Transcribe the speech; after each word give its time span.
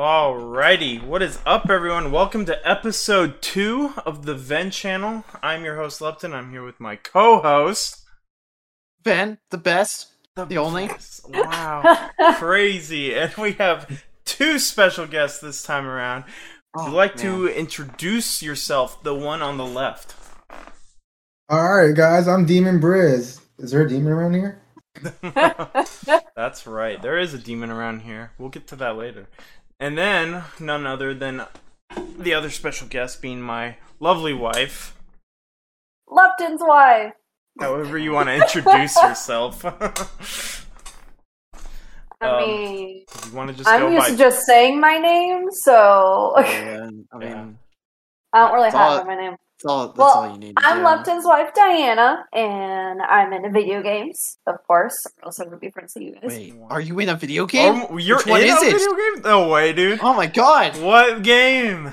Alrighty, 0.00 1.04
what 1.04 1.20
is 1.20 1.38
up, 1.44 1.68
everyone? 1.68 2.10
Welcome 2.10 2.46
to 2.46 2.66
episode 2.66 3.42
two 3.42 3.92
of 4.06 4.24
the 4.24 4.34
Ven 4.34 4.70
Channel. 4.70 5.24
I'm 5.42 5.62
your 5.62 5.76
host, 5.76 6.00
Lepton. 6.00 6.32
I'm 6.32 6.50
here 6.50 6.64
with 6.64 6.80
my 6.80 6.96
co-host, 6.96 8.00
Ben, 9.04 9.36
the 9.50 9.58
best, 9.58 10.08
the 10.36 10.56
only. 10.56 10.88
Wow, 11.28 12.08
crazy! 12.36 13.14
And 13.14 13.34
we 13.36 13.52
have 13.52 14.02
two 14.24 14.58
special 14.58 15.06
guests 15.06 15.38
this 15.40 15.62
time 15.62 15.84
around. 15.86 16.24
Would 16.76 16.84
you 16.86 16.92
Oh, 16.92 16.96
like 16.96 17.16
man. 17.16 17.26
to 17.26 17.48
introduce 17.48 18.42
yourself? 18.42 19.02
The 19.02 19.14
one 19.14 19.42
on 19.42 19.58
the 19.58 19.66
left. 19.66 20.14
All 21.50 21.76
right, 21.76 21.94
guys, 21.94 22.26
I'm 22.26 22.46
Demon 22.46 22.80
Briz. 22.80 23.38
Is 23.58 23.70
there 23.72 23.82
a 23.82 23.88
demon 23.88 24.14
around 24.14 24.32
here? 24.32 24.62
That's 26.34 26.66
right. 26.66 27.00
There 27.02 27.18
is 27.18 27.34
a 27.34 27.38
demon 27.38 27.70
around 27.70 28.00
here. 28.00 28.32
We'll 28.38 28.48
get 28.48 28.66
to 28.68 28.76
that 28.76 28.96
later. 28.96 29.28
And 29.80 29.96
then 29.96 30.44
none 30.60 30.86
other 30.86 31.14
than 31.14 31.46
the 32.18 32.34
other 32.34 32.50
special 32.50 32.86
guest 32.86 33.22
being 33.22 33.40
my 33.40 33.76
lovely 33.98 34.34
wife. 34.34 34.94
Lupton's 36.06 36.60
wife. 36.62 37.14
However 37.58 37.96
you 37.98 38.12
want 38.12 38.28
to 38.28 38.34
introduce 38.34 38.94
yourself. 39.02 39.64
I 42.22 42.28
Um, 42.28 42.38
mean, 42.46 43.04
you 43.26 43.32
want 43.34 43.50
to 43.50 43.56
just 43.56 43.66
I'm 43.68 43.80
go 43.80 43.88
used 43.88 43.98
by 44.04 44.10
to 44.10 44.16
just 44.16 44.44
saying 44.44 44.78
my 44.78 44.98
name, 44.98 45.46
so 45.50 46.34
Yeah, 46.36 46.90
I 47.12 47.16
mean, 47.18 47.28
Yeah. 47.30 47.46
I 48.34 48.38
don't 48.46 48.54
really 48.54 48.70
have 48.70 48.74
all- 49.00 49.04
my 49.06 49.16
name. 49.16 49.36
That's 49.62 49.70
all. 49.70 49.86
That's 49.88 49.98
Well, 49.98 50.08
all 50.08 50.32
you 50.32 50.38
need. 50.38 50.56
To 50.56 50.66
I'm 50.66 50.78
do. 50.78 50.84
Lupton's 50.84 51.24
wife, 51.24 51.52
Diana, 51.54 52.24
and 52.32 53.02
I'm 53.02 53.32
into 53.32 53.50
video 53.50 53.82
games, 53.82 54.38
of 54.46 54.56
course. 54.66 54.96
Or 55.18 55.26
else 55.26 55.40
I 55.40 55.44
would 55.44 55.60
be 55.60 55.70
friends 55.70 55.92
with 55.94 56.04
you 56.04 56.14
guys. 56.14 56.30
Wait, 56.30 56.54
are 56.70 56.80
you 56.80 56.98
in 56.98 57.08
a 57.10 57.16
video 57.16 57.44
oh, 57.44 57.46
game? 57.46 57.86
Oh, 57.90 57.98
you're 57.98 58.18
Which 58.18 58.26
one 58.26 58.40
in 58.40 58.48
is 58.48 58.62
a 58.62 58.66
it? 58.66 58.72
video 58.72 58.94
game? 58.94 59.22
No 59.22 59.48
way, 59.48 59.72
dude. 59.72 60.00
Oh 60.02 60.14
my 60.14 60.26
god! 60.26 60.80
What 60.80 61.22
game? 61.22 61.92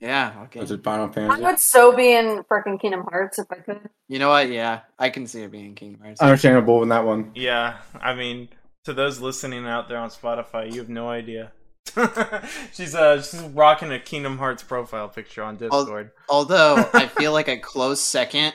Yeah. 0.00 0.34
Okay. 0.44 0.60
Is 0.60 0.70
it 0.70 0.84
Final 0.84 1.08
Fantasy? 1.08 1.42
I 1.42 1.50
would 1.50 1.58
so 1.58 1.96
be 1.96 2.14
in 2.14 2.44
freaking 2.44 2.80
Kingdom 2.80 3.04
Hearts 3.08 3.38
if 3.38 3.46
I 3.50 3.56
could. 3.56 3.80
You 4.06 4.18
know 4.18 4.28
what? 4.28 4.48
Yeah, 4.50 4.80
I 4.98 5.10
can 5.10 5.26
see 5.26 5.42
it 5.42 5.50
being 5.50 5.74
Kingdom 5.74 6.02
Hearts. 6.02 6.20
Understandable 6.20 6.82
in 6.82 6.90
that 6.90 7.04
one. 7.04 7.32
Yeah, 7.34 7.78
I 8.00 8.14
mean, 8.14 8.48
to 8.84 8.92
those 8.92 9.20
listening 9.20 9.66
out 9.66 9.88
there 9.88 9.98
on 9.98 10.10
Spotify, 10.10 10.70
you 10.70 10.78
have 10.80 10.88
no 10.88 11.08
idea. 11.08 11.52
she's 12.72 12.94
uh 12.94 13.20
she's 13.22 13.40
rocking 13.42 13.92
a 13.92 13.98
Kingdom 13.98 14.38
Hearts 14.38 14.62
profile 14.62 15.08
picture 15.08 15.42
on 15.42 15.56
Discord. 15.56 16.10
Although 16.28 16.88
I 16.94 17.06
feel 17.06 17.32
like 17.32 17.48
a 17.48 17.56
close 17.58 18.00
second 18.00 18.54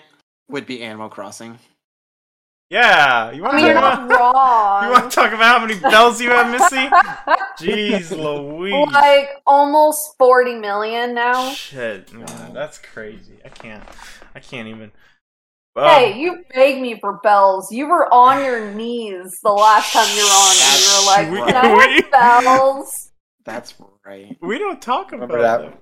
would 0.49 0.65
be 0.65 0.81
Animal 0.83 1.09
Crossing. 1.09 1.59
Yeah, 2.69 3.29
you 3.31 3.43
I 3.43 3.47
want 3.47 3.57
mean, 3.57 3.67
to 3.67 3.73
talk 3.73 3.99
not 3.99 4.05
about 4.05 4.83
you 4.85 4.91
want 4.91 5.11
to 5.11 5.15
talk 5.15 5.31
about 5.33 5.59
how 5.59 5.65
many 5.65 5.79
bells 5.79 6.19
you 6.19 6.29
have, 6.31 6.49
Missy? 6.49 6.87
Jeez, 7.59 8.09
Louise. 8.17 8.87
like 8.91 9.29
almost 9.45 10.15
40 10.17 10.55
million 10.55 11.13
now. 11.13 11.51
Shit, 11.51 12.11
man, 12.13 12.53
that's 12.53 12.79
crazy. 12.79 13.37
I 13.45 13.49
can't. 13.49 13.83
I 14.33 14.39
can't 14.39 14.67
even. 14.67 14.91
Hey, 15.75 16.13
Um, 16.13 16.19
you 16.19 16.43
begged 16.53 16.81
me 16.81 16.99
for 16.99 17.19
bells. 17.21 17.71
You 17.71 17.87
were 17.87 18.11
on 18.13 18.43
your 18.43 18.71
knees 18.71 19.31
the 19.43 19.51
last 19.51 19.91
time 19.93 20.07
you 20.15 20.23
were 20.23 20.29
on, 20.29 20.55
and 20.59 20.81
you 20.81 20.89
were 20.89 21.05
like, 21.05 21.45
That's 21.45 21.51
"Can 21.51 21.65
I 21.65 21.73
right. 21.73 22.13
have 22.15 22.43
bells?" 22.43 23.02
That's 23.45 23.73
right. 24.05 24.37
we 24.41 24.57
don't 24.59 24.81
talk 24.81 25.11
about 25.11 25.29
that? 25.29 25.61
them. 25.61 25.73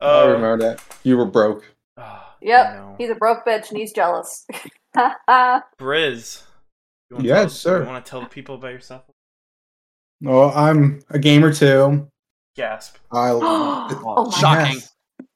I 0.00 0.06
Uh, 0.22 0.26
remember 0.28 0.58
that. 0.58 0.82
You 1.04 1.16
were 1.16 1.24
broke. 1.24 1.64
ah, 1.96 2.36
Yep, 2.42 2.74
know. 2.74 2.94
he's 2.98 3.10
a 3.10 3.14
broke 3.14 3.46
bitch 3.46 3.70
and 3.70 3.78
he's 3.78 3.92
jealous. 3.92 4.46
Briz. 5.80 6.42
You 7.10 7.18
Yes, 7.20 7.40
tell, 7.42 7.48
sir. 7.50 7.80
You 7.82 7.86
want 7.88 8.04
to 8.04 8.10
tell 8.10 8.20
the 8.20 8.26
people 8.26 8.56
about 8.56 8.72
yourself? 8.72 9.02
Well, 10.20 10.50
I'm 10.54 11.02
a 11.10 11.18
gamer 11.18 11.52
too. 11.52 12.08
Gasp. 12.56 12.96
I 13.12 13.30
Oh 13.42 14.30
my 14.30 14.38
Shocking. 14.40 14.74
Yes. 14.74 14.92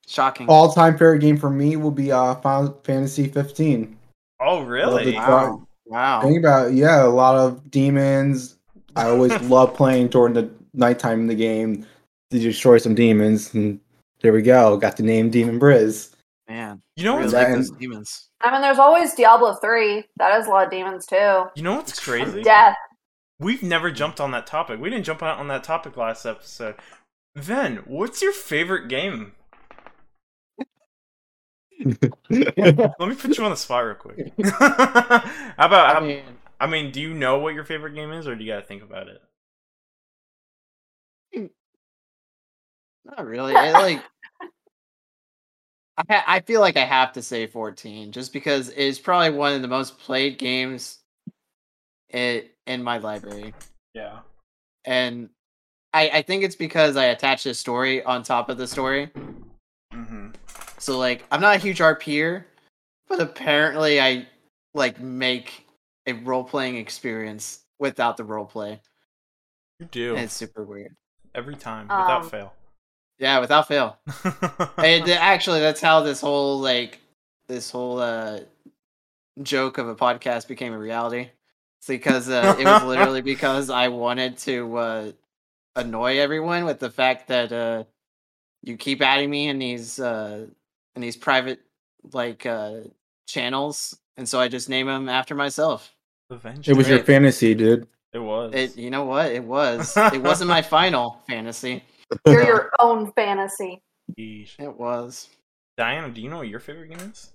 Shocking. 0.08 0.48
all 0.48 0.72
time 0.72 0.94
favorite 0.94 1.20
game 1.20 1.36
for 1.36 1.50
me 1.50 1.76
will 1.76 1.90
be 1.92 2.10
uh 2.10 2.34
Final 2.36 2.80
Fantasy 2.82 3.28
15. 3.28 3.96
Oh, 4.40 4.62
really? 4.62 5.14
Wow. 5.14 5.66
Wow. 5.86 6.22
Think 6.22 6.38
about 6.38 6.68
it, 6.68 6.74
yeah, 6.74 7.04
a 7.04 7.06
lot 7.06 7.36
of 7.36 7.70
demons. 7.70 8.56
I 8.96 9.08
always 9.08 9.38
love 9.42 9.74
playing 9.74 10.08
during 10.08 10.34
the 10.34 10.50
nighttime 10.72 11.20
in 11.20 11.26
the 11.26 11.34
game 11.34 11.86
to 12.30 12.38
destroy 12.38 12.78
some 12.78 12.94
demons, 12.94 13.52
and 13.54 13.80
there 14.20 14.32
we 14.32 14.42
go. 14.42 14.76
Got 14.76 14.96
the 14.96 15.02
name 15.02 15.30
Demon 15.30 15.58
Briz. 15.60 16.14
Man. 16.48 16.82
You 16.96 17.04
know 17.04 17.12
really 17.12 17.22
what's 17.24 17.32
that- 17.32 17.48
like 17.48 17.56
those 17.56 17.70
demons. 17.72 18.26
I 18.42 18.50
mean, 18.50 18.62
there's 18.62 18.78
always 18.78 19.14
Diablo 19.14 19.54
3. 19.54 20.04
That 20.16 20.32
has 20.32 20.46
a 20.46 20.50
lot 20.50 20.64
of 20.64 20.70
demons 20.70 21.06
too. 21.06 21.44
you 21.54 21.62
know 21.62 21.74
what's 21.76 21.98
crazy? 22.00 22.42
Death. 22.42 22.74
We've 23.38 23.62
never 23.62 23.90
jumped 23.90 24.20
on 24.20 24.30
that 24.32 24.46
topic. 24.46 24.80
We 24.80 24.90
didn't 24.90 25.04
jump 25.04 25.22
out 25.22 25.38
on 25.38 25.48
that 25.48 25.62
topic 25.64 25.96
last 25.96 26.24
episode. 26.26 26.74
Then, 27.34 27.76
what's 27.86 28.20
your 28.22 28.32
favorite 28.32 28.88
game? 28.88 29.32
Let 31.80 32.98
me 32.98 33.14
put 33.14 33.38
you 33.38 33.44
on 33.44 33.50
the 33.50 33.56
spot 33.56 33.84
real 33.86 33.94
quick. 33.94 34.32
how 34.58 35.22
about? 35.58 35.96
I 35.96 36.00
how- 36.00 36.22
I 36.62 36.66
mean, 36.66 36.90
do 36.92 37.00
you 37.00 37.14
know 37.14 37.38
what 37.38 37.54
your 37.54 37.64
favorite 37.64 37.94
game 37.94 38.10
is, 38.12 38.28
or 38.28 38.34
do 38.36 38.44
you 38.44 38.52
gotta 38.52 38.66
think 38.66 38.82
about 38.82 39.08
it? 39.08 39.22
Not 41.34 43.26
really. 43.26 43.54
I 43.54 43.72
like. 43.72 44.02
I 45.96 46.04
ha- 46.08 46.24
I 46.26 46.40
feel 46.40 46.60
like 46.60 46.76
I 46.76 46.84
have 46.84 47.12
to 47.14 47.22
say 47.22 47.46
14 47.46 48.12
just 48.12 48.32
because 48.32 48.70
it's 48.70 48.98
probably 48.98 49.30
one 49.30 49.52
of 49.52 49.62
the 49.62 49.68
most 49.68 49.98
played 49.98 50.38
games 50.38 50.98
in 52.10 52.44
in 52.66 52.82
my 52.82 52.98
library. 52.98 53.54
Yeah. 53.94 54.20
and 54.84 55.28
I, 55.92 56.08
I 56.10 56.22
think 56.22 56.44
it's 56.44 56.54
because 56.54 56.96
I 56.96 57.06
attached 57.06 57.44
a 57.46 57.54
story 57.54 58.04
on 58.04 58.22
top 58.22 58.48
of 58.48 58.56
the 58.56 58.66
story. 58.68 59.10
Mm-hmm. 59.92 60.28
So 60.78 60.96
like 60.98 61.24
I'm 61.32 61.40
not 61.40 61.56
a 61.56 61.58
huge 61.58 61.80
RPer, 61.80 62.44
but 63.08 63.20
apparently 63.20 64.00
I 64.00 64.26
like 64.74 65.00
make 65.00 65.66
a 66.06 66.12
role 66.12 66.44
playing 66.44 66.76
experience 66.76 67.60
without 67.80 68.16
the 68.16 68.24
role 68.24 68.46
play. 68.46 68.80
You 69.80 69.86
do 69.86 70.14
And 70.14 70.24
it's 70.24 70.34
super 70.34 70.64
weird. 70.64 70.94
Every 71.34 71.56
time 71.56 71.88
without 71.88 72.22
Um, 72.22 72.28
fail. 72.30 72.54
Yeah, 73.18 73.38
without 73.40 73.68
fail. 73.68 73.98
and 74.78 75.08
actually 75.08 75.60
that's 75.60 75.80
how 75.80 76.00
this 76.00 76.20
whole 76.20 76.58
like 76.58 77.00
this 77.48 77.70
whole 77.70 78.00
uh 78.00 78.40
joke 79.42 79.78
of 79.78 79.88
a 79.88 79.94
podcast 79.94 80.48
became 80.48 80.72
a 80.72 80.78
reality. 80.78 81.30
It's 81.78 81.86
because 81.86 82.28
uh, 82.28 82.56
it 82.58 82.64
was 82.64 82.82
literally 82.82 83.20
because 83.34 83.70
I 83.70 83.88
wanted 83.88 84.38
to 84.38 84.76
uh 84.76 85.12
annoy 85.76 86.18
everyone 86.18 86.64
with 86.64 86.78
the 86.78 86.90
fact 86.90 87.28
that 87.28 87.52
uh 87.52 87.84
you 88.62 88.76
keep 88.76 89.02
adding 89.02 89.30
me 89.30 89.48
in 89.48 89.58
these 89.58 90.00
uh 90.00 90.46
in 90.96 91.02
these 91.02 91.16
private 91.16 91.60
like 92.12 92.46
uh 92.46 92.80
channels 93.26 93.98
and 94.16 94.28
so 94.28 94.40
I 94.40 94.48
just 94.48 94.68
name 94.68 94.86
them 94.86 95.08
after 95.08 95.34
myself. 95.34 95.94
Avenged 96.30 96.68
It 96.68 96.76
was 96.76 96.88
your 96.88 97.02
fantasy, 97.02 97.54
dude. 97.54 97.86
It 98.12 98.18
was. 98.18 98.52
It 98.54 98.76
you 98.76 98.90
know 98.90 99.04
what? 99.04 99.30
It 99.32 99.44
was. 99.44 99.96
It 100.12 100.22
wasn't 100.22 100.48
my 100.50 100.62
final 100.62 101.22
fantasy. 101.28 101.82
You're 102.26 102.42
your 102.44 102.70
own 102.80 103.12
fantasy. 103.12 103.82
Yeesh. 104.18 104.58
It 104.58 104.78
was. 104.78 105.28
Diana, 105.76 106.10
do 106.10 106.20
you 106.20 106.28
know 106.28 106.38
what 106.38 106.48
your 106.48 106.58
favorite 106.60 106.88
game 106.90 107.10
is? 107.12 107.32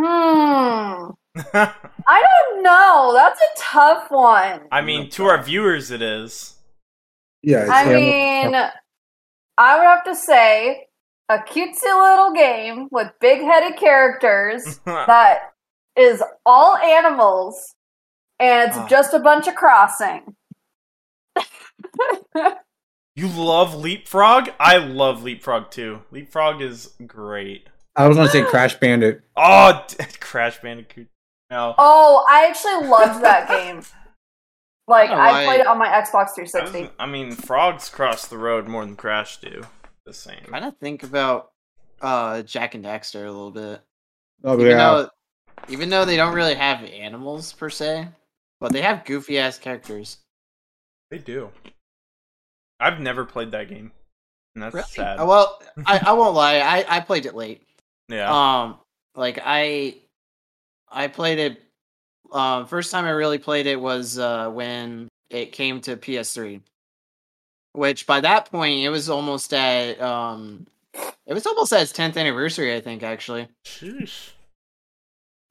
Hmm. 0.00 1.10
I 1.54 2.22
don't 2.22 2.62
know. 2.62 3.12
That's 3.14 3.40
a 3.40 3.60
tough 3.60 4.10
one. 4.10 4.62
I 4.72 4.80
mean, 4.80 5.10
to 5.10 5.24
our 5.26 5.42
viewers, 5.42 5.90
it 5.90 6.02
is. 6.02 6.54
Yeah, 7.42 7.62
it's 7.62 7.70
I 7.70 7.82
Animal- 7.84 8.00
mean, 8.00 8.70
I 9.58 9.78
would 9.78 9.84
have 9.84 10.04
to 10.04 10.16
say 10.16 10.86
a 11.28 11.38
cutesy 11.38 11.84
little 11.84 12.32
game 12.32 12.88
with 12.90 13.12
big 13.20 13.40
headed 13.42 13.78
characters 13.78 14.80
that 14.86 15.52
is 15.96 16.22
all 16.46 16.76
animals 16.76 17.73
and 18.44 18.68
it's 18.68 18.78
Ah. 18.78 18.86
just 18.88 19.14
a 19.14 19.18
bunch 19.18 19.46
of 19.48 19.54
crossing. 19.54 20.34
you 23.16 23.28
love 23.28 23.74
Leapfrog? 23.74 24.50
I 24.58 24.76
love 24.78 25.22
Leapfrog 25.22 25.70
too. 25.70 26.02
Leapfrog 26.10 26.60
is 26.60 26.94
great. 27.06 27.68
I 27.96 28.08
was 28.08 28.16
gonna 28.16 28.28
say 28.28 28.42
Crash 28.44 28.74
Bandit. 28.76 29.22
Oh, 29.36 29.84
d- 29.88 29.96
Crash 30.20 30.60
Bandicoot. 30.60 31.08
No. 31.50 31.74
Oh, 31.78 32.24
I 32.28 32.46
actually 32.46 32.88
loved 32.88 33.22
that 33.22 33.48
game. 33.66 33.82
Like 34.88 35.10
I 35.10 35.42
I- 35.42 35.44
played 35.46 35.60
it 35.60 35.66
on 35.66 35.78
my 35.78 35.88
Xbox 35.88 36.14
I, 36.36 36.42
was- 36.42 36.50
360. 36.52 36.90
I 36.98 37.06
mean, 37.06 37.32
frogs 37.32 37.88
cross 37.88 38.26
the 38.26 38.38
road 38.38 38.66
more 38.66 38.84
than 38.84 38.96
Crash 38.96 39.38
do. 39.40 39.62
The 40.06 40.12
same. 40.12 40.40
I 40.48 40.50
kind 40.50 40.64
of 40.66 40.76
think 40.78 41.02
about 41.02 41.50
uh 42.02 42.42
Jak 42.42 42.74
and 42.74 42.84
Daxter 42.84 43.22
a 43.26 43.30
little 43.30 43.50
bit. 43.52 43.80
Oh 44.42 44.54
even 44.54 44.66
yeah. 44.72 44.76
though 44.76 45.08
even 45.68 45.88
though 45.88 46.04
they 46.04 46.16
don't 46.16 46.34
really 46.34 46.54
have 46.54 46.84
animals 46.84 47.52
per 47.54 47.70
se, 47.70 48.08
but 48.64 48.72
they 48.72 48.80
have 48.80 49.04
goofy 49.04 49.38
ass 49.38 49.58
characters. 49.58 50.16
They 51.10 51.18
do. 51.18 51.50
I've 52.80 52.98
never 52.98 53.26
played 53.26 53.50
that 53.50 53.68
game. 53.68 53.92
And 54.54 54.62
that's 54.64 54.74
Really? 54.74 54.86
sad. 54.86 55.20
Uh, 55.20 55.26
Well, 55.26 55.62
I, 55.86 55.98
I 55.98 56.12
won't 56.12 56.34
lie, 56.34 56.60
I, 56.60 56.96
I 56.96 57.00
played 57.00 57.26
it 57.26 57.34
late. 57.34 57.62
yeah. 58.08 58.30
Um 58.62 58.78
like 59.14 59.38
I 59.44 59.96
I 60.90 61.08
played 61.08 61.38
it 61.40 61.62
um 62.32 62.66
first 62.66 62.90
time 62.90 63.04
I 63.04 63.10
really 63.10 63.36
played 63.36 63.66
it 63.66 63.78
was 63.78 64.18
uh 64.18 64.48
when 64.48 65.08
it 65.28 65.52
came 65.52 65.82
to 65.82 65.98
PS3. 65.98 66.62
which 67.72 68.06
by 68.06 68.22
that 68.22 68.50
point 68.50 68.78
it 68.82 68.88
was 68.88 69.10
almost 69.10 69.52
at 69.52 70.00
um, 70.00 70.66
it 71.26 71.34
was 71.34 71.44
almost 71.46 71.72
at 71.74 71.82
its 71.82 71.92
tenth 71.92 72.16
anniversary, 72.16 72.74
I 72.74 72.80
think 72.80 73.02
actually. 73.02 73.48
Sheesh. 73.66 74.30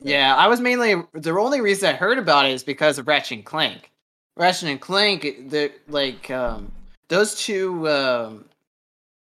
Yeah, 0.03 0.35
I 0.35 0.47
was 0.47 0.59
mainly 0.59 0.95
the 1.13 1.31
only 1.31 1.61
reason 1.61 1.89
I 1.89 1.93
heard 1.93 2.17
about 2.19 2.45
it 2.45 2.51
is 2.51 2.63
because 2.63 2.97
of 2.99 3.07
Ratchet 3.07 3.37
and 3.37 3.45
Clank. 3.45 3.89
Ratchet 4.35 4.69
and 4.69 4.81
Clank, 4.81 5.21
the 5.49 5.71
like 5.87 6.29
um, 6.29 6.71
those 7.07 7.35
two 7.35 7.87
um, 7.89 8.45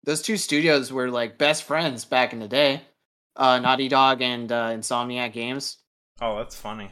those 0.04 0.22
two 0.22 0.36
studios 0.36 0.92
were 0.92 1.10
like 1.10 1.38
best 1.38 1.64
friends 1.64 2.04
back 2.04 2.32
in 2.32 2.38
the 2.38 2.48
day. 2.48 2.82
Uh, 3.36 3.58
Naughty 3.58 3.88
Dog 3.88 4.20
and 4.22 4.50
uh, 4.52 4.68
Insomniac 4.70 5.32
Games. 5.32 5.78
Oh, 6.20 6.36
that's 6.38 6.56
funny. 6.56 6.90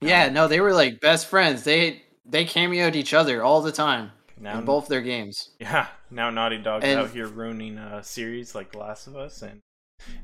Yeah, 0.00 0.28
no, 0.28 0.48
they 0.48 0.60
were 0.60 0.74
like 0.74 1.00
best 1.00 1.26
friends. 1.26 1.64
They 1.64 2.02
they 2.24 2.44
cameoed 2.44 2.94
each 2.94 3.14
other 3.14 3.42
all 3.42 3.62
the 3.62 3.72
time 3.72 4.12
Now, 4.38 4.58
in 4.58 4.64
both 4.64 4.88
their 4.88 5.00
games. 5.00 5.50
yeah, 5.60 5.86
now 6.10 6.28
Naughty 6.30 6.58
Dog's 6.58 6.84
And- 6.84 7.00
out 7.00 7.10
here 7.10 7.26
ruining 7.26 7.78
a 7.78 8.02
series 8.02 8.54
like 8.54 8.72
The 8.72 8.78
Last 8.78 9.06
of 9.06 9.16
Us, 9.16 9.42
and 9.42 9.60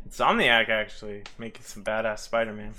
Insomniac 0.08 0.68
actually 0.68 1.22
making 1.38 1.62
some 1.64 1.82
badass 1.84 2.20
Spider-Man. 2.20 2.72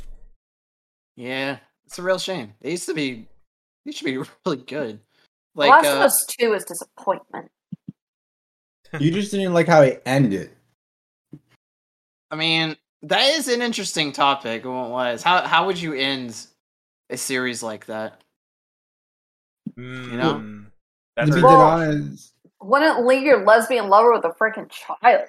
Yeah, 1.15 1.57
it's 1.85 1.99
a 1.99 2.03
real 2.03 2.19
shame. 2.19 2.53
They 2.61 2.71
used 2.71 2.87
to 2.87 2.93
be, 2.93 3.27
they 3.85 3.91
should 3.91 4.05
be 4.05 4.17
really 4.45 4.57
good. 4.63 4.99
Like, 5.55 5.69
Last 5.69 5.85
of 5.85 5.97
uh, 5.99 6.05
Us 6.05 6.25
Two 6.27 6.53
is 6.53 6.63
disappointment. 6.65 7.49
You 8.99 9.09
just 9.09 9.31
didn't 9.31 9.53
like 9.53 9.65
how 9.65 9.81
it 9.81 10.03
ended. 10.05 10.51
I 12.29 12.35
mean, 12.35 12.75
that 13.01 13.23
is 13.31 13.47
an 13.47 13.63
interesting 13.63 14.11
topic. 14.11 14.65
It 14.65 14.67
was 14.67 15.23
how 15.23 15.41
how 15.47 15.65
would 15.65 15.81
you 15.81 15.93
end 15.95 16.37
a 17.09 17.17
series 17.17 17.63
like 17.63 17.87
that? 17.87 18.21
Mm, 19.79 20.11
know? 20.13 20.33
To 20.33 20.65
that's 21.15 21.35
be 21.35 21.41
Well- 21.41 21.59
honest, 21.59 22.33
Wouldn't 22.61 23.03
leave 23.07 23.23
your 23.23 23.43
lesbian 23.43 23.89
lover 23.89 24.13
with 24.13 24.25
a 24.25 24.29
freaking 24.39 24.69
child. 24.69 25.27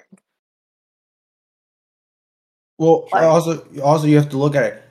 Well, 2.77 3.07
Like- 3.11 3.23
also, 3.23 3.65
also 3.81 4.07
you 4.07 4.15
have 4.17 4.29
to 4.29 4.37
look 4.37 4.55
at 4.55 4.63
it. 4.63 4.81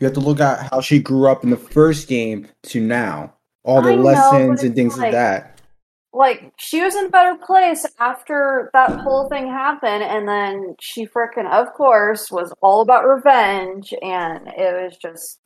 You 0.00 0.06
have 0.06 0.14
to 0.14 0.20
look 0.20 0.40
at 0.40 0.70
how 0.72 0.80
she 0.80 0.98
grew 1.00 1.28
up 1.28 1.44
in 1.44 1.50
the 1.50 1.56
first 1.56 2.08
game 2.08 2.48
to 2.64 2.80
now. 2.80 3.34
All 3.64 3.80
the 3.80 3.92
I 3.92 3.96
lessons 3.96 4.60
but 4.60 4.66
and 4.66 4.74
things 4.74 4.94
like- 4.94 5.04
like 5.04 5.12
that. 5.12 5.50
Like 6.12 6.52
she 6.58 6.80
was 6.80 6.94
in 6.94 7.06
a 7.06 7.08
better 7.08 7.36
place 7.44 7.84
after 7.98 8.70
that 8.72 9.00
whole 9.00 9.28
thing 9.28 9.48
happened, 9.48 10.04
and 10.04 10.28
then 10.28 10.76
she 10.80 11.06
freaking, 11.06 11.50
of 11.50 11.72
course, 11.74 12.30
was 12.30 12.52
all 12.62 12.82
about 12.82 13.04
revenge, 13.04 13.92
and 14.00 14.46
it 14.56 14.72
was 14.80 14.96
just. 14.96 15.40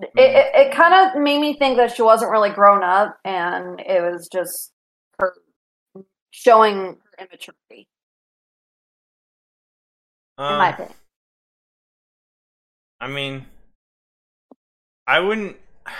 It, 0.00 0.10
it, 0.16 0.46
it 0.54 0.74
kind 0.74 0.92
of 0.92 1.22
made 1.22 1.40
me 1.40 1.56
think 1.56 1.78
that 1.78 1.94
she 1.96 2.02
wasn't 2.02 2.30
really 2.32 2.50
grown 2.50 2.82
up, 2.82 3.16
and 3.24 3.80
it 3.80 4.02
was 4.02 4.28
just 4.30 4.72
her 5.20 5.32
showing 6.32 6.98
her 7.16 7.24
immaturity, 7.24 7.88
in 10.36 10.44
my 10.44 10.68
Um, 10.68 10.74
opinion. 10.74 10.96
I 13.04 13.06
mean, 13.06 13.44
I 15.06 15.20
wouldn't. 15.20 15.56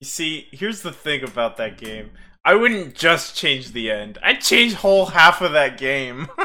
You 0.00 0.06
see, 0.06 0.46
here's 0.52 0.82
the 0.82 0.92
thing 0.92 1.24
about 1.24 1.56
that 1.56 1.76
game. 1.76 2.12
I 2.44 2.54
wouldn't 2.54 2.94
just 2.94 3.34
change 3.34 3.72
the 3.72 3.90
end. 3.90 4.16
I'd 4.22 4.40
change 4.40 4.74
whole 4.74 5.06
half 5.06 5.40
of 5.40 5.52
that 5.52 5.76
game. 5.76 6.28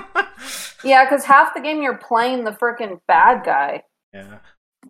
Yeah, 0.84 1.06
because 1.06 1.24
half 1.24 1.54
the 1.54 1.62
game 1.62 1.82
you're 1.82 1.98
playing 1.98 2.44
the 2.44 2.52
freaking 2.52 3.00
bad 3.08 3.46
guy. 3.46 3.84
yeah, 4.14 4.40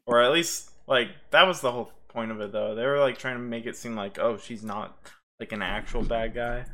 or 0.07 0.23
at 0.23 0.31
least 0.31 0.71
like 0.87 1.09
that 1.29 1.45
was 1.45 1.61
the 1.61 1.71
whole 1.71 1.91
point 2.07 2.31
of 2.31 2.41
it, 2.41 2.51
though. 2.51 2.73
They 2.73 2.85
were 2.85 2.99
like 2.99 3.19
trying 3.19 3.35
to 3.35 3.43
make 3.43 3.67
it 3.67 3.75
seem 3.75 3.95
like, 3.95 4.17
oh, 4.17 4.37
she's 4.37 4.63
not 4.63 4.97
like 5.39 5.51
an 5.51 5.61
actual 5.61 6.01
bad 6.03 6.33
guy. 6.33 6.65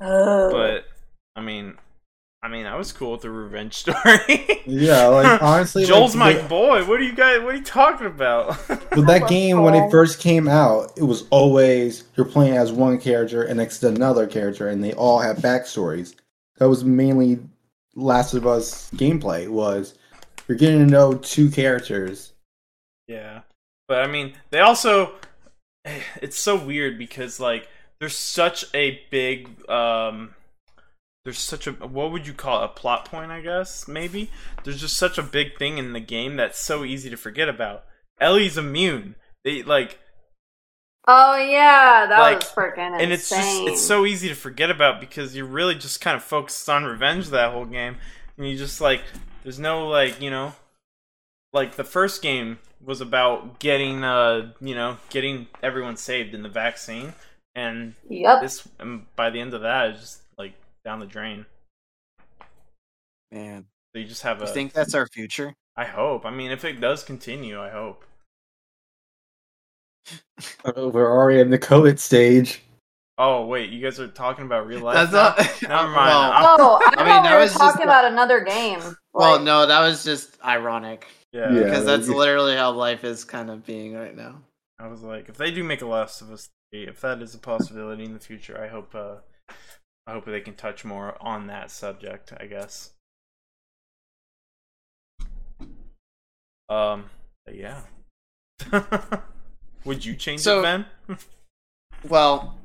Ugh. 0.00 0.52
But 0.52 0.84
I 1.34 1.40
mean, 1.40 1.78
I 2.42 2.48
mean, 2.48 2.64
I 2.64 2.74
was 2.76 2.90
cool 2.92 3.12
with 3.12 3.20
the 3.20 3.30
revenge 3.30 3.74
story. 3.76 4.62
Yeah, 4.66 5.06
like 5.08 5.42
honestly, 5.42 5.84
Joel's 5.84 6.16
like, 6.16 6.36
my 6.36 6.42
the- 6.42 6.48
boy. 6.48 6.84
What 6.86 6.98
are 7.00 7.02
you 7.04 7.14
guys? 7.14 7.40
What 7.42 7.54
are 7.54 7.58
you 7.58 7.64
talking 7.64 8.06
about? 8.06 8.56
With 8.68 9.06
that 9.06 9.20
love 9.22 9.30
game, 9.30 9.62
when 9.62 9.74
it 9.74 9.90
first 9.90 10.20
came 10.20 10.48
out, 10.48 10.92
it 10.96 11.02
was 11.02 11.26
always 11.30 12.04
you're 12.16 12.26
playing 12.26 12.56
as 12.56 12.72
one 12.72 12.98
character 12.98 13.42
and 13.42 13.58
next 13.58 13.78
to 13.80 13.88
another 13.88 14.26
character, 14.26 14.68
and 14.68 14.82
they 14.82 14.92
all 14.94 15.18
have 15.20 15.36
backstories. 15.38 16.14
That 16.58 16.68
was 16.68 16.82
mainly 16.84 17.38
Last 17.94 18.34
of 18.34 18.46
Us 18.46 18.90
gameplay. 18.92 19.48
Was 19.48 19.94
you're 20.48 20.58
getting 20.58 20.78
to 20.80 20.86
know 20.90 21.14
two 21.14 21.50
characters. 21.50 22.32
Yeah. 23.06 23.42
But 23.86 24.02
I 24.02 24.06
mean, 24.06 24.34
they 24.50 24.60
also 24.60 25.12
it's 26.22 26.38
so 26.38 26.56
weird 26.56 26.96
because 26.98 27.38
like 27.38 27.68
there's 27.98 28.16
such 28.16 28.64
a 28.74 29.02
big 29.10 29.68
um 29.68 30.34
there's 31.30 31.38
such 31.38 31.68
a 31.68 31.72
what 31.72 32.10
would 32.10 32.26
you 32.26 32.32
call 32.32 32.60
it? 32.60 32.64
a 32.64 32.68
plot 32.68 33.04
point, 33.04 33.30
I 33.30 33.40
guess, 33.40 33.86
maybe. 33.86 34.30
There's 34.64 34.80
just 34.80 34.96
such 34.96 35.16
a 35.16 35.22
big 35.22 35.56
thing 35.58 35.78
in 35.78 35.92
the 35.92 36.00
game 36.00 36.34
that's 36.34 36.58
so 36.58 36.84
easy 36.84 37.08
to 37.08 37.16
forget 37.16 37.48
about. 37.48 37.84
Ellie's 38.20 38.58
immune. 38.58 39.14
They 39.44 39.62
like 39.62 39.98
oh 41.06 41.36
yeah, 41.36 42.06
that 42.08 42.18
Like, 42.18 42.40
was 42.40 42.48
freaking 42.50 42.88
insane. 42.94 43.00
and 43.00 43.12
it's 43.12 43.30
just 43.30 43.60
it's 43.62 43.80
so 43.80 44.04
easy 44.04 44.28
to 44.28 44.34
forget 44.34 44.70
about 44.70 44.98
because 45.00 45.36
you're 45.36 45.46
really 45.46 45.76
just 45.76 46.00
kind 46.00 46.16
of 46.16 46.22
focused 46.24 46.68
on 46.68 46.84
revenge 46.84 47.28
that 47.28 47.52
whole 47.52 47.64
game 47.64 47.96
and 48.36 48.48
you 48.48 48.56
just 48.56 48.80
like 48.80 49.02
there's 49.44 49.58
no 49.58 49.86
like 49.88 50.20
you 50.20 50.30
know 50.30 50.52
like 51.52 51.76
the 51.76 51.84
first 51.84 52.22
game 52.22 52.58
was 52.84 53.00
about 53.00 53.58
getting 53.60 54.02
uh 54.04 54.52
you 54.60 54.74
know 54.74 54.96
getting 55.10 55.46
everyone 55.62 55.96
saved 55.96 56.34
in 56.34 56.42
the 56.42 56.48
vaccine 56.48 57.14
and 57.54 57.94
Yep. 58.08 58.42
this 58.42 58.68
and 58.78 59.06
by 59.16 59.30
the 59.30 59.40
end 59.40 59.54
of 59.54 59.62
that 59.62 59.90
it's 59.90 60.00
just 60.00 60.19
down 60.84 60.98
the 61.00 61.06
drain 61.06 61.46
Man, 63.32 63.66
so 63.94 64.00
you 64.00 64.06
just 64.06 64.22
have 64.22 64.42
a 64.42 64.46
think 64.46 64.72
that's 64.72 64.94
our 64.94 65.06
future? 65.06 65.54
i 65.76 65.84
hope 65.84 66.24
i 66.26 66.30
mean 66.30 66.50
if 66.50 66.64
it 66.64 66.80
does 66.80 67.02
continue 67.04 67.60
i 67.60 67.70
hope 67.70 68.04
Uh, 70.64 70.72
We're 70.92 71.10
already 71.10 71.40
in 71.40 71.50
the 71.50 71.58
COVID 71.58 71.98
stage. 71.98 72.62
oh 73.18 73.46
wait 73.46 73.70
you 73.70 73.80
guys 73.82 74.00
are 74.00 74.08
talking 74.08 74.46
about 74.46 74.66
real 74.66 74.80
life 74.80 75.10
That's 75.10 75.12
now? 75.12 75.34
not. 75.36 75.62
Never 75.62 75.88
mind. 75.94 76.08
Well, 76.08 76.32
I'm- 76.32 76.56
Oh, 76.60 76.80
I, 76.84 76.88
I 76.88 76.94
thought 76.96 77.06
mean, 77.06 77.22
we 77.22 77.28
that 77.28 77.34
were 77.34 77.40
was 77.40 77.50
just 77.50 77.60
talking 77.60 77.78
the- 77.80 77.84
about 77.84 78.04
another 78.10 78.40
game. 78.40 78.80
well, 79.12 79.36
Like, 79.36 79.42
no, 79.42 79.66
that 79.66 79.80
was 79.80 80.02
just 80.04 80.36
ironic 80.44 81.06
yeah, 81.32 81.52
Yeah. 81.52 81.62
because 81.64 81.84
that's 81.84 82.08
like- 82.08 82.16
literally 82.16 82.56
how 82.56 82.72
life 82.72 83.04
is 83.04 83.24
kind 83.24 83.50
of 83.50 83.64
being 83.66 83.94
right 83.94 84.16
now. 84.16 84.40
I 84.80 84.88
was 84.88 85.02
like, 85.02 85.28
if 85.28 85.36
they 85.36 85.50
do 85.50 85.62
make 85.62 85.82
a 85.82 85.86
Last 85.86 86.22
of 86.22 86.32
Us 86.32 86.48
three, 86.72 86.86
if 86.88 87.00
that 87.02 87.20
is 87.20 87.34
a 87.34 87.38
possibility 87.38 88.04
in 88.04 88.14
the 88.14 88.18
future, 88.18 88.58
I 88.60 88.68
hope 88.68 88.94
uh 88.94 89.16
I 90.10 90.14
hope 90.14 90.24
they 90.24 90.40
can 90.40 90.54
touch 90.56 90.84
more 90.84 91.16
on 91.20 91.46
that 91.46 91.70
subject, 91.70 92.32
I 92.40 92.46
guess. 92.46 92.90
Um 96.68 97.04
yeah. 97.48 97.82
Would 99.84 100.04
you 100.04 100.16
change 100.16 100.40
So- 100.40 100.58
it, 100.60 100.62
Ben? 100.62 100.86
Well, 102.08 102.58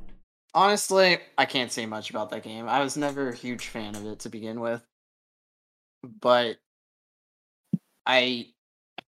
honestly, 0.53 1.17
I 1.37 1.43
can't 1.45 1.69
say 1.71 1.85
much 1.85 2.09
about 2.09 2.29
that 2.29 2.41
game. 2.43 2.69
I 2.69 2.81
was 2.81 2.95
never 2.95 3.27
a 3.29 3.35
huge 3.35 3.67
fan 3.67 3.93
of 3.95 4.05
it 4.05 4.19
to 4.19 4.29
begin 4.29 4.61
with. 4.61 4.81
But 6.03 6.55
I 8.05 8.47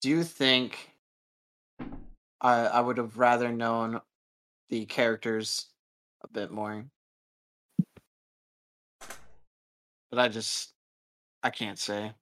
do 0.02 0.22
think 0.24 0.90
I 2.40 2.66
I 2.66 2.80
would 2.80 2.98
have 2.98 3.16
rather 3.16 3.50
known 3.50 4.02
the 4.68 4.84
characters 4.84 5.66
a 6.22 6.28
bit 6.28 6.50
more. 6.50 6.84
But 10.10 10.18
I 10.18 10.28
just 10.28 10.70
I 11.42 11.50
can't 11.50 11.78
say. 11.78 12.12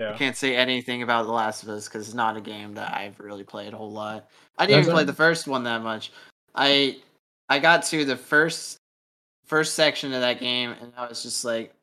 I 0.00 0.14
can't 0.14 0.36
say 0.36 0.56
anything 0.56 1.02
about 1.02 1.26
The 1.26 1.32
Last 1.32 1.62
of 1.62 1.68
Us 1.68 1.86
because 1.86 2.06
it's 2.06 2.14
not 2.14 2.36
a 2.36 2.40
game 2.40 2.74
that 2.74 2.92
I've 2.92 3.20
really 3.20 3.44
played 3.44 3.72
a 3.72 3.76
whole 3.76 3.92
lot. 3.92 4.28
I 4.58 4.66
didn't 4.66 4.80
even 4.80 4.86
That's 4.88 4.96
play 4.96 5.04
the 5.04 5.12
first 5.12 5.46
one 5.46 5.62
that 5.64 5.82
much. 5.82 6.10
I 6.54 6.96
I 7.48 7.58
got 7.58 7.84
to 7.84 8.04
the 8.04 8.16
first 8.16 8.78
first 9.44 9.74
section 9.74 10.12
of 10.12 10.22
that 10.22 10.40
game 10.40 10.74
and 10.80 10.92
I 10.96 11.08
was 11.08 11.22
just 11.22 11.44
like 11.44 11.74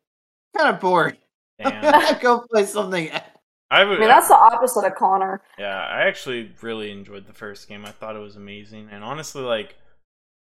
kind 0.57 0.73
of 0.73 0.81
bored. 0.81 1.17
Damn. 1.63 2.19
Go 2.19 2.45
play 2.51 2.65
something. 2.65 3.09
else. 3.09 3.23
I 3.71 3.81
I 3.81 3.85
mean, 3.85 4.07
that's 4.07 4.27
the 4.27 4.35
opposite 4.35 4.85
of 4.85 4.95
Connor. 4.95 5.41
Yeah, 5.59 5.77
I 5.77 6.07
actually 6.07 6.51
really 6.61 6.89
enjoyed 6.89 7.27
the 7.27 7.33
first 7.33 7.67
game. 7.67 7.85
I 7.85 7.91
thought 7.91 8.15
it 8.15 8.19
was 8.19 8.35
amazing. 8.35 8.89
And 8.91 9.03
honestly, 9.03 9.43
like 9.43 9.75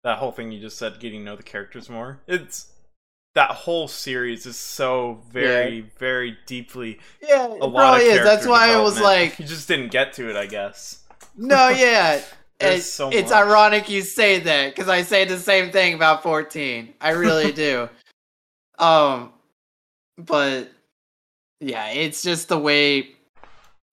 that 0.04 0.18
whole 0.18 0.32
thing 0.32 0.52
you 0.52 0.60
just 0.60 0.78
said, 0.78 1.00
getting 1.00 1.20
to 1.20 1.26
know 1.26 1.36
the 1.36 1.44
characters 1.44 1.90
more. 1.90 2.20
It's 2.28 2.72
that 3.34 3.52
whole 3.52 3.88
series 3.88 4.46
is 4.46 4.58
so 4.58 5.22
very, 5.32 5.82
very 5.98 6.38
deeply 6.46 7.00
Yeah, 7.22 7.48
a 7.48 7.54
it 7.56 7.60
lot 7.60 7.72
probably 7.74 8.10
of 8.10 8.16
is. 8.18 8.24
That's 8.24 8.46
why 8.46 8.70
I 8.74 8.80
was 8.82 9.00
like, 9.00 9.40
you 9.40 9.46
just 9.46 9.68
didn't 9.68 9.92
get 9.92 10.14
to 10.14 10.30
it, 10.30 10.36
I 10.36 10.46
guess. 10.48 11.04
no, 11.38 11.70
yeah. 11.70 12.22
It- 12.60 12.82
so 12.84 13.10
it's 13.10 13.32
much. 13.32 13.40
ironic 13.40 13.90
you 13.90 14.02
say 14.04 14.40
that 14.42 14.76
because 14.76 14.88
I 14.88 15.02
say 15.02 15.26
the 15.26 15.40
same 15.40 15.72
thing 15.72 15.96
about 15.96 16.22
14. 16.22 16.94
I 17.02 17.10
really 17.10 17.52
do. 17.68 17.90
Um, 18.78 19.32
but 20.18 20.70
yeah, 21.60 21.88
it's 21.88 22.22
just 22.22 22.50
the 22.50 22.60
way 22.60 23.10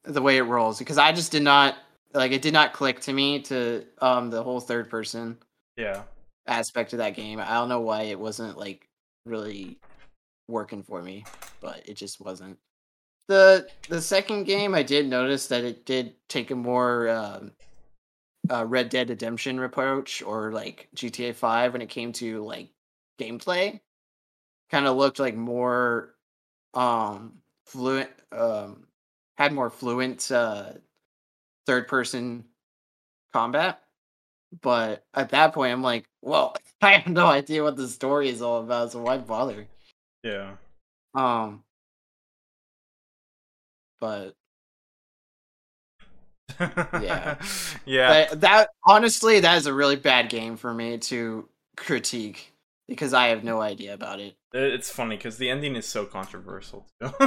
the 0.05 0.21
way 0.23 0.37
it 0.39 0.43
rolls 0.43 0.79
because 0.79 0.99
I 0.99 1.13
just 1.13 1.33
did 1.33 1.43
not 1.43 1.77
like 2.15 2.33
it 2.33 2.43
did 2.43 2.53
not 2.53 2.73
click 2.73 3.01
to 3.01 3.13
me 3.13 3.41
to 3.45 3.85
um 4.01 4.31
the 4.31 4.43
whole 4.43 4.61
third 4.61 4.89
person 4.91 5.39
Yeah. 5.77 6.03
aspect 6.47 6.93
of 6.93 6.99
that 6.99 7.15
game. 7.15 7.41
I 7.41 7.55
don't 7.55 7.69
know 7.71 7.81
why 7.81 8.03
it 8.03 8.19
wasn't 8.19 8.59
like 8.59 8.88
really 9.29 9.79
working 10.49 10.83
for 10.83 11.03
me, 11.03 11.25
but 11.61 11.89
it 11.89 11.95
just 11.95 12.21
wasn't. 12.21 12.59
the 13.29 13.69
The 13.89 14.01
second 14.01 14.45
game, 14.45 14.75
I 14.75 14.83
did 14.83 15.07
notice 15.07 15.49
that 15.49 15.65
it 15.65 15.85
did 15.85 16.15
take 16.29 16.51
a 16.51 16.57
more 16.57 17.09
um, 17.09 17.53
uh, 18.51 18.65
Red 18.67 18.89
Dead 18.89 19.11
Redemption 19.11 19.63
approach, 19.63 20.23
or 20.23 20.53
like 20.53 20.89
GTA 20.97 21.35
Five, 21.35 21.73
when 21.73 21.83
it 21.83 21.89
came 21.89 22.13
to 22.15 22.45
like 22.45 22.71
gameplay. 23.21 23.81
Kind 24.71 24.87
of 24.87 24.97
looked 24.97 25.19
like 25.19 25.35
more 25.35 26.15
um 26.75 27.39
fluent, 27.67 28.11
um, 28.33 28.87
had 29.37 29.53
more 29.53 29.71
fluent 29.71 30.31
uh, 30.31 30.73
third 31.67 31.89
person 31.89 32.45
combat. 33.33 33.81
But 34.63 35.05
at 35.13 35.31
that 35.31 35.53
point, 35.53 35.73
I'm 35.73 35.83
like, 35.83 36.07
well, 36.23 36.57
I 36.83 36.93
have 36.99 37.13
no 37.13 37.27
idea 37.27 37.63
what 37.63 37.77
the 37.77 37.89
story 37.89 38.29
is 38.29 38.41
all 38.43 38.61
about, 38.63 38.93
so 38.93 39.03
why 39.03 39.19
bother? 39.19 39.67
Yeah. 40.23 40.53
Um, 41.15 41.65
but 44.01 44.35
Yeah. 46.61 47.37
yeah. 47.85 48.09
that, 48.27 48.41
that 48.41 48.69
honestly, 48.85 49.41
that 49.41 49.57
is 49.59 49.67
a 49.67 49.75
really 49.75 49.97
bad 49.97 50.29
game 50.29 50.57
for 50.57 50.73
me 50.73 50.99
to 50.99 51.49
critique 51.77 52.53
because 52.89 53.13
I 53.13 53.29
have 53.29 53.45
no 53.45 53.61
idea 53.61 53.95
about 53.95 54.21
it. 54.21 54.35
It- 54.53 54.73
It's 54.75 54.91
funny 54.91 55.17
because 55.17 55.37
the 55.39 55.51
ending 55.51 55.77
is 55.77 55.87
so 55.87 56.05
controversial 56.07 56.87
too. 57.01 57.11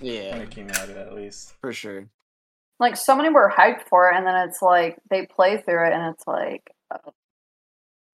Yeah. 0.00 0.32
When 0.32 0.42
it 0.42 0.50
came 0.50 0.70
out, 0.70 0.88
at 0.90 1.14
least. 1.14 1.54
For 1.60 1.72
sure. 1.72 2.08
Like 2.80 2.96
so 2.96 3.16
many 3.16 3.28
were 3.30 3.52
hyped 3.54 3.82
for 3.88 4.08
it, 4.10 4.16
and 4.16 4.24
then 4.26 4.48
it's 4.48 4.62
like 4.62 4.98
they 5.10 5.26
play 5.26 5.56
through 5.60 5.86
it, 5.88 5.92
and 5.92 6.14
it's 6.14 6.24
like, 6.26 6.70
uh, 6.92 7.10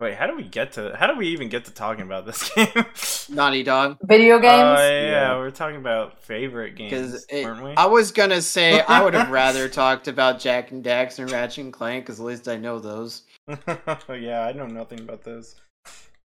Wait, 0.00 0.14
how 0.14 0.26
do 0.26 0.36
we 0.36 0.42
get 0.42 0.72
to? 0.72 0.94
How 0.98 1.06
do 1.06 1.16
we 1.16 1.28
even 1.28 1.48
get 1.48 1.66
to 1.66 1.70
talking 1.70 2.02
about 2.02 2.26
this 2.26 2.50
game? 2.54 3.34
Naughty 3.34 3.62
Dog. 3.62 3.96
video 4.02 4.36
Oh 4.36 4.40
games. 4.40 4.78
yeah, 4.80 5.10
Yeah. 5.10 5.36
we're 5.36 5.52
talking 5.52 5.76
about 5.76 6.20
favorite 6.20 6.74
games, 6.74 6.90
Because 6.90 7.26
weren't 7.32 7.62
we? 7.62 7.74
I 7.76 7.86
was 7.86 8.10
gonna 8.10 8.42
say 8.42 8.80
I 8.80 9.02
would 9.04 9.14
have 9.14 9.30
rather 9.30 9.68
talked 9.68 10.08
about 10.08 10.40
Jak 10.40 10.72
and 10.72 10.82
Dax 10.82 11.18
and 11.20 11.30
Ratchet 11.30 11.64
and 11.64 11.72
Clank 11.72 12.04
because 12.04 12.18
at 12.18 12.26
least 12.26 12.48
I 12.48 12.56
know 12.56 12.80
those. 12.80 13.22
yeah, 14.08 14.40
I 14.42 14.52
know 14.52 14.66
nothing 14.66 15.00
about 15.00 15.22
those. 15.22 15.54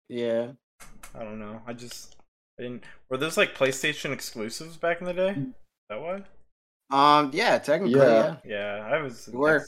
Yeah. 0.07 0.51
I 1.13 1.23
don't 1.23 1.39
know. 1.39 1.61
I 1.67 1.73
just 1.73 2.15
I 2.59 2.63
didn't. 2.63 2.85
Were 3.09 3.17
those 3.17 3.35
like 3.35 3.55
PlayStation 3.55 4.11
exclusives 4.13 4.77
back 4.77 5.01
in 5.01 5.05
the 5.05 5.13
day? 5.13 5.31
Is 5.31 5.45
that 5.89 6.01
why? 6.01 6.23
Um. 6.91 7.31
Yeah. 7.33 7.57
Technically. 7.59 7.99
Yeah. 7.99 8.37
Yeah. 8.45 8.79
Yeah, 8.79 8.87
I 8.95 9.01
was. 9.01 9.27
Were. 9.33 9.65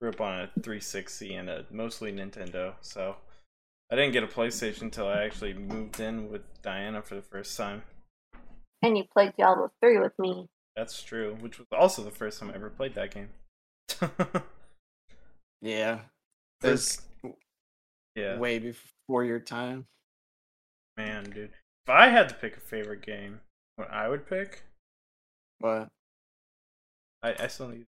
I 0.00 0.04
grew 0.04 0.10
up 0.10 0.20
on 0.20 0.40
a 0.40 0.46
360 0.60 1.34
and 1.34 1.50
a 1.50 1.64
mostly 1.70 2.12
Nintendo, 2.12 2.74
so 2.80 3.16
I 3.90 3.96
didn't 3.96 4.12
get 4.12 4.22
a 4.22 4.28
PlayStation 4.28 4.82
until 4.82 5.08
I 5.08 5.22
actually 5.24 5.54
moved 5.54 5.98
in 5.98 6.30
with 6.30 6.42
Diana 6.62 7.02
for 7.02 7.14
the 7.16 7.22
first 7.22 7.56
time. 7.56 7.82
And 8.82 8.96
you 8.96 9.04
played 9.12 9.32
Diablo 9.36 9.72
three 9.80 9.98
with 9.98 10.16
me. 10.18 10.46
That's 10.76 11.02
true, 11.02 11.36
which 11.40 11.58
was 11.58 11.66
also 11.72 12.02
the 12.04 12.10
first 12.12 12.38
time 12.38 12.50
I 12.50 12.54
ever 12.54 12.70
played 12.70 12.94
that 12.94 13.12
game. 13.12 13.30
Yeah. 15.60 16.00
It 16.62 16.68
was 16.68 17.02
yeah, 18.14 18.38
way 18.38 18.58
before 18.60 19.24
your 19.24 19.40
time. 19.40 19.86
man, 20.96 21.24
dude. 21.24 21.50
If 21.86 21.90
I 21.90 22.08
had 22.08 22.28
to 22.28 22.34
pick 22.36 22.56
a 22.56 22.60
favorite 22.60 23.02
game, 23.02 23.40
what 23.76 23.90
I 23.90 24.08
would 24.08 24.28
pick, 24.28 24.62
What? 25.58 25.88
I, 27.22 27.34
I 27.40 27.46
still 27.48 27.68
need. 27.68 27.86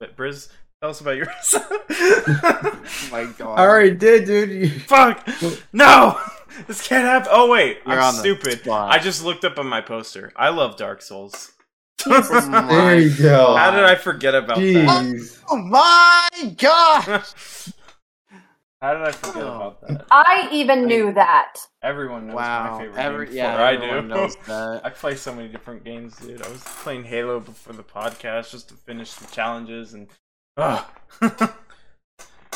But 0.00 0.16
Briz, 0.16 0.50
tell 0.82 0.90
us 0.90 1.00
about 1.00 1.16
yours. 1.16 1.28
oh 1.54 3.08
my 3.12 3.24
god. 3.38 3.58
I 3.58 3.62
already 3.66 3.94
did, 3.94 4.24
dude. 4.26 4.50
You- 4.50 4.68
Fuck! 4.80 5.26
No! 5.72 6.20
This 6.66 6.86
can't 6.86 7.04
happen. 7.06 7.30
Oh 7.32 7.50
wait, 7.50 7.78
You're 7.86 7.98
I'm 7.98 8.12
stupid. 8.12 8.68
I 8.68 8.98
just 8.98 9.24
looked 9.24 9.42
up 9.42 9.58
on 9.58 9.66
my 9.66 9.80
poster. 9.80 10.34
I 10.36 10.50
love 10.50 10.76
Dark 10.76 11.00
Souls. 11.00 11.50
Oh 12.06 12.20
There 12.68 12.98
you 12.98 13.08
my 13.10 13.16
go. 13.16 13.56
How 13.56 13.70
did 13.70 13.84
I 13.84 13.94
forget 13.94 14.34
about 14.34 14.56
that? 14.58 14.62
Jeez. 14.62 15.40
Oh 15.48 15.56
my 15.56 16.28
god. 16.58 17.22
How 18.82 18.92
did 18.92 19.02
I 19.02 19.12
forget 19.12 19.42
Oh. 19.44 19.56
about 19.56 19.80
that? 19.88 20.04
I 20.10 20.48
even 20.52 20.84
knew 20.84 21.10
that. 21.14 21.54
Everyone 21.82 22.26
knows 22.26 22.34
my 22.34 22.78
favorite 22.78 22.98
Every 22.98 23.26
game 23.28 23.36
yeah, 23.36 23.50
before 23.52 23.64
I 23.66 23.72
everyone 23.74 24.08
do. 24.08 24.14
knows 24.14 24.36
that. 24.46 24.80
I 24.84 24.90
play 24.90 25.14
so 25.16 25.34
many 25.34 25.48
different 25.48 25.84
games, 25.84 26.16
dude. 26.16 26.42
I 26.42 26.50
was 26.50 26.62
playing 26.64 27.04
Halo 27.04 27.40
before 27.40 27.72
the 27.72 27.82
podcast 27.82 28.50
just 28.50 28.68
to 28.68 28.74
finish 28.74 29.14
the 29.14 29.26
challenges 29.32 29.94
and 29.94 30.08
Ugh. 30.56 30.84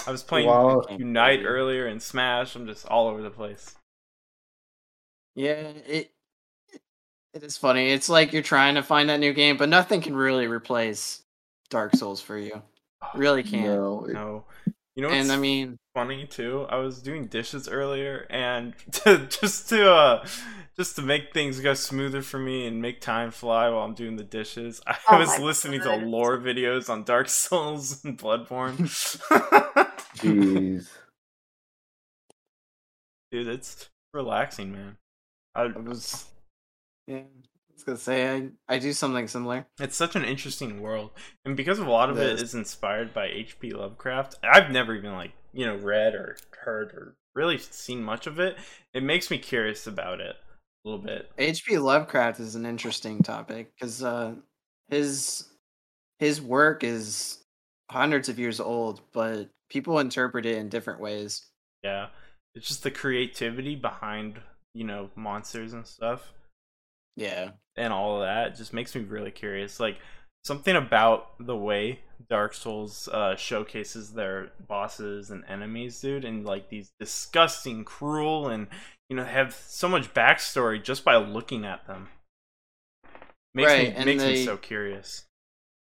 I 0.07 0.11
was 0.11 0.23
playing 0.23 0.47
Wow. 0.49 0.83
Unite 0.91 1.45
earlier 1.45 1.87
and 1.87 2.01
Smash. 2.03 2.55
I'm 2.55 2.67
just 2.67 2.87
all 2.87 3.09
over 3.09 3.23
the 3.23 3.31
place. 3.31 3.75
Yeah, 5.35 5.55
it 5.87 6.13
it 7.35 7.43
is 7.43 7.57
funny. 7.57 7.91
It's 7.91 8.09
like 8.09 8.33
you're 8.33 8.43
trying 8.43 8.77
to 8.77 8.83
find 8.83 9.09
that 9.11 9.21
new 9.21 9.33
game, 9.33 9.57
but 9.57 9.69
nothing 9.69 10.01
can 10.01 10.17
really 10.17 10.47
replace 10.47 11.23
Dark 11.71 11.95
Souls 11.95 12.21
for 12.21 12.39
you. 12.39 12.63
Really 13.15 13.43
can't. 13.43 13.67
No. 13.67 14.07
it- 14.09 14.15
No. 14.15 14.45
You 14.97 15.03
know 15.03 15.11
what's 15.11 15.21
And 15.21 15.31
I 15.33 15.37
mean, 15.37 15.79
funny 15.95 16.27
too? 16.27 16.67
I 16.69 16.77
was 16.77 17.03
doing 17.03 17.27
dishes 17.27 17.69
earlier 17.69 18.27
and 18.31 18.75
to, 18.93 19.27
just 19.27 19.69
to 19.71 19.91
uh 19.93 20.27
just 20.77 20.97
to 20.97 21.03
make 21.03 21.33
things 21.33 21.61
go 21.61 21.75
smoother 21.75 22.23
for 22.23 22.39
me 22.39 22.67
and 22.67 22.83
make 22.83 23.01
time 23.01 23.31
fly 23.31 23.69
while 23.71 23.85
I'm 23.85 23.95
doing 23.95 24.17
the 24.17 24.25
dishes, 24.25 24.81
I 24.87 24.97
Oh 25.09 25.19
was 25.19 25.39
listening 25.39 25.81
God. 25.81 26.01
to 26.01 26.07
lore 26.07 26.39
videos 26.39 26.91
on 26.91 27.05
Dark 27.05 27.29
Souls 27.31 28.05
and 28.05 28.19
Bloodborne. 28.19 28.89
Jeez. 30.17 30.89
Dude, 33.31 33.49
it's 33.49 33.91
relaxing, 34.15 34.73
man. 34.73 34.97
I, 35.55 35.63
I 35.63 35.79
was 35.79 36.27
yeah, 37.07 37.17
I 37.19 37.21
was 37.21 37.49
gonna 37.87 37.99
say 37.99 38.31
I 38.31 38.49
I 38.69 38.79
do 38.79 38.93
something 38.93 39.29
similar. 39.29 39.67
It's 39.81 39.97
such 39.97 40.17
an 40.17 40.25
interesting 40.25 40.81
world, 40.81 41.11
and 41.45 41.57
because 41.57 41.79
a 41.79 41.85
lot 41.85 42.11
of 42.11 42.19
It 42.19 42.41
is 42.41 42.55
inspired 42.55 43.15
by 43.15 43.27
H.P. 43.27 43.73
Lovecraft, 43.73 44.37
I've 44.43 44.71
never 44.71 44.95
even 44.95 45.13
like 45.13 45.33
you 45.53 45.67
know 45.67 45.77
read 45.77 46.15
or 46.15 46.37
heard 46.65 46.93
or 46.93 47.17
really 47.35 47.59
seen 47.59 48.03
much 48.03 48.27
of 48.27 48.39
it. 48.41 48.57
It 48.93 49.03
makes 49.03 49.31
me 49.31 49.39
curious 49.39 49.87
about 49.87 50.21
it 50.21 50.37
a 50.85 50.89
little 50.89 51.05
bit. 51.05 51.31
H.P. 51.39 51.79
Lovecraft 51.79 52.41
is 52.41 52.55
an 52.55 52.67
interesting 52.67 53.23
topic 53.23 53.73
because 53.75 54.03
uh, 54.03 54.35
his 54.89 55.49
his 56.19 56.41
work 56.43 56.83
is 56.85 57.39
hundreds 57.91 58.29
of 58.29 58.39
years 58.39 58.59
old, 58.61 59.01
but 59.13 59.49
people 59.71 59.99
interpret 59.99 60.47
it 60.47 60.59
in 60.59 60.69
different 60.69 61.01
ways. 61.01 61.47
Yeah, 61.83 62.09
it's 62.55 62.69
just 62.69 62.83
the 62.83 62.91
creativity 62.91 63.77
behind 63.77 64.41
you 64.75 64.85
know 64.85 65.11
monsters 65.17 65.73
and 65.73 65.87
stuff 65.87 66.33
Yeah, 67.17 67.53
and 67.77 67.93
all 67.93 68.17
of 68.17 68.23
that 68.23 68.57
just 68.57 68.73
makes 68.73 68.95
me 68.95 69.03
really 69.03 69.31
curious. 69.31 69.81
Like 69.81 69.99
something 70.45 70.77
about 70.77 71.33
the 71.39 71.57
way 71.57 72.01
Dark 72.29 72.55
Souls 72.55 73.09
uh, 73.13 73.37
showcases 73.37 74.13
their 74.13 74.53
bosses 74.67 75.31
and 75.31 75.45
enemies, 75.49 76.01
dude, 76.01 76.25
and 76.25 76.45
like 76.45 76.69
these 76.69 76.93
disgusting, 77.01 77.85
cruel, 77.85 78.49
and 78.49 78.69
you 79.09 79.17
know 79.17 79.25
have 79.25 79.55
so 79.55 79.89
much 79.89 80.15
backstory 80.15 80.83
just 80.83 81.05
by 81.05 81.17
looking 81.17 81.65
at 81.65 81.87
them. 81.87 82.09
Makes 83.55 83.77
Right, 83.77 83.77
me 83.77 83.97
makes 83.99 84.25
me 84.27 84.35
so 84.37 84.57
curious. 84.57 85.27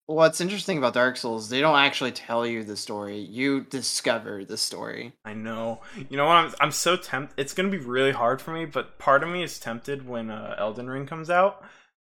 What's 0.07 0.41
interesting 0.41 0.79
about 0.79 0.95
Dark 0.95 1.17
Souls, 1.17 1.49
they 1.49 1.61
don't 1.61 1.79
actually 1.79 2.13
tell 2.13 2.47
you 2.47 2.65
the 2.65 2.77
story; 2.77 3.19
you 3.19 3.63
discover 3.63 4.45
the 4.45 4.57
story. 4.57 5.13
I 5.25 5.35
know. 5.35 5.81
You 6.09 6.17
know 6.17 6.27
what? 6.27 6.37
I'm 6.37 6.55
I'm 6.61 6.73
so 6.73 6.97
tempted. 6.97 7.39
It's 7.39 7.53
gonna 7.53 7.69
be 7.69 7.79
really 7.79 8.13
hard 8.13 8.41
for 8.41 8.53
me, 8.53 8.65
but 8.65 8.99
part 8.99 9.23
of 9.23 9.29
me 9.29 9.43
is 9.43 9.59
tempted 9.59 10.07
when 10.09 10.31
uh, 10.31 10.55
Elden 10.59 10.89
Ring 10.89 11.07
comes 11.07 11.31
out 11.31 11.63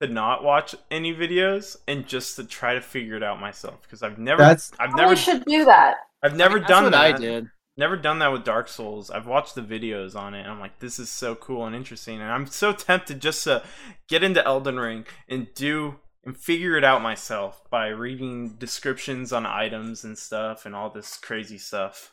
to 0.02 0.08
not 0.08 0.44
watch 0.44 0.76
any 0.90 1.14
videos 1.14 1.78
and 1.88 2.08
just 2.08 2.36
to 2.36 2.44
try 2.44 2.74
to 2.74 2.82
figure 2.82 3.16
it 3.16 3.24
out 3.24 3.40
myself 3.40 3.82
because 3.84 4.02
I've 4.02 4.18
never 4.18 4.42
That's 4.42 4.72
I've 4.80 4.90
Probably 4.90 5.04
never 5.04 5.16
should 5.16 5.46
do 5.46 5.66
that. 5.66 5.98
I've 6.24 6.36
never 6.36 6.60
That's 6.60 6.70
done 6.70 6.84
what 6.86 6.92
that. 6.94 7.16
I 7.16 7.18
did. 7.18 7.48
Never 7.78 7.96
done 7.96 8.20
that 8.20 8.32
with 8.32 8.44
Dark 8.44 8.68
Souls. 8.68 9.10
I've 9.10 9.28
watched 9.28 9.56
the 9.56 9.62
videos 9.62 10.16
on 10.16 10.34
it 10.34 10.42
and 10.42 10.50
I'm 10.52 10.60
like, 10.60 10.80
this 10.80 11.00
is 11.00 11.10
so 11.10 11.36
cool 11.36 11.66
and 11.66 11.76
interesting. 11.76 12.20
And 12.20 12.30
I'm 12.32 12.48
so 12.48 12.74
tempted 12.74 13.22
just 13.22 13.44
to 13.46 13.64
get 14.10 14.24
into 14.24 14.46
Elden 14.46 14.80
Ring 14.80 15.06
and 15.30 15.48
do 15.54 15.96
and 16.24 16.38
figure 16.38 16.78
it 16.78 16.84
out 16.84 17.02
myself 17.02 17.64
by 17.70 17.88
reading 17.88 18.50
descriptions 18.60 19.34
on 19.34 19.46
items 19.46 20.04
and 20.04 20.18
stuff 20.18 20.66
and 20.66 20.76
all 20.76 20.90
this 20.90 21.18
crazy 21.18 21.58
stuff 21.58 22.12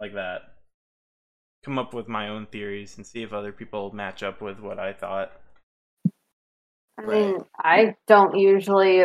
like 0.00 0.14
that. 0.14 0.42
Come 1.64 1.78
up 1.78 1.94
with 1.94 2.08
my 2.08 2.28
own 2.28 2.46
theories 2.46 2.96
and 2.96 3.06
see 3.06 3.22
if 3.22 3.32
other 3.32 3.52
people 3.52 3.92
match 3.94 4.22
up 4.22 4.40
with 4.40 4.60
what 4.60 4.78
I 4.78 4.92
thought. 4.92 5.32
I 6.98 7.02
Right. 7.02 7.34
mean, 7.34 7.44
I 7.58 7.94
don't 8.06 8.36
usually 8.38 9.04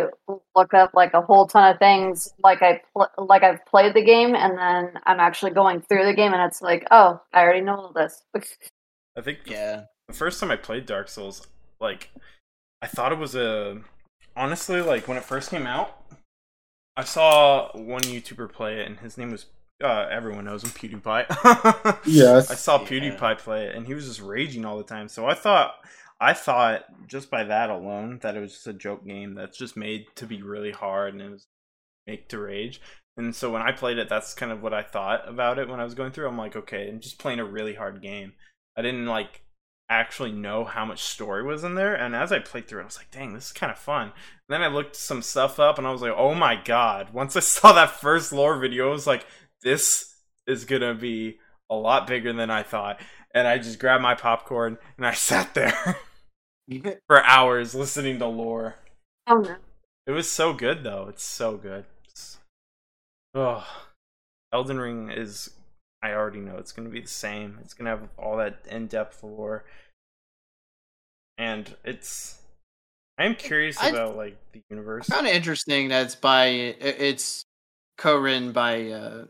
look 0.55 0.73
up 0.73 0.91
like 0.93 1.13
a 1.13 1.21
whole 1.21 1.45
ton 1.47 1.73
of 1.73 1.79
things 1.79 2.33
like 2.41 2.61
I 2.61 2.81
pl- 2.93 3.09
like 3.17 3.43
I've 3.43 3.65
played 3.65 3.93
the 3.93 4.03
game 4.03 4.33
and 4.33 4.57
then 4.57 4.93
I'm 5.05 5.19
actually 5.19 5.51
going 5.51 5.81
through 5.81 6.05
the 6.05 6.13
game 6.13 6.31
and 6.33 6.41
it's 6.41 6.61
like, 6.61 6.87
oh, 6.89 7.21
I 7.33 7.41
already 7.41 7.61
know 7.61 7.75
all 7.75 7.93
this. 7.93 8.23
I 9.17 9.21
think 9.21 9.39
Yeah, 9.45 9.85
the 10.07 10.13
first 10.13 10.39
time 10.39 10.51
I 10.51 10.55
played 10.55 10.85
Dark 10.85 11.09
Souls, 11.09 11.47
like 11.79 12.09
I 12.81 12.87
thought 12.87 13.11
it 13.11 13.17
was 13.19 13.35
a 13.35 13.81
honestly 14.35 14.81
like 14.81 15.07
when 15.07 15.17
it 15.17 15.23
first 15.23 15.49
came 15.49 15.67
out, 15.67 15.97
I 16.97 17.03
saw 17.03 17.71
one 17.77 18.01
YouTuber 18.03 18.51
play 18.51 18.79
it 18.81 18.87
and 18.87 18.99
his 18.99 19.17
name 19.17 19.31
was 19.31 19.45
uh, 19.83 20.07
everyone 20.11 20.45
knows 20.45 20.63
him, 20.63 20.69
PewDiePie. 20.69 21.99
Yes. 22.05 22.51
I 22.51 22.55
saw 22.55 22.77
Yeah. 22.77 22.87
PewDiePie 22.87 23.37
play 23.39 23.65
it, 23.65 23.75
and 23.75 23.87
he 23.87 23.95
was 23.95 24.05
just 24.07 24.21
raging 24.21 24.63
all 24.63 24.77
the 24.77 24.83
time. 24.83 25.07
So 25.09 25.25
I 25.25 25.33
thought, 25.33 25.73
I 26.19 26.33
thought 26.33 26.83
just 27.07 27.31
by 27.31 27.43
that 27.45 27.71
alone 27.71 28.19
that 28.21 28.37
it 28.37 28.41
was 28.41 28.53
just 28.53 28.67
a 28.67 28.73
joke 28.73 29.05
game 29.05 29.33
that's 29.33 29.57
just 29.57 29.75
made 29.75 30.05
to 30.17 30.27
be 30.27 30.43
really 30.43 30.71
hard 30.71 31.13
and 31.13 31.21
it 31.23 31.29
was 31.31 31.47
make 32.07 32.29
to 32.29 32.39
rage. 32.39 32.79
And 33.17 33.35
so 33.35 33.51
when 33.51 33.61
I 33.63 33.71
played 33.71 33.97
it, 33.97 34.07
that's 34.09 34.33
kind 34.35 34.51
of 34.51 34.61
what 34.61 34.73
I 34.73 34.83
thought 34.83 35.27
about 35.27 35.59
it 35.59 35.67
when 35.67 35.79
I 35.79 35.83
was 35.83 35.95
going 35.95 36.11
through. 36.11 36.27
I'm 36.27 36.37
like, 36.37 36.55
okay, 36.55 36.87
I'm 36.87 36.99
just 36.99 37.19
playing 37.19 37.39
a 37.39 37.45
really 37.45 37.73
hard 37.73 38.01
game. 38.01 38.33
I 38.77 38.81
didn't 38.83 39.07
like 39.07 39.41
actually 39.99 40.31
know 40.31 40.63
how 40.63 40.85
much 40.85 41.01
story 41.01 41.43
was 41.43 41.63
in 41.63 41.75
there. 41.75 41.93
And 41.93 42.15
as 42.15 42.31
I 42.31 42.39
played 42.39 42.67
through 42.67 42.79
it, 42.79 42.83
I 42.83 42.85
was 42.85 42.97
like, 42.97 43.11
dang, 43.11 43.33
this 43.33 43.47
is 43.47 43.51
kind 43.51 43.71
of 43.71 43.77
fun. 43.77 44.03
And 44.03 44.13
then 44.49 44.61
I 44.61 44.67
looked 44.67 44.95
some 44.95 45.21
stuff 45.21 45.59
up 45.59 45.77
and 45.77 45.85
I 45.85 45.91
was 45.91 46.01
like, 46.01 46.13
oh 46.15 46.33
my 46.33 46.55
god. 46.55 47.09
Once 47.13 47.35
I 47.35 47.41
saw 47.41 47.73
that 47.73 47.91
first 47.91 48.31
lore 48.31 48.57
video, 48.57 48.89
I 48.89 48.91
was 48.91 49.07
like, 49.07 49.25
this 49.63 50.15
is 50.47 50.65
gonna 50.65 50.93
be 50.93 51.39
a 51.69 51.75
lot 51.75 52.07
bigger 52.07 52.33
than 52.33 52.49
I 52.49 52.63
thought. 52.63 52.99
And 53.33 53.47
I 53.47 53.57
just 53.57 53.79
grabbed 53.79 54.03
my 54.03 54.15
popcorn 54.15 54.77
and 54.97 55.05
I 55.05 55.13
sat 55.13 55.53
there 55.53 55.97
for 57.07 57.23
hours 57.23 57.75
listening 57.75 58.19
to 58.19 58.27
lore. 58.27 58.75
Oh 59.27 59.37
no. 59.37 59.55
It 60.07 60.11
was 60.11 60.29
so 60.29 60.53
good 60.53 60.83
though. 60.83 61.07
It's 61.09 61.23
so 61.23 61.57
good. 61.57 61.85
It's... 62.05 62.39
Oh, 63.33 63.65
Elden 64.53 64.79
Ring 64.79 65.09
is. 65.09 65.51
I 66.03 66.13
already 66.13 66.39
know 66.39 66.57
it's 66.57 66.71
going 66.71 66.87
to 66.87 66.91
be 66.93 67.01
the 67.01 67.07
same. 67.07 67.59
It's 67.61 67.73
going 67.73 67.85
to 67.85 67.91
have 67.91 68.09
all 68.17 68.37
that 68.37 68.59
in-depth 68.69 69.23
lore, 69.23 69.65
and 71.37 71.75
it's. 71.83 72.39
I'm 73.17 73.35
curious 73.35 73.77
I- 73.81 73.89
about 73.89 74.15
like 74.17 74.37
the 74.51 74.61
universe. 74.69 75.07
kind 75.07 75.27
of 75.27 75.33
interesting 75.33 75.89
that 75.89 76.05
it's 76.05 76.15
by 76.15 76.45
it's 76.45 77.43
co-written 77.97 78.51
by 78.51 78.87
uh, 78.89 79.25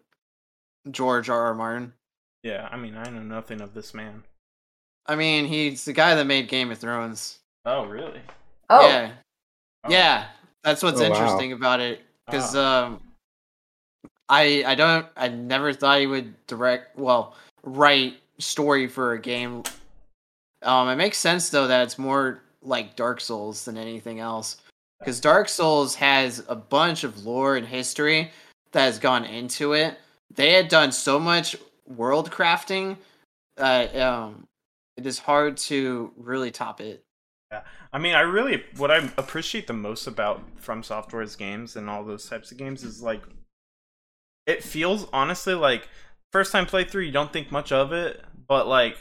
George 0.90 1.30
R. 1.30 1.48
R. 1.48 1.54
Martin. 1.54 1.94
Yeah, 2.44 2.70
I 2.72 2.78
mean, 2.78 2.96
I 2.96 3.10
know 3.10 3.22
nothing 3.22 3.60
of 3.62 3.74
this 3.74 3.94
man. 3.94 4.24
I 5.08 5.16
mean, 5.16 5.46
he's 5.46 5.84
the 5.86 5.94
guy 5.94 6.16
that 6.16 6.26
made 6.26 6.48
Game 6.48 6.72
of 6.72 6.78
Thrones. 6.78 7.40
Oh, 7.66 7.86
really? 7.86 8.22
Oh, 8.70 8.88
Yeah, 8.88 9.12
Oh. 9.84 9.92
yeah. 9.92 10.28
That's 10.64 10.82
what's 10.84 11.02
Oh, 11.02 11.10
wow. 11.10 11.16
interesting 11.16 11.52
about 11.54 11.80
it 11.82 12.02
because 12.28 12.56
Ah. 12.56 12.86
um, 12.86 13.02
I 14.32 14.64
I 14.66 14.76
don't 14.76 15.06
I 15.18 15.28
never 15.28 15.74
thought 15.74 16.00
he 16.00 16.08
would 16.08 16.34
direct 16.48 16.98
well 16.98 17.36
write 17.64 18.16
story 18.40 18.88
for 18.88 19.12
a 19.12 19.20
game. 19.20 19.64
Um, 20.64 20.88
it 20.88 20.96
makes 20.96 21.18
sense 21.18 21.50
though 21.50 21.68
that 21.68 21.84
it's 21.84 22.00
more 22.00 22.42
like 22.64 22.96
Dark 22.96 23.20
Souls 23.20 23.66
than 23.66 23.78
anything 23.78 24.20
else 24.20 24.58
because 25.00 25.20
Dark 25.20 25.50
Souls 25.50 25.96
has 25.96 26.44
a 26.48 26.56
bunch 26.56 27.04
of 27.04 27.26
lore 27.26 27.58
and 27.58 27.68
history 27.68 28.32
that 28.72 28.86
has 28.86 29.00
gone 29.00 29.26
into 29.26 29.74
it. 29.74 30.00
They 30.34 30.54
had 30.54 30.70
done 30.70 30.94
so 30.94 31.20
much 31.20 31.58
world 31.86 32.32
crafting 32.32 32.96
that 33.58 33.94
um, 33.98 34.48
it 34.96 35.06
is 35.06 35.20
hard 35.20 35.58
to 35.58 36.14
really 36.16 36.52
top 36.52 36.80
it. 36.80 37.04
Yeah. 37.52 37.64
I 37.92 37.98
mean, 37.98 38.16
I 38.16 38.22
really 38.22 38.64
what 38.78 38.92
I 38.92 39.10
appreciate 39.18 39.68
the 39.68 39.74
most 39.74 40.08
about 40.08 40.42
From 40.56 40.84
Software's 40.84 41.36
games 41.36 41.76
and 41.76 41.90
all 41.90 42.06
those 42.06 42.30
types 42.30 42.50
of 42.54 42.58
games 42.58 42.86
is 42.86 43.02
like 43.02 43.24
it 44.46 44.64
feels 44.64 45.08
honestly 45.14 45.54
like 45.54 45.88
first 46.32 46.52
time 46.52 46.66
playthrough 46.66 47.06
you 47.06 47.12
don't 47.12 47.34
think 47.34 47.52
much 47.52 47.72
of 47.72 47.92
it, 47.94 48.24
but 48.48 48.68
like 48.68 48.98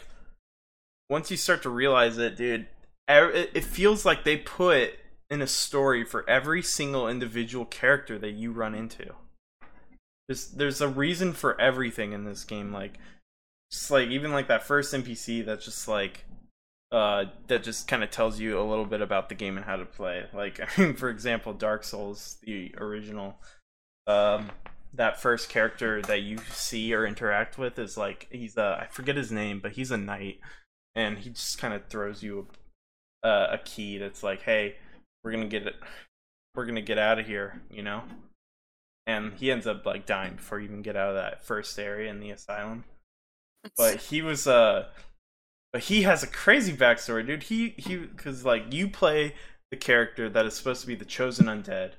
once 1.08 1.30
you 1.30 1.36
start 1.36 1.62
to 1.62 1.70
realize 1.70 2.18
it, 2.18 2.36
dude, 2.36 2.66
it 3.08 3.50
it 3.54 3.64
feels 3.64 4.04
like 4.04 4.24
they 4.24 4.36
put 4.36 4.94
in 5.28 5.42
a 5.42 5.46
story 5.46 6.04
for 6.04 6.28
every 6.28 6.62
single 6.62 7.08
individual 7.08 7.64
character 7.64 8.18
that 8.18 8.32
you 8.32 8.52
run 8.52 8.74
into. 8.74 9.14
There's 10.28 10.48
there's 10.48 10.80
a 10.80 10.88
reason 10.88 11.32
for 11.32 11.60
everything 11.60 12.12
in 12.12 12.24
this 12.24 12.44
game 12.44 12.72
like 12.72 12.98
just 13.70 13.90
like 13.90 14.08
even 14.08 14.32
like 14.32 14.48
that 14.48 14.64
first 14.64 14.92
NPC 14.92 15.44
that's 15.44 15.64
just 15.64 15.86
like 15.88 16.24
uh, 16.92 17.26
that 17.46 17.62
just 17.62 17.86
kind 17.86 18.02
of 18.02 18.10
tells 18.10 18.40
you 18.40 18.58
a 18.60 18.62
little 18.62 18.84
bit 18.84 19.00
about 19.00 19.28
the 19.28 19.34
game 19.34 19.56
and 19.56 19.64
how 19.64 19.76
to 19.76 19.84
play. 19.84 20.24
Like, 20.34 20.60
I 20.60 20.68
mean, 20.80 20.94
for 20.94 21.08
example, 21.08 21.52
Dark 21.52 21.84
Souls, 21.84 22.38
the 22.42 22.74
original, 22.78 23.36
um, 24.06 24.50
that 24.94 25.20
first 25.20 25.48
character 25.48 26.02
that 26.02 26.22
you 26.22 26.38
see 26.50 26.92
or 26.94 27.06
interact 27.06 27.58
with 27.58 27.78
is 27.78 27.96
like 27.96 28.28
he's 28.30 28.56
a 28.56 28.78
I 28.82 28.86
forget 28.90 29.16
his 29.16 29.30
name, 29.30 29.60
but 29.60 29.72
he's 29.72 29.90
a 29.90 29.96
knight, 29.96 30.40
and 30.94 31.18
he 31.18 31.30
just 31.30 31.58
kind 31.58 31.74
of 31.74 31.86
throws 31.88 32.22
you 32.22 32.48
a, 33.22 33.48
a 33.52 33.58
key 33.64 33.98
that's 33.98 34.22
like, 34.22 34.42
hey, 34.42 34.76
we're 35.22 35.32
gonna 35.32 35.46
get 35.46 35.66
it, 35.66 35.76
we're 36.54 36.66
gonna 36.66 36.82
get 36.82 36.98
out 36.98 37.18
of 37.18 37.26
here, 37.26 37.62
you 37.70 37.82
know. 37.82 38.02
And 39.06 39.32
he 39.34 39.50
ends 39.50 39.66
up 39.66 39.86
like 39.86 40.06
dying 40.06 40.36
before 40.36 40.60
you 40.60 40.66
even 40.66 40.82
get 40.82 40.96
out 40.96 41.10
of 41.10 41.16
that 41.16 41.44
first 41.44 41.78
area 41.78 42.10
in 42.10 42.20
the 42.20 42.30
asylum. 42.30 42.84
But 43.76 43.96
he 43.96 44.22
was 44.22 44.46
uh 44.46 44.86
but 45.72 45.82
he 45.82 46.02
has 46.02 46.22
a 46.22 46.26
crazy 46.26 46.72
backstory, 46.72 47.26
dude. 47.26 47.44
He 47.44 47.70
he 47.76 47.96
because 47.96 48.44
like 48.44 48.72
you 48.72 48.88
play 48.88 49.34
the 49.70 49.76
character 49.76 50.28
that 50.28 50.46
is 50.46 50.54
supposed 50.54 50.80
to 50.80 50.86
be 50.86 50.96
the 50.96 51.04
chosen 51.04 51.46
undead, 51.46 51.92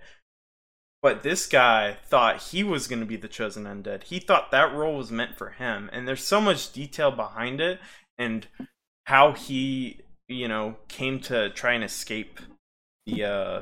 but 1.01 1.23
this 1.23 1.47
guy 1.47 1.97
thought 2.05 2.41
he 2.51 2.63
was 2.63 2.87
going 2.87 2.99
to 2.99 3.05
be 3.05 3.15
the 3.15 3.27
chosen 3.27 3.63
undead. 3.65 4.03
He 4.03 4.19
thought 4.19 4.51
that 4.51 4.73
role 4.73 4.97
was 4.97 5.11
meant 5.11 5.37
for 5.37 5.49
him, 5.49 5.89
and 5.91 6.07
there's 6.07 6.25
so 6.25 6.39
much 6.39 6.71
detail 6.71 7.11
behind 7.11 7.59
it 7.59 7.79
and 8.17 8.47
how 9.05 9.31
he 9.33 10.01
you 10.27 10.47
know 10.47 10.77
came 10.87 11.19
to 11.19 11.49
try 11.49 11.73
and 11.73 11.83
escape 11.83 12.39
the 13.05 13.23
uh 13.23 13.61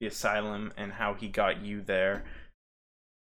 the 0.00 0.06
asylum 0.06 0.72
and 0.76 0.94
how 0.94 1.14
he 1.14 1.28
got 1.28 1.62
you 1.62 1.80
there 1.80 2.24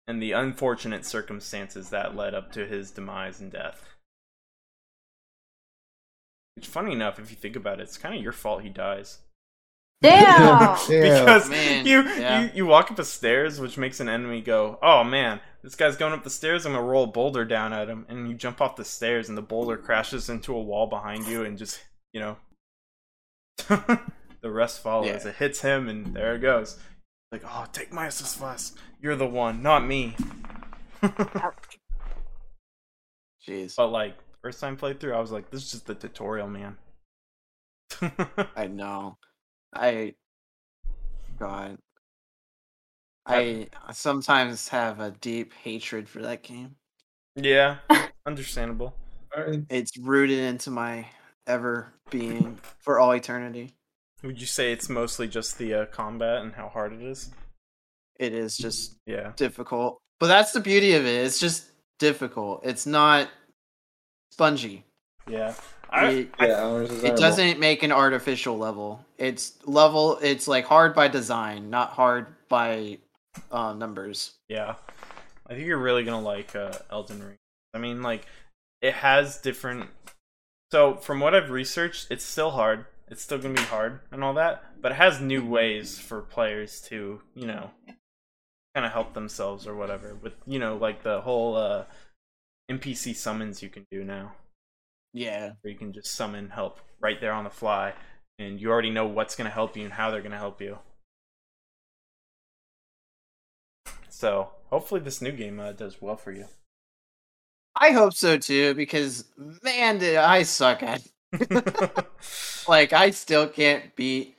and 0.07 0.21
the 0.21 0.31
unfortunate 0.31 1.05
circumstances 1.05 1.89
that 1.89 2.15
led 2.15 2.33
up 2.33 2.51
to 2.51 2.65
his 2.65 2.91
demise 2.91 3.39
and 3.39 3.51
death. 3.51 3.85
It's 6.57 6.67
funny 6.67 6.93
enough 6.93 7.19
if 7.19 7.29
you 7.29 7.37
think 7.37 7.55
about 7.55 7.79
it, 7.79 7.83
it's 7.83 7.97
kind 7.97 8.15
of 8.15 8.21
your 8.21 8.33
fault 8.33 8.61
he 8.61 8.69
dies. 8.69 9.19
Damn. 10.01 10.77
Yeah. 10.89 11.19
because 11.19 11.49
man, 11.49 11.85
you, 11.85 12.01
yeah. 12.01 12.43
you 12.43 12.49
you 12.55 12.65
walk 12.65 12.89
up 12.89 12.97
the 12.97 13.05
stairs, 13.05 13.59
which 13.59 13.77
makes 13.77 13.99
an 13.99 14.09
enemy 14.09 14.41
go, 14.41 14.79
"Oh 14.81 15.03
man, 15.03 15.39
this 15.63 15.75
guy's 15.75 15.95
going 15.95 16.13
up 16.13 16.23
the 16.23 16.29
stairs. 16.29 16.65
I'm 16.65 16.73
gonna 16.73 16.85
roll 16.85 17.03
a 17.03 17.07
boulder 17.07 17.45
down 17.45 17.71
at 17.71 17.87
him." 17.87 18.05
And 18.09 18.27
you 18.27 18.33
jump 18.33 18.61
off 18.61 18.75
the 18.75 18.85
stairs, 18.85 19.29
and 19.29 19.37
the 19.37 19.43
boulder 19.43 19.77
crashes 19.77 20.29
into 20.29 20.55
a 20.55 20.61
wall 20.61 20.87
behind 20.87 21.27
you, 21.27 21.43
and 21.43 21.57
just 21.57 21.79
you 22.13 22.19
know, 22.19 22.37
the 24.41 24.51
rest 24.51 24.81
follows. 24.81 25.07
Yeah. 25.07 25.27
It 25.29 25.35
hits 25.35 25.61
him, 25.61 25.87
and 25.87 26.15
there 26.15 26.35
it 26.35 26.39
goes. 26.39 26.79
Like, 27.31 27.43
oh, 27.45 27.65
take 27.71 27.93
my 27.93 28.07
Estus 28.07 28.35
flask. 28.35 28.77
You're 28.99 29.15
the 29.15 29.27
one, 29.27 29.61
not 29.63 29.85
me. 29.85 30.15
Jeez, 33.47 33.75
but 33.77 33.87
like 33.87 34.15
first 34.41 34.59
time 34.59 34.77
playthrough, 34.77 35.15
I 35.15 35.19
was 35.19 35.31
like, 35.31 35.49
this 35.49 35.63
is 35.63 35.71
just 35.71 35.87
the 35.87 35.95
tutorial, 35.95 36.47
man. 36.47 36.77
I 38.55 38.67
know. 38.67 39.17
I 39.73 40.15
God. 41.39 41.77
I 43.25 43.67
sometimes 43.93 44.67
have 44.69 44.99
a 44.99 45.11
deep 45.11 45.53
hatred 45.53 46.09
for 46.09 46.21
that 46.23 46.43
game. 46.43 46.75
yeah, 47.35 47.77
understandable. 48.25 48.95
It's 49.69 49.97
rooted 49.97 50.39
into 50.39 50.71
my 50.71 51.05
ever 51.47 51.93
being 52.09 52.59
for 52.79 52.99
all 52.99 53.11
eternity. 53.11 53.73
Would 54.23 54.39
you 54.41 54.47
say 54.47 54.71
it's 54.71 54.89
mostly 54.89 55.27
just 55.27 55.57
the 55.57 55.73
uh, 55.73 55.85
combat 55.85 56.41
and 56.41 56.53
how 56.53 56.67
hard 56.69 56.93
it 56.93 57.01
is? 57.01 57.31
It 58.19 58.33
is 58.33 58.57
just 58.57 58.97
Yeah. 59.05 59.31
difficult. 59.35 59.99
But 60.19 60.27
that's 60.27 60.51
the 60.51 60.59
beauty 60.59 60.93
of 60.93 61.05
it. 61.05 61.25
It's 61.25 61.39
just 61.39 61.65
difficult. 61.97 62.61
It's 62.63 62.85
not 62.85 63.29
spongy. 64.31 64.83
Yeah. 65.27 65.53
I, 65.91 66.09
It, 66.09 66.31
Yeah, 66.39 67.09
it 67.09 67.17
doesn't 67.17 67.59
make 67.59 67.83
an 67.83 67.91
artificial 67.91 68.57
level. 68.57 69.05
It's 69.17 69.53
level 69.65 70.17
it's 70.21 70.47
like 70.47 70.65
hard 70.65 70.95
by 70.95 71.07
design, 71.07 71.69
not 71.69 71.91
hard 71.91 72.27
by 72.49 72.99
uh, 73.51 73.73
numbers. 73.73 74.33
yeah. 74.47 74.75
I 75.51 75.55
think 75.55 75.67
you're 75.67 75.77
really 75.77 76.05
gonna 76.05 76.21
like 76.21 76.55
uh, 76.55 76.71
Elden 76.89 77.21
Ring. 77.21 77.37
I 77.73 77.77
mean, 77.77 78.01
like, 78.01 78.25
it 78.81 78.93
has 78.93 79.37
different. 79.37 79.89
So 80.71 80.95
from 80.95 81.19
what 81.19 81.35
I've 81.35 81.49
researched, 81.49 82.07
it's 82.09 82.23
still 82.23 82.51
hard. 82.51 82.85
It's 83.09 83.21
still 83.21 83.37
gonna 83.37 83.55
be 83.55 83.61
hard 83.63 83.99
and 84.11 84.23
all 84.23 84.33
that, 84.35 84.63
but 84.81 84.93
it 84.93 84.95
has 84.95 85.19
new 85.19 85.45
ways 85.45 85.99
for 85.99 86.21
players 86.21 86.79
to, 86.83 87.21
you 87.35 87.47
know, 87.47 87.71
kind 88.73 88.85
of 88.85 88.93
help 88.93 89.13
themselves 89.13 89.67
or 89.67 89.75
whatever. 89.75 90.15
With 90.15 90.35
you 90.47 90.57
know, 90.57 90.77
like 90.77 91.03
the 91.03 91.19
whole 91.19 91.57
uh, 91.57 91.83
NPC 92.71 93.13
summons 93.13 93.61
you 93.61 93.67
can 93.67 93.85
do 93.91 94.05
now. 94.05 94.31
Yeah. 95.13 95.51
where 95.61 95.71
you 95.71 95.77
can 95.77 95.93
just 95.93 96.13
summon 96.15 96.49
help 96.49 96.79
right 96.99 97.19
there 97.19 97.33
on 97.33 97.43
the 97.43 97.49
fly, 97.49 97.93
and 98.39 98.59
you 98.59 98.69
already 98.71 98.89
know 98.89 99.05
what's 99.07 99.35
going 99.35 99.49
to 99.49 99.53
help 99.53 99.75
you 99.75 99.83
and 99.83 99.93
how 99.93 100.11
they're 100.11 100.21
going 100.21 100.31
to 100.31 100.37
help 100.37 100.61
you. 100.61 100.79
So 104.09 104.51
hopefully 104.69 105.01
this 105.01 105.21
new 105.21 105.31
game 105.31 105.59
uh, 105.59 105.71
does 105.71 106.01
well 106.01 106.15
for 106.15 106.31
you. 106.31 106.45
I 107.75 107.91
hope 107.91 108.13
so 108.13 108.37
too, 108.37 108.73
because 108.73 109.25
man, 109.63 109.97
did 109.97 110.17
I 110.17 110.43
suck 110.43 110.83
at 110.83 111.01
it. 111.33 112.07
like 112.67 112.93
I 112.93 113.11
still 113.11 113.47
can't 113.47 113.95
beat 113.95 114.35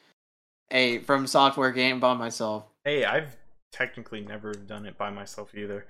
a 0.70 0.98
from 1.00 1.26
software 1.26 1.72
game 1.72 2.00
by 2.00 2.14
myself. 2.14 2.64
hey, 2.84 3.04
I've 3.04 3.36
technically 3.72 4.20
never 4.20 4.52
done 4.52 4.86
it 4.86 4.96
by 4.98 5.10
myself 5.10 5.54
either. 5.54 5.86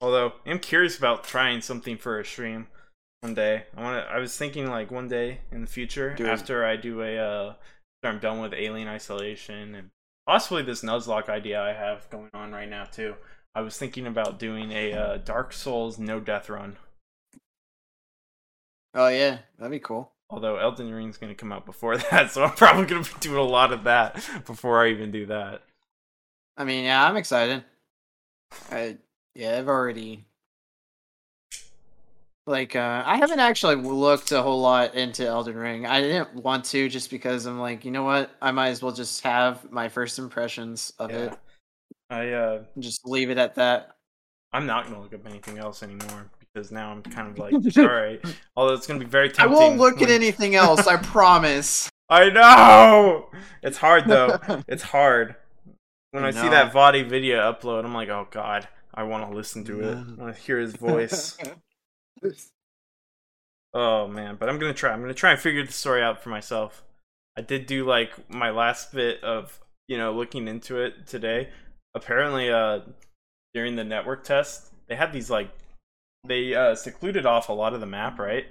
Although 0.00 0.32
I'm 0.46 0.58
curious 0.58 0.98
about 0.98 1.24
trying 1.24 1.60
something 1.60 1.96
for 1.96 2.18
a 2.20 2.24
stream 2.24 2.66
one 3.20 3.34
day. 3.34 3.64
I 3.76 3.82
want 3.82 4.04
to. 4.04 4.10
I 4.10 4.18
was 4.18 4.36
thinking 4.36 4.68
like 4.68 4.90
one 4.90 5.08
day 5.08 5.40
in 5.50 5.60
the 5.60 5.66
future 5.66 6.14
it. 6.18 6.20
after 6.20 6.64
I 6.64 6.76
do 6.76 7.02
a 7.02 7.18
uh, 7.18 7.54
after 8.02 8.14
I'm 8.14 8.20
done 8.20 8.40
with 8.40 8.54
Alien 8.54 8.88
Isolation 8.88 9.74
and 9.74 9.90
possibly 10.26 10.62
this 10.62 10.82
Nuzlocke 10.82 11.28
idea 11.28 11.60
I 11.60 11.72
have 11.72 12.08
going 12.10 12.30
on 12.34 12.52
right 12.52 12.68
now 12.68 12.84
too. 12.84 13.14
I 13.54 13.62
was 13.62 13.76
thinking 13.76 14.06
about 14.06 14.38
doing 14.38 14.70
a 14.72 14.92
uh, 14.92 15.16
Dark 15.18 15.52
Souls 15.52 15.98
no 15.98 16.20
death 16.20 16.48
run. 16.48 16.76
Oh 18.94 19.08
yeah, 19.08 19.38
that'd 19.58 19.72
be 19.72 19.80
cool. 19.80 20.12
Although 20.30 20.58
Elden 20.58 20.92
Ring's 20.92 21.16
going 21.16 21.30
to 21.32 21.38
come 21.38 21.52
out 21.52 21.64
before 21.64 21.96
that, 22.10 22.30
so 22.30 22.44
I'm 22.44 22.52
probably 22.52 22.86
going 22.86 23.02
to 23.02 23.14
be 23.14 23.20
doing 23.20 23.38
a 23.38 23.42
lot 23.42 23.72
of 23.72 23.84
that 23.84 24.14
before 24.46 24.84
I 24.84 24.90
even 24.90 25.10
do 25.10 25.26
that. 25.26 25.62
I 26.56 26.64
mean, 26.64 26.84
yeah, 26.84 27.04
I'm 27.06 27.16
excited. 27.16 27.64
I 28.70 28.98
yeah, 29.34 29.58
I've 29.58 29.68
already 29.68 30.24
like 32.48 32.74
uh 32.74 33.02
I 33.06 33.16
haven't 33.16 33.40
actually 33.40 33.76
looked 33.76 34.32
a 34.32 34.42
whole 34.42 34.60
lot 34.60 34.94
into 34.94 35.26
Elden 35.26 35.56
Ring. 35.56 35.86
I 35.86 36.00
didn't 36.00 36.34
want 36.34 36.64
to 36.66 36.88
just 36.88 37.10
because 37.10 37.46
I'm 37.46 37.60
like, 37.60 37.84
you 37.84 37.90
know 37.90 38.04
what? 38.04 38.30
I 38.42 38.50
might 38.50 38.70
as 38.70 38.82
well 38.82 38.92
just 38.92 39.22
have 39.22 39.70
my 39.70 39.88
first 39.88 40.18
impressions 40.18 40.92
of 40.98 41.10
it 41.10 41.38
I 42.10 42.30
uh, 42.30 42.62
just 42.78 43.06
leave 43.06 43.30
it 43.30 43.38
at 43.38 43.56
that. 43.56 43.96
I'm 44.52 44.66
not 44.66 44.84
going 44.84 44.96
to 44.96 45.02
look 45.02 45.14
up 45.14 45.26
anything 45.26 45.58
else 45.58 45.82
anymore 45.82 46.30
because 46.40 46.72
now 46.72 46.90
I'm 46.90 47.02
kind 47.02 47.28
of 47.28 47.38
like, 47.38 47.52
all 47.78 47.86
right. 47.86 48.24
Although 48.56 48.74
it's 48.74 48.86
going 48.86 48.98
to 48.98 49.04
be 49.04 49.10
very 49.10 49.28
tempting. 49.28 49.56
I 49.56 49.60
won't 49.60 49.78
look 49.78 50.00
at 50.00 50.10
anything 50.10 50.54
else, 50.54 50.86
I 50.86 50.96
promise. 50.96 51.90
I 52.08 52.30
know. 52.30 53.28
It's 53.62 53.76
hard 53.76 54.06
though. 54.06 54.38
It's 54.68 54.82
hard. 54.82 55.36
When 56.12 56.24
I, 56.24 56.28
I 56.28 56.30
see 56.30 56.48
that 56.48 56.72
Vaati 56.72 57.06
video 57.06 57.52
upload, 57.52 57.84
I'm 57.84 57.92
like, 57.92 58.08
oh 58.08 58.26
god, 58.30 58.66
I 58.94 59.02
want 59.02 59.28
to 59.28 59.36
listen 59.36 59.62
to 59.64 59.80
it. 59.82 59.94
I 59.94 60.22
want 60.22 60.34
to 60.34 60.40
hear 60.40 60.58
his 60.58 60.74
voice. 60.74 61.36
oh 63.74 64.08
man, 64.08 64.36
but 64.38 64.48
I'm 64.48 64.58
gonna 64.58 64.74
try. 64.74 64.92
I'm 64.92 65.00
gonna 65.00 65.14
try 65.14 65.32
and 65.32 65.40
figure 65.40 65.64
the 65.64 65.72
story 65.72 66.02
out 66.02 66.22
for 66.22 66.30
myself. 66.30 66.82
I 67.36 67.40
did 67.42 67.66
do 67.66 67.84
like 67.84 68.28
my 68.30 68.50
last 68.50 68.92
bit 68.92 69.22
of 69.22 69.60
you 69.86 69.96
know 69.98 70.12
looking 70.12 70.48
into 70.48 70.78
it 70.78 71.06
today. 71.06 71.48
Apparently, 71.94 72.50
uh, 72.50 72.80
during 73.54 73.76
the 73.76 73.84
network 73.84 74.24
test, 74.24 74.72
they 74.88 74.96
had 74.96 75.12
these 75.12 75.30
like 75.30 75.50
they 76.26 76.54
uh 76.54 76.74
secluded 76.74 77.26
off 77.26 77.48
a 77.48 77.52
lot 77.52 77.74
of 77.74 77.80
the 77.80 77.86
map, 77.86 78.18
right? 78.18 78.46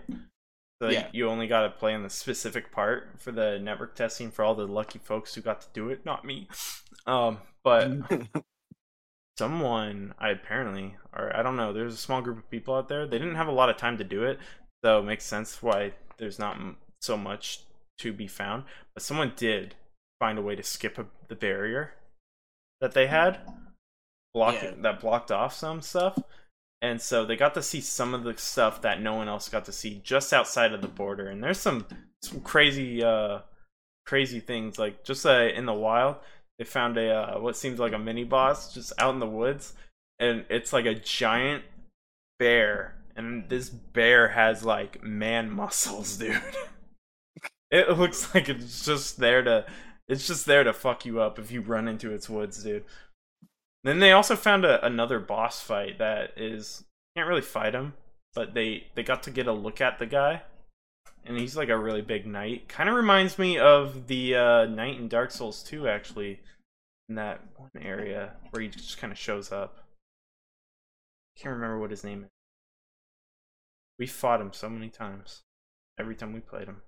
So 0.81 0.89
Yeah. 0.89 1.07
you 1.11 1.27
only 1.27 1.47
got 1.47 1.61
to 1.63 1.69
play 1.71 1.93
in 1.95 2.03
the 2.03 2.09
specific 2.09 2.71
part 2.71 3.09
for 3.17 3.31
the 3.31 3.57
network 3.57 3.95
testing 3.95 4.29
for 4.29 4.43
all 4.45 4.53
the 4.53 4.67
lucky 4.67 4.99
folks 4.99 5.33
who 5.33 5.41
got 5.41 5.61
to 5.61 5.67
do 5.73 5.89
it, 5.89 6.05
not 6.05 6.23
me. 6.25 6.47
Um, 7.05 7.37
but 7.63 7.89
someone 9.37 10.13
I 10.19 10.29
apparently 10.29 10.95
or 11.13 11.35
I 11.35 11.43
don't 11.43 11.55
know, 11.55 11.73
there's 11.73 11.93
a 11.93 11.97
small 11.97 12.21
group 12.21 12.37
of 12.37 12.49
people 12.49 12.75
out 12.75 12.89
there. 12.89 13.05
They 13.07 13.17
didn't 13.19 13.35
have 13.35 13.47
a 13.47 13.51
lot 13.51 13.69
of 13.69 13.77
time 13.77 13.97
to 13.97 14.03
do 14.03 14.23
it, 14.23 14.39
so 14.83 14.99
it 14.99 15.03
makes 15.03 15.25
sense 15.25 15.61
why 15.61 15.93
there's 16.17 16.39
not 16.39 16.55
m- 16.55 16.77
so 17.01 17.17
much 17.17 17.61
to 17.99 18.13
be 18.13 18.27
found. 18.27 18.63
But 18.93 19.03
someone 19.03 19.33
did 19.35 19.75
find 20.19 20.37
a 20.37 20.41
way 20.41 20.55
to 20.55 20.63
skip 20.63 20.97
a, 20.97 21.05
the 21.27 21.35
barrier 21.35 21.93
that 22.81 22.93
they 22.93 23.07
had, 23.07 23.39
block 24.33 24.55
Yeah. 24.61 24.73
that 24.81 24.99
blocked 24.99 25.31
off 25.31 25.53
some 25.53 25.81
stuff. 25.81 26.17
And 26.81 27.01
so 27.01 27.25
they 27.25 27.35
got 27.35 27.55
to 27.55 27.63
see 27.63 27.81
some 27.81 28.13
of 28.13 28.23
the 28.23 28.37
stuff 28.37 28.81
that 28.83 29.01
no 29.01 29.15
one 29.15 29.27
else 29.27 29.49
got 29.49 29.65
to 29.65 29.71
see 29.71 29.99
just 30.03 30.31
outside 30.31 30.73
of 30.73 30.81
the 30.81 30.87
border. 30.87 31.27
And 31.27 31.43
there's 31.43 31.59
some 31.59 31.85
some 32.23 32.41
crazy 32.41 33.03
uh 33.03 33.39
crazy 34.05 34.39
things 34.39 34.77
like 34.79 35.03
just 35.03 35.25
uh, 35.25 35.49
in 35.53 35.65
the 35.65 35.73
wild 35.73 36.15
they 36.57 36.65
found 36.65 36.97
a 36.97 37.09
uh, 37.09 37.39
what 37.39 37.55
seems 37.55 37.79
like 37.79 37.93
a 37.93 37.99
mini 37.99 38.23
boss 38.23 38.73
just 38.73 38.93
out 38.97 39.13
in 39.13 39.19
the 39.19 39.27
woods 39.27 39.73
and 40.19 40.45
it's 40.49 40.73
like 40.73 40.85
a 40.85 40.95
giant 40.95 41.63
bear 42.39 42.95
and 43.15 43.49
this 43.49 43.69
bear 43.69 44.29
has 44.29 44.63
like 44.63 45.03
man 45.03 45.49
muscles 45.55 46.17
dude. 46.17 46.41
It 47.69 47.97
looks 47.97 48.33
like 48.33 48.47
it's 48.47 48.85
just 48.85 49.17
there 49.17 49.43
to 49.43 49.65
it's 50.07 50.25
just 50.25 50.45
there 50.45 50.63
to 50.63 50.71
fuck 50.73 51.05
you 51.05 51.19
up 51.19 51.37
if 51.37 51.51
you 51.51 51.61
run 51.61 51.87
into 51.87 52.13
its 52.13 52.29
woods 52.29 52.63
dude. 52.63 52.85
Then 53.83 53.99
they 53.99 54.11
also 54.11 54.35
found 54.35 54.65
a, 54.65 54.85
another 54.85 55.19
boss 55.19 55.61
fight 55.61 55.97
that 55.99 56.31
is 56.37 56.83
can't 57.15 57.27
really 57.27 57.41
fight 57.41 57.73
him 57.73 57.93
but 58.37 58.53
they 58.53 58.85
they 58.93 59.01
got 59.01 59.23
to 59.23 59.31
get 59.31 59.47
a 59.47 59.51
look 59.51 59.81
at 59.81 59.97
the 59.97 60.05
guy 60.05 60.43
and 61.25 61.37
he's 61.37 61.55
like 61.57 61.69
a 61.69 61.77
really 61.77 62.01
big 62.01 62.25
knight. 62.25 62.67
Kind 62.67 62.89
of 62.89 62.95
reminds 62.95 63.37
me 63.37 63.57
of 63.57 64.07
the 64.07 64.35
uh, 64.35 64.65
knight 64.65 64.97
in 64.97 65.07
Dark 65.07 65.31
Souls 65.31 65.63
2, 65.63 65.87
actually, 65.87 66.39
in 67.09 67.15
that 67.15 67.41
one 67.55 67.71
area 67.79 68.33
where 68.49 68.61
he 68.61 68.67
just 68.67 68.97
kind 68.97 69.11
of 69.11 69.19
shows 69.19 69.51
up. 69.51 69.83
Can't 71.37 71.53
remember 71.55 71.79
what 71.79 71.91
his 71.91 72.03
name 72.03 72.23
is. 72.23 72.29
We 73.99 74.07
fought 74.07 74.41
him 74.41 74.53
so 74.53 74.69
many 74.69 74.89
times. 74.89 75.41
Every 75.99 76.15
time 76.15 76.33
we 76.33 76.39
played 76.39 76.67
him. 76.67 76.81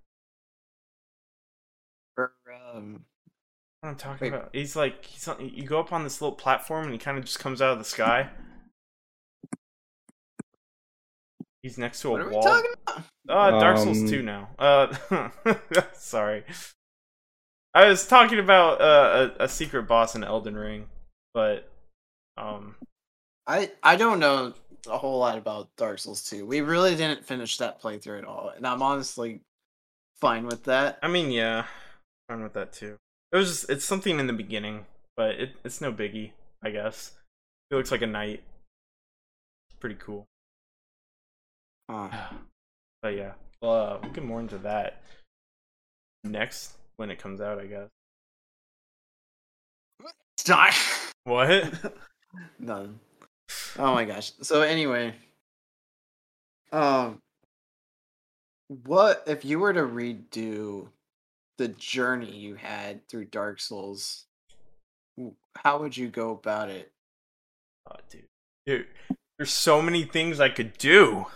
Or, 2.17 2.33
um, 2.73 3.05
What 3.81 3.89
I'm 3.89 3.95
talking 3.95 4.31
Wait. 4.31 4.37
about? 4.37 4.49
He's 4.53 4.75
like 4.75 5.05
he's 5.05 5.27
on, 5.27 5.37
you 5.53 5.63
go 5.63 5.79
up 5.79 5.91
on 5.93 6.03
this 6.03 6.21
little 6.21 6.35
platform 6.35 6.83
and 6.83 6.93
he 6.93 6.99
kind 6.99 7.17
of 7.17 7.25
just 7.25 7.39
comes 7.39 7.61
out 7.61 7.71
of 7.73 7.79
the 7.79 7.85
sky. 7.85 8.29
He's 11.63 11.77
next 11.77 12.01
to 12.01 12.09
a 12.09 12.11
what 12.11 12.21
are 12.21 12.27
we 12.29 12.33
wall. 12.35 12.43
talking 12.43 12.71
about? 12.87 13.03
Uh, 13.27 13.59
Dark 13.59 13.77
Souls 13.77 13.99
Um, 14.01 14.07
2 14.07 14.21
now. 14.23 14.49
Uh, 14.57 14.95
sorry. 15.93 16.43
I 17.73 17.87
was 17.87 18.07
talking 18.07 18.39
about 18.39 18.81
uh, 18.81 19.29
a, 19.39 19.43
a 19.43 19.49
secret 19.49 19.83
boss 19.83 20.15
in 20.15 20.23
Elden 20.23 20.55
Ring, 20.55 20.87
but 21.33 21.69
um, 22.37 22.75
I 23.45 23.71
I 23.83 23.95
don't 23.97 24.19
know 24.19 24.53
a 24.89 24.97
whole 24.97 25.19
lot 25.19 25.37
about 25.37 25.67
Dark 25.77 25.99
Souls 25.99 26.23
2. 26.23 26.45
We 26.45 26.61
really 26.61 26.95
didn't 26.95 27.25
finish 27.25 27.57
that 27.57 27.81
playthrough 27.81 28.19
at 28.19 28.25
all, 28.25 28.51
and 28.55 28.65
I'm 28.65 28.81
honestly 28.81 29.41
fine 30.19 30.45
with 30.47 30.63
that. 30.63 30.97
I 31.03 31.07
mean, 31.09 31.29
yeah, 31.31 31.65
fine 32.27 32.41
with 32.41 32.53
that 32.53 32.73
too. 32.73 32.95
It 33.31 33.37
was 33.37 33.47
just, 33.49 33.69
it's 33.69 33.85
something 33.85 34.19
in 34.19 34.25
the 34.27 34.33
beginning, 34.33 34.85
but 35.15 35.31
it, 35.35 35.51
it's 35.63 35.81
no 35.81 35.91
biggie, 35.93 36.31
I 36.63 36.71
guess. 36.71 37.11
He 37.69 37.75
looks 37.75 37.91
like 37.91 38.01
a 38.01 38.07
knight. 38.07 38.41
Pretty 39.79 39.97
cool. 39.99 40.25
Huh. 41.89 42.09
But 43.01 43.15
yeah, 43.15 43.31
well, 43.61 43.71
uh, 43.71 43.99
we'll 44.01 44.11
get 44.11 44.25
more 44.25 44.41
into 44.41 44.57
that 44.57 45.03
next 46.25 46.73
when 46.97 47.09
it 47.09 47.17
comes 47.17 47.39
out, 47.39 47.57
I 47.57 47.65
guess. 47.65 47.87
Stop. 50.37 50.73
What? 51.23 51.95
None. 52.59 52.99
Oh 53.77 53.93
my 53.93 54.03
gosh. 54.03 54.33
So 54.41 54.63
anyway, 54.63 55.13
um, 56.73 57.19
what 58.67 59.23
if 59.27 59.45
you 59.45 59.59
were 59.59 59.71
to 59.71 59.83
redo 59.83 60.89
the 61.57 61.69
journey 61.69 62.35
you 62.35 62.55
had 62.55 63.07
through 63.07 63.25
Dark 63.25 63.61
Souls? 63.61 64.25
How 65.55 65.79
would 65.79 65.95
you 65.95 66.09
go 66.09 66.31
about 66.31 66.69
it? 66.69 66.91
Oh, 67.89 67.95
dude. 68.09 68.25
Dude, 68.65 68.87
there's 69.37 69.53
so 69.53 69.81
many 69.81 70.03
things 70.03 70.41
I 70.41 70.49
could 70.49 70.77
do. 70.77 71.27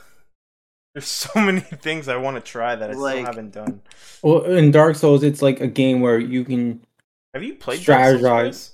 There's 0.94 1.08
so 1.08 1.30
many 1.40 1.60
things 1.62 2.08
I 2.08 2.18
want 2.18 2.36
to 2.38 2.42
try 2.42 2.76
that 2.76 2.92
I 2.92 2.94
Like- 2.94 3.14
still 3.16 3.26
haven't 3.26 3.52
done. 3.54 3.82
Well, 4.22 4.44
in 4.46 4.72
Dark 4.72 4.96
Souls, 4.96 5.24
it's 5.24 5.42
like 5.42 5.60
a 5.60 5.68
game 5.68 6.02
where 6.02 6.20
you 6.20 6.44
can 6.46 6.82
Have 7.34 7.44
you 7.44 7.56
played 7.56 7.84
Dark 7.84 8.20
Souls, 8.20 8.22
Strategize. 8.22 8.70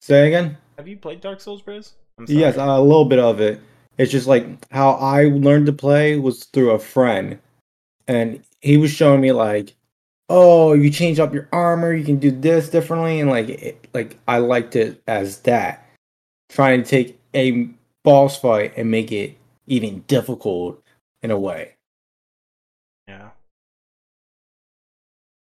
Say 0.00 0.26
again. 0.28 0.56
Have 0.76 0.86
you 0.88 0.96
played 0.96 1.20
Dark 1.20 1.40
Souls, 1.40 1.62
Briz? 1.62 1.92
Yes, 2.26 2.54
sorry. 2.56 2.70
a 2.70 2.80
little 2.80 3.04
bit 3.04 3.18
of 3.18 3.40
it. 3.40 3.60
It's 3.96 4.12
just 4.12 4.26
like 4.28 4.46
how 4.70 4.90
I 4.92 5.24
learned 5.24 5.66
to 5.66 5.72
play 5.72 6.16
was 6.18 6.44
through 6.44 6.70
a 6.70 6.78
friend, 6.78 7.38
and 8.06 8.42
he 8.60 8.76
was 8.76 8.92
showing 8.92 9.20
me 9.20 9.32
like, 9.32 9.74
oh, 10.28 10.72
you 10.74 10.90
change 10.90 11.18
up 11.18 11.34
your 11.34 11.48
armor, 11.52 11.92
you 11.92 12.04
can 12.04 12.18
do 12.18 12.30
this 12.30 12.68
differently, 12.68 13.18
and 13.20 13.28
like, 13.30 13.48
it, 13.48 13.88
like 13.94 14.16
I 14.28 14.38
liked 14.38 14.76
it 14.76 15.02
as 15.08 15.38
that, 15.40 15.84
trying 16.48 16.84
to 16.84 16.88
take 16.88 17.18
a 17.34 17.68
boss 18.04 18.38
fight 18.40 18.74
and 18.76 18.88
make 18.90 19.10
it 19.10 19.36
even 19.66 20.00
difficult 20.06 20.80
in 21.22 21.30
a 21.30 21.38
way. 21.38 21.76
Yeah. 23.06 23.30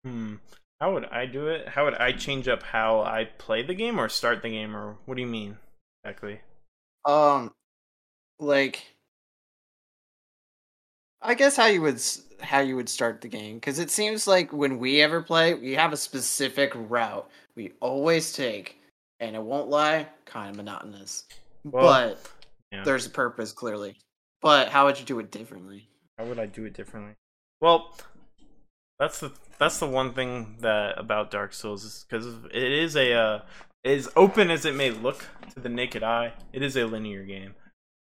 Hmm. 0.04 0.36
How 0.80 0.92
would 0.92 1.06
I 1.06 1.26
do 1.26 1.48
it? 1.48 1.68
How 1.68 1.84
would 1.84 1.94
I 1.94 2.12
change 2.12 2.46
up 2.46 2.62
how 2.62 3.00
I 3.00 3.24
play 3.38 3.62
the 3.62 3.74
game 3.74 3.98
or 3.98 4.08
start 4.08 4.42
the 4.42 4.50
game 4.50 4.76
or 4.76 4.96
what 5.06 5.16
do 5.16 5.22
you 5.22 5.26
mean 5.28 5.58
exactly? 6.04 6.40
Um, 7.04 7.52
like, 8.38 8.86
I 11.20 11.34
guess 11.34 11.56
how 11.56 11.66
you 11.66 11.82
would 11.82 12.00
how 12.40 12.60
you 12.60 12.76
would 12.76 12.88
start 12.88 13.20
the 13.20 13.28
game 13.28 13.56
because 13.56 13.80
it 13.80 13.90
seems 13.90 14.28
like 14.28 14.52
when 14.52 14.78
we 14.78 15.00
ever 15.00 15.20
play, 15.20 15.54
we 15.54 15.74
have 15.74 15.92
a 15.92 15.96
specific 15.96 16.72
route 16.74 17.28
we 17.56 17.72
always 17.80 18.32
take, 18.32 18.80
and 19.18 19.34
it 19.34 19.42
won't 19.42 19.68
lie, 19.68 20.06
kind 20.26 20.50
of 20.50 20.56
monotonous. 20.56 21.24
Well, 21.64 21.82
but 21.82 22.30
yeah. 22.70 22.84
there's 22.84 23.06
a 23.06 23.10
purpose 23.10 23.50
clearly. 23.50 23.96
But 24.40 24.68
how 24.68 24.86
would 24.86 24.98
you 24.98 25.04
do 25.04 25.18
it 25.18 25.30
differently? 25.30 25.88
How 26.18 26.24
would 26.24 26.38
I 26.38 26.46
do 26.46 26.64
it 26.64 26.74
differently? 26.74 27.14
Well, 27.60 27.96
that's 28.98 29.20
the 29.20 29.32
that's 29.58 29.78
the 29.78 29.86
one 29.86 30.12
thing 30.12 30.56
that 30.60 30.98
about 30.98 31.30
Dark 31.30 31.52
Souls 31.52 31.84
is 31.84 32.06
because 32.08 32.26
it 32.52 32.72
is 32.72 32.96
a 32.96 33.12
uh, 33.12 33.40
as 33.84 34.08
open 34.16 34.50
as 34.50 34.64
it 34.64 34.74
may 34.74 34.90
look 34.90 35.26
to 35.54 35.60
the 35.60 35.68
naked 35.68 36.02
eye. 36.02 36.32
It 36.52 36.62
is 36.62 36.76
a 36.76 36.86
linear 36.86 37.24
game, 37.24 37.54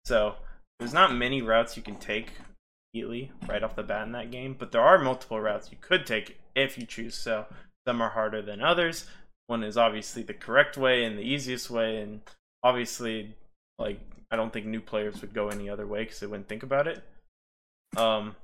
So 0.05 0.35
there's 0.79 0.93
not 0.93 1.13
many 1.13 1.41
routes 1.41 1.77
you 1.77 1.83
can 1.83 1.95
take 1.95 2.31
immediately 2.93 3.31
right 3.47 3.63
off 3.63 3.75
the 3.75 3.83
bat 3.83 4.05
in 4.05 4.11
that 4.13 4.31
game, 4.31 4.55
but 4.57 4.71
there 4.71 4.81
are 4.81 4.99
multiple 4.99 5.39
routes 5.39 5.71
you 5.71 5.77
could 5.79 6.05
take 6.05 6.39
if 6.55 6.77
you 6.77 6.85
choose 6.85 7.15
so. 7.15 7.45
Some 7.87 8.01
are 8.01 8.09
harder 8.09 8.41
than 8.41 8.61
others. 8.61 9.07
One 9.47 9.63
is 9.63 9.77
obviously 9.77 10.23
the 10.23 10.33
correct 10.33 10.77
way 10.77 11.03
and 11.03 11.17
the 11.17 11.23
easiest 11.23 11.69
way, 11.69 11.97
and 11.97 12.21
obviously, 12.63 13.35
like 13.77 13.99
I 14.33 14.35
don't 14.35 14.51
think 14.51 14.65
new 14.65 14.81
players 14.81 15.21
would 15.21 15.35
go 15.35 15.49
any 15.49 15.69
other 15.69 15.85
way 15.85 16.05
because 16.05 16.19
they 16.19 16.25
wouldn't 16.25 16.49
think 16.49 16.63
about 16.63 16.87
it. 16.87 17.03
Um, 17.95 18.35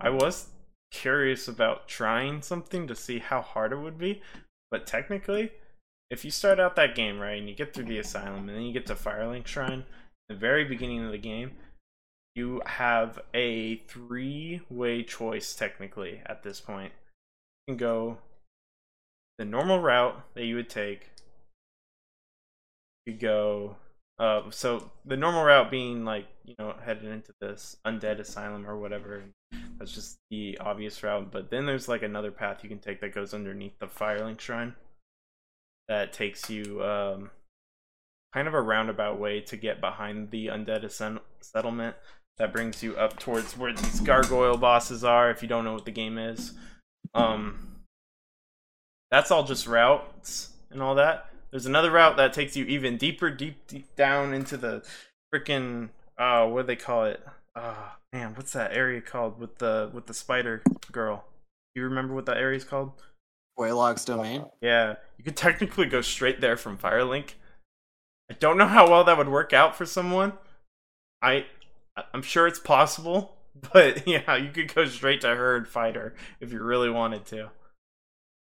I 0.00 0.08
was 0.08 0.48
curious 0.90 1.46
about 1.46 1.88
trying 1.88 2.40
something 2.40 2.86
to 2.86 2.94
see 2.94 3.18
how 3.18 3.42
hard 3.42 3.70
it 3.70 3.76
would 3.76 3.98
be, 3.98 4.22
but 4.70 4.86
technically, 4.86 5.52
if 6.10 6.24
you 6.24 6.30
start 6.30 6.58
out 6.58 6.74
that 6.76 6.94
game 6.94 7.20
right 7.20 7.38
and 7.38 7.50
you 7.50 7.54
get 7.54 7.74
through 7.74 7.84
the 7.84 7.98
asylum 7.98 8.48
and 8.48 8.56
then 8.56 8.62
you 8.62 8.72
get 8.72 8.86
to 8.86 8.94
Firelink 8.94 9.46
Shrine, 9.46 9.84
the 10.30 10.34
very 10.34 10.64
beginning 10.64 11.04
of 11.04 11.12
the 11.12 11.18
game, 11.18 11.50
you 12.34 12.62
have 12.64 13.18
a 13.34 13.76
three-way 13.88 15.02
choice 15.02 15.54
technically 15.54 16.22
at 16.24 16.42
this 16.42 16.60
point. 16.60 16.92
You 17.66 17.72
can 17.72 17.76
go 17.76 18.16
the 19.36 19.44
normal 19.44 19.80
route 19.80 20.18
that 20.32 20.46
you 20.46 20.56
would 20.56 20.70
take. 20.70 21.10
You 23.04 23.12
go 23.12 23.76
uh, 24.20 24.42
so 24.50 24.90
the 25.06 25.16
normal 25.16 25.42
route 25.42 25.70
being 25.70 26.04
like 26.04 26.26
you 26.44 26.54
know 26.58 26.74
headed 26.84 27.06
into 27.06 27.32
this 27.40 27.76
undead 27.86 28.20
asylum 28.20 28.68
or 28.68 28.76
whatever. 28.76 29.22
That's 29.78 29.94
just 29.94 30.18
the 30.30 30.58
obvious 30.58 31.02
route. 31.02 31.32
But 31.32 31.50
then 31.50 31.64
there's 31.64 31.88
like 31.88 32.02
another 32.02 32.30
path 32.30 32.58
you 32.62 32.68
can 32.68 32.80
take 32.80 33.00
that 33.00 33.14
goes 33.14 33.32
underneath 33.32 33.78
the 33.78 33.86
Firelink 33.86 34.38
Shrine. 34.38 34.74
That 35.88 36.12
takes 36.12 36.50
you 36.50 36.84
um, 36.84 37.30
kind 38.34 38.46
of 38.46 38.52
a 38.52 38.60
roundabout 38.60 39.18
way 39.18 39.40
to 39.40 39.56
get 39.56 39.80
behind 39.80 40.30
the 40.30 40.48
undead 40.48 40.84
ascent- 40.84 41.22
settlement. 41.40 41.96
That 42.36 42.52
brings 42.52 42.82
you 42.82 42.96
up 42.96 43.18
towards 43.18 43.56
where 43.56 43.72
these 43.72 44.00
gargoyle 44.00 44.58
bosses 44.58 45.02
are. 45.02 45.30
If 45.30 45.40
you 45.40 45.48
don't 45.48 45.64
know 45.64 45.72
what 45.72 45.86
the 45.86 45.90
game 45.90 46.18
is, 46.18 46.52
um, 47.14 47.80
that's 49.10 49.30
all 49.30 49.44
just 49.44 49.66
routes 49.66 50.50
and 50.70 50.82
all 50.82 50.94
that. 50.96 51.29
There's 51.50 51.66
another 51.66 51.90
route 51.90 52.16
that 52.16 52.32
takes 52.32 52.56
you 52.56 52.64
even 52.66 52.96
deeper, 52.96 53.30
deep, 53.30 53.66
deep 53.66 53.96
down 53.96 54.32
into 54.32 54.56
the 54.56 54.84
freaking 55.34 55.90
uh, 56.20 56.46
what 56.46 56.62
do 56.62 56.66
they 56.66 56.76
call 56.76 57.06
it? 57.06 57.24
Uh, 57.56 57.74
man, 58.12 58.34
what's 58.34 58.52
that 58.52 58.76
area 58.76 59.00
called 59.00 59.40
with 59.40 59.56
the 59.56 59.90
with 59.92 60.06
the 60.06 60.14
spider 60.14 60.62
girl? 60.92 61.24
You 61.74 61.82
remember 61.84 62.14
what 62.14 62.26
that 62.26 62.36
area 62.36 62.58
is 62.58 62.64
called? 62.64 62.92
Waylog's 63.58 64.04
domain. 64.04 64.44
Yeah, 64.60 64.96
you 65.16 65.24
could 65.24 65.36
technically 65.36 65.86
go 65.86 66.02
straight 66.02 66.40
there 66.42 66.58
from 66.58 66.76
Firelink. 66.76 67.32
I 68.30 68.34
don't 68.34 68.58
know 68.58 68.66
how 68.66 68.88
well 68.88 69.02
that 69.04 69.16
would 69.16 69.30
work 69.30 69.52
out 69.54 69.74
for 69.74 69.86
someone. 69.86 70.34
I 71.22 71.46
I'm 72.12 72.22
sure 72.22 72.46
it's 72.46 72.60
possible, 72.60 73.36
but 73.72 74.06
yeah, 74.06 74.36
you 74.36 74.50
could 74.50 74.74
go 74.74 74.84
straight 74.84 75.22
to 75.22 75.34
her 75.34 75.56
and 75.56 75.66
fight 75.66 75.96
her 75.96 76.14
if 76.38 76.52
you 76.52 76.62
really 76.62 76.90
wanted 76.90 77.24
to. 77.26 77.50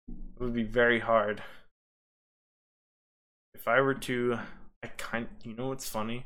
It 0.09 0.41
would 0.41 0.55
be 0.55 0.65
very 0.65 0.99
hard. 0.99 1.41
If 3.61 3.69
I 3.69 3.83
were 3.83 3.93
to, 3.93 4.39
I 4.83 4.87
kind, 4.97 5.29
you 5.45 5.53
know 5.55 5.69
what's 5.69 5.87
funny? 5.87 6.25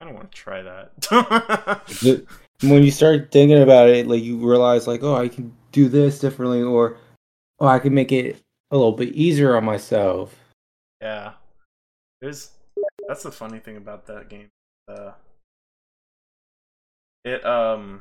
I 0.00 0.04
don't 0.04 0.14
want 0.14 0.32
to 0.32 0.36
try 0.36 0.62
that. 0.62 2.26
when 2.62 2.82
you 2.82 2.90
start 2.90 3.30
thinking 3.30 3.62
about 3.62 3.88
it, 3.88 4.08
like 4.08 4.24
you 4.24 4.36
realize, 4.38 4.88
like, 4.88 5.04
oh, 5.04 5.14
I 5.14 5.28
can 5.28 5.54
do 5.70 5.88
this 5.88 6.18
differently, 6.18 6.60
or 6.60 6.96
oh, 7.60 7.68
I 7.68 7.78
can 7.78 7.94
make 7.94 8.10
it 8.10 8.42
a 8.72 8.76
little 8.76 8.90
bit 8.90 9.14
easier 9.14 9.56
on 9.56 9.64
myself. 9.64 10.34
Yeah, 11.00 11.34
there's 12.20 12.50
that's 13.06 13.22
the 13.22 13.30
funny 13.30 13.60
thing 13.60 13.76
about 13.76 14.06
that 14.06 14.28
game. 14.28 14.48
Uh, 14.88 15.12
it 17.24 17.46
um, 17.46 18.00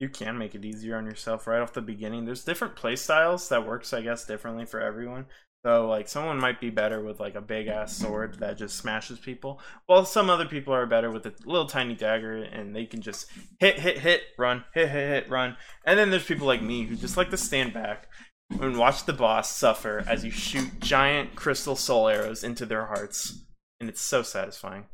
you 0.00 0.08
can 0.08 0.38
make 0.38 0.54
it 0.54 0.64
easier 0.64 0.96
on 0.96 1.04
yourself 1.04 1.46
right 1.46 1.60
off 1.60 1.74
the 1.74 1.82
beginning. 1.82 2.24
There's 2.24 2.44
different 2.44 2.74
play 2.74 2.96
styles 2.96 3.50
that 3.50 3.66
works, 3.66 3.92
I 3.92 4.00
guess, 4.00 4.24
differently 4.24 4.64
for 4.64 4.80
everyone. 4.80 5.26
So 5.68 5.86
like 5.86 6.08
someone 6.08 6.40
might 6.40 6.62
be 6.62 6.70
better 6.70 7.02
with 7.02 7.20
like 7.20 7.34
a 7.34 7.42
big 7.42 7.66
ass 7.66 7.94
sword 7.94 8.38
that 8.38 8.56
just 8.56 8.78
smashes 8.78 9.18
people, 9.18 9.60
while 9.84 10.06
some 10.06 10.30
other 10.30 10.46
people 10.46 10.72
are 10.72 10.86
better 10.86 11.10
with 11.10 11.26
a 11.26 11.34
little 11.44 11.66
tiny 11.66 11.94
dagger 11.94 12.42
and 12.42 12.74
they 12.74 12.86
can 12.86 13.02
just 13.02 13.26
hit, 13.60 13.78
hit, 13.78 13.98
hit, 13.98 14.22
run, 14.38 14.64
hit, 14.72 14.88
hit, 14.88 15.08
hit, 15.24 15.30
run. 15.30 15.58
And 15.84 15.98
then 15.98 16.10
there's 16.10 16.24
people 16.24 16.46
like 16.46 16.62
me 16.62 16.84
who 16.84 16.96
just 16.96 17.18
like 17.18 17.28
to 17.32 17.36
stand 17.36 17.74
back 17.74 18.08
and 18.48 18.78
watch 18.78 19.04
the 19.04 19.12
boss 19.12 19.54
suffer 19.54 20.02
as 20.08 20.24
you 20.24 20.30
shoot 20.30 20.80
giant 20.80 21.36
crystal 21.36 21.76
soul 21.76 22.08
arrows 22.08 22.42
into 22.42 22.64
their 22.64 22.86
hearts, 22.86 23.42
and 23.78 23.90
it's 23.90 24.00
so 24.00 24.22
satisfying. 24.22 24.86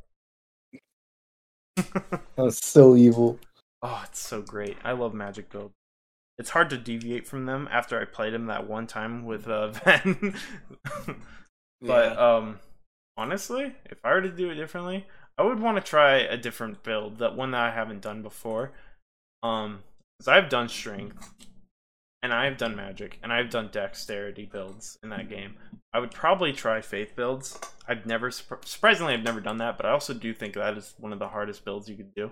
That's 2.35 2.67
so 2.67 2.97
evil. 2.97 3.39
Oh, 3.81 4.03
it's 4.09 4.19
so 4.19 4.43
great. 4.43 4.77
I 4.83 4.91
love 4.91 5.15
magic 5.15 5.51
build 5.51 5.71
it's 6.39 6.51
hard 6.51 6.71
to 6.71 6.79
deviate 6.79 7.27
from 7.27 7.47
them 7.47 7.69
after 7.71 8.01
I 8.01 8.05
played 8.05 8.35
him 8.35 8.47
that 8.47 8.69
one 8.69 8.87
time 8.87 9.25
with 9.25 9.49
uh, 9.49 9.69
Ven. 9.85 10.35
but 11.81 12.13
yeah. 12.13 12.37
um, 12.37 12.61
honestly, 13.17 13.75
if 13.87 13.99
I 14.05 14.15
were 14.15 14.23
to 14.23 14.31
do 14.31 14.51
it 14.51 14.57
differently, 14.57 15.07
I 15.39 15.43
would 15.43 15.61
want 15.61 15.77
to 15.77 15.83
try 15.83 16.17
a 16.17 16.37
different 16.37 16.83
build, 16.83 17.19
that 17.19 17.37
one 17.37 17.53
that 17.53 17.61
I 17.61 17.71
haven't 17.71 18.03
done 18.03 18.23
before. 18.23 18.73
Um, 19.43 19.81
because 20.19 20.29
I've 20.29 20.49
done 20.49 20.69
strength, 20.69 21.35
and 22.23 22.33
I've 22.33 22.57
done 22.57 22.77
magic, 22.77 23.19
and 23.23 23.33
I've 23.33 23.51
done 23.51 23.69
dexterity 23.71 24.49
builds 24.51 24.97
in 25.03 25.11
that 25.11 25.29
game. 25.29 25.57
I 25.93 25.99
would 25.99 26.13
probably 26.13 26.53
try 26.53 26.81
faith 26.81 27.15
builds. 27.15 27.59
I've 27.87 28.07
never, 28.07 28.31
surprisingly, 28.31 29.13
I've 29.13 29.25
never 29.25 29.41
done 29.41 29.59
that, 29.59 29.77
but 29.77 29.87
I 29.87 29.91
also 29.91 30.15
do 30.15 30.33
think 30.33 30.55
that 30.55 30.79
is 30.79 30.95
one 30.99 31.13
of 31.13 31.19
the 31.19 31.29
hardest 31.29 31.65
builds 31.65 31.89
you 31.89 31.97
could 31.97 32.15
do 32.15 32.31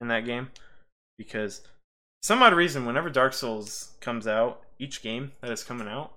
in 0.00 0.08
that 0.08 0.24
game 0.24 0.50
because 1.18 1.62
some 2.22 2.42
odd 2.42 2.54
reason, 2.54 2.86
whenever 2.86 3.10
Dark 3.10 3.32
Souls 3.32 3.92
comes 4.00 4.26
out, 4.26 4.62
each 4.78 5.02
game 5.02 5.32
that 5.40 5.50
is 5.50 5.64
coming 5.64 5.88
out, 5.88 6.12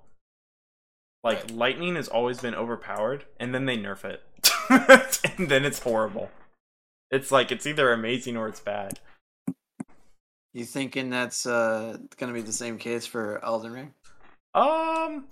like 1.24 1.40
right. 1.40 1.52
lightning 1.52 1.96
has 1.96 2.08
always 2.08 2.40
been 2.40 2.56
overpowered, 2.56 3.26
and 3.40 3.54
then 3.54 3.66
they 3.66 3.78
nerf 3.78 4.06
it, 4.06 4.22
and 5.38 5.50
then 5.50 5.66
it's 5.66 5.80
horrible. 5.80 6.30
It's 7.12 7.32
like 7.32 7.52
it's 7.52 7.66
either 7.66 7.92
amazing 7.92 8.38
or 8.38 8.48
it's 8.48 8.60
bad. 8.60 9.00
You 10.54 10.64
thinking 10.64 11.10
that's 11.10 11.46
uh 11.46 11.98
gonna 12.18 12.34
be 12.34 12.42
the 12.42 12.54
same 12.54 12.78
case 12.78 13.06
for 13.06 13.44
Elden 13.44 13.74
Ring? 13.74 13.94
Um, 14.54 15.26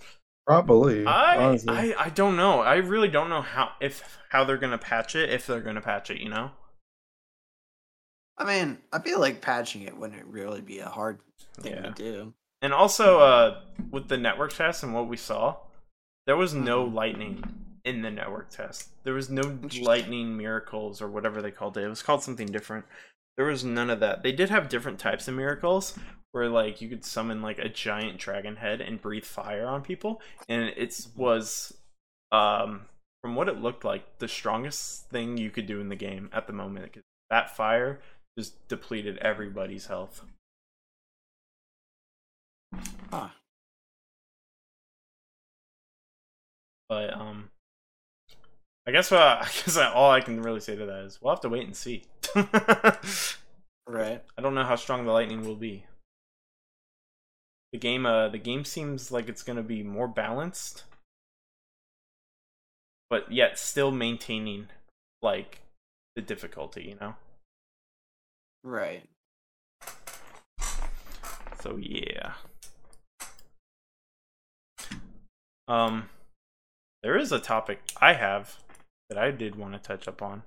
probably. 0.46 1.06
I 1.06 1.58
I 1.68 1.96
I 1.98 2.10
don't 2.10 2.36
know. 2.36 2.60
I 2.60 2.76
really 2.76 3.08
don't 3.08 3.30
know 3.30 3.42
how 3.42 3.72
if 3.80 4.20
how 4.30 4.44
they're 4.44 4.58
gonna 4.58 4.78
patch 4.78 5.16
it 5.16 5.30
if 5.30 5.48
they're 5.48 5.62
gonna 5.62 5.82
patch 5.82 6.10
it. 6.10 6.20
You 6.20 6.30
know. 6.30 6.52
I 8.38 8.46
mean, 8.46 8.80
I 8.92 9.00
feel 9.00 9.20
like 9.20 9.42
patching 9.42 9.84
it 9.84 9.98
wouldn't 9.98 10.26
really 10.26 10.62
be 10.62 10.80
a 10.80 10.90
hard 10.90 11.20
thing 11.60 11.74
yeah. 11.74 11.82
to 11.82 11.92
do. 11.92 12.34
And 12.62 12.74
also, 12.74 13.20
uh, 13.20 13.62
with 13.92 14.08
the 14.08 14.18
network 14.18 14.54
test 14.54 14.84
and 14.84 14.94
what 14.94 15.08
we 15.08 15.18
saw, 15.18 15.58
there 16.26 16.38
was 16.38 16.54
no 16.54 16.86
mm-hmm. 16.86 16.96
lightning 16.96 17.44
in 17.84 18.02
the 18.02 18.12
network 18.12 18.50
test. 18.50 18.90
There 19.04 19.14
was 19.14 19.30
no 19.30 19.60
lightning 19.82 20.38
miracles 20.38 21.02
or 21.02 21.10
whatever 21.10 21.42
they 21.42 21.52
called 21.52 21.78
it. 21.78 21.84
It 21.84 21.90
was 21.90 22.02
called 22.02 22.24
something 22.24 22.48
different. 22.48 22.86
There 23.36 23.46
was 23.48 23.64
none 23.64 23.90
of 23.90 24.00
that. 24.00 24.24
They 24.24 24.32
did 24.32 24.50
have 24.50 24.70
different 24.70 25.00
types 25.00 25.28
of 25.28 25.34
miracles 25.34 25.98
where 26.32 26.50
like 26.50 26.82
you 26.82 26.90
could 26.90 27.06
summon 27.06 27.42
like 27.42 27.60
a 27.60 27.70
giant 27.70 28.18
dragon 28.18 28.56
head 28.56 28.82
and 28.82 29.02
breathe 29.02 29.26
fire 29.26 29.68
on 29.68 29.82
people, 29.82 30.22
and 30.48 30.64
it 30.76 31.08
was 31.16 31.74
um 32.32 32.86
from 33.22 33.36
what 33.36 33.48
it 33.48 33.62
looked 33.62 33.86
like 33.86 34.20
the 34.20 34.28
strongest 34.28 35.10
thing 35.10 35.38
you 35.38 35.50
could 35.50 35.66
do 35.66 35.80
in 35.80 35.90
the 35.90 35.96
game 35.96 36.30
at 36.34 36.48
the 36.48 36.54
moment. 36.54 36.98
That 37.30 37.56
fire 37.56 38.00
just 38.38 38.68
depleted 38.68 39.18
everybody's 39.18 39.88
health. 39.88 40.24
Huh. 43.12 43.30
But 46.90 47.14
um, 47.14 47.50
I 48.86 48.92
guess 48.92 49.12
what 49.12 49.22
I 49.22 49.46
guess 49.46 49.78
all 49.78 50.12
I 50.12 50.22
can 50.22 50.42
really 50.42 50.60
say 50.60 50.76
to 50.76 50.86
that 50.86 51.04
is 51.06 51.20
we'll 51.22 51.34
have 51.34 51.42
to 51.42 51.50
wait 51.50 51.66
and 51.66 51.76
see. 51.76 52.04
right. 53.88 54.24
I 54.38 54.42
don't 54.42 54.56
know 54.56 54.64
how 54.64 54.76
strong 54.76 55.06
the 55.06 55.12
lightning 55.12 55.46
will 55.46 55.56
be. 55.56 55.86
The 57.72 57.80
game, 57.80 58.06
uh, 58.06 58.30
the 58.30 58.38
game 58.38 58.66
seems 58.66 59.12
like 59.12 59.28
it's 59.28 59.42
going 59.42 59.58
to 59.58 59.64
be 59.64 59.82
more 59.82 60.08
balanced, 60.08 60.84
but 63.10 63.32
yet 63.32 63.58
still 63.58 63.92
maintaining 63.92 64.68
like 65.24 65.62
the 66.16 66.22
difficulty. 66.22 66.84
You 66.84 66.98
know. 67.02 67.16
Right. 68.64 69.04
So 71.62 71.78
yeah. 71.78 72.34
Um 75.68 76.10
there 77.02 77.18
is 77.18 77.32
a 77.32 77.40
topic 77.40 77.82
I 78.02 78.14
have 78.14 78.58
that 79.10 79.18
I 79.18 79.32
did 79.32 79.56
want 79.56 79.74
to 79.74 79.80
touch 79.80 80.08
up 80.08 80.22
on. 80.22 80.44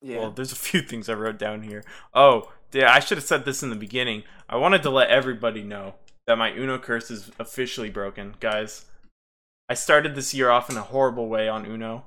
Yeah. 0.00 0.18
Well, 0.18 0.30
there's 0.30 0.52
a 0.52 0.56
few 0.56 0.80
things 0.88 1.08
I 1.08 1.14
wrote 1.14 1.38
down 1.38 1.62
here. 1.62 1.84
Oh, 2.14 2.50
yeah, 2.72 2.92
I 2.92 3.00
should 3.00 3.18
have 3.18 3.26
said 3.26 3.44
this 3.44 3.62
in 3.62 3.70
the 3.70 3.76
beginning. 3.76 4.24
I 4.48 4.56
wanted 4.56 4.82
to 4.82 4.90
let 4.90 5.10
everybody 5.10 5.62
know 5.62 5.94
that 6.26 6.38
my 6.38 6.50
Uno 6.52 6.78
curse 6.78 7.10
is 7.10 7.30
officially 7.38 7.90
broken, 7.90 8.34
guys. 8.40 8.86
I 9.68 9.74
started 9.74 10.14
this 10.14 10.34
year 10.34 10.50
off 10.50 10.70
in 10.70 10.76
a 10.76 10.82
horrible 10.82 11.28
way 11.28 11.48
on 11.48 11.66
Uno. 11.66 12.04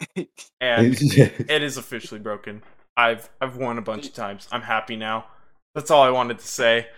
and 0.16 0.26
it 0.60 1.62
is 1.62 1.76
officially 1.76 2.20
broken. 2.20 2.62
I've 2.96 3.28
I've 3.40 3.56
won 3.56 3.78
a 3.78 3.82
bunch 3.82 4.06
of 4.06 4.14
times. 4.14 4.48
I'm 4.50 4.62
happy 4.62 4.96
now. 4.96 5.26
That's 5.74 5.90
all 5.90 6.02
I 6.02 6.10
wanted 6.10 6.38
to 6.38 6.46
say. 6.46 6.88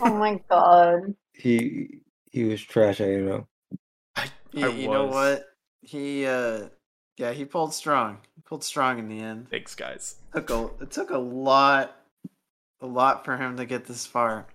Oh 0.00 0.14
my 0.14 0.40
god. 0.48 1.14
he 1.32 2.00
he 2.30 2.44
was 2.44 2.62
trash. 2.62 3.00
I 3.00 3.06
know. 3.16 3.46
You, 4.52 4.66
I 4.66 4.68
you 4.68 4.88
know 4.88 5.06
what? 5.06 5.44
He 5.82 6.26
uh 6.26 6.68
yeah, 7.16 7.32
he 7.32 7.44
pulled 7.44 7.74
strong. 7.74 8.18
He 8.36 8.42
pulled 8.42 8.62
strong 8.62 8.98
in 8.98 9.08
the 9.08 9.18
end. 9.18 9.50
Thanks, 9.50 9.74
guys. 9.74 10.16
It 10.34 10.46
Took 10.46 10.50
a 10.50 10.82
it 10.84 10.90
took 10.90 11.10
a 11.10 11.18
lot 11.18 11.96
a 12.80 12.86
lot 12.86 13.24
for 13.24 13.36
him 13.36 13.56
to 13.56 13.66
get 13.66 13.86
this 13.86 14.06
far. 14.06 14.46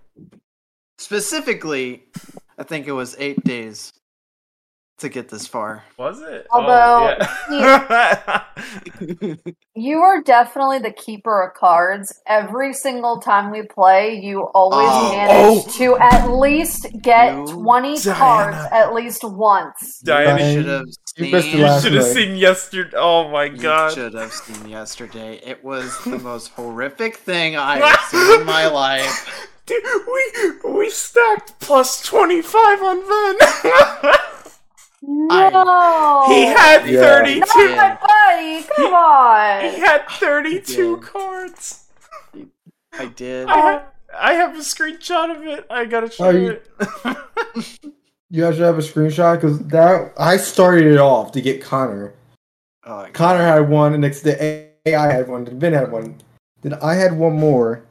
Specifically, 0.96 2.04
I 2.56 2.62
think 2.62 2.86
it 2.86 2.92
was 2.92 3.16
8 3.18 3.42
days 3.44 3.92
to 4.98 5.08
get 5.08 5.28
this 5.28 5.46
far. 5.46 5.82
Was 5.98 6.20
it? 6.20 6.46
Oh, 6.52 6.60
Although, 6.60 7.16
oh, 7.50 7.58
yeah. 7.58 8.44
You 9.76 9.98
are 9.98 10.22
definitely 10.22 10.78
the 10.78 10.92
keeper 10.92 11.42
of 11.42 11.54
cards. 11.54 12.20
Every 12.28 12.72
single 12.72 13.18
time 13.20 13.50
we 13.50 13.62
play, 13.62 14.14
you 14.22 14.42
always 14.54 14.86
Oh. 14.88 15.12
manage 15.12 15.64
Oh. 15.66 15.70
to 15.78 15.98
at 15.98 16.30
least 16.30 16.86
get 17.02 17.34
You- 17.34 17.46
20 17.46 17.96
Diana. 17.98 18.18
cards 18.18 18.56
at 18.70 18.94
least 18.94 19.24
once. 19.24 19.98
Diana, 20.00 20.38
Diana, 20.38 20.52
should 20.54 20.66
have 20.66 20.86
you 21.16 21.26
you 21.26 21.80
should 21.80 21.92
have 21.94 22.04
seen 22.04 22.36
yesterday. 22.36 22.96
Oh 22.96 23.28
my 23.30 23.44
You 23.44 23.56
god. 23.58 23.92
should 23.94 24.14
have 24.14 24.32
seen 24.32 24.68
yesterday. 24.68 25.40
It 25.44 25.64
was 25.64 25.98
the 26.04 26.18
most 26.30 26.52
horrific 26.52 27.16
thing 27.16 27.56
I've 27.56 28.00
seen 28.10 28.40
in 28.40 28.46
my 28.46 28.68
life. 28.68 29.48
Dude, 29.66 29.82
we 30.64 30.70
we 30.72 30.90
stacked 30.90 31.58
plus 31.58 32.00
twenty 32.02 32.42
five 32.42 32.80
on 32.82 33.00
Ven. 33.08 34.14
No. 35.06 36.24
he 36.28 36.42
had 36.46 36.86
Yeah. 36.88 37.00
thirty 37.00 37.40
Not 37.40 37.48
my 37.56 37.98
buddy. 38.00 38.62
Come 38.62 38.86
He 38.86 38.92
on. 38.92 39.74
He 39.74 39.80
had 39.80 40.08
thirty 40.08 40.60
two 40.60 41.00
Yeah. 41.02 41.08
cards. 41.08 41.84
I 42.98 43.06
did. 43.06 43.48
I 43.48 43.58
have, 43.58 43.82
I 44.16 44.32
have 44.34 44.54
a 44.54 44.60
screenshot 44.60 45.36
of 45.36 45.42
it. 45.46 45.66
I 45.68 45.84
gotta 45.84 46.10
show 46.10 46.26
Oh, 46.26 46.30
you- 46.30 46.50
it. 46.50 46.68
You 48.30 48.42
guys 48.42 48.54
should 48.54 48.64
have 48.64 48.78
a 48.78 48.82
screenshot 48.82 49.36
because 49.40 49.60
that 49.68 50.12
I 50.18 50.38
started 50.38 50.86
it 50.86 50.98
off 50.98 51.30
to 51.32 51.40
get 51.40 51.62
Connor. 51.62 52.14
Oh, 52.84 53.06
Connor 53.12 53.42
had 53.44 53.68
one, 53.68 53.92
and 53.92 54.00
next 54.02 54.22
the 54.22 54.66
AI 54.86 55.12
had 55.12 55.28
one, 55.28 55.44
then 55.44 55.58
Ben 55.60 55.72
had 55.72 55.92
one. 55.92 56.20
Then 56.62 56.74
I 56.82 56.94
had 56.94 57.16
one 57.16 57.38
more. 57.38 57.84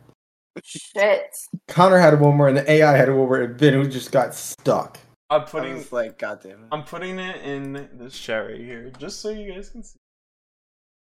Shit. 0.62 1.34
Connor 1.70 1.98
had 1.98 2.20
one 2.20 2.36
more, 2.36 2.50
and 2.50 2.58
the 2.58 2.70
AI 2.70 2.98
had 2.98 3.08
one 3.10 3.18
more, 3.20 3.38
and 3.42 3.58
Ben 3.58 3.74
who 3.74 3.88
just 3.88 4.12
got 4.12 4.34
stuck. 4.36 5.00
I'm 5.34 5.42
I 5.42 5.46
putting 5.46 5.76
was 5.76 5.92
like, 5.92 6.18
God 6.20 6.40
damn 6.44 6.52
it. 6.52 6.68
I'm 6.72 6.84
putting 6.84 7.20
it 7.20 7.42
in 7.44 7.90
this 7.94 8.18
chat 8.20 8.46
right 8.48 8.60
here, 8.60 8.92
just 8.98 9.20
so 9.20 9.30
you 9.30 9.52
guys 9.52 9.70
can 9.70 9.84
see. 9.84 9.98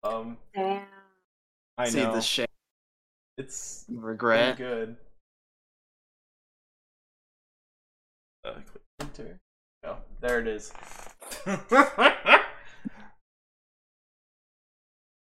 Um, 0.03 0.37
Damn. 0.53 0.83
I 1.77 1.89
See 1.89 2.01
know 2.03 2.13
the 2.13 2.21
shame, 2.21 2.45
it's 3.37 3.85
regret. 3.89 4.57
good. 4.57 4.95
Uh, 8.45 8.53
click 8.53 8.83
enter. 9.01 9.39
Oh, 9.83 9.97
there 10.21 10.39
it 10.39 10.47
is. 10.47 10.71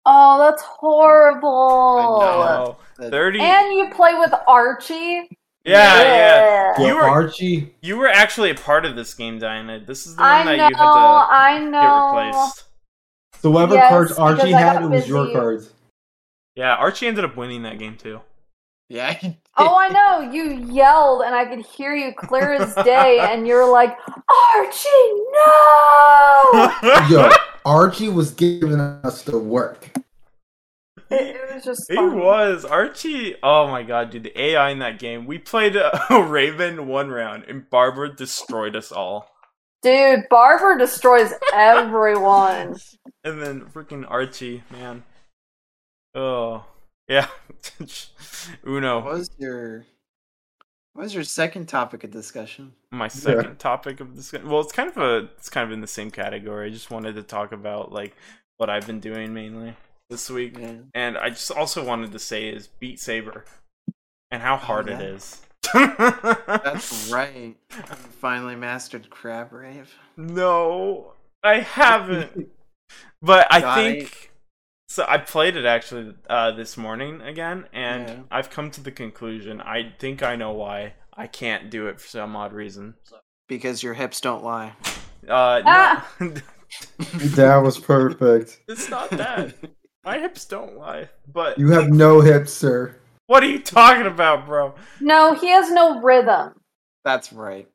Oh, 0.07 0.37
that's 0.37 0.61
horrible. 0.61 2.19
no, 2.21 2.77
That- 2.99 3.09
thirty. 3.11 3.39
And 3.39 3.73
you 3.75 3.89
play 3.91 4.13
with 4.13 4.31
Archie. 4.47 5.27
Yeah, 5.65 6.01
yeah. 6.03 6.73
Well, 6.77 6.87
You 6.87 6.95
were- 6.95 7.01
Archie. 7.03 7.75
You 7.81 7.97
were 7.97 8.07
actually 8.07 8.49
a 8.51 8.55
part 8.55 8.85
of 8.85 8.95
this 8.95 9.13
game, 9.13 9.39
Diana. 9.39 9.79
This 9.85 10.05
is 10.05 10.15
the 10.15 10.23
I 10.23 10.37
one 10.45 10.57
that 10.57 10.57
know. 10.57 10.67
you 10.69 10.75
had 10.75 10.81
to 10.81 11.33
I 11.33 11.59
get 11.61 11.69
know. 11.71 12.31
replaced. 12.31 12.63
So 13.41 13.51
whatever 13.51 13.75
Yes, 13.75 13.89
cards 13.89 14.11
Archie 14.13 14.51
had, 14.51 14.83
it 14.83 14.87
was 14.89 15.07
your 15.07 15.31
cards. 15.31 15.71
Yeah, 16.55 16.75
Archie 16.75 17.07
ended 17.07 17.25
up 17.25 17.35
winning 17.37 17.63
that 17.63 17.77
game 17.79 17.97
too. 17.97 18.21
Yeah. 18.89 19.19
Oh, 19.57 19.77
I 19.79 19.87
know. 19.87 20.31
You 20.33 20.51
yelled, 20.69 21.21
and 21.21 21.33
I 21.33 21.45
could 21.45 21.65
hear 21.65 21.95
you 21.95 22.11
clear 22.13 22.51
as 22.55 22.75
day, 22.83 23.19
and 23.31 23.47
you're 23.47 23.71
like, 23.71 23.97
Archie, 24.53 24.89
no! 25.31 26.73
Yo, 27.09 27.29
Archie 27.63 28.09
was 28.09 28.31
giving 28.31 28.81
us 28.81 29.21
the 29.21 29.37
work. 29.39 29.91
It, 31.09 31.35
it 31.35 31.53
was 31.53 31.63
just 31.63 31.85
He 31.89 31.97
was 31.97 32.65
Archie. 32.65 33.35
Oh 33.43 33.67
my 33.67 33.83
god, 33.83 34.09
dude! 34.09 34.23
The 34.23 34.39
AI 34.39 34.71
in 34.71 34.79
that 34.79 34.99
game. 34.99 35.25
We 35.25 35.37
played 35.37 35.75
a, 35.75 36.01
Raven 36.27 36.87
one 36.87 37.09
round, 37.09 37.43
and 37.47 37.69
Barbara 37.69 38.15
destroyed 38.15 38.75
us 38.75 38.91
all. 38.91 39.29
Dude, 39.81 40.27
Barber 40.29 40.77
destroys 40.77 41.33
everyone. 41.53 42.77
And 43.23 43.41
then 43.41 43.61
freaking 43.61 44.05
Archie, 44.07 44.61
man. 44.69 45.03
Oh 46.13 46.63
yeah, 47.07 47.27
Uno. 48.67 49.03
What 49.03 49.13
was 49.13 49.31
your 49.39 49.83
What 50.93 51.05
was 51.05 51.15
your 51.15 51.23
second 51.23 51.67
topic 51.67 52.03
of 52.03 52.11
discussion? 52.11 52.73
My 52.91 53.07
second 53.07 53.57
topic 53.57 53.99
of 53.99 54.15
discussion. 54.15 54.47
Well, 54.47 54.61
it's 54.61 54.71
kind 54.71 54.91
of 54.91 54.97
a. 54.97 55.29
It's 55.37 55.49
kind 55.49 55.65
of 55.65 55.71
in 55.71 55.81
the 55.81 55.87
same 55.87 56.11
category. 56.11 56.67
I 56.67 56.69
just 56.69 56.91
wanted 56.91 57.15
to 57.15 57.23
talk 57.23 57.51
about 57.51 57.91
like 57.91 58.15
what 58.57 58.69
I've 58.69 58.85
been 58.85 58.99
doing 58.99 59.33
mainly 59.33 59.75
this 60.09 60.29
week, 60.29 60.57
Yeah. 60.57 60.75
and 60.93 61.17
I 61.17 61.29
just 61.29 61.51
also 61.51 61.83
wanted 61.83 62.11
to 62.11 62.19
say 62.19 62.49
is 62.49 62.67
Beat 62.67 62.99
Saber, 62.99 63.45
and 64.31 64.41
how 64.41 64.57
hard 64.57 64.89
it 64.89 64.99
yeah. 64.99 65.07
is. 65.07 65.41
That's 65.73 67.09
right. 67.11 67.33
You 67.35 67.55
finally 68.19 68.55
mastered 68.55 69.09
Crab 69.09 69.51
Rave. 69.51 69.93
No, 70.17 71.13
I 71.43 71.59
haven't. 71.59 72.49
but 73.21 73.47
I 73.51 73.61
Got 73.61 73.75
think 73.75 74.31
so. 74.87 75.05
I 75.07 75.17
played 75.17 75.55
it 75.55 75.65
actually 75.65 76.13
uh, 76.29 76.51
this 76.51 76.77
morning 76.77 77.21
again, 77.21 77.65
and 77.73 78.07
Yeah. 78.07 78.19
I've 78.31 78.49
come 78.49 78.71
to 78.71 78.81
the 78.81 78.91
conclusion. 78.91 79.59
I 79.61 79.93
think 79.99 80.21
I 80.23 80.35
know 80.35 80.51
why 80.53 80.93
I 81.17 81.27
can't 81.27 81.69
do 81.69 81.87
it 81.87 81.99
for 81.99 82.07
some 82.07 82.35
odd 82.35 82.53
reason. 82.53 82.95
Because 83.47 83.83
your 83.83 83.93
hips 83.95 84.21
don't 84.21 84.43
lie. 84.43 84.73
Uh, 85.27 85.61
Ah! 85.65 86.07
no, 86.19 86.33
That 86.97 87.57
was 87.63 87.79
perfect. 87.79 88.61
it's 88.67 88.89
not 88.89 89.09
that. 89.11 89.53
My 90.05 90.19
hips 90.19 90.45
don't 90.45 90.77
lie. 90.77 91.09
But 91.31 91.57
You 91.57 91.71
have 91.71 91.89
no 91.89 92.21
hips, 92.21 92.53
sir. 92.53 92.95
what 93.27 93.43
are 93.43 93.47
you 93.47 93.59
talking 93.59 94.05
about, 94.05 94.45
bro? 94.45 94.75
No, 94.99 95.33
he 95.33 95.47
has 95.47 95.71
no 95.71 95.99
rhythm. 96.01 96.53
That's 97.03 97.33
right. 97.33 97.67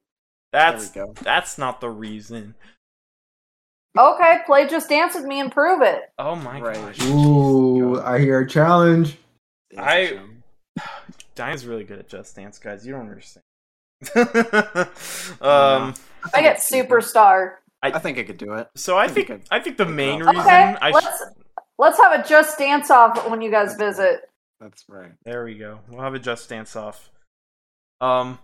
That's 0.52 0.88
there 0.90 1.06
we 1.06 1.12
go. 1.14 1.20
that's 1.22 1.58
not 1.58 1.80
the 1.80 1.90
reason. 1.90 2.54
Okay, 3.98 4.38
play 4.46 4.68
Just 4.68 4.88
Dance 4.88 5.14
with 5.16 5.24
me 5.24 5.40
and 5.40 5.50
prove 5.50 5.82
it. 5.82 6.02
Oh 6.18 6.36
my 6.36 6.60
Right. 6.60 6.74
gosh. 6.76 7.04
Ooh, 7.06 8.00
I 8.00 8.18
hear 8.20 8.40
a 8.40 8.48
challenge. 8.48 9.18
It's 9.70 9.80
I- 9.80 9.96
a 9.96 10.08
shame. 10.08 10.42
Diane's 11.34 11.66
really 11.66 11.84
good 11.84 11.98
at 11.98 12.08
Just 12.08 12.34
Dance, 12.36 12.58
guys. 12.58 12.86
You 12.86 12.92
don't 12.92 13.02
understand. 13.08 13.44
um. 15.40 15.94
I 16.34 16.42
get 16.42 16.58
superstar. 16.58 17.54
I 17.82 17.98
think 17.98 18.18
I 18.18 18.24
could 18.24 18.36
do 18.38 18.54
it. 18.54 18.68
So 18.76 18.96
I 18.98 19.04
I 19.04 19.08
think 19.08 19.28
think 19.28 19.44
I 19.50 19.58
think 19.60 19.76
the 19.78 19.86
main 19.86 20.20
Okay, 20.22 20.30
reason 20.32 20.40
Okay, 20.46 20.76
I 20.82 20.90
sh- 20.90 20.94
let's 20.94 21.22
let's 21.80 21.98
have 21.98 22.12
a 22.12 22.28
Just 22.28 22.58
Dance 22.58 22.90
off 22.90 23.28
when 23.28 23.40
you 23.40 23.50
guys 23.50 23.74
visit. 23.74 24.28
That's 24.60 24.84
right. 24.88 25.12
there 25.24 25.44
we 25.44 25.56
go. 25.56 25.80
We'll 25.88 26.02
have 26.02 26.14
a 26.14 26.18
Just 26.18 26.48
Dance 26.48 26.76
off. 26.76 27.10
Um. 28.00 28.38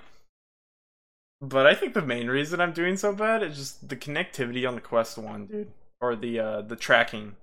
But 1.42 1.66
I 1.66 1.74
think 1.74 1.92
the 1.92 2.02
main 2.02 2.28
reason 2.28 2.62
I'm 2.62 2.72
doing 2.72 2.96
so 2.96 3.12
bad 3.12 3.42
is 3.42 3.56
just 3.56 3.88
the 3.88 3.96
connectivity 3.96 4.66
on 4.66 4.74
the 4.74 4.80
Quest 4.80 5.18
One, 5.18 5.44
dude, 5.46 5.70
or 6.00 6.16
the 6.16 6.40
uh 6.40 6.62
the 6.62 6.76
tracking. 6.76 7.36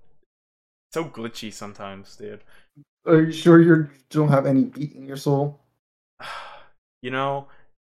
So 0.92 1.06
glitchy 1.06 1.54
sometimes, 1.54 2.16
dude. 2.16 2.42
Are 3.06 3.22
you 3.22 3.32
sure 3.32 3.62
you 3.62 3.90
don't 4.10 4.30
have 4.30 4.46
any 4.46 4.64
beat 4.64 4.94
in 4.94 5.06
your 5.06 5.18
soul? 5.18 5.60
you 7.02 7.12
know 7.12 7.48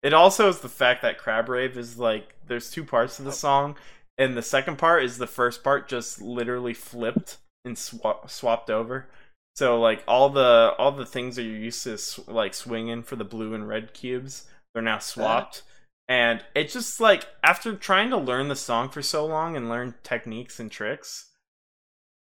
it 0.05 0.13
also 0.13 0.49
is 0.49 0.61
the 0.61 0.69
fact 0.69 1.03
that 1.03 1.19
crab 1.19 1.49
rave 1.49 1.79
is 1.79 1.99
like 1.99 2.35
there's 2.47 2.71
two 2.71 2.85
parts 2.85 3.17
to 3.17 3.23
the 3.23 3.33
song 3.33 3.75
and 4.19 4.37
the 4.37 4.43
second 4.43 4.77
part 4.77 5.03
is 5.03 5.19
the 5.19 5.27
first 5.27 5.65
part 5.65 5.89
just 5.89 6.21
literally 6.21 6.75
flipped 6.75 7.39
and 7.65 7.77
swa- 7.77 8.29
swapped 8.29 8.71
over. 8.71 9.09
So 9.57 9.81
like 9.81 10.03
all 10.09 10.31
the 10.31 10.75
all 10.79 10.93
the 10.93 11.07
things 11.07 11.37
that 11.37 11.43
you're 11.45 11.57
used 11.57 11.85
to 11.85 11.99
sw- 11.99 12.27
like 12.29 12.55
swinging 12.55 13.03
for 13.03 13.17
the 13.17 13.25
blue 13.25 13.55
and 13.55 13.69
red 13.69 13.95
cubes 13.95 14.47
they're 14.73 14.83
now 14.83 14.95
uh-huh. 14.95 15.01
swapped. 15.01 15.63
And 16.09 16.45
it's 16.55 16.73
just 16.75 17.01
like 17.01 17.27
after 17.43 17.75
trying 17.75 18.11
to 18.11 18.17
learn 18.17 18.49
the 18.49 18.57
song 18.57 18.89
for 18.89 19.01
so 19.01 19.25
long 19.25 19.57
and 19.57 19.69
learn 19.69 19.95
techniques 20.03 20.59
and 20.61 20.71
tricks 20.71 21.31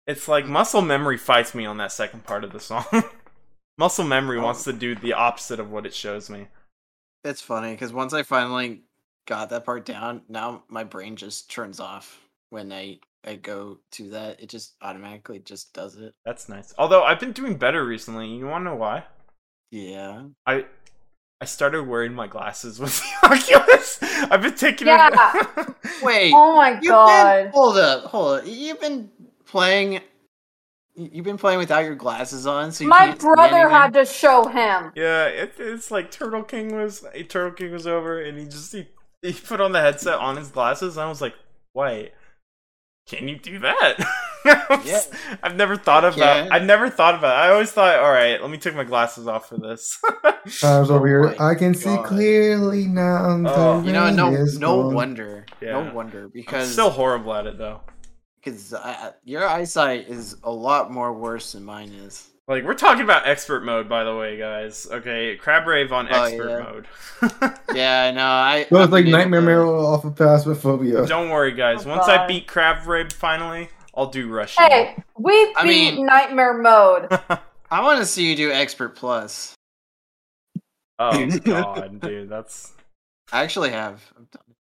it's 0.06 0.28
like 0.28 0.46
muscle 0.46 0.82
memory 0.82 1.16
fights 1.16 1.54
me 1.54 1.64
on 1.66 1.78
that 1.78 1.92
second 1.92 2.24
part 2.24 2.44
of 2.44 2.52
the 2.52 2.60
song. 2.60 2.84
Muscle 3.78 4.04
memory 4.04 4.38
Oh. 4.38 4.42
wants 4.42 4.64
to 4.64 4.72
do 4.72 4.94
the 4.94 5.14
opposite 5.14 5.58
of 5.58 5.70
what 5.70 5.86
it 5.86 5.94
shows 5.94 6.30
me. 6.30 6.48
It's 7.24 7.40
funny 7.40 7.72
because 7.72 7.92
once 7.92 8.12
I 8.12 8.22
finally 8.22 8.82
got 9.26 9.50
that 9.50 9.64
part 9.64 9.84
down, 9.84 10.22
now 10.28 10.62
my 10.68 10.84
brain 10.84 11.16
just 11.16 11.50
turns 11.50 11.80
off 11.80 12.20
when 12.50 12.72
I 12.72 13.00
I 13.26 13.36
go 13.36 13.78
to 13.92 14.10
that. 14.10 14.40
It 14.40 14.48
just 14.48 14.74
automatically 14.82 15.38
just 15.38 15.72
does 15.72 15.96
it. 15.96 16.14
That's 16.24 16.48
nice. 16.48 16.74
Although 16.78 17.02
I've 17.04 17.20
been 17.20 17.32
doing 17.32 17.56
better 17.56 17.84
recently. 17.84 18.28
You 18.28 18.46
want 18.46 18.62
to 18.64 18.70
know 18.70 18.76
why? 18.76 19.04
Yeah. 19.70 20.24
I 20.46 20.66
I 21.40 21.46
started 21.46 21.84
wearing 21.84 22.14
my 22.14 22.26
glasses 22.26 22.78
with 22.80 23.00
the 23.00 23.26
Oculus. 23.28 23.98
I've 24.30 24.42
been 24.42 24.54
taking 24.54 24.86
Yeah. 24.86 25.10
it. 25.56 25.74
Wait. 26.02 26.32
Oh 26.34 26.56
my 26.56 26.72
You've 26.72 26.80
been 26.82 26.90
god. 26.90 27.50
hold 27.52 27.76
up, 27.78 28.04
hold 28.04 28.38
up. 28.40 28.44
You've 28.46 28.80
been 28.80 29.10
playing. 29.46 30.00
You've 30.96 31.24
been 31.24 31.38
playing 31.38 31.58
without 31.58 31.84
your 31.84 31.96
glasses 31.96 32.46
on, 32.46 32.70
so 32.70 32.84
you 32.84 32.90
My 32.90 33.06
can't 33.08 33.18
brother 33.18 33.56
anything? 33.56 33.70
had 33.72 33.92
to 33.94 34.04
show 34.06 34.46
him. 34.46 34.92
Yeah, 34.94 35.24
it, 35.26 35.54
it's 35.58 35.90
like 35.90 36.12
Turtle 36.12 36.44
King 36.44 36.76
was 36.76 37.04
Turtle 37.28 37.50
King 37.50 37.72
was 37.72 37.86
over, 37.88 38.20
and 38.22 38.38
he 38.38 38.44
just 38.44 38.72
he, 38.72 38.86
he 39.20 39.32
put 39.32 39.60
on 39.60 39.72
the 39.72 39.80
headset 39.80 40.20
on 40.20 40.36
his 40.36 40.50
glasses, 40.50 40.96
and 40.96 41.04
I 41.04 41.08
was 41.08 41.20
like, 41.20 41.34
"Wait, 41.74 42.12
can 43.06 43.28
you 43.28 43.38
do 43.38 43.58
that?" 43.60 43.94
Yeah. 44.84 45.00
I've 45.42 45.56
never 45.56 45.74
thought 45.74 46.04
about. 46.04 46.16
can. 46.18 46.52
I've 46.52 46.64
never 46.64 46.90
thought 46.90 47.14
about. 47.14 47.32
It. 47.34 47.48
I 47.48 47.50
always 47.52 47.72
thought, 47.72 47.98
"All 47.98 48.10
right, 48.12 48.38
let 48.42 48.50
me 48.50 48.58
take 48.58 48.74
my 48.74 48.84
glasses 48.84 49.26
off 49.26 49.48
for 49.48 49.56
this." 49.56 49.98
I 50.62 50.78
was 50.78 50.90
over 50.90 51.06
Oh 51.24 51.28
here. 51.30 51.36
I 51.40 51.54
can 51.54 51.72
see 51.72 51.96
clearly 52.04 52.86
now. 52.86 53.38
the 53.38 53.48
Oh. 53.54 53.82
You 53.82 53.92
know, 53.92 54.10
no, 54.10 54.30
no 54.30 54.82
gone. 54.82 54.94
wonder, 54.94 55.46
Yeah. 55.62 55.82
no 55.82 55.94
wonder, 55.94 56.24
I'm 56.24 56.30
because 56.30 56.70
still 56.70 56.90
horrible 56.90 57.32
at 57.32 57.46
it 57.46 57.56
though. 57.56 57.80
because 58.38 58.74
your 59.24 59.48
eyesight 59.48 60.08
is 60.10 60.36
a 60.44 60.50
lot 60.52 60.90
more 60.92 61.14
worse 61.14 61.52
than 61.52 61.64
mine 61.64 61.88
is. 61.92 62.28
Like 62.46 62.64
we're 62.64 62.74
talking 62.74 63.02
about 63.04 63.26
expert 63.26 63.64
mode, 63.64 63.88
by 63.88 64.04
the 64.04 64.14
way, 64.14 64.36
guys. 64.36 64.86
Okay, 64.90 65.34
Crab 65.36 65.66
Rave 65.66 65.92
on 65.92 66.08
Oh, 66.12 66.22
expert 66.24 66.48
yeah. 66.50 66.58
mode. 66.58 66.86
Yeah, 67.74 68.02
I 68.02 68.10
know. 68.12 68.26
I 68.26 68.66
So 68.68 68.82
it's 68.82 68.92
like 68.92 69.06
Nightmare 69.06 69.40
to- 69.40 69.46
Mirror 69.46 69.66
off 69.66 70.04
of 70.04 70.14
Phasmophobia. 70.14 71.08
Don't 71.08 71.30
worry, 71.30 71.52
guys. 71.52 71.86
Oh, 71.86 71.88
Once 71.90 72.06
I 72.06 72.26
beat 72.26 72.46
Crab 72.46 72.86
Rave 72.86 73.12
finally, 73.12 73.68
I'll 73.94 74.06
do 74.10 74.28
Rush. 74.28 74.56
Hey, 74.56 74.94
we 75.18 75.32
beat 75.46 75.54
I 75.56 75.64
mean- 75.64 76.06
Nightmare 76.06 76.54
Mode. 76.58 77.08
I 77.70 77.80
want 77.82 77.98
to 78.00 78.06
see 78.06 78.28
you 78.28 78.36
do 78.36 78.52
Expert 78.52 78.90
Plus. 78.94 79.54
oh 80.98 81.26
god, 81.44 82.00
dude, 82.00 82.28
that's. 82.28 82.72
I 83.32 83.42
actually 83.42 83.70
have. 83.70 84.04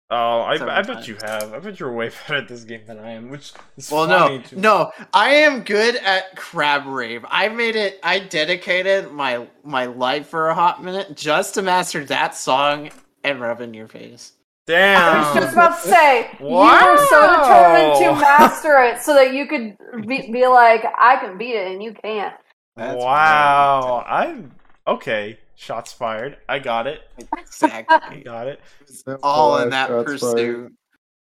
I've 0.09 0.59
done 0.61 0.69
it. 0.69 0.73
Oh, 0.73 0.75
I, 0.75 0.79
I, 0.79 0.83
bet 0.83 1.09
you 1.09 1.17
have. 1.23 1.53
I 1.53 1.59
bet 1.59 1.81
you're 1.81 1.93
way 1.93 2.09
better 2.29 2.37
at 2.37 2.49
this 2.49 2.65
game 2.65 2.83
than 2.87 2.99
I 2.99 3.13
am, 3.13 3.29
which 3.29 3.53
is 3.77 3.91
Well, 3.91 4.07
funny 4.07 4.39
no, 4.39 4.43
to- 4.43 4.61
no. 4.61 4.93
I 5.13 5.31
am 5.31 5.63
good 5.63 5.97
at 5.97 6.37
Crab 6.37 6.87
Rave. 6.87 7.25
I 7.29 7.49
made 7.49 7.77
it. 7.77 7.99
I 8.03 8.21
dedicated 8.21 9.11
my 9.13 9.47
my 9.65 9.87
life 9.87 10.29
for 10.29 10.49
a 10.49 10.55
hot 10.55 10.83
minute 10.85 11.17
just 11.17 11.55
to 11.55 11.63
master 11.63 12.05
that 12.07 12.35
song 12.37 12.91
and 13.25 13.41
rub 13.41 13.61
in 13.61 13.75
your 13.75 13.89
face. 13.89 14.33
Damn. 14.67 15.01
I 15.01 15.19
was 15.19 15.35
just 15.45 15.53
about 15.53 15.81
to 15.83 15.89
say 15.89 16.31
you 16.41 16.47
were 16.47 17.07
so 17.07 17.21
determined 17.37 17.99
to 18.05 18.21
master 18.21 18.83
it 18.83 19.01
so 19.01 19.15
that 19.15 19.33
you 19.33 19.47
could 19.47 19.77
be, 20.09 20.31
be 20.33 20.47
like, 20.49 20.85
I 20.99 21.17
can 21.21 21.39
beat 21.39 21.55
it 21.55 21.71
and 21.71 21.81
you 21.83 21.95
can't. 21.95 22.35
That's 22.77 23.01
wow. 23.03 24.05
I'm 24.07 24.53
okay. 24.89 25.39
Shots 25.57 25.93
fired. 25.93 26.37
I 26.49 26.59
got 26.59 26.87
it. 26.87 27.01
Exactly. 27.37 28.21
got 28.21 28.47
it. 28.47 28.61
All 29.23 29.59
in 29.59 29.71
that 29.71 29.89
Shots 29.89 30.21
fired. 30.21 30.35
pursuit. 30.35 30.73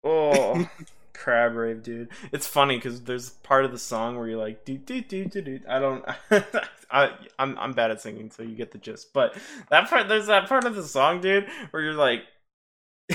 Oh, 0.03 0.69
crab 1.15 1.55
rave, 1.55 1.83
dude. 1.83 2.09
It's 2.33 2.47
funny 2.47 2.77
because 2.77 3.03
there's 3.03 3.31
part 3.31 3.67
of 3.67 3.73
the 3.73 3.79
song 3.79 4.17
where 4.17 4.27
you're 4.27 4.39
like, 4.39 4.65
do 4.65 4.79
do 4.79 5.03
do 5.03 5.27
do 5.27 5.43
do. 5.43 5.61
I 5.69 5.79
don't. 5.79 6.05
I 6.91 7.11
I'm 7.39 7.59
I'm 7.59 7.73
bad 7.75 7.91
at 7.91 8.01
singing, 8.01 8.31
so 8.31 8.43
you 8.43 8.55
get 8.57 8.73
the 8.73 8.79
gist. 8.79 9.13
But 9.13 9.37
that 9.69 9.91
part, 9.91 10.09
there's 10.09 10.27
that 10.27 10.49
part 10.49 10.65
of 10.65 10.75
the 10.75 10.83
song, 10.83 11.21
dude, 11.21 11.47
where 11.71 11.83
you're 11.83 11.95
like. 11.95 12.23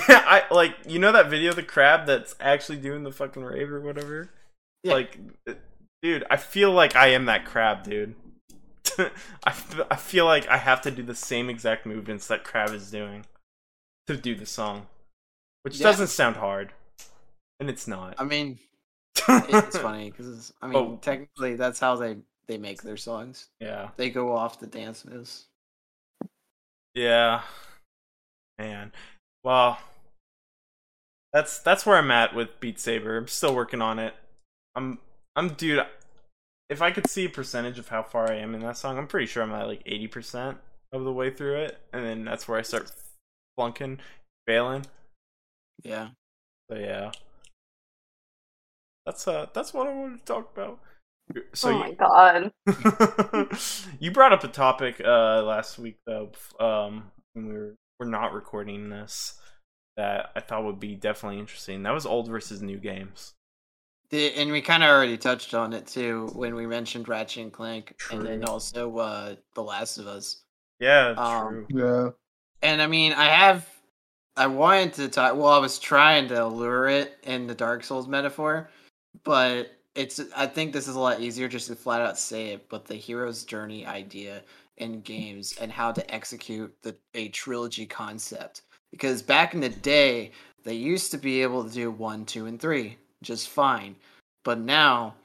I 0.07 0.43
like 0.51 0.76
you 0.86 0.99
know 0.99 1.12
that 1.12 1.32
video 1.32 1.49
of 1.49 1.55
the 1.55 1.64
crab 1.64 2.05
that's 2.05 2.36
actually 2.39 2.78
doing 2.78 3.01
the 3.01 3.12
fucking 3.12 3.43
rave 3.43 3.72
or 3.72 3.82
whatever. 3.82 4.30
Yeah. 4.84 4.93
Like, 4.93 5.18
dude, 6.03 6.24
I 6.30 6.38
feel 6.38 6.72
like 6.72 6.95
I 6.95 7.07
am 7.07 7.26
that 7.26 7.45
crab, 7.45 7.84
dude. 7.84 8.14
I, 9.45 9.53
I 9.91 9.95
feel 9.95 10.25
like 10.25 10.47
I 10.47 10.57
have 10.57 10.81
to 10.81 10.91
do 10.91 11.03
the 11.03 11.15
same 11.15 11.49
exact 11.49 11.85
movements 11.85 12.27
that 12.27 12.43
crab 12.43 12.71
is 12.73 12.91
doing 12.91 13.25
to 14.07 14.17
do 14.17 14.35
the 14.35 14.45
song, 14.45 14.87
which 15.63 15.77
Yeah. 15.77 15.83
doesn't 15.87 16.07
sound 16.07 16.37
hard, 16.37 16.73
and 17.59 17.69
it's 17.69 17.87
not. 17.87 18.15
I 18.17 18.23
mean, 18.23 18.59
it's 19.27 19.77
funny 19.77 20.11
because 20.11 20.53
I 20.61 20.67
mean, 20.67 20.75
Oh. 20.77 20.99
technically, 21.01 21.55
that's 21.55 21.79
how 21.79 21.95
they 21.95 22.17
they 22.47 22.57
make 22.57 22.81
their 22.81 22.97
songs. 22.97 23.49
Yeah, 23.59 23.89
They 23.97 24.09
go 24.09 24.35
off 24.35 24.59
the 24.59 24.67
dance 24.67 25.05
moves. 25.05 25.45
yeah, 26.95 27.41
man. 28.57 28.91
Well, 29.43 29.79
that's 31.31 31.59
that's 31.59 31.85
where 31.85 31.97
I'm 31.97 32.11
at 32.11 32.33
with 32.33 32.59
Beat 32.59 32.79
Saber. 32.79 33.17
I'm 33.17 33.27
still 33.27 33.53
working 33.55 33.81
on 33.81 33.99
it. 33.99 34.15
I'm 34.75 34.99
I'm 35.35 35.49
dude. 35.53 35.85
If 36.70 36.82
I 36.82 36.91
could 36.91 37.09
see 37.09 37.26
a 37.26 37.30
percentage 37.30 37.80
of 37.80 37.89
how 37.89 38.03
far 38.03 38.32
I 38.32 38.36
am 38.36 38.53
in 38.53 38.61
that 38.61 38.78
song, 38.78 38.97
I'm 38.97 39.07
pretty 39.07 39.26
sure 39.26 39.41
I'm 39.41 39.51
at 39.51 39.67
like 39.67 39.84
80% 39.86 40.57
of 40.91 41.03
the 41.03 41.11
way 41.11 41.32
through 41.32 41.55
it, 41.55 41.80
and 41.93 42.05
then 42.05 42.26
that's 42.26 42.47
where 42.47 42.59
I 42.59 42.61
start 42.61 42.91
flunking, 43.57 43.99
failing. 44.47 44.86
Yeah. 45.84 46.09
So 46.70 46.78
yeah, 46.78 47.11
that's 49.05 49.28
uh 49.28 49.47
that's 49.53 49.74
what 49.74 49.88
I 49.88 49.93
wanted 49.93 50.20
to 50.20 50.26
talk 50.26 50.51
about. 50.55 50.80
So 51.53 51.70
oh 51.70 51.72
you, 51.72 51.80
my 51.80 51.91
god. 51.93 52.51
you 53.99 54.11
brought 54.11 54.34
up 54.34 54.43
a 54.43 54.47
topic 54.47 55.01
uh 55.03 55.41
last 55.43 55.80
week 55.80 55.97
though 56.05 56.32
um 56.59 57.11
when 57.34 57.47
we 57.47 57.53
were 57.53 57.76
we're 57.99 58.07
not 58.07 58.34
recording 58.34 58.89
this 58.89 59.39
that 59.97 60.32
I 60.36 60.39
thought 60.39 60.63
would 60.63 60.80
be 60.80 60.95
definitely 60.95 61.39
interesting. 61.39 61.84
That 61.84 61.93
was 61.93 62.05
old 62.05 62.30
versus 62.30 62.61
new 62.61 62.78
games. 62.78 63.34
The, 64.10 64.34
and 64.36 64.51
we 64.51 64.62
kind 64.62 64.82
of 64.82 64.89
already 64.89 65.18
touched 65.18 65.53
on 65.53 65.72
it 65.72 65.86
too 65.86 66.30
when 66.34 66.55
we 66.55 66.66
mentioned 66.66 67.07
Ratchet 67.07 67.43
and 67.43 67.53
Clank, 67.53 67.95
and 68.12 68.26
then 68.26 68.43
also 68.43 68.97
uh, 68.97 69.36
The 69.53 69.62
Last 69.62 69.99
of 69.99 70.07
Us. 70.07 70.43
Yeah, 70.80 71.10
Um, 71.10 71.68
true. 71.70 71.80
Yeah. 71.80 72.10
And 72.68 72.82
I 72.82 72.88
mean, 72.88 73.14
I 73.14 73.26
have, 73.26 73.70
I 74.36 74.47
wanted 74.47 74.93
to 74.93 75.10
talk. 75.10 75.36
Well, 75.36 75.49
I 75.49 75.60
was 75.60 75.78
trying 75.78 76.28
to 76.30 76.47
lure 76.47 76.88
it 76.88 77.18
in 77.24 77.45
the 77.45 77.53
Dark 77.53 77.84
Souls 77.84 78.07
metaphor, 78.07 78.70
but 79.24 79.72
it's. 79.93 80.20
I 80.36 80.47
think 80.47 80.74
this 80.74 80.88
is 80.88 80.95
a 80.95 80.99
lot 80.99 81.22
easier 81.22 81.47
just 81.47 81.68
to 81.68 81.76
flat 81.76 82.01
out 82.01 82.18
say 82.18 82.49
it. 82.49 82.68
But 82.68 82.86
the 82.86 82.95
hero's 82.95 83.43
journey 83.43 83.86
idea 83.86 84.41
in 84.78 85.01
games 85.01 85.55
and 85.62 85.72
how 85.72 85.91
to 85.91 86.14
execute 86.14 86.74
the 86.82 86.95
a 87.14 87.28
trilogy 87.30 87.86
concept, 87.86 88.64
because 88.91 89.22
back 89.22 89.53
in 89.53 89.60
the 89.60 89.70
day 89.70 90.32
they 90.64 90.74
used 90.74 91.12
to 91.12 91.18
be 91.18 91.41
able 91.41 91.64
to 91.64 91.72
do 91.72 91.91
one, 91.91 92.26
two, 92.26 92.45
and 92.47 92.60
three 92.60 92.97
just 93.24 93.49
fine, 93.49 93.95
but 94.43 94.59
now. 94.59 95.15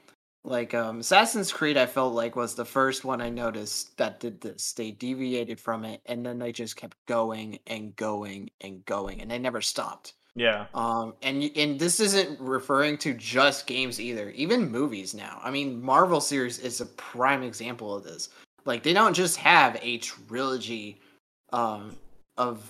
Like 0.47 0.75
um, 0.75 0.99
Assassin's 0.99 1.51
Creed, 1.51 1.75
I 1.75 1.87
felt 1.87 2.13
like 2.13 2.35
was 2.35 2.53
the 2.53 2.63
first 2.63 3.03
one 3.03 3.19
I 3.19 3.31
noticed 3.31 3.97
that 3.97 4.19
did 4.19 4.39
this. 4.41 4.73
They 4.73 4.91
deviated 4.91 5.59
from 5.59 5.83
it, 5.83 6.01
and 6.05 6.23
then 6.23 6.37
they 6.37 6.51
just 6.51 6.75
kept 6.75 6.97
going 7.07 7.57
and 7.65 7.95
going 7.95 8.51
and 8.61 8.85
going, 8.85 9.21
and 9.21 9.31
they 9.31 9.39
never 9.39 9.59
stopped. 9.59 10.13
Yeah, 10.35 10.65
Um, 10.73 11.13
and 11.21 11.49
and 11.55 11.79
this 11.79 12.01
isn't 12.01 12.39
referring 12.41 12.97
to 12.99 13.13
just 13.13 13.67
games 13.67 14.01
either, 14.01 14.31
even 14.31 14.69
movies 14.69 15.13
now. 15.13 15.39
I 15.41 15.49
mean, 15.49 15.81
Marvel 15.81 16.19
series 16.19 16.59
is 16.59 16.81
a 16.81 16.85
prime 16.85 17.41
example 17.41 17.95
of 17.95 18.03
this. 18.03 18.29
Like 18.65 18.83
they 18.83 18.91
don't 18.91 19.13
just 19.13 19.37
have 19.37 19.79
a 19.81 19.97
trilogy, 19.99 20.99
um, 21.53 21.95
of 22.37 22.69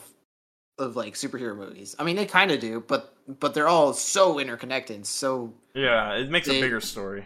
of 0.78 0.96
like 0.96 1.14
superhero 1.14 1.56
movies. 1.56 1.96
I 2.00 2.04
mean, 2.04 2.16
they 2.16 2.26
kind 2.26 2.52
of 2.52 2.60
do, 2.60 2.84
but 2.88 3.14
but 3.40 3.54
they're 3.54 3.68
all 3.68 3.94
so 3.94 4.40
interconnected, 4.40 5.06
so 5.06 5.54
yeah. 5.74 6.14
It 6.16 6.30
makes 6.30 6.48
a 6.48 6.60
bigger 6.62 6.82
story. 6.82 7.26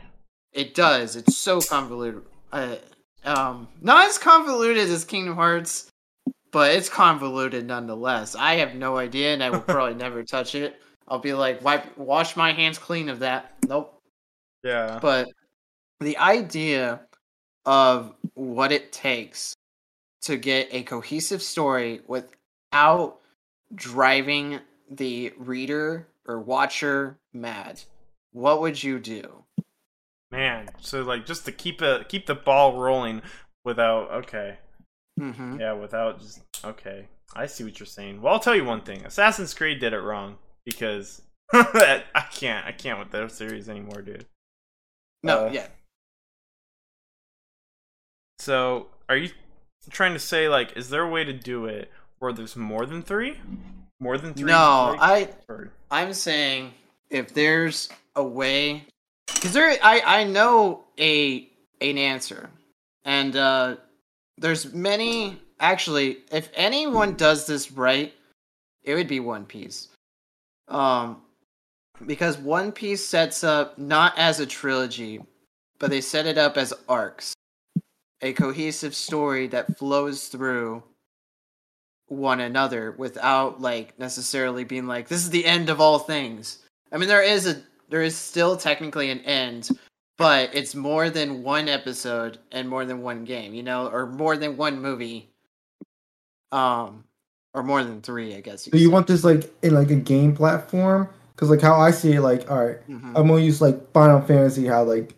it 0.54 0.74
does. 0.76 1.16
It's 1.16 1.38
so 1.38 1.62
convoluted. 1.62 2.24
Uh, 2.52 2.76
um, 3.24 3.68
not 3.82 4.08
as 4.08 4.18
convoluted 4.18 4.89
as 4.89 5.04
Kingdom 5.06 5.36
Hearts, 5.36 5.89
but 6.52 6.74
it's 6.74 6.89
convoluted 6.89 7.66
nonetheless. 7.68 8.36
I 8.36 8.56
have 8.56 8.76
no 8.76 8.97
idea, 8.97 9.34
and 9.34 9.43
I 9.43 9.50
will 9.50 9.60
probably 9.76 9.95
never 9.95 10.24
touch 10.24 10.56
it. 10.56 10.80
I'll 11.08 11.20
be 11.20 11.34
like, 11.34 11.64
wipe, 11.64 11.97
wash 11.97 12.36
my 12.36 12.54
hands 12.54 12.78
clean 12.78 13.10
of 13.10 13.20
that. 13.20 13.54
Nope. 13.68 14.00
Yeah, 14.64 15.00
But 15.02 15.28
the 16.00 16.18
idea 16.18 17.02
of 17.66 18.14
what 18.36 18.72
it 18.72 18.91
takes 18.91 19.54
to 20.24 20.38
get 20.38 20.68
a 20.72 20.84
cohesive 20.84 21.41
story 21.41 22.02
without 22.08 23.20
driving 23.74 24.59
the 24.89 25.34
reader 25.38 26.07
or 26.26 26.39
watcher 26.39 27.17
mad, 27.34 27.82
what 28.32 28.61
would 28.61 28.82
you 28.84 28.99
do? 28.99 29.43
man. 30.32 30.70
So 30.80 31.01
like 31.01 31.26
just 31.26 31.45
to 31.45 31.51
keep 31.51 31.82
a 31.82 32.05
keep 32.07 32.28
the 32.28 32.36
ball 32.36 32.78
rolling 32.78 33.22
without 33.65 34.11
okay. 34.11 34.57
Mm-hmm. 35.20 35.59
Yeah, 35.59 35.74
without 35.74 36.20
just 36.20 36.41
okay. 36.63 37.07
I 37.36 37.47
see 37.47 37.63
what 37.63 37.80
you're 37.80 37.88
saying. 37.88 38.22
Well, 38.22 38.34
I'll 38.34 38.39
tell 38.39 38.55
you 38.55 38.63
one 38.63 38.82
thing. 38.82 39.05
Assassin's 39.05 39.53
Creed 39.53 39.80
did 39.80 39.93
it 39.93 39.99
wrong 39.99 40.38
because 40.65 41.22
I 41.53 42.26
can't. 42.32 42.65
I 42.65 42.72
can't 42.72 42.99
with 42.99 43.11
their 43.11 43.28
series 43.30 43.70
anymore, 43.70 44.01
dude. 44.01 44.26
No, 45.24 45.47
Uh, 45.47 45.51
yeah. 45.51 45.67
So, 48.39 48.88
are 49.09 49.17
you 49.17 49.30
trying 49.89 50.13
to 50.13 50.20
say 50.20 50.47
like, 50.47 50.78
is 50.78 50.89
there 50.89 51.03
a 51.03 51.09
way 51.09 51.24
to 51.24 51.34
do 51.34 51.65
it 51.65 51.91
where 52.20 52.34
there's 52.34 52.55
more 52.55 52.86
than 52.86 53.01
three? 53.01 53.38
More 53.99 54.17
than 54.17 54.34
three? 54.34 54.51
No, 54.51 54.95
I 54.99 55.30
or- 55.47 55.72
I'm 55.89 56.13
saying 56.13 56.74
if 57.09 57.34
there's 57.34 57.89
a 58.15 58.24
way, 58.24 58.86
because 59.34 59.53
there, 59.53 59.78
I 59.82 60.01
I 60.05 60.24
know 60.26 60.84
a 60.99 61.49
an 61.82 61.97
answer, 61.97 62.49
and 63.03 63.36
uh 63.36 63.76
there's 64.38 64.74
many. 64.74 65.41
Actually, 65.61 66.20
if 66.32 66.49
anyone 66.53 67.15
does 67.15 67.45
this 67.45 67.70
right, 67.72 68.13
it 68.84 68.95
would 68.95 69.09
be 69.09 69.20
One 69.20 69.45
Piece. 69.45 69.89
Um, 70.70 71.22
because 72.05 72.38
One 72.38 72.72
Piece 72.72 73.05
sets 73.05 73.43
up 73.43 73.78
not 73.78 74.17
as 74.17 74.39
a 74.39 74.45
trilogy, 74.45 75.20
but 75.78 75.89
they 75.89 75.99
set 75.99 76.26
it 76.26 76.38
up 76.38 76.55
as 76.55 76.74
arcs, 76.88 77.34
a 78.22 78.32
cohesive 78.32 78.95
story 78.95 79.47
that 79.47 79.78
flows 79.78 80.30
through 80.30 80.82
one 82.10 82.39
another 82.39 82.91
without 82.97 83.62
like 83.62 83.97
necessarily 83.99 84.64
being 84.64 84.88
like 84.88 85.07
this 85.07 85.24
is 85.24 85.30
the 85.30 85.45
end 85.45 85.70
of 85.70 85.80
all 85.80 85.99
things. 85.99 86.60
I 86.91 86.97
mean, 86.97 87.07
there 87.07 87.24
is 87.24 87.47
a 87.47 87.62
there 87.89 88.01
is 88.03 88.16
still 88.18 88.57
technically 88.57 89.10
an 89.12 89.20
end, 89.22 89.70
but 90.18 90.49
it's 90.53 90.76
more 90.76 91.10
than 91.10 91.43
one 91.43 91.68
episode 91.70 92.39
and 92.51 92.68
more 92.68 92.86
than 92.86 93.01
one 93.01 93.26
game, 93.26 93.53
you 93.53 93.64
know, 93.64 93.88
or 93.88 94.05
more 94.07 94.38
than 94.38 94.57
one 94.57 94.82
movie. 94.82 95.30
Um, 96.51 97.03
or 97.53 97.64
more 97.64 97.84
than 97.84 98.01
three, 98.01 98.36
I 98.36 98.41
guess. 98.41 98.64
So 98.64 98.72
you 98.74 98.88
say. 98.88 98.93
want 98.93 99.07
this 99.07 99.24
like 99.24 99.51
in 99.64 99.74
like 99.74 99.91
a 99.91 99.95
game 99.95 100.36
platform? 100.36 101.10
Because 101.36 101.49
like 101.49 101.62
how 101.62 101.80
I 101.80 101.91
see 101.91 102.14
it, 102.14 102.22
like 102.22 102.49
all 102.49 102.66
right, 102.66 102.88
Mhm. 102.89 103.14
I'm 103.16 103.28
gonna 103.28 103.39
use 103.39 103.62
like 103.62 103.91
Final 103.91 104.22
Fantasy, 104.22 104.66
how 104.66 104.84
like 104.84 105.16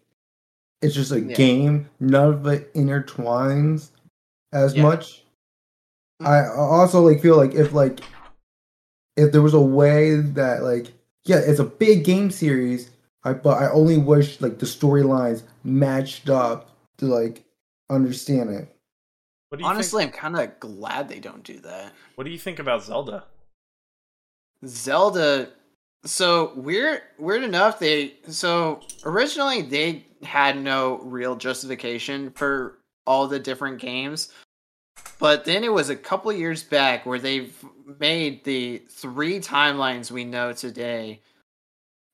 it's 0.82 0.96
just 0.96 1.12
a 1.12 1.20
Yeah. 1.20 1.36
game, 1.36 1.90
none 2.00 2.34
of 2.34 2.48
it 2.48 2.74
intertwines 2.74 3.90
as 4.54 4.76
Yeah. 4.76 4.84
much. 4.84 5.24
I 6.26 6.38
I 6.40 6.56
also 6.56 7.02
like 7.02 7.22
feel 7.22 7.38
like 7.38 7.54
if 7.54 7.74
like 7.74 8.00
if 9.18 9.32
there 9.32 9.42
was 9.42 9.54
a 9.54 9.62
way 9.62 10.16
that 10.16 10.64
like 10.64 10.88
yeah, 11.26 11.38
it's 11.38 11.60
a 11.60 11.66
big 11.66 12.04
game 12.04 12.32
series, 12.32 12.92
I 13.24 13.34
but 13.34 13.62
I 13.62 13.70
only 13.72 13.98
wish 13.98 14.42
like 14.42 14.60
the 14.60 14.66
storylines 14.66 15.44
matched 15.64 16.30
up 16.30 16.72
to 16.98 17.06
like 17.06 17.44
understand 17.90 18.50
it. 18.50 18.76
What 19.50 19.58
do 19.58 19.64
you 19.66 19.70
Honestly, 19.70 20.04
think? 20.06 20.16
I'm 20.16 20.34
kind 20.34 20.50
of 20.50 20.60
glad 20.60 21.10
they 21.10 21.20
don't 21.20 21.44
do 21.44 21.60
that. 21.60 21.92
What 22.16 22.24
do 22.24 22.32
you 22.32 22.40
think 22.40 22.60
about 22.60 22.84
Zelda? 22.84 23.26
Zelda. 24.66 25.50
So 26.04 26.54
weird, 26.56 27.02
weird 27.20 27.44
enough. 27.44 27.78
They 27.78 28.16
so 28.28 28.82
originally 29.06 29.62
they 29.62 30.06
had 30.24 30.58
no 30.58 31.00
real 31.00 31.36
justification 31.36 32.32
for 32.32 32.80
all 33.06 33.28
the 33.28 33.40
different 33.40 33.80
games, 33.80 34.32
but 35.20 35.46
then 35.46 35.64
it 35.64 35.72
was 35.72 35.90
a 35.90 35.96
couple 35.96 36.32
years 36.34 36.64
back 36.64 37.06
where 37.06 37.20
they've 37.20 37.54
made 38.00 38.44
the 38.44 38.80
three 38.90 39.40
timelines 39.40 40.12
we 40.12 40.24
know 40.26 40.54
today, 40.54 41.22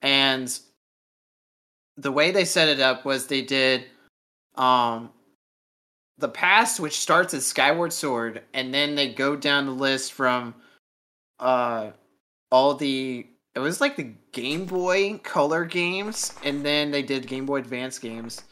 and 0.01 0.59
the 1.97 2.11
way 2.11 2.31
they 2.31 2.45
set 2.45 2.67
it 2.67 2.79
up 2.79 3.05
was 3.05 3.27
they 3.27 3.41
did, 3.41 3.85
um, 4.55 5.09
the 6.19 6.29
past 6.29 6.79
which 6.79 6.99
starts 6.99 7.33
as 7.33 7.45
Skyward 7.45 7.93
Sword, 7.93 8.43
and 8.53 8.73
then 8.73 8.95
they 8.95 9.13
go 9.13 9.35
down 9.35 9.65
the 9.65 9.71
list 9.71 10.13
from, 10.13 10.53
uh 11.39 11.91
all 12.51 12.73
the 12.75 13.27
it 13.55 13.59
was 13.59 13.81
like 13.81 13.95
the 13.95 14.13
Game 14.31 14.65
Boy 14.65 15.17
Color 15.23 15.65
games, 15.65 16.33
and 16.43 16.63
then 16.65 16.91
they 16.91 17.01
did 17.03 17.27
Game 17.27 17.45
Boy 17.45 17.57
Advance 17.57 17.99
games, 17.99 18.43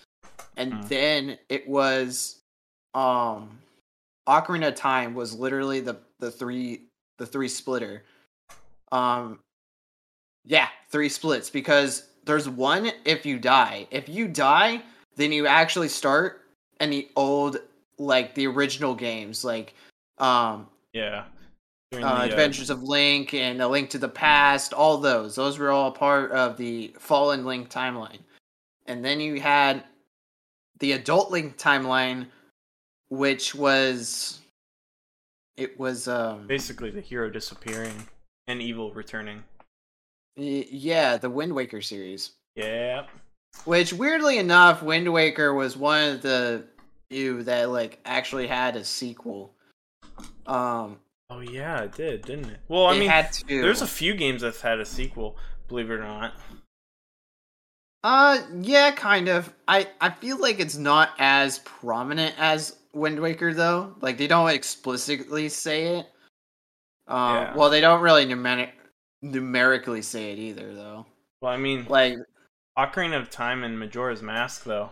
and 0.57 0.73
Hmm. 0.73 0.87
then 0.87 1.37
it 1.49 1.67
was 1.67 2.41
um 2.93 3.59
Ocarina 4.27 4.69
of 4.69 4.75
Time 4.75 5.13
was 5.13 5.33
literally 5.33 5.79
the 5.79 5.97
the 6.19 6.31
three 6.31 6.83
the 7.17 7.25
three 7.25 7.47
splitter. 7.47 8.03
Um 8.91 9.39
yeah, 10.45 10.67
three 10.89 11.09
splits 11.09 11.49
because 11.49 12.07
there's 12.25 12.49
one 12.49 12.91
if 13.03 13.25
you 13.25 13.39
die. 13.39 13.87
If 13.91 14.09
you 14.09 14.27
die, 14.27 14.81
then 15.15 15.31
you 15.31 15.47
actually 15.47 15.89
start 15.89 16.41
in 16.79 16.89
the 16.89 17.09
old 17.15 17.57
like 17.97 18.35
the 18.35 18.47
original 18.47 18.93
games 18.95 19.43
like 19.45 19.73
um 20.17 20.67
Yeah. 20.93 21.25
Uh, 21.93 21.99
the, 21.99 22.07
uh, 22.07 22.25
Adventures 22.25 22.69
of 22.69 22.83
Link 22.83 23.33
and 23.33 23.61
A 23.61 23.67
Link 23.67 23.89
to 23.91 23.97
the 23.97 24.09
Past, 24.09 24.73
all 24.73 24.97
those. 24.97 25.35
Those 25.35 25.57
were 25.59 25.71
all 25.71 25.91
part 25.91 26.31
of 26.31 26.57
the 26.57 26.93
Fallen 26.99 27.45
Link 27.45 27.69
timeline. 27.69 28.19
And 28.85 29.05
then 29.05 29.21
you 29.21 29.39
had 29.39 29.83
the 30.79 30.93
Adult 30.93 31.31
Link 31.31 31.57
timeline, 31.57 32.27
which 33.09 33.55
was 33.55 34.39
it 35.57 35.79
was 35.79 36.07
um 36.07 36.47
basically 36.47 36.89
the 36.89 37.01
hero 37.01 37.29
disappearing 37.29 38.07
and 38.47 38.61
evil 38.61 38.93
returning. 38.93 39.43
y- 40.37 40.67
yeah, 40.69 41.17
the 41.17 41.29
Wind 41.29 41.53
Waker 41.53 41.81
series. 41.81 42.31
Yeah. 42.55 43.05
Which 43.63 43.93
weirdly 43.93 44.37
enough, 44.37 44.83
Wind 44.83 45.11
Waker 45.11 45.53
was 45.53 45.77
one 45.77 46.09
of 46.09 46.21
the 46.21 46.65
few 47.09 47.43
that 47.43 47.69
like 47.69 47.99
actually 48.05 48.47
had 48.47 48.75
a 48.75 48.83
sequel. 48.83 49.53
Um 50.45 50.99
Oh 51.29 51.39
yeah, 51.39 51.81
it 51.81 51.93
did, 51.93 52.21
didn't 52.21 52.49
it? 52.51 52.59
Well, 52.67 52.85
I 52.85 52.95
it 52.95 52.99
mean, 52.99 53.61
there's 53.61 53.81
a 53.81 53.87
few 53.87 54.13
games 54.13 54.41
that's 54.43 54.61
had 54.61 54.79
a 54.79 54.85
sequel, 54.85 55.37
believe 55.67 55.89
it 55.89 55.93
or 55.93 55.99
not. 55.99 56.35
Uh, 58.03 58.39
yeah, 58.61 58.91
kind 58.91 59.27
of. 59.27 59.51
I 59.67 59.87
I 59.99 60.11
feel 60.11 60.37
like 60.39 60.59
it's 60.59 60.77
not 60.77 61.09
as 61.17 61.57
prominent 61.59 62.35
as 62.37 62.75
Wind 62.95 63.19
Waker 63.19 63.53
though. 63.53 63.95
Like 64.01 64.17
they 64.17 64.27
don't 64.27 64.49
explicitly 64.49 65.49
say 65.49 65.97
it. 65.97 66.07
Um, 67.07 67.35
Yeah. 67.35 67.55
well, 67.55 67.69
they 67.69 67.81
don't 67.81 68.01
really 68.01 68.25
numeric 68.25 68.71
numerically 69.21 70.01
say 70.01 70.31
it 70.31 70.39
either 70.39 70.73
though. 70.73 71.05
Well, 71.41 71.51
I 71.51 71.57
mean, 71.57 71.85
Like 71.89 72.15
Ocarina 72.77 73.19
of 73.19 73.29
Time 73.29 73.63
and 73.63 73.77
Majora's 73.77 74.21
Mask, 74.21 74.63
though. 74.63 74.89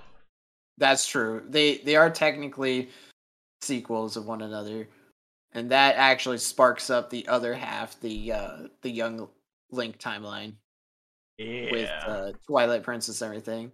that's 0.77 1.07
true. 1.07 1.43
They 1.49 1.77
they 1.79 1.95
are 1.95 2.09
technically 2.09 2.89
sequels 3.61 4.17
of 4.17 4.25
one 4.25 4.41
another, 4.41 4.87
and 5.53 5.71
that 5.71 5.95
actually 5.95 6.37
sparks 6.39 6.89
up 6.89 7.09
the 7.09 7.27
other 7.27 7.53
half, 7.53 7.99
the 8.01 8.33
uh 8.33 8.57
the 8.81 8.89
young 8.91 9.29
Link 9.71 9.97
timeline. 9.97 10.53
Yeah. 11.39 11.71
with 11.71 11.89
uh, 11.89 12.31
Twilight 12.47 12.83
Princess 12.83 13.21
and 13.21 13.29
everything, 13.29 13.71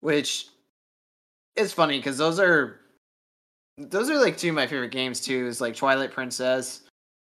which 0.00 0.48
is 1.54 1.72
funny 1.72 1.98
because 1.98 2.18
those 2.18 2.40
are 2.40 2.80
those 3.78 4.10
are 4.10 4.18
like 4.18 4.36
two 4.36 4.50
of 4.50 4.54
my 4.54 4.66
favorite 4.66 4.90
games 4.90 5.20
too. 5.20 5.46
Is 5.46 5.60
like 5.60 5.76
Twilight 5.76 6.12
Princess 6.12 6.80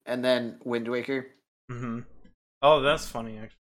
and 0.07 0.25
then 0.25 0.59
Wind 0.65 0.89
Waker. 0.89 1.27
hmm 1.71 2.01
Oh, 2.65 2.81
that's 2.81 3.09
funny, 3.09 3.39
actually. 3.39 3.57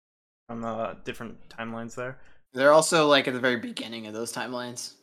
On 0.50 0.62
the 0.62 0.98
different 1.06 1.38
timelines 1.50 1.96
there. 1.96 2.18
They're 2.54 2.74
also 2.74 3.08
like 3.08 3.28
at 3.28 3.34
the 3.34 3.40
very 3.40 3.58
beginning 3.58 4.08
of 4.08 4.14
those 4.14 4.34
timelines. 4.34 4.94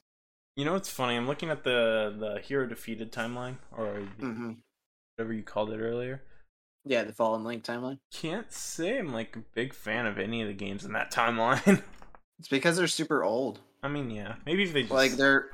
You 0.56 0.64
know 0.64 0.72
what's 0.72 0.90
funny? 0.90 1.16
I'm 1.16 1.26
looking 1.26 1.50
at 1.50 1.64
the 1.64 2.14
the 2.18 2.40
hero 2.40 2.66
defeated 2.66 3.12
timeline, 3.12 3.56
or 3.76 4.00
hmm 4.18 4.52
whatever 5.16 5.32
you 5.32 5.42
called 5.42 5.70
it 5.72 5.78
earlier. 5.78 6.22
Yeah, 6.84 7.04
the 7.04 7.12
Fallen 7.12 7.44
Link 7.44 7.64
timeline. 7.64 7.98
Can't 8.12 8.50
say 8.52 8.98
I'm 8.98 9.12
like 9.12 9.36
a 9.36 9.42
big 9.54 9.74
fan 9.74 10.06
of 10.06 10.18
any 10.18 10.42
of 10.42 10.48
the 10.48 10.54
games 10.54 10.84
in 10.84 10.92
that 10.92 11.10
timeline. 11.12 11.82
It's 12.38 12.48
because 12.48 12.76
they're 12.76 12.86
super 12.86 13.22
old. 13.24 13.60
I 13.82 13.88
mean, 13.88 14.10
yeah, 14.10 14.36
maybe 14.44 14.64
if 14.64 14.72
they 14.72 14.82
just 14.82 14.92
Like 14.92 15.12
they're 15.12 15.50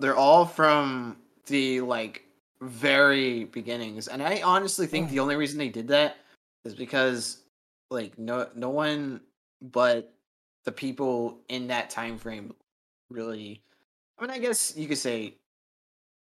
they're 0.00 0.16
all 0.16 0.46
from 0.46 1.16
the 1.46 1.80
like 1.80 2.24
very 2.60 3.44
beginnings, 3.44 4.08
and 4.08 4.22
I 4.22 4.42
honestly 4.42 4.86
think 4.86 5.10
the 5.10 5.20
only 5.20 5.36
reason 5.36 5.58
they 5.58 5.68
did 5.68 5.88
that 5.88 6.16
is 6.64 6.74
because 6.74 7.42
like 7.90 8.18
no 8.18 8.48
no 8.54 8.70
one 8.70 9.20
but 9.60 10.12
the 10.64 10.72
people 10.72 11.38
in 11.48 11.66
that 11.68 11.90
time 11.90 12.18
frame 12.18 12.54
really. 13.10 13.60
I 14.18 14.22
mean, 14.22 14.30
I 14.30 14.38
guess 14.38 14.74
you 14.76 14.86
could 14.86 14.98
say 14.98 15.34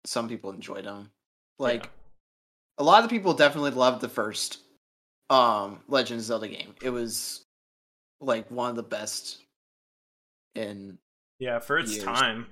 some 0.04 0.28
people 0.28 0.50
enjoyed 0.50 0.84
them. 0.84 1.10
Like 1.58 1.84
Yeah. 1.84 1.90
a 2.78 2.84
lot 2.84 3.02
of 3.02 3.08
the 3.08 3.16
people 3.16 3.34
definitely 3.34 3.70
loved 3.70 4.00
the 4.00 4.08
first 4.08 4.58
um 5.30 5.80
Legend 5.88 6.20
of 6.20 6.24
Zelda 6.26 6.48
game. 6.48 6.74
It 6.82 6.90
was 6.90 7.44
like 8.20 8.50
one 8.50 8.70
of 8.70 8.76
the 8.76 8.82
best 8.82 9.38
in 10.54 10.98
yeah 11.38 11.58
for 11.58 11.78
its 11.78 11.92
years. 11.94 12.04
time. 12.04 12.46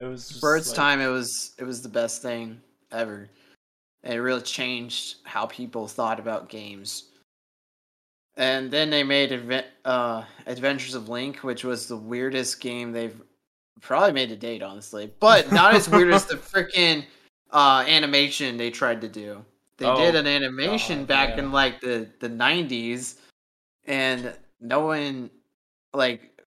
It 0.00 0.06
was 0.06 0.38
for 0.38 0.58
like- 0.58 0.74
time 0.74 1.00
it 1.00 1.08
was 1.08 1.54
it 1.58 1.64
was 1.64 1.82
the 1.82 1.88
best 1.88 2.22
thing 2.22 2.60
ever. 2.92 3.28
And 4.04 4.14
it 4.14 4.20
really 4.22 4.42
changed 4.42 5.16
how 5.24 5.46
people 5.46 5.88
thought 5.88 6.20
about 6.20 6.48
games. 6.48 7.04
And 8.36 8.70
then 8.70 8.90
they 8.90 9.02
made 9.02 9.64
uh, 9.84 10.24
adventures 10.46 10.94
of 10.94 11.08
link 11.08 11.38
which 11.38 11.64
was 11.64 11.88
the 11.88 11.96
weirdest 11.96 12.60
game 12.60 12.92
they've 12.92 13.20
probably 13.80 14.12
made 14.12 14.28
to 14.28 14.36
date 14.36 14.60
honestly 14.62 15.12
but 15.20 15.52
not 15.52 15.72
as 15.74 15.88
weird 15.88 16.12
as 16.12 16.24
the 16.26 16.34
freaking 16.52 17.04
uh, 17.52 17.84
animation 17.88 18.56
they 18.56 18.70
tried 18.70 19.00
to 19.00 19.08
do. 19.08 19.44
They 19.78 19.86
Oh, 19.86 19.96
did 19.96 20.14
an 20.16 20.26
animation 20.26 21.00
God, 21.00 21.08
back 21.08 21.28
yeah. 21.30 21.38
in 21.38 21.52
like 21.52 21.80
the 21.80 22.08
the 22.20 22.28
90s 22.28 23.16
and 23.86 24.32
no 24.60 24.80
one 24.86 25.30
like 25.92 26.40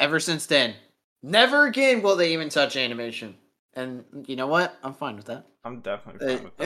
ever 0.00 0.20
since 0.20 0.46
then 0.46 0.74
never 1.24 1.66
again 1.66 2.02
will 2.02 2.16
they 2.16 2.32
even 2.32 2.48
touch 2.48 2.76
animation 2.76 3.34
and 3.74 4.04
you 4.26 4.36
know 4.36 4.46
what 4.46 4.76
i'm 4.82 4.94
fine 4.94 5.16
with 5.16 5.26
that 5.26 5.46
I'm 5.64 5.80
definitely 5.80 6.36
fine 6.36 6.44
with 6.44 6.56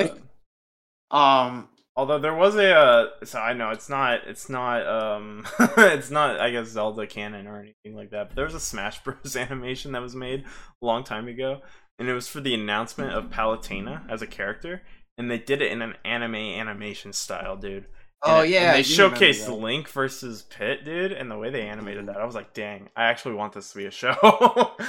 that. 1.11 1.17
um 1.17 1.69
Although 1.99 2.21
there 2.21 2.35
was 2.35 2.55
a, 2.55 2.73
uh, 2.77 3.07
so 3.25 3.41
I 3.41 3.55
know 3.55 3.71
it's 3.71 3.89
not, 3.89 4.21
it's 4.29 4.49
not, 4.49 4.87
um, 4.87 5.45
it's 5.79 6.13
not, 6.13 6.39
I 6.39 6.53
guess 6.53 6.69
Zelda 6.69 7.09
canon 7.09 7.49
or 7.49 7.59
anything 7.59 7.97
like 7.97 8.11
that. 8.11 8.29
But 8.29 8.37
there 8.37 8.45
was 8.45 8.55
a 8.55 8.61
Smash 8.61 9.01
Bros. 9.03 9.35
animation 9.35 9.91
that 9.91 10.01
was 10.03 10.15
made 10.15 10.45
a 10.81 10.87
long 10.87 11.03
time 11.03 11.27
ago, 11.27 11.61
and 11.99 12.09
it 12.09 12.15
was 12.15 12.29
for 12.29 12.41
the 12.41 12.55
announcement 12.55 13.15
of 13.15 13.31
Palutena 13.31 14.09
as 14.09 14.23
a 14.23 14.29
character, 14.29 14.83
and 15.19 15.29
they 15.29 15.39
did 15.39 15.61
it 15.61 15.73
in 15.73 15.83
an 15.83 15.95
anime 16.05 16.37
animation 16.37 17.13
style, 17.13 17.57
dude. 17.57 17.87
Oh 18.23 18.41
And- 18.41 18.51
yeah, 18.51 18.75
and 18.75 18.79
they 18.79 18.89
showcased. 18.89 19.61
Link 19.61 19.89
versus 19.89 20.43
Pit, 20.43 20.85
dude, 20.85 21.13
and 21.13 21.31
the 21.31 21.39
way 21.39 21.51
they 21.51 21.63
animated 21.63 22.07
that, 22.07 22.17
I 22.17 22.25
was 22.25 22.35
like, 22.35 22.53
dang, 22.53 22.89
I 22.97 23.05
actually 23.05 23.35
want 23.35 23.53
this 23.53 23.71
to 23.73 23.79
be 23.79 23.87
a 23.87 23.91
show. 23.91 24.17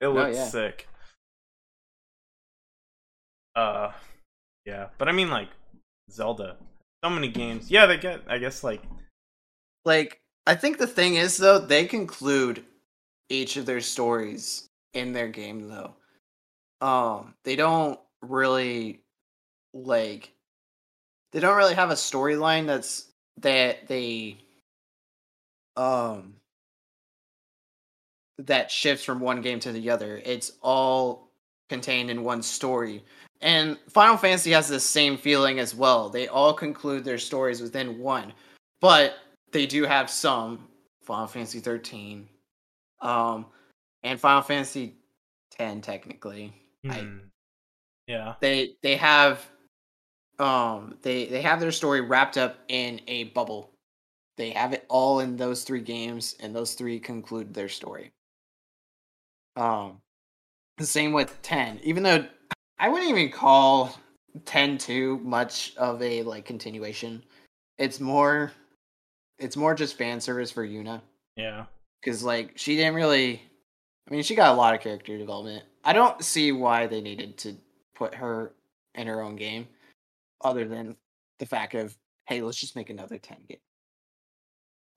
it 0.00 0.08
looks 0.08 0.36
yeah. 0.36 0.46
sick. 0.48 0.88
Uh, 3.54 3.92
yeah, 4.64 4.88
but 4.98 5.08
I 5.08 5.12
mean, 5.12 5.30
like 5.30 5.48
Zelda, 6.10 6.56
so 7.04 7.10
many 7.10 7.28
games. 7.28 7.70
Yeah, 7.70 7.86
they 7.86 7.96
get, 7.96 8.20
I 8.28 8.38
guess, 8.38 8.62
like 8.64 8.82
Like, 9.84 10.20
I 10.46 10.54
think 10.54 10.78
the 10.78 10.86
thing 10.86 11.14
is 11.16 11.36
though, 11.36 11.58
they 11.58 11.86
conclude 11.86 12.64
each 13.28 13.56
of 13.56 13.66
their 13.66 13.80
stories 13.80 14.68
in 14.94 15.12
their 15.12 15.28
game 15.28 15.68
though. 15.68 15.94
Um, 16.86 17.34
they 17.44 17.56
don't 17.56 17.98
really 18.22 19.00
like 19.72 20.32
they 21.32 21.40
don't 21.40 21.56
really 21.56 21.74
have 21.74 21.90
a 21.90 21.94
storyline 21.94 22.66
that's 22.66 23.06
that 23.38 23.86
they 23.88 24.38
um 25.76 26.34
that 28.38 28.70
shifts 28.70 29.04
from 29.04 29.20
one 29.20 29.40
game 29.40 29.60
to 29.60 29.72
the 29.72 29.90
other. 29.90 30.20
It's 30.24 30.52
all 30.62 31.30
contained 31.68 32.10
in 32.10 32.22
one 32.22 32.42
story. 32.42 33.02
And 33.40 33.78
Final 33.88 34.16
Fantasy 34.16 34.52
has 34.52 34.68
the 34.68 34.80
same 34.80 35.16
feeling 35.16 35.58
as 35.58 35.74
well. 35.74 36.08
They 36.08 36.28
all 36.28 36.52
conclude 36.52 37.04
their 37.04 37.18
stories 37.18 37.60
within 37.60 37.98
one. 37.98 38.32
But 38.80 39.14
they 39.52 39.66
do 39.66 39.84
have 39.84 40.10
some 40.10 40.68
Final 41.02 41.26
Fantasy 41.26 41.60
13 41.60 42.28
um 43.00 43.46
and 44.02 44.18
Final 44.20 44.42
Fantasy 44.42 44.94
10 45.52 45.80
technically. 45.80 46.52
I- 46.88 47.00
hmm. 47.00 47.18
yeah, 48.06 48.34
They 48.40 48.76
they 48.82 48.96
have 48.96 49.46
um 50.38 50.96
they 51.02 51.26
they 51.26 51.42
have 51.42 51.60
their 51.60 51.72
story 51.72 52.00
wrapped 52.00 52.36
up 52.36 52.58
in 52.68 53.00
a 53.06 53.24
bubble. 53.24 53.70
They 54.36 54.50
have 54.50 54.72
it 54.72 54.84
all 54.88 55.20
in 55.20 55.36
those 55.36 55.64
three 55.64 55.80
games 55.80 56.36
and 56.40 56.54
those 56.54 56.74
three 56.74 56.98
conclude 56.98 57.54
their 57.54 57.68
story. 57.68 58.12
Um 59.56 59.98
the 60.78 60.86
same 60.86 61.12
with 61.12 61.40
10. 61.42 61.80
Even 61.84 62.02
though 62.02 62.26
I 62.78 62.88
wouldn't 62.90 63.10
even 63.10 63.30
call 63.30 63.98
10 64.44 64.76
too 64.76 65.18
much 65.24 65.74
of 65.76 66.02
a 66.02 66.22
like 66.22 66.44
continuation. 66.44 67.24
It's 67.78 68.00
more 68.00 68.52
it's 69.38 69.56
more 69.56 69.74
just 69.74 69.96
fan 69.96 70.20
service 70.20 70.50
for 70.50 70.66
Yuna 70.66 71.00
yeah, 71.36 71.66
because 72.00 72.22
like 72.22 72.52
she 72.56 72.76
didn't 72.76 72.94
really 72.94 73.42
i 74.08 74.12
mean 74.12 74.22
she 74.22 74.34
got 74.34 74.54
a 74.54 74.56
lot 74.56 74.74
of 74.74 74.80
character 74.80 75.18
development 75.18 75.62
i 75.84 75.92
don't 75.92 76.22
see 76.24 76.50
why 76.52 76.86
they 76.86 77.00
needed 77.00 77.36
to 77.36 77.54
put 77.94 78.14
her 78.14 78.52
in 78.94 79.06
her 79.06 79.20
own 79.20 79.36
game 79.36 79.68
other 80.46 80.66
than 80.66 80.96
the 81.38 81.46
fact 81.46 81.74
of 81.74 81.96
hey 82.26 82.40
let's 82.40 82.58
just 82.58 82.76
make 82.76 82.90
another 82.90 83.18
10 83.18 83.38
game. 83.48 83.58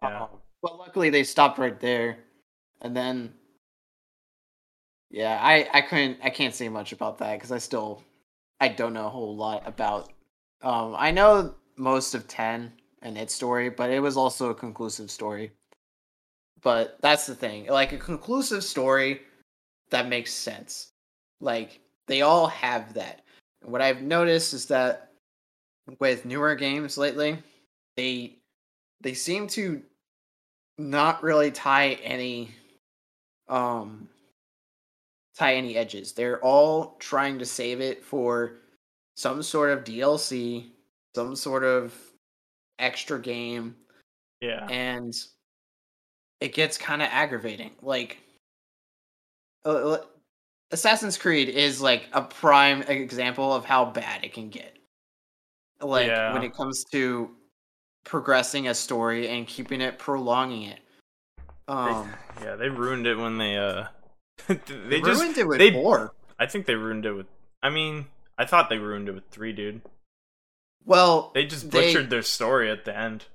Yeah. 0.02 0.24
Um, 0.24 0.30
but 0.62 0.78
luckily 0.78 1.10
they 1.10 1.24
stopped 1.24 1.60
right 1.60 1.80
there 1.80 2.20
and 2.82 2.96
then 2.96 3.34
yeah 5.10 5.40
i 5.42 5.68
i 5.74 5.82
couldn't 5.82 6.18
i 6.24 6.30
can't 6.30 6.56
say 6.56 6.70
much 6.70 6.92
about 6.92 7.18
that 7.18 7.34
because 7.34 7.52
i 7.52 7.58
still 7.58 8.04
i 8.60 8.68
don't 8.68 8.94
know 8.94 9.08
a 9.08 9.10
whole 9.10 9.36
lot 9.36 9.64
about 9.66 10.12
um 10.62 10.96
i 10.98 11.12
know 11.12 11.56
most 11.78 12.14
of 12.14 12.28
10 12.28 12.72
and 13.02 13.18
its 13.18 13.34
story 13.34 13.70
but 13.70 13.90
it 13.90 14.00
was 14.00 14.18
also 14.18 14.50
a 14.50 14.56
conclusive 14.56 15.10
story. 15.10 15.52
But 16.62 16.98
that's 17.02 17.26
the 17.26 17.36
thing 17.36 17.68
like 17.68 17.94
a 17.94 17.98
conclusive 17.98 18.66
story 18.66 19.22
that 19.92 20.10
makes 20.10 20.34
sense. 20.34 20.92
Like 21.40 21.80
they 22.08 22.22
all 22.22 22.48
have 22.48 22.94
that. 22.96 23.22
And 23.62 23.72
what 23.72 23.82
i've 23.82 24.02
noticed 24.02 24.54
is 24.54 24.66
that 24.66 25.09
with 26.00 26.26
newer 26.26 26.56
games 26.56 26.98
lately 26.98 27.38
they 27.96 28.36
they 29.02 29.14
seem 29.14 29.48
to 29.48 29.82
not 30.78 31.22
really 31.24 31.52
tie 31.52 31.92
any 32.04 32.50
um 33.48 34.08
tie 35.36 35.56
any 35.56 35.76
edges 35.76 36.14
they're 36.14 36.44
all 36.44 36.96
trying 37.00 37.40
to 37.40 37.46
save 37.46 37.82
it 37.82 38.04
for 38.04 38.60
some 39.16 39.42
sort 39.42 39.70
of 39.70 39.84
dlc 39.84 40.66
some 41.16 41.36
sort 41.36 41.64
of 41.64 41.94
extra 42.80 43.20
game 43.20 43.76
yeah, 44.42 44.66
and 44.70 45.16
it 46.40 46.54
gets 46.54 46.78
kind 46.78 47.02
of 47.02 47.10
aggravating. 47.12 47.72
Like, 47.82 48.20
uh, 49.66 49.70
uh, 49.70 50.02
Assassin's 50.72 51.18
Creed 51.18 51.50
is 51.50 51.82
like 51.82 52.08
a 52.14 52.22
prime 52.22 52.84
example 52.84 53.54
of 53.54 53.66
how 53.66 53.86
bad 53.86 54.24
it 54.24 54.34
can 54.34 54.50
get. 54.50 54.78
Like 55.82 56.08
Yeah. 56.08 56.34
when 56.34 56.44
it 56.44 56.54
comes 56.56 56.84
to 56.92 57.32
progressing 58.04 58.68
a 58.68 58.74
story 58.76 59.30
and 59.30 59.48
keeping 59.48 59.82
it, 59.82 59.98
prolonging 60.00 60.64
it. 60.64 60.80
Um, 61.68 62.12
yeah. 62.42 62.56
They 62.56 62.70
ruined 62.70 63.06
it 63.08 63.16
when 63.18 63.38
they 63.38 63.58
uh, 63.58 63.86
they, 64.48 64.56
they 64.90 65.02
just. 65.02 65.22
ruined 65.22 65.38
it 65.38 65.48
with 65.48 65.60
they- 65.60 65.72
four. 65.72 66.14
I 66.40 66.46
think 66.46 66.66
they 66.66 66.76
ruined 66.76 67.06
it 67.06 67.12
with. 67.14 67.28
I 67.62 67.70
mean, 67.70 68.06
I 68.38 68.46
thought 68.46 68.70
they 68.70 68.78
ruined 68.78 69.10
it 69.10 69.12
with 69.14 69.28
three, 69.30 69.52
dude. 69.52 69.82
Well, 70.86 71.32
They 71.34 71.46
just 71.46 71.70
They- 71.70 71.88
butchered 71.94 72.10
their 72.10 72.22
story 72.22 72.72
at 72.72 72.86
the 72.86 72.98
end. 72.98 73.26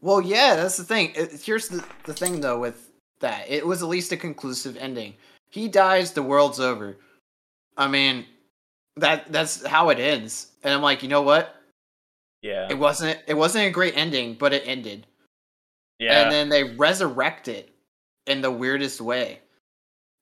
Well, 0.00 0.20
yeah, 0.20 0.54
that's 0.56 0.76
the 0.76 0.84
thing. 0.84 1.12
It- 1.16 1.42
here's 1.42 1.68
the 1.68 1.84
the 2.04 2.14
thing 2.14 2.40
though 2.40 2.58
with 2.58 2.90
that. 3.20 3.46
It 3.48 3.66
was 3.66 3.82
at 3.82 3.88
least 3.88 4.12
a 4.12 4.16
conclusive 4.16 4.76
ending. 4.76 5.14
He 5.50 5.68
dies, 5.68 6.12
the 6.12 6.22
world's 6.22 6.60
over. 6.60 6.96
I 7.76 7.88
mean, 7.88 8.26
that 8.96 9.30
that's 9.32 9.64
how 9.66 9.88
it 9.90 9.98
ends. 9.98 10.48
And 10.62 10.72
I'm 10.72 10.82
like, 10.82 11.02
you 11.02 11.08
know 11.08 11.22
what? 11.22 11.54
Yeah, 12.68 12.74
It 12.74 12.78
wasn't 12.78 13.18
it 13.26 13.34
wasn't 13.34 13.66
a 13.66 13.70
great 13.70 13.96
ending, 13.96 14.34
but 14.34 14.52
it 14.52 14.62
ended. 14.66 15.06
yeah. 15.98 16.22
And 16.22 16.30
then 16.32 16.48
they 16.48 16.64
resurrect 16.64 17.48
it 17.48 17.74
in 18.26 18.40
the 18.40 18.50
weirdest 18.50 19.00
way. 19.00 19.40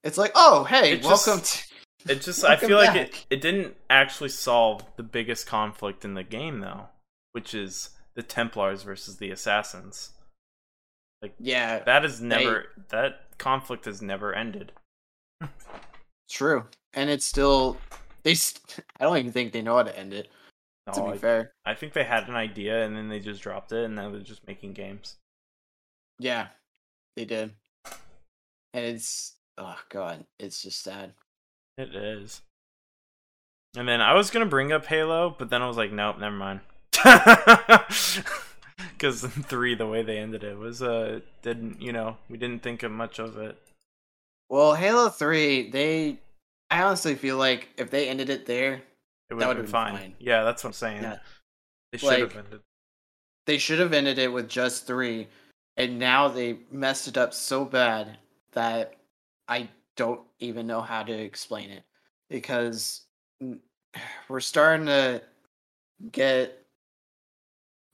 It's 0.03 0.19
like, 0.19 0.33
oh, 0.35 0.65
hey, 0.65 0.93
It 0.93 1.03
just- 1.03 1.27
welcome 1.27 1.43
to 2.07 2.13
It 2.13 2.21
just 2.23 2.45
I 2.45 2.57
feel 2.57 2.77
like 2.79 2.95
it, 2.97 3.27
it 3.31 3.41
didn't 3.41 3.75
actually 3.89 4.29
solve 4.29 4.85
the 4.97 5.03
biggest 5.03 5.47
conflict 5.47 6.05
in 6.05 6.15
the 6.15 6.23
game 6.25 6.61
though, 6.61 6.89
which 7.33 7.55
is 7.55 7.91
the 8.15 8.23
Templars 8.23 8.83
versus 8.83 9.17
the 9.17 9.31
Assassins. 9.31 10.11
Like 11.23 11.35
Yeah, 11.39 11.79
That 11.85 12.05
is 12.05 12.21
never 12.21 12.67
that 12.91 13.39
conflict 13.39 13.87
has 13.87 14.03
never 14.03 14.35
ended. 14.35 14.73
true. 16.31 16.65
And 16.93 17.11
it's 17.11 17.25
still 17.27 17.79
they 18.23 18.35
st- 18.35 18.85
I 19.01 19.05
don't 19.05 19.17
even 19.19 19.33
think 19.33 19.53
they 19.53 19.63
know 19.63 19.77
how 19.77 19.83
to 19.83 19.99
end 19.99 20.13
it, 20.13 20.29
to 20.93 21.03
be 21.03 21.09
I, 21.09 21.19
fair. 21.19 21.53
I 21.65 21.75
think 21.75 21.93
they 21.93 22.05
had 22.05 22.29
an 22.29 22.35
idea 22.35 22.85
and 22.85 22.97
then 22.97 23.09
they 23.09 23.21
just 23.21 23.43
dropped 23.43 23.73
it 23.73 23.85
and 23.85 23.95
now 23.95 24.11
they're 24.11 24.21
just 24.21 24.47
making 24.47 24.73
games. 24.75 25.17
Yeah, 26.19 26.49
they 27.17 27.25
did. 27.25 27.53
And 28.73 28.85
it's 28.85 29.35
oh 29.59 29.79
god, 29.89 30.27
it's 30.39 30.63
just 30.63 30.83
sad. 30.83 31.13
It 31.79 31.95
is. 31.95 32.43
And 33.77 33.89
then 33.89 34.01
I 34.01 34.15
was 34.15 34.31
gonna 34.31 34.47
bring 34.47 34.73
up 34.73 34.87
Halo, 34.87 35.35
but 35.39 35.51
then 35.51 35.63
I 35.63 35.67
was 35.67 35.77
like, 35.77 35.93
nope, 35.93 36.19
never 36.19 36.37
mind. 36.37 36.61
Because 38.77 39.23
three, 39.47 39.75
the 39.75 39.87
way 39.87 40.03
they 40.03 40.19
ended 40.19 40.45
it 40.45 40.59
was 40.59 40.83
uh 40.83 41.21
didn't 41.43 41.81
you 41.81 41.93
know 41.93 42.17
we 42.29 42.39
didn't 42.39 42.63
think 42.63 42.83
of 42.83 42.93
much 42.93 43.19
of 43.19 43.37
it. 43.39 43.59
Well, 44.49 44.75
Halo 44.75 45.09
3, 45.09 45.71
they 45.71 46.19
I 46.71 46.83
honestly 46.83 47.15
feel 47.15 47.37
like 47.37 47.69
if 47.77 47.91
they 47.91 48.09
ended 48.09 48.31
it 48.31 48.47
there, 48.47 48.83
It 49.35 49.39
would 49.39 49.43
That 49.43 49.49
have 49.49 49.57
would've 49.57 49.73
been 49.73 49.73
been 49.73 49.73
fine. 49.73 49.97
fine. 49.99 50.15
Yeah, 50.19 50.45
that's 50.45 50.63
what 50.65 50.69
I'm 50.71 50.75
saying. 50.75 51.03
Yeah. 51.03 51.19
They 51.93 51.99
should 51.99 52.21
have 52.21 52.37
ended. 52.37 52.61
they 53.47 53.59
should 53.59 53.79
have 53.81 53.93
ended 53.93 54.19
it 54.19 54.33
with 54.33 54.49
just 54.49 54.87
3. 54.87 55.29
And 55.77 55.99
now 55.99 56.29
they 56.29 56.59
messed 56.71 57.09
it 57.09 57.17
up 57.17 57.35
so 57.35 57.65
bad 57.65 58.19
that 58.53 58.95
I 59.49 59.69
don't 59.97 60.21
even 60.39 60.67
know 60.67 60.81
how 60.81 61.03
to 61.03 61.13
explain 61.13 61.71
it 61.71 61.83
because 62.31 63.07
we're 64.29 64.41
starting 64.41 64.87
to 64.87 65.23
get 66.13 66.65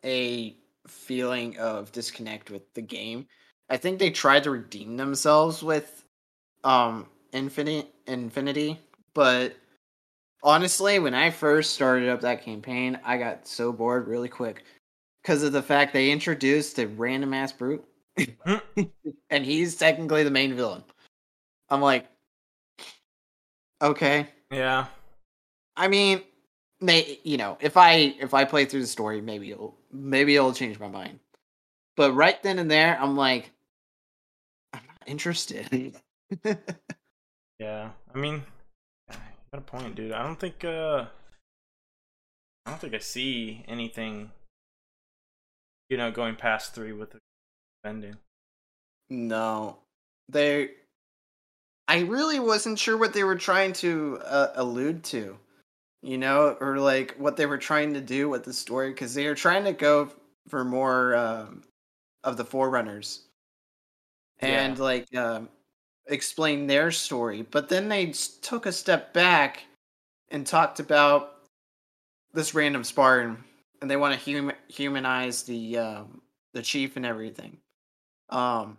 a 0.05 0.57
feeling 0.86 1.59
of 1.59 1.93
disconnect 1.93 2.51
with 2.51 2.72
the 2.74 2.82
game. 2.82 3.26
I 3.68 3.76
think 3.76 3.99
they 3.99 4.11
tried 4.11 4.45
to 4.45 4.51
redeem 4.51 4.97
themselves 4.97 5.62
with 5.62 6.05
um 6.64 7.07
Infinity 7.32 7.88
Infinity, 8.07 8.78
but 9.14 9.57
honestly, 10.43 10.99
when 10.99 11.14
I 11.14 11.30
first 11.30 11.74
started 11.74 12.09
up 12.09 12.20
that 12.22 12.45
campaign, 12.45 12.99
I 13.05 13.18
got 13.18 13.47
so 13.47 13.72
bored 13.72 14.09
really 14.09 14.28
quick 14.28 14.64
because 15.22 15.43
of 15.43 15.53
the 15.53 15.62
fact 15.62 15.93
they 15.93 16.11
introduced 16.11 16.78
a 16.78 16.86
random 16.86 17.34
ass 17.34 17.53
brute, 17.53 17.84
and 19.30 19.45
he's 19.45 19.76
technically 19.76 20.24
the 20.24 20.30
main 20.30 20.55
villain. 20.55 20.84
I'm 21.68 21.80
like, 21.80 22.07
okay. 23.80 24.28
Yeah. 24.51 24.86
I 25.76 25.88
mean, 25.88 26.22
may 26.80 27.18
you 27.22 27.36
know, 27.36 27.57
if 27.61 27.76
I 27.76 28.14
if 28.20 28.34
I 28.34 28.45
play 28.45 28.64
through 28.64 28.80
the 28.80 28.86
story, 28.86 29.20
maybe 29.20 29.51
it'll 29.51 29.76
maybe 29.93 30.34
it'll 30.34 30.53
change 30.53 30.78
my 30.78 30.88
mind. 30.88 31.20
But 31.97 32.12
right 32.12 32.43
then 32.43 32.59
and 32.59 32.70
there, 32.70 32.99
I'm 33.01 33.16
like, 33.16 33.51
I'm 34.72 34.82
not 34.86 35.09
interested. 35.09 35.97
Yeah. 37.61 37.91
I 38.12 38.18
mean, 38.18 38.43
got 39.53 39.59
a 39.59 39.63
point, 39.63 39.95
dude. 39.95 40.13
I 40.13 40.23
don't 40.23 40.39
think 40.39 40.65
uh 40.65 41.07
I 42.67 42.71
don't 42.71 42.81
think 42.81 42.95
I 42.95 42.99
see 42.99 43.65
anything 43.69 44.31
you 45.91 45.97
know, 45.97 46.11
going 46.11 46.37
past 46.37 46.73
three 46.75 46.93
with 46.93 47.11
the 47.11 47.19
ending. 47.85 48.17
No, 49.11 49.79
they. 50.29 50.71
I 51.89 52.03
really 52.03 52.39
wasn't 52.39 52.79
sure 52.79 52.97
what 52.97 53.13
they 53.13 53.25
were 53.25 53.35
trying 53.37 53.73
to 53.75 54.21
uh, 54.25 54.53
allude 54.55 55.03
to, 55.05 55.37
you 56.03 56.19
know, 56.19 56.57
or 56.61 56.79
like 56.79 57.17
what 57.17 57.37
they 57.37 57.47
were 57.47 57.59
trying 57.59 57.95
to 57.95 58.01
do 58.01 58.29
with 58.29 58.45
the 58.45 58.53
story 58.53 58.91
because 58.91 59.13
they 59.13 59.27
were 59.27 59.35
trying 59.35 59.65
to 59.65 59.73
go 59.73 60.13
for 60.49 60.65
more 60.65 61.17
um, 61.17 61.65
of 62.23 62.37
the 62.37 62.45
forerunners 62.45 63.23
and 64.39 64.79
Yeah. 64.79 64.85
like 64.85 65.15
um, 65.17 65.49
explain 66.11 66.67
their 66.67 66.91
story, 66.91 67.43
but 67.43 67.69
then 67.69 67.89
they 67.89 68.13
took 68.43 68.67
a 68.67 68.73
step 68.73 69.15
back 69.15 69.65
and 70.31 70.47
talked 70.47 70.81
about 70.81 71.37
this 72.33 72.55
random 72.55 72.85
Spartan, 72.85 73.43
and 73.81 73.91
they 73.91 73.97
want 73.97 74.21
to 74.21 74.33
hum- 74.33 74.53
humanize 74.69 75.43
the 75.45 75.79
um, 75.79 76.21
the 76.53 76.63
chief 76.63 76.97
and 76.97 77.07
everything. 77.07 77.57
Um, 78.29 78.77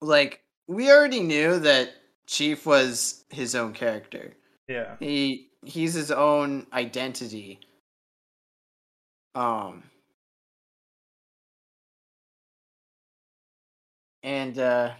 like 0.00 0.42
we 0.68 0.90
already 0.90 1.20
knew 1.20 1.58
that 1.60 1.90
Chief 2.26 2.66
was 2.66 3.24
his 3.30 3.54
own 3.54 3.72
character. 3.72 4.34
Yeah. 4.68 4.96
He 4.98 5.50
he's 5.64 5.94
his 5.94 6.10
own 6.10 6.66
identity. 6.72 7.60
Um 9.34 9.84
and 14.22 14.58
uh 14.58 14.92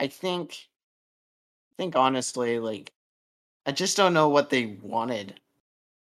I 0.00 0.06
think 0.08 0.66
I 1.72 1.74
think 1.76 1.96
honestly 1.96 2.58
like 2.58 2.90
I 3.66 3.72
just 3.72 3.96
don't 3.96 4.14
know 4.14 4.28
what 4.28 4.50
they 4.50 4.78
wanted 4.82 5.40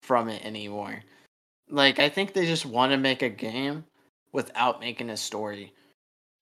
from 0.04 0.30
it 0.30 0.44
anymore. 0.44 1.04
Like 1.70 2.00
I 2.00 2.10
think 2.10 2.34
they 2.34 2.46
just 2.46 2.66
want 2.66 2.92
to 2.92 2.98
make 2.98 3.22
a 3.22 3.30
game 3.30 3.86
without 4.34 4.80
making 4.80 5.10
a 5.10 5.18
story. 5.18 5.74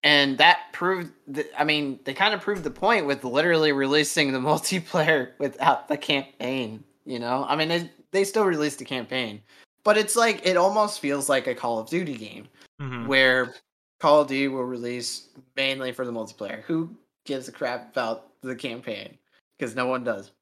And 0.02 0.38
that 0.38 0.72
proved 0.72 1.12
I 1.58 1.64
mean, 1.64 2.00
they 2.04 2.14
kind 2.14 2.34
of 2.34 2.40
proved 2.40 2.64
the 2.64 2.70
point 2.70 3.06
with 3.06 3.22
literally 3.24 3.72
releasing 3.72 4.32
the 4.32 4.38
multiplayer 4.50 5.32
without 5.38 5.88
the 5.88 5.96
campaign, 5.96 6.82
you 7.04 7.18
know? 7.18 7.44
I 7.48 7.56
mean, 7.56 7.68
they 7.68 7.90
they 8.12 8.24
still 8.24 8.44
released 8.44 8.78
the 8.78 8.84
campaign, 8.84 9.42
but 9.84 9.96
it's 9.98 10.16
like 10.16 10.44
it 10.44 10.56
almost 10.56 11.00
feels 11.00 11.28
like 11.28 11.46
a 11.46 11.54
Call 11.54 11.78
of 11.78 11.88
Duty 11.88 12.16
game 12.16 12.48
Mhm. 12.80 13.06
where 13.06 13.54
Call 14.00 14.22
of 14.22 14.28
Duty 14.28 14.48
will 14.48 14.64
release 14.64 15.28
mainly 15.54 15.92
for 15.92 16.06
the 16.06 16.12
multiplayer. 16.12 16.62
Who 16.62 16.96
gives 17.30 17.46
a 17.48 17.52
crap 17.52 17.92
about 17.92 18.40
the 18.42 18.56
campaign? 18.56 19.16
Because 19.56 19.76
no 19.76 19.86
one 19.86 20.02
does. 20.02 20.32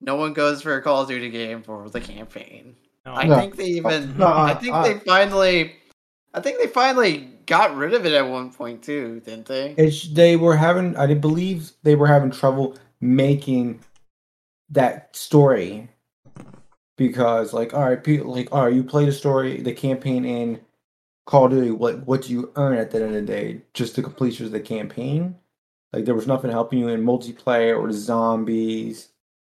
No 0.00 0.16
one 0.16 0.32
goes 0.32 0.62
for 0.62 0.74
a 0.74 0.80
Call 0.82 1.02
of 1.02 1.08
Duty 1.08 1.28
game 1.28 1.62
for 1.62 1.90
the 1.90 2.00
campaign. 2.00 2.74
No, 3.04 3.12
I 3.12 3.24
No. 3.26 3.36
think 3.38 3.56
they 3.56 3.66
even. 3.66 4.16
No, 4.16 4.26
I 4.26 4.52
I- 4.52 4.54
think 4.54 4.74
I- 4.74 4.92
they 4.94 4.98
finally. 5.00 5.72
I 6.32 6.40
think 6.40 6.58
they 6.58 6.66
finally 6.68 7.28
got 7.44 7.76
rid 7.76 7.92
of 7.92 8.06
it 8.06 8.12
at 8.14 8.26
one 8.26 8.52
point 8.52 8.82
too, 8.82 9.20
didn't 9.26 9.46
they? 9.46 9.74
It's 9.76 10.08
they 10.08 10.36
were 10.36 10.56
having. 10.56 10.96
I 10.96 11.12
believe 11.14 11.72
they 11.82 11.94
were 11.94 12.06
having 12.06 12.30
trouble 12.30 12.78
making 13.00 13.80
that 14.70 15.14
story 15.14 15.90
because, 16.96 17.52
like, 17.52 17.74
all 17.74 17.84
right, 17.84 18.02
people, 18.02 18.32
like, 18.32 18.48
all 18.52 18.64
right, 18.64 18.72
you 18.74 18.84
play 18.84 19.04
the 19.04 19.12
story, 19.12 19.60
the 19.60 19.72
campaign 19.74 20.24
in 20.24 20.60
Call 21.26 21.46
of 21.46 21.50
Duty. 21.50 21.70
What 21.72 22.06
what 22.06 22.22
do 22.22 22.32
you 22.32 22.50
earn 22.56 22.78
at 22.78 22.90
the 22.92 22.98
end 22.98 23.06
of 23.08 23.12
the 23.12 23.22
day? 23.22 23.60
Just 23.74 23.96
the 23.96 24.02
completion 24.02 24.46
of 24.46 24.52
the 24.52 24.60
campaign. 24.60 25.36
Like 25.92 26.04
there 26.04 26.14
was 26.14 26.26
nothing 26.26 26.50
helping 26.50 26.78
you 26.78 26.88
in 26.88 27.02
multiplayer 27.02 27.76
or 27.78 27.86
the 27.88 27.92
zombies. 27.92 29.08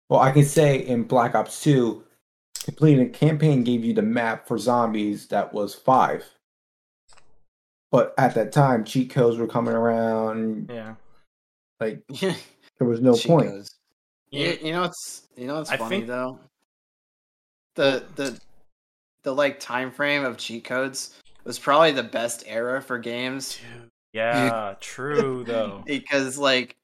Well, 0.08 0.20
I 0.20 0.30
can 0.32 0.44
say 0.44 0.78
in 0.78 1.04
Black 1.04 1.34
Ops 1.34 1.62
Two, 1.62 2.04
completing 2.64 3.06
a 3.06 3.08
campaign 3.10 3.64
gave 3.64 3.84
you 3.84 3.92
the 3.94 4.02
map 4.02 4.46
for 4.46 4.58
zombies 4.58 5.26
that 5.28 5.52
was 5.52 5.74
five. 5.74 6.24
But 7.90 8.14
at 8.18 8.34
that 8.36 8.52
time, 8.52 8.84
cheat 8.84 9.10
codes 9.10 9.36
were 9.38 9.48
coming 9.48 9.74
around. 9.74 10.70
Yeah. 10.72 10.94
Like 11.80 12.02
there 12.20 12.86
was 12.86 13.00
no 13.00 13.16
She 13.16 13.28
point. 13.28 13.50
goes. 13.50 13.74
Yeah. 14.30 14.50
You, 14.50 14.58
you 14.66 14.72
know 14.72 14.82
what's 14.82 15.22
you 15.36 15.46
know 15.48 15.56
what's 15.56 15.70
I 15.70 15.76
funny 15.76 15.96
think- 15.96 16.06
though. 16.08 16.38
The 17.76 18.04
the 18.16 18.38
the 19.22 19.34
like 19.34 19.58
time 19.60 19.90
frame 19.90 20.24
of 20.24 20.36
cheat 20.36 20.64
codes 20.64 21.16
was 21.44 21.58
probably 21.58 21.92
the 21.92 22.02
best 22.02 22.44
era 22.46 22.80
for 22.82 22.98
games 22.98 23.58
Dude. 23.58 23.89
Yeah, 24.12 24.74
true 24.80 25.44
though. 25.44 25.82
because 25.86 26.38
like 26.38 26.76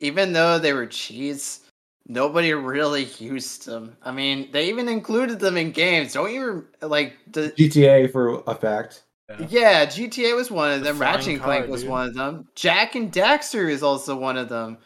even 0.00 0.32
though 0.32 0.58
they 0.58 0.72
were 0.72 0.86
cheats, 0.86 1.60
nobody 2.06 2.52
really 2.52 3.04
used 3.18 3.66
them. 3.66 3.96
I 4.02 4.12
mean, 4.12 4.50
they 4.52 4.68
even 4.68 4.88
included 4.88 5.38
them 5.38 5.56
in 5.56 5.70
games. 5.70 6.12
Don't 6.12 6.32
you 6.32 6.66
like 6.80 7.14
the 7.30 7.50
GTA 7.50 8.10
for 8.10 8.42
a 8.46 8.54
fact. 8.54 9.04
Yeah. 9.28 9.46
Yeah, 9.48 9.86
GTA 9.86 10.36
was 10.36 10.50
one 10.50 10.72
of 10.72 10.82
them. 10.82 10.96
flying 10.96 11.14
Ratchet 11.14 11.32
and 11.34 11.42
Clank 11.42 11.64
car, 11.64 11.70
was 11.70 11.82
dude. 11.82 11.90
one 11.90 12.08
of 12.08 12.14
them. 12.14 12.48
Jak 12.54 12.94
and 12.94 13.12
Daxter 13.12 13.70
is 13.70 13.82
also 13.82 14.16
one 14.16 14.36
of 14.36 14.48
them. 14.48 14.78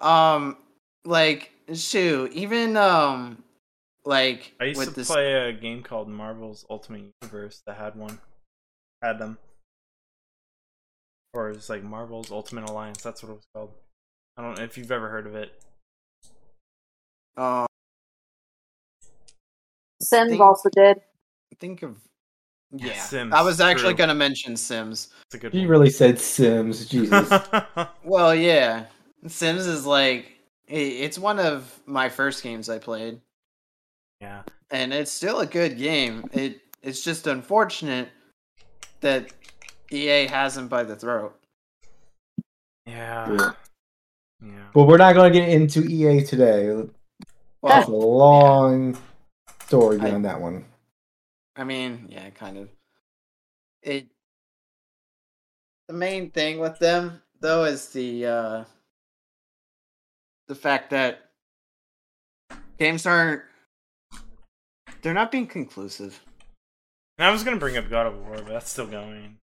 Um, 0.00 0.56
like 1.04 1.52
shoot, 1.72 2.32
even 2.32 2.76
um, 2.76 3.44
like 4.04 4.54
I 4.60 4.64
used 4.64 4.78
with 4.78 4.88
to 4.90 4.94
this. 4.94 5.08
play 5.08 5.32
a 5.48 5.52
game 5.52 5.82
called 5.82 6.08
Marvel's 6.08 6.64
Ultimate 6.68 7.12
Universe 7.22 7.62
that 7.66 7.76
had 7.76 7.94
one. 7.96 8.18
Had 9.02 9.18
them. 9.18 9.38
Or 11.34 11.50
it's 11.50 11.68
like 11.68 11.82
Marvel's 11.82 12.30
Ultimate 12.30 12.70
Alliance, 12.70 13.02
that's 13.02 13.22
what 13.22 13.30
it 13.30 13.34
was 13.34 13.44
called. 13.54 13.70
I 14.36 14.42
don't 14.42 14.56
know 14.56 14.64
if 14.64 14.78
you've 14.78 14.92
ever 14.92 15.08
heard 15.10 15.26
of 15.26 15.34
it. 15.34 15.52
Um, 17.36 17.66
Sims 20.00 20.30
Think- 20.30 20.40
also 20.40 20.68
did. 20.70 21.00
think 21.60 21.82
of 21.82 21.96
Yeah, 22.72 22.86
yeah. 22.88 23.00
Sims, 23.02 23.32
I 23.34 23.42
was 23.42 23.60
actually 23.60 23.94
gonna 23.94 24.14
mention 24.14 24.56
Sims. 24.56 25.08
It's 25.26 25.34
a 25.34 25.38
good 25.38 25.52
He 25.52 25.60
one. 25.60 25.68
really 25.68 25.90
said 25.90 26.18
Sims. 26.18 26.86
Jesus. 26.86 27.28
Well, 28.04 28.34
yeah, 28.34 28.86
Sims 29.26 29.66
is 29.66 29.86
like 29.86 30.26
it's 30.68 31.18
one 31.18 31.38
of 31.40 31.80
my 31.86 32.08
first 32.08 32.42
games 32.42 32.68
I 32.68 32.78
played, 32.78 33.20
yeah. 34.20 34.42
and 34.70 34.92
it's 34.92 35.10
still 35.10 35.40
a 35.40 35.46
good 35.46 35.78
game. 35.78 36.28
It 36.32 36.60
it's 36.82 37.02
just 37.02 37.26
unfortunate 37.26 38.08
that 39.00 39.32
EA 39.92 40.26
has 40.26 40.56
him 40.56 40.68
by 40.68 40.82
the 40.84 40.96
throat. 40.96 41.38
Yeah. 42.86 43.32
Yeah. 43.32 43.52
Yeah. 44.44 44.50
but 44.74 44.84
we're 44.84 44.98
not 44.98 45.14
going 45.14 45.32
to 45.32 45.38
get 45.38 45.48
into 45.48 45.82
EA 45.84 46.22
today. 46.22 46.66
That's 47.62 47.88
a 47.88 47.90
Well, 47.90 48.16
long 48.18 48.98
story 49.62 49.96
I- 49.98 50.04
behind 50.04 50.24
that 50.26 50.40
one. 50.40 50.66
I 51.56 51.64
mean, 51.64 52.06
yeah, 52.10 52.28
kind 52.30 52.58
of. 52.58 52.68
It. 53.82 54.08
The 55.88 55.94
main 55.94 56.30
thing 56.30 56.58
with 56.58 56.78
them, 56.80 57.22
though, 57.40 57.64
is 57.64 57.88
the 57.90 58.26
uh, 58.26 58.64
the 60.48 60.54
fact 60.56 60.90
that 60.90 61.30
games 62.78 63.06
aren't. 63.06 63.42
They're 65.02 65.14
not 65.14 65.30
being 65.30 65.46
conclusive. 65.46 66.20
And 67.18 67.26
I 67.26 67.30
was 67.30 67.44
gonna 67.44 67.58
bring 67.58 67.76
up 67.76 67.88
God 67.88 68.06
of 68.06 68.18
War, 68.26 68.36
but 68.36 68.46
that's 68.48 68.70
still 68.70 68.86
going. 68.88 69.38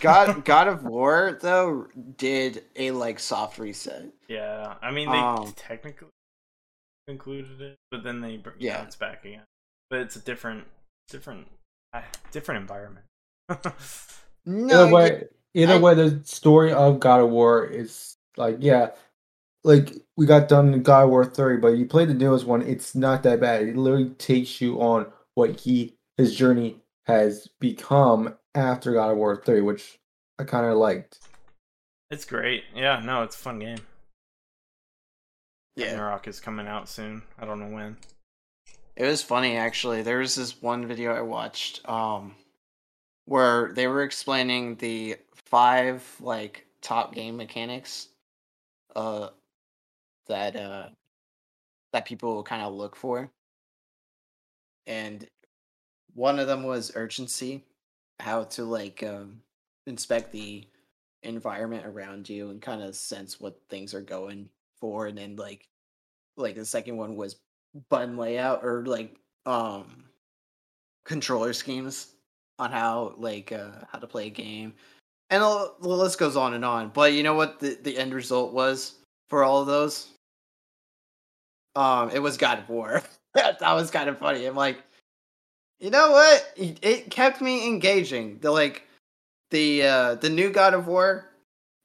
God 0.00 0.44
God 0.44 0.68
of 0.68 0.84
War 0.84 1.38
though 1.40 1.86
did 2.16 2.64
a 2.76 2.90
like 2.92 3.18
soft 3.18 3.58
reset. 3.58 4.06
Yeah. 4.28 4.74
I 4.82 4.90
mean 4.90 5.10
they 5.10 5.18
Um, 5.18 5.52
technically 5.56 6.08
concluded 7.08 7.60
it, 7.60 7.76
but 7.90 8.02
then 8.02 8.20
they 8.20 8.36
br- 8.38 8.50
Yeah. 8.58 8.78
bounce 8.82 8.96
back 8.96 9.24
again. 9.24 9.44
But 9.90 10.00
it's 10.00 10.16
a 10.16 10.20
different 10.20 10.64
different 11.08 11.46
uh, 11.92 12.02
different 12.32 12.60
environment. 12.62 13.06
No, 14.44 14.84
either 14.84 14.92
way, 14.94 15.24
either 15.54 15.74
I- 15.74 15.78
way, 15.78 15.94
the 15.94 16.20
story 16.24 16.72
of 16.72 17.00
God 17.00 17.20
of 17.20 17.30
War 17.30 17.64
is 17.64 18.16
like, 18.36 18.56
yeah, 18.60 18.90
like 19.64 19.92
we 20.16 20.26
got 20.26 20.48
done 20.48 20.72
in 20.74 20.82
God 20.82 21.04
of 21.04 21.10
War 21.10 21.24
three, 21.24 21.56
but 21.56 21.76
you 21.76 21.86
play 21.86 22.04
the 22.04 22.14
newest 22.14 22.46
one, 22.46 22.62
it's 22.62 22.94
not 22.94 23.22
that 23.24 23.40
bad. 23.40 23.62
It 23.62 23.76
literally 23.76 24.10
takes 24.10 24.60
you 24.60 24.80
on 24.80 25.06
what 25.34 25.60
he 25.60 25.96
his 26.16 26.34
journey 26.34 26.80
has 27.06 27.48
become 27.60 28.34
after 28.54 28.92
God 28.92 29.12
of 29.12 29.16
War 29.18 29.40
three, 29.44 29.60
which 29.60 29.98
I 30.38 30.44
kind 30.44 30.66
of 30.66 30.76
liked. 30.76 31.20
it's 32.10 32.24
great. 32.24 32.64
Yeah, 32.74 33.00
no, 33.04 33.22
it's 33.22 33.36
a 33.36 33.38
fun 33.38 33.58
game. 33.58 33.78
yeah, 35.76 35.86
Ragnarok 35.88 36.28
is 36.28 36.40
coming 36.40 36.66
out 36.66 36.88
soon. 36.88 37.22
I 37.38 37.44
don't 37.44 37.60
know 37.60 37.74
when. 37.74 37.96
It 38.96 39.04
was 39.04 39.22
funny 39.22 39.56
actually. 39.56 40.02
There 40.02 40.18
was 40.18 40.34
this 40.34 40.60
one 40.62 40.86
video 40.86 41.14
I 41.14 41.20
watched 41.22 41.86
um 41.88 42.34
where 43.26 43.72
they 43.72 43.86
were 43.86 44.02
explaining 44.02 44.76
the 44.76 45.16
five 45.34 46.04
like 46.20 46.66
top 46.80 47.14
game 47.14 47.36
mechanics 47.36 48.08
uh 48.94 49.28
that 50.28 50.56
uh 50.56 50.88
that 51.92 52.04
people 52.06 52.42
kind 52.42 52.62
of 52.62 52.72
look 52.72 52.96
for. 52.96 53.30
And 54.86 55.26
one 56.16 56.40
of 56.40 56.48
them 56.48 56.64
was 56.64 56.92
urgency, 56.96 57.64
how 58.18 58.44
to 58.44 58.64
like 58.64 59.02
um 59.04 59.40
inspect 59.86 60.32
the 60.32 60.66
environment 61.22 61.86
around 61.86 62.28
you 62.28 62.50
and 62.50 62.60
kind 62.60 62.82
of 62.82 62.96
sense 62.96 63.40
what 63.40 63.60
things 63.68 63.94
are 63.94 64.00
going 64.00 64.48
for 64.80 65.06
and 65.06 65.16
then 65.18 65.36
like 65.36 65.68
like 66.36 66.54
the 66.54 66.64
second 66.64 66.96
one 66.96 67.16
was 67.16 67.36
button 67.88 68.16
layout 68.16 68.64
or 68.64 68.84
like 68.86 69.16
um 69.44 70.04
controller 71.06 71.52
schemes 71.52 72.16
on 72.58 72.72
how 72.72 73.14
like 73.16 73.52
uh, 73.52 73.70
how 73.90 73.98
to 73.98 74.06
play 74.06 74.26
a 74.26 74.30
game, 74.30 74.74
and 75.30 75.42
the 75.42 75.72
list 75.80 76.18
goes 76.18 76.36
on 76.36 76.54
and 76.54 76.64
on. 76.64 76.90
But 76.90 77.12
you 77.12 77.22
know 77.22 77.34
what 77.34 77.60
the 77.60 77.78
the 77.82 77.96
end 77.96 78.14
result 78.14 78.52
was 78.52 78.96
for 79.28 79.44
all 79.44 79.60
of 79.60 79.66
those? 79.66 80.08
Um, 81.74 82.10
it 82.10 82.20
was 82.20 82.36
God 82.36 82.58
of 82.58 82.68
War. 82.68 83.02
that 83.34 83.60
was 83.60 83.90
kind 83.90 84.08
of 84.08 84.18
funny. 84.18 84.46
I'm 84.46 84.56
like, 84.56 84.82
you 85.80 85.90
know 85.90 86.10
what? 86.12 86.52
It 86.56 87.10
kept 87.10 87.40
me 87.40 87.66
engaging. 87.66 88.38
The 88.40 88.50
like 88.50 88.82
the 89.50 89.82
uh 89.82 90.14
the 90.16 90.30
new 90.30 90.50
God 90.50 90.74
of 90.74 90.86
War 90.86 91.30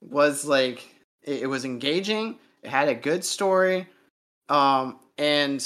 was 0.02 0.46
like 0.46 0.88
it, 1.24 1.44
it 1.44 1.48
was 1.48 1.66
engaging. 1.66 2.38
It 2.64 2.70
had 2.70 2.90
a 2.90 2.96
good 2.96 3.24
story. 3.24 3.88
Um 4.50 5.00
and 5.18 5.64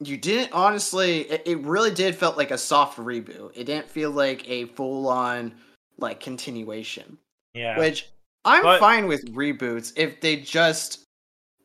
you 0.00 0.16
didn't 0.16 0.52
honestly 0.52 1.22
it, 1.22 1.42
it 1.46 1.58
really 1.60 1.90
did 1.92 2.14
felt 2.14 2.36
like 2.36 2.50
a 2.50 2.58
soft 2.58 2.98
reboot. 2.98 3.50
It 3.54 3.64
didn't 3.64 3.88
feel 3.88 4.10
like 4.10 4.48
a 4.48 4.66
full 4.66 5.08
on 5.08 5.54
like 5.98 6.20
continuation. 6.20 7.18
Yeah. 7.54 7.78
Which 7.78 8.08
I'm 8.44 8.62
But- 8.62 8.80
fine 8.80 9.08
with 9.08 9.34
reboots 9.34 9.92
if 9.96 10.20
they 10.20 10.36
just 10.36 11.04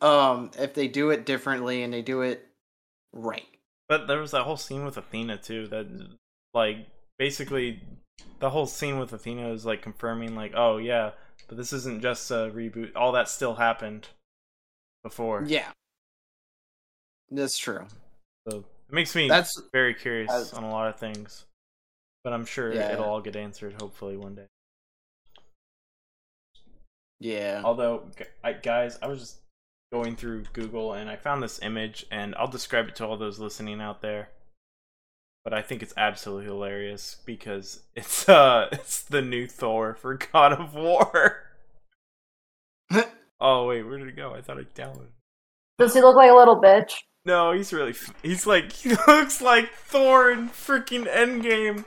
um 0.02 0.52
if 0.58 0.74
they 0.74 0.88
do 0.88 1.12
it 1.12 1.26
differently 1.26 1.84
and 1.84 1.94
they 1.94 2.02
do 2.02 2.22
it 2.22 2.46
right. 3.14 3.46
But 3.90 4.08
there 4.08 4.20
was 4.20 4.32
that 4.32 4.44
whole 4.44 4.58
scene 4.58 4.86
with 4.86 4.98
Athena 4.98 5.38
too. 5.38 5.68
That 5.68 5.88
like 6.54 6.88
basically 7.20 7.82
the 8.40 8.50
whole 8.50 8.66
scene 8.68 8.98
with 9.00 9.12
Athena 9.14 9.50
is 9.52 9.66
like 9.66 9.82
confirming 9.82 10.36
like, 10.36 10.54
oh 10.56 10.78
yeah, 10.78 11.12
but 11.48 11.58
this 11.58 11.74
isn't 11.74 12.02
just 12.02 12.30
a 12.32 12.52
reboot. 12.54 12.92
All 12.96 13.12
that 13.14 13.28
still 13.30 13.56
happened 13.56 14.08
before. 15.04 15.44
Yeah. 15.46 15.70
That's 17.30 17.58
true. 17.58 17.86
So 18.48 18.60
it 18.60 18.94
makes 18.94 19.16
me 19.16 19.28
That's 19.28 19.62
very 19.72 19.94
curious 19.94 20.30
that's- 20.30 20.54
on 20.54 20.64
a 20.64 20.70
lot 20.72 20.88
of 20.88 20.98
things. 21.00 21.46
But 22.24 22.32
I'm 22.34 22.46
sure 22.46 22.72
Yeah. 22.74 22.94
it'll 22.94 23.06
all 23.06 23.22
get 23.22 23.36
answered 23.36 23.76
hopefully 23.82 24.16
one 24.16 24.36
day. 24.36 24.48
yeah. 27.20 27.62
Although, 27.64 28.10
I, 28.44 28.54
guys, 28.54 28.98
I 29.02 29.08
was 29.08 29.20
just 29.20 29.38
going 29.94 30.16
through 30.16 30.44
Google 30.54 30.91
and 30.91 31.08
I 31.08 31.16
found 31.16 31.44
this 31.44 31.60
image, 31.62 32.04
and 32.10 32.34
I'll 32.34 32.48
describe 32.48 32.88
it 32.88 32.96
to 32.96 33.06
all 33.06 33.16
those 33.16 33.38
listening 33.38 33.80
out 33.80 34.02
there. 34.02 34.30
But 35.44 35.54
I 35.54 35.62
think 35.62 35.84
it's 35.84 35.94
absolutely 35.96 36.46
hilarious 36.46 37.18
because 37.26 37.84
it's 37.96 38.28
uh 38.28 38.70
it's 38.72 39.04
the 39.04 39.22
new 39.22 39.46
Thor 39.46 39.94
for 39.94 40.16
God 40.16 40.54
of 40.54 40.74
War. 40.74 41.44
oh 43.39 43.68
wait, 43.68 43.84
where 43.84 44.00
did 44.00 44.08
it 44.08 44.16
go? 44.16 44.34
I 44.34 44.41
thought 44.41 44.58
I 44.58 44.64
downloaded. 44.64 45.04
it. 45.04 45.12
Does 45.78 45.94
he 45.94 46.02
look 46.02 46.16
like 46.16 46.32
a 46.32 46.36
little 46.36 46.60
bitch? 46.60 46.94
No, 47.26 47.52
he's 47.52 47.72
really 47.72 47.94
he's 48.24 48.48
like 48.48 48.72
he 48.72 48.96
looks 49.08 49.41
like 49.41 49.72
Thor 49.74 50.32
in 50.32 50.50
freaking 50.50 51.06
Endgame. 51.06 51.86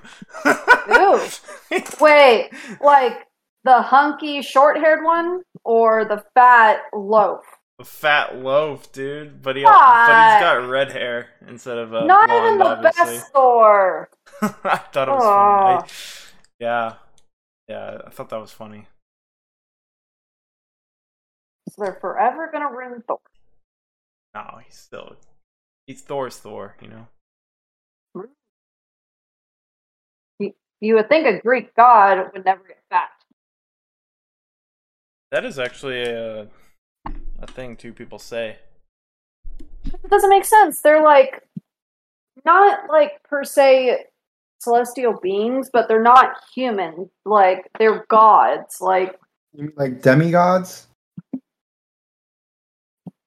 Ew. 0.88 1.82
Wait, 2.00 2.50
like 2.80 3.26
the 3.64 3.82
hunky 3.82 4.42
short 4.42 4.78
haired 4.78 5.04
one 5.04 5.42
or 5.64 6.04
the 6.04 6.24
fat 6.34 6.82
loaf? 6.94 7.44
A 7.78 7.84
fat 7.84 8.36
loaf, 8.38 8.90
dude. 8.92 9.42
But 9.42 9.56
he 9.56 9.62
but 9.62 9.70
he's 9.70 10.40
got 10.40 10.68
red 10.68 10.92
hair 10.92 11.28
instead 11.46 11.76
of 11.78 11.92
uh, 11.94 12.06
Not 12.06 12.26
blonde, 12.28 12.46
even 12.46 12.58
the 12.58 12.64
obviously. 12.64 13.04
best 13.18 13.32
Thor. 13.32 14.08
I 14.42 14.76
thought 14.76 15.08
it 15.08 15.12
was 15.12 15.22
funny. 15.24 15.78
I- 15.82 15.86
yeah, 16.58 16.94
yeah, 17.68 18.00
I 18.06 18.10
thought 18.10 18.30
that 18.30 18.40
was 18.40 18.52
funny. 18.52 18.86
So 21.68 21.82
they're 21.82 21.98
forever 22.00 22.48
gonna 22.50 22.70
ruin 22.70 23.02
Thor. 23.06 23.18
No, 24.34 24.58
he's 24.64 24.74
still 24.76 25.16
he's 25.86 26.00
Thor's 26.00 26.36
Thor, 26.38 26.76
you 26.80 26.88
know. 26.88 27.06
You 30.80 30.94
would 30.96 31.08
think 31.08 31.26
a 31.26 31.40
Greek 31.40 31.74
god 31.74 32.30
would 32.34 32.44
never 32.44 32.62
get 32.68 32.82
fat. 32.90 33.08
That 35.32 35.46
is 35.46 35.58
actually 35.58 36.02
a 36.02 36.48
a 37.40 37.46
thing 37.46 37.76
two 37.76 37.92
people 37.92 38.18
say. 38.18 38.58
It 39.84 40.10
doesn't 40.10 40.30
make 40.30 40.44
sense. 40.44 40.80
They're 40.80 41.02
like 41.02 41.42
not 42.44 42.88
like 42.88 43.22
per 43.24 43.44
se 43.44 44.04
celestial 44.60 45.18
beings, 45.20 45.70
but 45.72 45.88
they're 45.88 46.02
not 46.02 46.36
human. 46.54 47.10
Like 47.24 47.70
they're 47.78 48.04
gods. 48.08 48.80
Like 48.80 49.18
You 49.54 49.64
mean 49.64 49.72
like 49.76 50.02
demigods? 50.02 50.88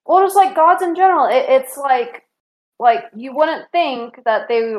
well, 0.05 0.24
just 0.26 0.36
like 0.36 0.55
gods 0.55 0.82
in 0.82 0.95
general. 0.95 1.28
It, 1.28 1.45
it's 1.49 1.78
like 1.78 2.24
like 2.80 3.05
you 3.16 3.36
wouldn't 3.36 3.72
think 3.72 4.24
that 4.26 4.47
they 4.47 4.74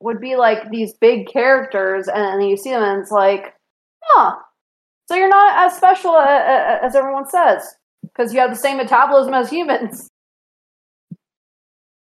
would 0.00 0.20
be 0.20 0.36
like 0.36 0.70
these 0.70 0.94
big 0.94 1.28
characters, 1.28 2.08
and 2.08 2.40
then 2.40 2.48
you 2.48 2.56
see 2.56 2.70
them, 2.70 2.82
and 2.82 3.02
it's 3.02 3.10
like, 3.10 3.54
huh. 4.02 4.36
So 5.08 5.16
you're 5.16 5.28
not 5.28 5.66
as 5.66 5.76
special 5.76 6.16
as 6.16 6.94
everyone 6.94 7.28
says 7.28 7.76
because 8.14 8.32
you 8.32 8.40
have 8.40 8.50
the 8.50 8.56
same 8.56 8.76
metabolism 8.76 9.34
as 9.34 9.50
humans. 9.50 10.08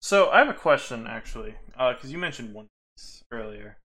So 0.05 0.31
I 0.31 0.39
have 0.41 0.49
a 0.49 0.53
question 0.55 1.07
actually, 1.07 1.55
because 1.79 2.11
you 2.11 2.19
mentioned 2.19 2.53
One 2.53 2.67
Piece 2.97 3.23
earlier, 3.31 3.77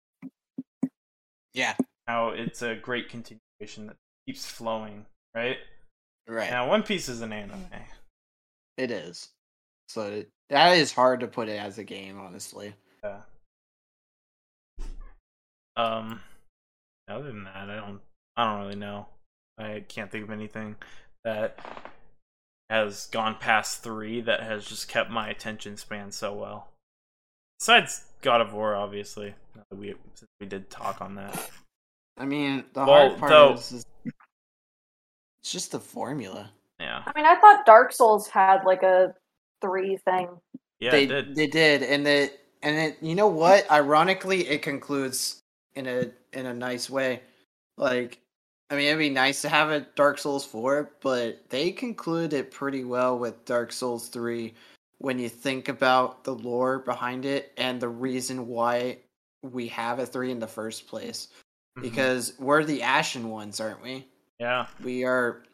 Yeah. 1.53 1.75
how 2.09 2.31
it's 2.31 2.63
a 2.63 2.75
great 2.75 3.11
continuation 3.11 3.89
that 3.89 3.97
keeps 4.27 4.47
flowing, 4.47 5.05
right? 5.35 5.59
Right. 6.27 6.51
Now 6.51 6.69
One 6.71 6.83
Piece 6.83 7.11
is 7.11 7.21
an 7.21 7.35
anime. 7.35 7.67
It 8.79 8.91
is. 8.91 9.29
So 9.89 10.05
it, 10.07 10.31
that 10.49 10.79
is 10.79 10.91
hard 10.91 11.21
to 11.21 11.27
put 11.27 11.51
it 11.51 11.61
as 11.61 11.77
a 11.77 11.85
game, 11.85 12.19
honestly. 12.19 12.73
Yeah. 13.05 13.21
Um. 15.77 16.21
Other 17.09 17.27
than 17.27 17.45
that, 17.45 17.69
I 17.69 17.77
don't. 17.77 18.01
I 18.39 18.45
don't 18.51 18.61
really 18.65 18.77
know. 18.77 19.07
I 19.59 19.85
can't 19.87 20.11
think 20.11 20.25
of 20.25 20.31
anything 20.31 20.77
that 21.25 21.59
has 22.71 23.07
gone 23.07 23.37
past 23.39 23.83
three 23.83 24.21
that 24.23 24.43
has 24.43 24.65
just 24.65 24.89
kept 24.89 25.11
my 25.11 25.29
attention 25.29 25.77
span 25.77 26.11
so 26.11 26.33
well. 26.35 26.69
Besides 27.59 28.05
God 28.23 28.41
of 28.41 28.53
War, 28.53 28.75
obviously. 28.75 29.35
We 29.75 29.95
since 30.15 30.29
we 30.41 30.47
did 30.47 30.69
talk 30.71 31.01
on 31.01 31.15
that. 31.15 31.51
I 32.19 32.25
mean, 32.25 32.65
the 32.75 32.85
Well, 32.85 33.09
hard 33.09 33.19
part 33.19 33.31
though- 33.31 33.53
is, 33.55 33.73
is 33.73 33.85
it's 35.43 35.53
just 35.53 35.73
the 35.73 35.81
formula. 35.81 36.51
Yeah. 36.81 37.03
I 37.07 37.13
mean, 37.15 37.25
I 37.25 37.37
thought 37.37 37.65
Dark 37.67 37.93
Souls 37.93 38.29
had 38.29 38.65
like 38.65 38.83
a 38.83 39.15
three 39.63 39.97
thing. 40.05 40.29
Yeah, 40.81 40.91
they 40.91 41.05
it 41.05 41.07
did. 41.09 41.35
they 41.35 41.47
did, 41.47 41.83
and 41.83 42.07
it 42.07 42.39
and 42.63 42.77
it. 42.77 42.99
You 43.01 43.15
know 43.15 43.29
what? 43.29 43.71
Ironically, 43.71 44.47
it 44.49 44.61
concludes 44.61 45.41
in 45.75 45.87
a 45.87 46.11
in 46.35 46.45
a 46.47 46.53
nice 46.53 46.91
way. 46.91 47.23
Like, 47.79 48.19
I 48.71 48.75
mean, 48.77 48.87
it'd 48.87 48.99
be 48.99 49.11
nice 49.11 49.43
to 49.43 49.49
have 49.49 49.71
a 49.71 49.81
Dark 49.95 50.19
Souls 50.19 50.45
four, 50.45 50.91
but 51.01 51.49
they 51.51 51.71
conclude 51.71 52.33
it 52.33 52.51
pretty 52.51 52.85
well 52.85 53.19
with 53.19 53.45
Dark 53.45 53.73
Souls 53.73 54.09
three. 54.09 54.55
When 54.99 55.19
you 55.19 55.29
think 55.29 55.69
about 55.69 56.25
the 56.25 56.35
lore 56.35 56.79
behind 56.81 57.27
it 57.27 57.53
and 57.59 57.81
the 57.81 57.89
reason 57.89 58.47
why 58.49 58.99
we 59.43 59.69
have 59.69 59.99
a 59.99 60.07
three 60.07 60.31
in 60.31 60.41
the 60.41 60.47
first 60.49 60.89
place, 60.89 61.29
Mhm. 61.79 61.83
because 61.83 62.33
we're 62.39 62.65
the 62.65 62.83
Ashen 62.83 63.29
ones, 63.31 63.61
aren't 63.61 63.83
we? 63.83 64.09
yeah. 64.39 64.67
we 64.83 65.03
are 65.05 65.45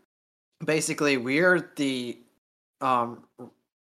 basically 0.65 1.17
we're 1.17 1.71
the 1.77 2.19
um 2.81 3.23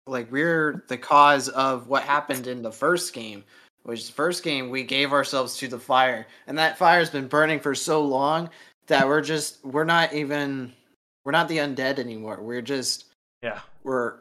like 0.05 0.32
we're 0.32 0.86
the 0.88 0.97
cause 0.97 1.49
of 1.49 1.89
what 1.89 2.03
happened 2.03 2.47
in 2.47 2.61
the 2.61 2.72
first 2.72 3.13
game 3.13 3.43
which 3.84 4.07
the 4.07 4.13
first 4.13 4.43
game 4.43 4.70
we 4.70 4.84
gave 4.84 5.11
ourselves 5.11 5.57
to 5.57 5.68
the 5.68 5.78
fire 5.80 6.26
and 6.47 6.57
that 6.57 6.78
fire's 6.78 7.09
been 7.09 7.28
burning 7.28 7.59
for 7.59 7.76
so 7.76 8.01
long 8.01 8.49
that 8.88 9.07
we're 9.07 9.21
just 9.21 9.63
we're 9.65 9.83
not 9.83 10.13
even 10.13 10.73
we're 11.25 11.31
not 11.31 11.47
the 11.47 11.57
undead 11.57 11.99
anymore. 11.99 12.41
We're 12.41 12.61
just 12.61 13.05
Yeah. 13.41 13.59
we're 13.83 14.19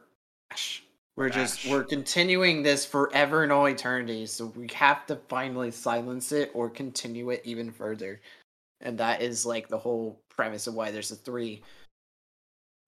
we're 1.16 1.30
just 1.30 1.66
we're 1.66 1.84
continuing 1.84 2.62
this 2.62 2.84
forever 2.84 3.42
and 3.42 3.52
all 3.52 3.66
eternity. 3.66 4.26
So 4.26 4.46
we 4.46 4.68
have 4.74 5.06
to 5.06 5.16
finally 5.28 5.70
silence 5.70 6.32
it 6.32 6.50
or 6.54 6.68
continue 6.68 7.30
it 7.30 7.42
even 7.44 7.70
further. 7.72 8.20
And 8.80 8.98
that 8.98 9.22
is 9.22 9.46
like 9.46 9.68
the 9.68 9.78
whole 9.78 10.20
premise 10.28 10.66
of 10.66 10.74
why 10.74 10.90
there's 10.90 11.10
a 11.10 11.16
three. 11.16 11.62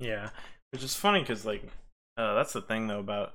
Yeah, 0.01 0.31
which 0.73 0.85
is 0.85 0.95
funny 0.95 1.21
because 1.21 1.47
like 1.47 1.63
uh, 2.17 2.35
that's 2.35 2.53
the 2.53 2.61
thing 2.61 2.87
though 2.87 2.99
about 3.01 3.35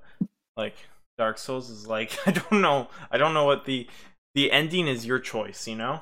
like 0.56 0.76
Dark 1.18 1.38
Souls 1.38 1.70
is 1.70 1.88
like 1.88 2.18
I 2.28 2.32
don't 2.32 2.62
know 2.62 2.90
I 3.10 3.18
don't 3.18 3.34
know 3.34 3.46
what 3.46 3.66
the 3.66 3.88
the 4.36 4.52
ending 4.52 4.88
is 4.88 5.06
your 5.06 5.20
choice 5.20 5.68
you 5.68 5.76
know 5.76 6.02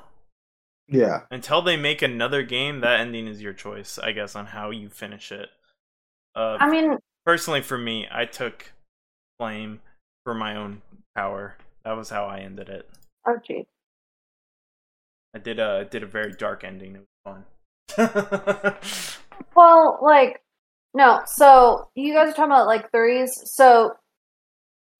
Yeah. 0.88 1.20
until 1.30 1.62
they 1.62 1.76
make 1.76 2.02
another 2.02 2.42
game 2.42 2.80
that 2.80 3.00
ending 3.00 3.26
is 3.26 3.40
your 3.40 3.52
choice 3.52 3.98
I 3.98 4.12
guess 4.12 4.36
on 4.36 4.46
how 4.46 4.70
you 4.70 4.88
finish 4.88 5.32
it. 5.32 5.48
Uh, 6.34 6.56
I 6.60 6.68
mean, 6.68 6.98
personally 7.24 7.62
for 7.62 7.78
me 7.78 8.06
I 8.10 8.24
took 8.24 8.72
flame 9.38 9.80
for 10.24 10.34
my 10.34 10.56
own 10.56 10.82
power. 11.14 11.56
That 11.84 11.92
was 11.92 12.10
how 12.10 12.26
I 12.26 12.40
ended 12.40 12.68
it. 12.68 12.88
oh 13.26 13.36
gee. 13.46 13.66
I 15.34 15.38
did 15.38 15.58
a 15.58 15.86
did 15.90 16.02
a 16.02 16.06
very 16.06 16.32
dark 16.32 16.62
ending. 16.64 16.96
It 16.96 17.06
was 17.24 17.44
fun. 17.96 18.74
Well, 19.54 19.98
like, 20.02 20.40
no. 20.94 21.20
So 21.26 21.88
you 21.94 22.14
guys 22.14 22.28
are 22.28 22.32
talking 22.32 22.52
about 22.52 22.66
like 22.66 22.90
threes. 22.90 23.32
So 23.44 23.92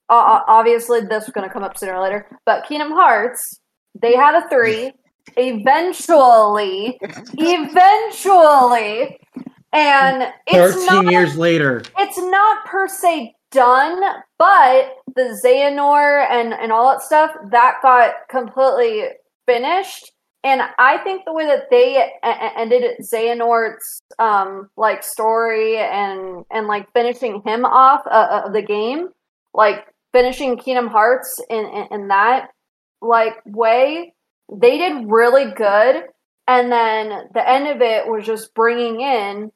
uh, 0.08 0.14
uh, 0.14 0.40
obviously 0.46 1.00
this 1.00 1.24
is 1.24 1.30
going 1.30 1.46
to 1.46 1.52
come 1.52 1.62
up 1.62 1.76
sooner 1.78 1.94
or 1.94 2.02
later. 2.02 2.26
But 2.44 2.66
Kingdom 2.66 2.92
Hearts 2.92 3.60
they 4.00 4.14
had 4.14 4.34
a 4.34 4.48
three. 4.48 4.92
Eventually, 5.36 6.98
eventually, 7.38 9.18
and 9.72 10.32
it's 10.46 10.74
Thirteen 10.74 10.86
not 10.86 11.12
years 11.12 11.36
later. 11.36 11.82
it's 11.98 12.18
not 12.18 12.64
per 12.66 12.86
se 12.88 13.34
done, 13.50 14.00
but 14.38 14.96
the 15.14 15.38
Xehanort 15.44 16.30
and 16.30 16.52
and 16.52 16.72
all 16.72 16.90
that 16.90 17.02
stuff 17.02 17.30
that 17.50 17.76
got 17.82 18.14
completely 18.30 19.04
finished. 19.46 20.10
And 20.44 20.60
I 20.78 20.98
think 20.98 21.24
the 21.24 21.32
way 21.32 21.46
that 21.46 21.70
they 21.70 22.02
e- 22.02 22.10
ended 22.56 22.82
Xehanort's 23.00 24.02
um 24.18 24.68
like 24.76 25.02
story 25.02 25.78
and 25.78 26.44
and 26.50 26.66
like 26.66 26.92
finishing 26.92 27.42
him 27.44 27.64
off 27.64 28.02
uh, 28.10 28.42
of 28.44 28.52
the 28.52 28.62
game, 28.62 29.08
like 29.54 29.86
finishing 30.12 30.58
Kingdom 30.58 30.88
Hearts 30.88 31.40
in, 31.48 31.64
in 31.66 31.86
in 31.92 32.08
that 32.08 32.48
like 33.00 33.34
way, 33.46 34.14
they 34.54 34.78
did 34.78 35.06
really 35.08 35.52
good. 35.52 36.04
And 36.46 36.70
then 36.72 37.28
the 37.34 37.48
end 37.48 37.68
of 37.68 37.80
it 37.80 38.06
was 38.06 38.26
just 38.26 38.54
bringing 38.54 39.00
in 39.00 39.50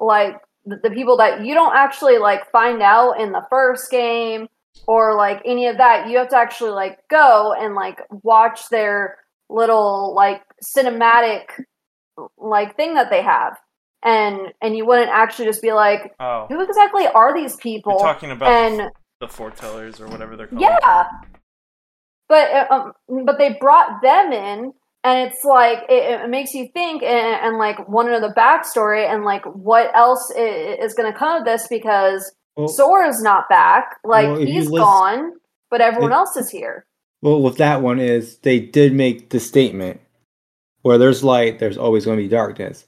like 0.00 0.36
the, 0.64 0.76
the 0.82 0.90
people 0.90 1.16
that 1.18 1.44
you 1.44 1.54
don't 1.54 1.74
actually 1.74 2.18
like 2.18 2.50
find 2.50 2.80
out 2.82 3.20
in 3.20 3.32
the 3.32 3.42
first 3.50 3.90
game 3.90 4.46
or 4.86 5.16
like 5.16 5.42
any 5.44 5.66
of 5.66 5.78
that. 5.78 6.08
You 6.08 6.18
have 6.18 6.28
to 6.28 6.36
actually 6.36 6.70
like 6.70 6.98
go 7.10 7.52
and 7.58 7.74
like 7.74 8.00
watch 8.10 8.68
their 8.70 9.18
little 9.50 10.14
like 10.14 10.42
cinematic 10.76 11.42
like 12.38 12.76
thing 12.76 12.94
that 12.94 13.10
they 13.10 13.22
have. 13.22 13.58
And 14.04 14.52
and 14.60 14.76
you 14.76 14.86
wouldn't 14.86 15.10
actually 15.10 15.46
just 15.46 15.62
be 15.62 15.72
like 15.72 16.12
Oh, 16.18 16.46
who 16.48 16.60
exactly 16.62 17.06
are 17.06 17.34
these 17.34 17.56
people? 17.56 17.92
you're 17.98 18.00
talking 18.12 18.30
about 18.30 18.48
and 18.50 18.90
the 19.20 19.26
foretellers 19.26 20.00
or 20.00 20.08
whatever 20.08 20.36
they're 20.36 20.48
called. 20.48 20.60
yeah 20.60 21.04
but 22.32 22.50
uh, 22.50 22.66
um, 23.10 23.24
but 23.26 23.36
they 23.38 23.56
brought 23.60 24.00
them 24.02 24.32
in 24.32 24.72
and 25.04 25.28
it's 25.30 25.44
like 25.44 25.78
it, 25.88 26.20
it 26.22 26.30
makes 26.30 26.54
you 26.54 26.68
think 26.72 27.02
and, 27.02 27.36
and 27.44 27.58
like 27.58 27.86
want 27.88 28.08
to 28.08 28.12
know 28.12 28.26
the 28.26 28.34
backstory 28.34 29.04
and 29.12 29.24
like 29.24 29.44
what 29.44 29.94
else 29.94 30.32
is 30.36 30.94
going 30.94 31.12
to 31.12 31.18
come 31.18 31.40
of 31.40 31.44
this 31.44 31.66
because 31.68 32.32
Well, 32.56 32.68
Sora's 32.68 33.20
not 33.22 33.48
back 33.48 33.96
like 34.04 34.28
Well, 34.28 34.36
he's 34.40 34.70
list- 34.70 34.82
gone 34.82 35.32
but 35.70 35.80
everyone 35.80 36.12
If- 36.12 36.16
else 36.16 36.36
is 36.36 36.50
here 36.50 36.86
well, 37.24 37.40
with 37.40 37.56
that 37.58 37.82
one 37.82 38.00
is 38.00 38.38
they 38.38 38.58
did 38.58 38.92
make 38.94 39.30
the 39.30 39.38
statement 39.38 40.00
where 40.82 40.98
there's 40.98 41.22
light, 41.22 41.60
there's 41.60 41.78
always 41.78 42.04
going 42.04 42.16
to 42.18 42.22
be 42.24 42.28
darkness. 42.28 42.84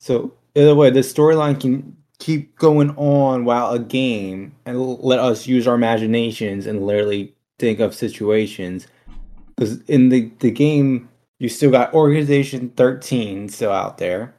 So 0.00 0.32
either 0.54 0.74
way, 0.74 0.88
the 0.88 1.00
storyline 1.00 1.60
can 1.60 1.94
keep 2.18 2.56
going 2.56 2.90
on 2.96 3.44
while 3.44 3.72
a 3.72 3.78
game 3.78 4.54
and 4.64 4.80
let 4.80 5.18
us 5.18 5.46
use 5.46 5.66
our 5.66 5.74
imaginations 5.74 6.66
and 6.66 6.86
literally 6.86 7.34
think 7.58 7.80
of 7.80 7.94
situations. 7.94 8.86
Because 9.56 9.80
in 9.82 10.10
the 10.10 10.30
the 10.40 10.50
game, 10.50 11.08
you 11.38 11.48
still 11.48 11.70
got 11.70 11.94
Organization 11.94 12.70
Thirteen 12.70 13.48
still 13.48 13.72
out 13.72 13.98
there. 13.98 14.34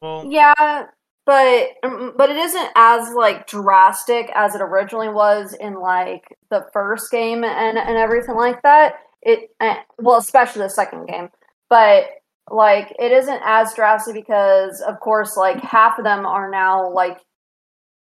Well, 0.00 0.24
yeah 0.30 0.86
but 1.30 1.68
um, 1.84 2.12
but 2.16 2.28
it 2.28 2.36
isn't 2.36 2.70
as 2.74 3.12
like 3.14 3.46
drastic 3.46 4.30
as 4.34 4.56
it 4.56 4.60
originally 4.60 5.08
was 5.08 5.54
in 5.54 5.74
like 5.74 6.36
the 6.50 6.66
first 6.72 7.08
game 7.12 7.44
and 7.44 7.78
and 7.78 7.96
everything 7.96 8.34
like 8.34 8.60
that 8.62 8.94
it 9.22 9.50
eh, 9.60 9.76
well 9.98 10.18
especially 10.18 10.62
the 10.62 10.68
second 10.68 11.06
game 11.06 11.28
but 11.68 12.06
like 12.50 12.92
it 12.98 13.12
isn't 13.12 13.40
as 13.44 13.72
drastic 13.74 14.12
because 14.14 14.80
of 14.80 14.98
course 14.98 15.36
like 15.36 15.62
half 15.62 15.98
of 15.98 16.04
them 16.04 16.26
are 16.26 16.50
now 16.50 16.90
like 16.90 17.18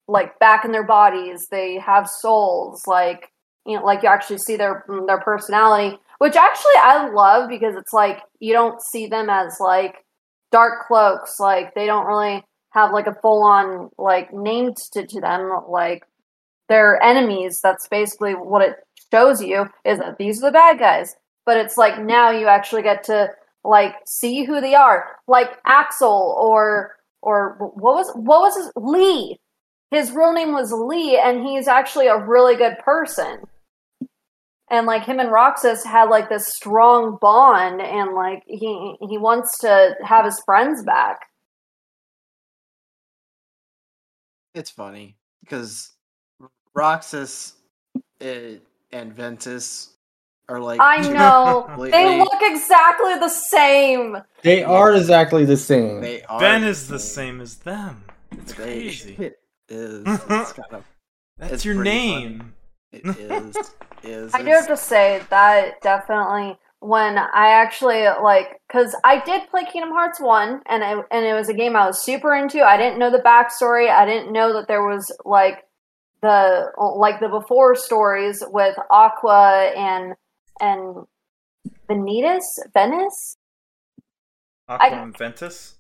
like 0.08 0.38
back 0.38 0.64
in 0.64 0.72
their 0.72 0.86
bodies 0.86 1.48
they 1.50 1.80
have 1.80 2.08
souls 2.08 2.84
like 2.86 3.32
you 3.66 3.78
know 3.78 3.84
like 3.84 4.04
you 4.04 4.10
actually 4.10 4.38
see 4.38 4.56
their 4.56 4.86
mm, 4.88 5.06
their 5.08 5.22
personality 5.22 5.98
which 6.20 6.36
actually 6.36 6.72
i 6.78 7.10
love 7.10 7.50
because 7.50 7.76
it's 7.76 7.94
like 7.94 8.22
you 8.40 8.54
don't 8.54 8.82
see 8.82 9.08
them 9.08 9.30
as 9.30 9.58
like 9.60 10.06
dark 10.52 10.88
cloaks 10.88 11.40
like 11.40 11.74
they 11.76 11.86
don't 11.86 12.06
really 12.06 12.44
have 12.72 12.92
like 12.92 13.08
a 13.08 13.16
full 13.22 13.44
on 13.44 13.90
like 13.98 14.34
name 14.34 14.74
to, 14.92 15.06
to 15.08 15.22
them 15.22 15.52
like 15.68 16.04
they're 16.68 17.02
enemies. 17.02 17.62
That's 17.62 17.88
basically 17.88 18.34
what 18.34 18.62
it 18.62 18.76
shows 19.12 19.42
you 19.42 19.68
is 19.84 20.00
that 20.00 20.18
these 20.18 20.42
are 20.42 20.48
the 20.48 20.52
bad 20.52 20.80
guys. 20.80 21.16
But 21.46 21.58
it's 21.58 21.78
like 21.78 22.00
now 22.00 22.32
you 22.32 22.48
actually 22.48 22.82
get 22.82 23.04
to 23.06 23.30
like 23.64 23.96
see 24.06 24.44
who 24.44 24.62
they 24.62 24.76
are. 24.76 25.18
Like 25.28 25.58
axel 25.66 26.36
or 26.40 26.96
or 27.22 27.56
what 27.60 27.96
was 27.96 28.12
what 28.16 28.42
was 28.42 28.56
his 28.56 28.72
lee. 28.76 29.40
His 29.92 30.12
real 30.12 30.34
name 30.34 30.52
was 30.52 30.72
lee 30.72 31.20
and 31.24 31.46
he's 31.46 31.68
actually 31.68 32.08
a 32.08 32.18
really 32.18 32.56
good 32.56 32.78
person 32.84 33.44
and 34.70 34.86
like 34.88 35.04
him 35.06 35.20
and 35.20 35.32
roxas 35.32 35.84
had 35.84 36.06
like 36.10 36.30
this 36.30 36.48
strong 36.48 37.18
bond 37.22 37.82
and 37.82 38.14
like 38.14 38.44
he 38.48 38.96
he 39.10 39.18
wants 39.18 39.58
to 39.60 39.96
have 40.04 40.26
his 40.26 40.42
friends 40.46 40.84
back 40.84 41.20
It's 44.54 44.70
funny 44.70 45.18
because 45.44 45.92
Roxas 46.74 47.54
eh, 48.22 48.56
and 48.92 49.14
Ventus 49.14 49.94
are 50.48 50.60
like. 50.62 50.80
i 50.82 50.98
know 51.10 51.70
they 51.92 52.18
look 52.20 52.40
exactly 52.42 53.16
the 53.20 53.28
same 53.30 54.18
They 54.44 54.64
are 54.64 54.94
exactly 54.94 55.44
the 55.44 55.58
same. 55.58 56.00
They 56.02 56.22
are. 56.24 56.40
Ben 56.40 56.64
is 56.64 56.88
the 56.88 57.00
same 57.00 57.42
as 57.42 57.58
them. 57.58 58.04
It's 58.32 58.54
They- 58.54 58.64
crazy. 58.64 59.16
It 59.20 59.40
is. 59.68 60.06
It's 60.30 60.54
kind 60.54 60.72
of. 60.74 60.86
That's 61.38 61.54
it's 61.54 61.66
your 61.66 61.76
name. 61.84 62.40
It 62.42 62.55
is. 63.04 63.56
is. 64.04 64.34
I 64.34 64.42
do 64.42 64.50
have 64.50 64.68
to 64.68 64.78
say 64.78 65.22
that 65.30 65.82
definitely 65.82 66.58
when 66.80 67.18
I 67.18 67.50
actually 67.50 68.04
like 68.22 68.62
because 68.68 68.96
I 69.04 69.24
did 69.24 69.50
play 69.50 69.66
Kingdom 69.66 69.92
Hearts 69.92 70.20
one 70.20 70.62
and 70.68 70.84
I, 70.84 71.02
and 71.12 71.26
it 71.26 71.34
was 71.34 71.50
a 71.50 71.54
game 71.54 71.76
I 71.76 71.88
was 71.88 72.04
super 72.04 72.34
into. 72.36 72.64
I 72.64 72.78
didn't 72.78 73.00
know 73.00 73.10
the 73.10 73.20
backstory. 73.20 73.90
I 73.90 74.06
didn't 74.06 74.32
know 74.32 74.54
that 74.54 74.68
there 74.68 74.86
was 74.86 75.12
like 75.26 75.64
the 76.22 76.72
like 76.78 77.20
the 77.20 77.30
before 77.30 77.76
stories 77.76 78.44
with 78.48 78.76
Aqua 78.90 79.72
and 79.76 80.14
and 80.60 81.06
Vanitas 81.90 82.46
Venice. 82.74 83.38
Aqua 84.68 84.88
I- 84.88 85.02
and 85.02 85.18
Ventus. 85.18 85.78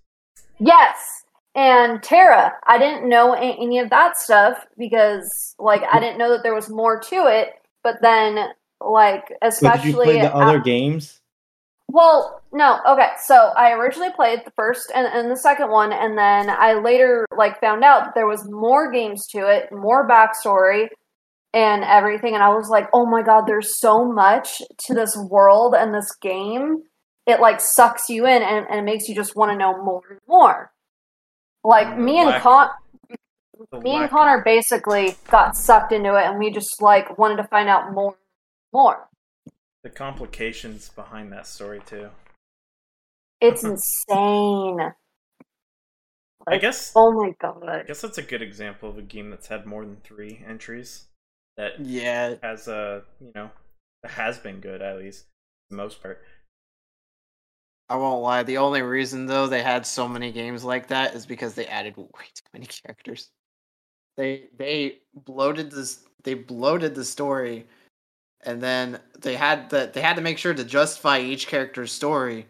Yes, 0.58 1.25
and 1.56 2.04
Terra, 2.04 2.54
I 2.68 2.78
didn't 2.78 3.08
know 3.08 3.34
any 3.34 3.80
of 3.80 3.90
that 3.90 4.18
stuff 4.18 4.66
because 4.78 5.56
like 5.58 5.84
I 5.90 6.02
didn't 6.02 6.18
know 6.18 6.30
that 6.32 6.44
there 6.44 6.54
was 6.54 6.70
more 6.70 7.00
to 7.00 7.16
it. 7.28 7.54
But 7.82 8.02
then 8.02 8.50
like 8.82 9.32
especially 9.42 9.92
did 9.92 9.98
you 9.98 10.04
play 10.04 10.22
the 10.22 10.36
other 10.36 10.60
games? 10.60 11.22
Well, 11.88 12.42
no. 12.52 12.80
Okay, 12.90 13.10
so 13.24 13.36
I 13.36 13.72
originally 13.72 14.12
played 14.12 14.42
the 14.44 14.52
first 14.52 14.92
and, 14.94 15.08
and 15.08 15.32
the 15.32 15.38
second 15.38 15.70
one, 15.70 15.94
and 15.94 16.18
then 16.18 16.50
I 16.50 16.74
later 16.74 17.26
like 17.38 17.62
found 17.62 17.84
out 17.84 18.06
that 18.06 18.16
there 18.16 18.28
was 18.28 18.50
more 18.50 18.92
games 18.92 19.28
to 19.28 19.48
it, 19.48 19.72
more 19.72 20.10
backstory, 20.10 20.88
and 21.54 21.86
everything. 21.86 22.34
And 22.34 22.44
I 22.44 22.50
was 22.50 22.70
like, 22.70 22.90
oh 22.92 23.06
my 23.06 23.22
god, 23.22 23.46
there's 23.48 23.80
so 23.80 24.04
much 24.04 24.62
to 24.88 24.94
this 24.94 25.16
world 25.16 25.74
and 25.74 25.94
this 25.94 26.14
game. 26.22 26.84
It 27.28 27.40
like 27.40 27.62
sucks 27.62 28.10
you 28.10 28.26
in, 28.26 28.42
and, 28.42 28.66
and 28.70 28.80
it 28.80 28.84
makes 28.84 29.08
you 29.08 29.16
just 29.16 29.38
want 29.38 29.52
to 29.52 29.58
know 29.58 29.82
more 29.82 30.02
and 30.10 30.20
more. 30.28 30.74
Like 31.66 31.98
me 31.98 32.20
and 32.20 32.42
Con, 32.44 32.70
me 33.82 33.96
and 33.96 34.10
Connor 34.10 34.44
basically 34.46 35.16
got 35.32 35.58
sucked 35.58 35.92
into 35.92 36.16
it, 36.16 36.26
and 36.26 36.38
we 36.38 36.52
just 36.52 36.80
like 36.80 37.18
wanted 37.18 37.38
to 37.38 37.48
find 37.48 37.68
out 37.68 37.92
more, 37.92 38.16
more. 38.72 39.10
The 39.84 39.90
complications 39.90 40.90
behind 40.90 41.32
that 41.34 41.48
story 41.48 41.82
too. 41.86 42.10
It's 43.42 43.64
insane. 44.10 44.78
I 46.48 46.58
guess. 46.60 46.92
Oh 46.96 47.12
my 47.12 47.32
god. 47.42 47.68
I 47.68 47.82
guess 47.84 48.02
that's 48.02 48.20
a 48.20 48.24
good 48.24 48.44
example 48.44 48.88
of 48.88 49.00
a 49.00 49.02
game 49.02 49.32
that's 49.32 49.48
had 49.48 49.66
more 49.66 49.84
than 49.84 49.98
three 50.04 50.44
entries. 50.48 51.08
That 51.58 51.80
Yeah. 51.80 52.36
has 52.44 52.68
a 52.68 53.04
you 53.20 53.32
know 53.34 53.50
has 54.04 54.38
been 54.38 54.60
good 54.60 54.84
at 54.84 54.98
least 54.98 55.24
for 55.24 55.76
the 55.76 55.78
most 55.78 56.04
part. 56.04 56.22
I 57.90 57.96
won't 57.98 58.22
lie. 58.24 58.44
The 58.44 58.58
only 58.58 58.82
reason 58.82 59.26
though 59.26 59.48
they 59.48 59.62
had 59.62 59.86
so 59.86 60.08
many 60.08 60.32
games 60.32 60.64
like 60.64 60.88
that 60.88 61.14
is 61.14 61.26
because 61.26 61.54
they 61.54 61.68
added 61.68 61.96
way 61.98 62.04
too 62.34 62.44
many 62.54 62.66
characters. 62.86 63.30
They 64.18 64.48
they 64.58 65.00
bloated 65.14 65.72
this. 65.72 66.04
They 66.24 66.34
bloated 66.34 66.96
the 66.96 67.06
story, 67.06 67.66
and 68.46 68.62
then 68.62 69.00
they 69.20 69.36
had 69.36 69.70
the 69.70 69.92
they 69.94 70.02
had 70.02 70.16
to 70.16 70.22
make 70.22 70.38
sure 70.38 70.54
to 70.54 70.64
justify 70.64 71.20
each 71.20 71.48
character's 71.48 71.92
story, 71.92 72.48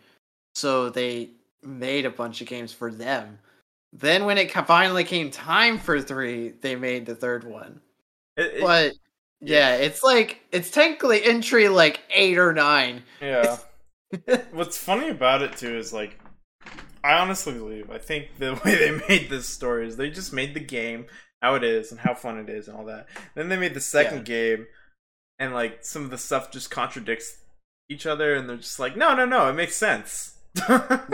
so 0.53 0.89
they 0.89 1.31
made 1.63 2.05
a 2.05 2.09
bunch 2.11 2.39
of 2.41 2.47
games 2.47 2.71
for 2.71 2.91
them. 2.91 3.39
Then 3.91 4.25
when 4.25 4.37
it 4.37 4.51
finally 4.51 5.03
came 5.03 5.31
time 5.31 5.77
for 5.79 6.01
three, 6.01 6.49
they 6.61 6.75
made 6.75 7.05
the 7.05 7.15
third 7.15 7.43
one. 7.43 7.81
It- 8.37 8.55
it- 8.55 8.61
But 8.61 8.93
yeah, 9.41 9.75
it's 9.75 10.03
like 10.03 10.41
it's 10.51 10.69
technically 10.71 11.23
entry 11.23 11.67
like 11.67 12.01
eight 12.09 12.37
or 12.37 12.53
nine. 12.53 13.03
yeah. 13.19 13.57
What's 14.51 14.77
funny 14.77 15.09
about 15.09 15.41
it 15.41 15.57
too 15.57 15.77
is 15.77 15.91
like 15.93 16.19
I 17.03 17.19
honestly 17.19 17.53
believe 17.53 17.89
I 17.89 17.97
think 17.97 18.37
the 18.39 18.53
way 18.65 18.75
they 18.75 19.01
made 19.07 19.29
this 19.29 19.47
story 19.47 19.87
is 19.87 19.97
they 19.97 20.09
just 20.09 20.33
made 20.33 20.53
the 20.53 20.59
game 20.59 21.05
how 21.41 21.55
it 21.55 21.63
is 21.63 21.91
and 21.91 21.99
how 21.99 22.13
fun 22.13 22.39
it 22.39 22.49
is 22.49 22.67
and 22.67 22.77
all 22.77 22.85
that. 22.85 23.07
Then 23.35 23.49
they 23.49 23.57
made 23.57 23.73
the 23.73 23.81
second 23.81 24.25
game 24.25 24.65
and 25.39 25.53
like 25.53 25.83
some 25.83 26.03
of 26.03 26.09
the 26.09 26.17
stuff 26.17 26.51
just 26.51 26.71
contradicts 26.71 27.37
each 27.89 28.05
other, 28.05 28.33
and 28.35 28.49
they're 28.49 28.57
just 28.57 28.79
like, 28.79 28.95
no, 28.95 29.15
no, 29.15 29.25
no, 29.25 29.49
it 29.49 29.53
makes 29.53 29.75
sense. 29.75 30.37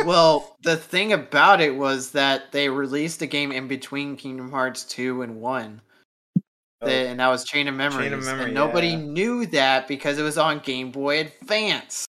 well, 0.05 0.55
the 0.63 0.77
thing 0.77 1.13
about 1.13 1.61
it 1.61 1.75
was 1.75 2.11
that 2.11 2.51
they 2.51 2.69
released 2.69 3.21
a 3.21 3.27
game 3.27 3.51
in 3.51 3.67
between 3.67 4.15
Kingdom 4.15 4.51
Hearts 4.51 4.83
2 4.83 5.23
and 5.23 5.41
1. 5.41 5.81
Oh. 6.37 6.41
The- 6.85 6.91
and 6.91 7.19
that 7.19 7.27
was 7.27 7.43
Chain 7.43 7.67
of 7.67 7.75
Memories. 7.75 8.11
Memory, 8.11 8.45
and 8.45 8.53
nobody 8.53 8.89
yeah. 8.89 8.97
knew 8.97 9.45
that 9.47 9.87
because 9.87 10.19
it 10.19 10.23
was 10.23 10.37
on 10.37 10.59
Game 10.59 10.91
Boy 10.91 11.21
Advance. 11.21 12.05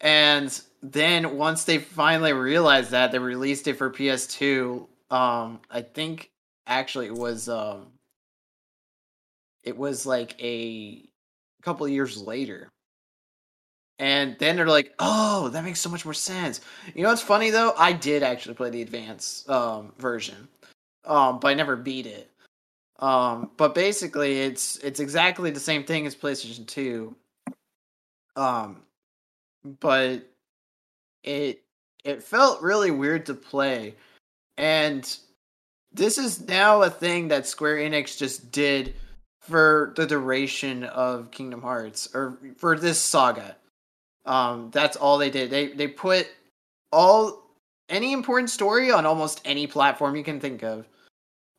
And 0.00 0.60
then 0.82 1.36
once 1.36 1.64
they 1.64 1.78
finally 1.78 2.32
realized 2.32 2.90
that, 2.90 3.12
they 3.12 3.18
released 3.18 3.66
it 3.68 3.74
for 3.74 3.90
PS2. 3.90 4.86
Um, 5.10 5.60
I 5.70 5.82
think 5.82 6.30
actually 6.66 7.06
it 7.06 7.14
was 7.14 7.48
um, 7.48 7.88
it 9.62 9.76
was 9.76 10.06
like 10.06 10.40
a 10.42 11.04
couple 11.62 11.86
years 11.88 12.16
later. 12.20 12.68
And 13.98 14.36
then 14.38 14.56
they're 14.56 14.66
like, 14.66 14.94
"Oh, 14.98 15.50
that 15.50 15.62
makes 15.62 15.80
so 15.80 15.90
much 15.90 16.06
more 16.06 16.14
sense." 16.14 16.62
You 16.94 17.02
know 17.02 17.10
what's 17.10 17.20
funny 17.20 17.50
though? 17.50 17.74
I 17.76 17.92
did 17.92 18.22
actually 18.22 18.54
play 18.54 18.70
the 18.70 18.80
advance 18.80 19.46
um, 19.46 19.92
version, 19.98 20.48
um, 21.04 21.38
but 21.38 21.48
I 21.48 21.54
never 21.54 21.76
beat 21.76 22.06
it. 22.06 22.30
Um, 23.00 23.50
but 23.58 23.74
basically, 23.74 24.40
it's 24.40 24.78
it's 24.78 25.00
exactly 25.00 25.50
the 25.50 25.60
same 25.60 25.84
thing 25.84 26.06
as 26.06 26.16
PlayStation 26.16 26.66
Two. 26.66 27.14
Um, 28.36 28.82
but 29.64 30.28
it 31.22 31.62
it 32.04 32.22
felt 32.22 32.62
really 32.62 32.90
weird 32.90 33.26
to 33.26 33.34
play, 33.34 33.94
and 34.56 35.16
this 35.92 36.18
is 36.18 36.46
now 36.46 36.82
a 36.82 36.90
thing 36.90 37.28
that 37.28 37.46
Square 37.46 37.76
Enix 37.76 38.16
just 38.16 38.50
did 38.52 38.94
for 39.40 39.92
the 39.96 40.06
duration 40.06 40.84
of 40.84 41.30
Kingdom 41.30 41.62
Hearts 41.62 42.08
or 42.14 42.38
for 42.56 42.78
this 42.78 43.00
saga. 43.00 43.56
Um, 44.26 44.70
that's 44.70 44.96
all 44.96 45.18
they 45.18 45.30
did. 45.30 45.50
They 45.50 45.68
they 45.68 45.88
put 45.88 46.28
all 46.92 47.42
any 47.88 48.12
important 48.12 48.50
story 48.50 48.90
on 48.90 49.06
almost 49.06 49.40
any 49.44 49.66
platform 49.66 50.16
you 50.16 50.24
can 50.24 50.40
think 50.40 50.62
of. 50.62 50.86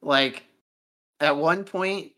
Like 0.01 0.43
at 1.19 1.35
one 1.35 1.63
point 1.63 2.11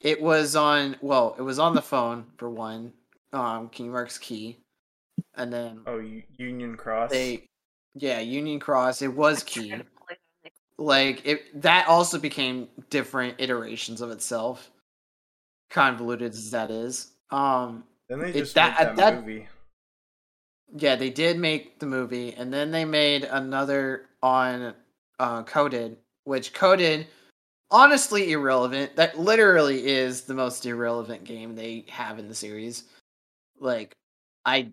it 0.00 0.20
was 0.20 0.56
on 0.56 0.96
well, 1.00 1.34
it 1.38 1.42
was 1.42 1.58
on 1.58 1.74
the 1.74 1.82
phone 1.82 2.26
for 2.36 2.50
one, 2.50 2.92
um, 3.32 3.68
Kingdom 3.70 3.94
Hearts 3.94 4.18
Key. 4.18 4.58
And 5.36 5.52
then 5.52 5.80
oh, 5.86 6.02
Union 6.38 6.76
Cross. 6.76 7.10
they 7.10 7.46
yeah, 7.94 8.20
Union 8.20 8.60
Cross, 8.60 9.02
it 9.02 9.14
was 9.14 9.42
Key. 9.42 9.74
like 10.78 11.22
it 11.26 11.62
that 11.62 11.88
also 11.88 12.18
became 12.18 12.68
different 12.90 13.36
iterations 13.38 14.00
of 14.00 14.10
itself. 14.10 14.70
Convoluted 15.70 16.32
as 16.32 16.50
that 16.52 16.70
is. 16.70 17.12
Um 17.30 17.84
then 18.08 18.20
they 18.20 18.30
it- 18.30 18.34
just 18.34 18.54
that- 18.54 18.78
made 18.78 18.86
that, 18.88 18.96
that- 18.96 19.20
movie. 19.20 19.48
yeah 20.76 20.94
they 20.96 21.10
did 21.10 21.38
make 21.38 21.78
the 21.78 21.86
movie 21.86 22.34
and 22.34 22.52
then 22.52 22.70
they 22.70 22.84
made 22.84 23.24
another 23.24 24.06
on 24.22 24.74
uh 25.18 25.42
coded 25.44 25.96
which 26.24 26.52
coded 26.52 27.06
honestly 27.70 28.30
irrelevant. 28.32 28.94
That 28.96 29.18
literally 29.18 29.84
is 29.86 30.22
the 30.22 30.34
most 30.34 30.64
irrelevant 30.64 31.24
game 31.24 31.56
they 31.56 31.84
have 31.88 32.18
in 32.20 32.28
the 32.28 32.34
series. 32.34 32.84
Like 33.58 33.96
i 34.44 34.70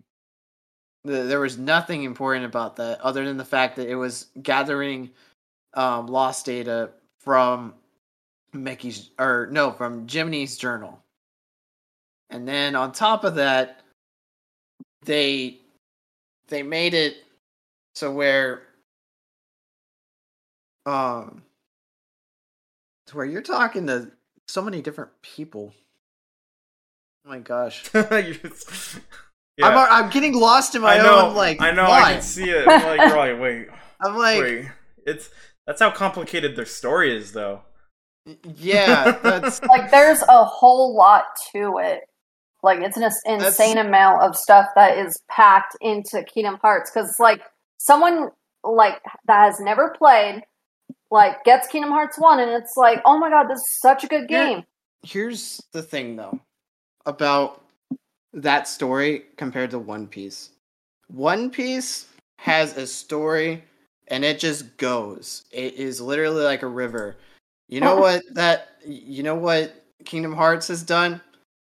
the, 1.04 1.22
there 1.24 1.40
was 1.40 1.58
nothing 1.58 2.04
important 2.04 2.44
about 2.44 2.76
that 2.76 3.00
other 3.00 3.24
than 3.24 3.36
the 3.36 3.44
fact 3.44 3.76
that 3.76 3.88
it 3.88 3.96
was 3.96 4.26
gathering 4.42 5.10
um, 5.74 6.06
lost 6.06 6.46
data 6.46 6.90
from 7.20 7.74
Mickey's 8.52 9.10
or 9.18 9.48
no 9.50 9.72
from 9.72 10.06
Jiminy's 10.06 10.56
journal, 10.56 11.02
and 12.30 12.46
then 12.46 12.76
on 12.76 12.92
top 12.92 13.24
of 13.24 13.36
that, 13.36 13.80
they 15.04 15.58
they 16.48 16.62
made 16.62 16.94
it 16.94 17.16
so 17.94 18.12
where 18.12 18.62
um 20.86 21.42
to 23.06 23.16
where 23.16 23.26
you're 23.26 23.42
talking 23.42 23.86
to 23.86 24.10
so 24.48 24.62
many 24.62 24.82
different 24.82 25.10
people. 25.22 25.72
Oh 27.24 27.30
my 27.30 27.38
gosh, 27.38 27.88
yeah. 29.56 29.68
I'm 29.68 30.04
I'm 30.04 30.10
getting 30.10 30.34
lost 30.34 30.74
in 30.74 30.82
my 30.82 30.94
I 30.98 31.02
know. 31.02 31.28
own 31.28 31.34
like 31.34 31.60
I 31.60 31.70
know. 31.72 31.82
line. 31.82 32.02
I 32.04 32.12
can 32.14 32.22
see 32.22 32.50
it. 32.50 32.66
I'm 32.68 32.82
like, 32.82 33.00
you're 33.08 33.16
like, 33.18 33.40
wait, 33.40 33.68
I'm 34.04 34.16
like, 34.16 34.40
wait. 34.40 34.66
It's 35.06 35.30
that's 35.66 35.80
how 35.80 35.90
complicated 35.90 36.56
their 36.56 36.66
story 36.66 37.16
is, 37.16 37.32
though. 37.32 37.62
yeah, 38.56 39.12
that's 39.22 39.60
like 39.68 39.90
there's 39.90 40.22
a 40.22 40.44
whole 40.44 40.96
lot 40.96 41.24
to 41.52 41.78
it. 41.78 42.00
Like 42.62 42.80
it's 42.80 42.96
an 42.96 43.02
ins- 43.02 43.22
insane 43.26 43.78
amount 43.78 44.22
of 44.22 44.36
stuff 44.36 44.66
that 44.76 44.96
is 44.98 45.20
packed 45.28 45.76
into 45.80 46.22
Kingdom 46.22 46.58
Hearts 46.62 46.90
because 46.92 47.16
like 47.18 47.42
someone 47.78 48.30
like 48.62 49.00
that 49.26 49.46
has 49.46 49.58
never 49.60 49.92
played 49.98 50.42
like 51.10 51.42
gets 51.44 51.66
Kingdom 51.66 51.90
Hearts 51.90 52.16
1 52.18 52.38
and 52.40 52.50
it's 52.52 52.74
like, 52.76 53.02
"Oh 53.04 53.18
my 53.18 53.28
god, 53.30 53.48
this 53.48 53.58
is 53.58 53.78
such 53.82 54.04
a 54.04 54.06
good 54.06 54.26
Yeah. 54.30 54.46
game." 54.48 54.64
here's 55.04 55.60
the 55.72 55.82
thing 55.82 56.14
though 56.14 56.38
about 57.06 57.61
that 58.32 58.68
story 58.68 59.24
compared 59.36 59.70
to 59.70 59.78
One 59.78 60.06
Piece. 60.06 60.50
One 61.08 61.50
Piece 61.50 62.06
has 62.38 62.76
a 62.76 62.86
story 62.86 63.62
and 64.08 64.24
it 64.24 64.38
just 64.38 64.76
goes. 64.76 65.44
It 65.50 65.74
is 65.74 66.00
literally 66.00 66.44
like 66.44 66.62
a 66.62 66.68
river. 66.68 67.16
You 67.68 67.80
know 67.80 67.96
oh. 67.96 68.00
what 68.00 68.22
that 68.32 68.76
you 68.84 69.22
know 69.22 69.34
what 69.34 69.84
Kingdom 70.04 70.34
Hearts 70.34 70.68
has 70.68 70.82
done? 70.82 71.20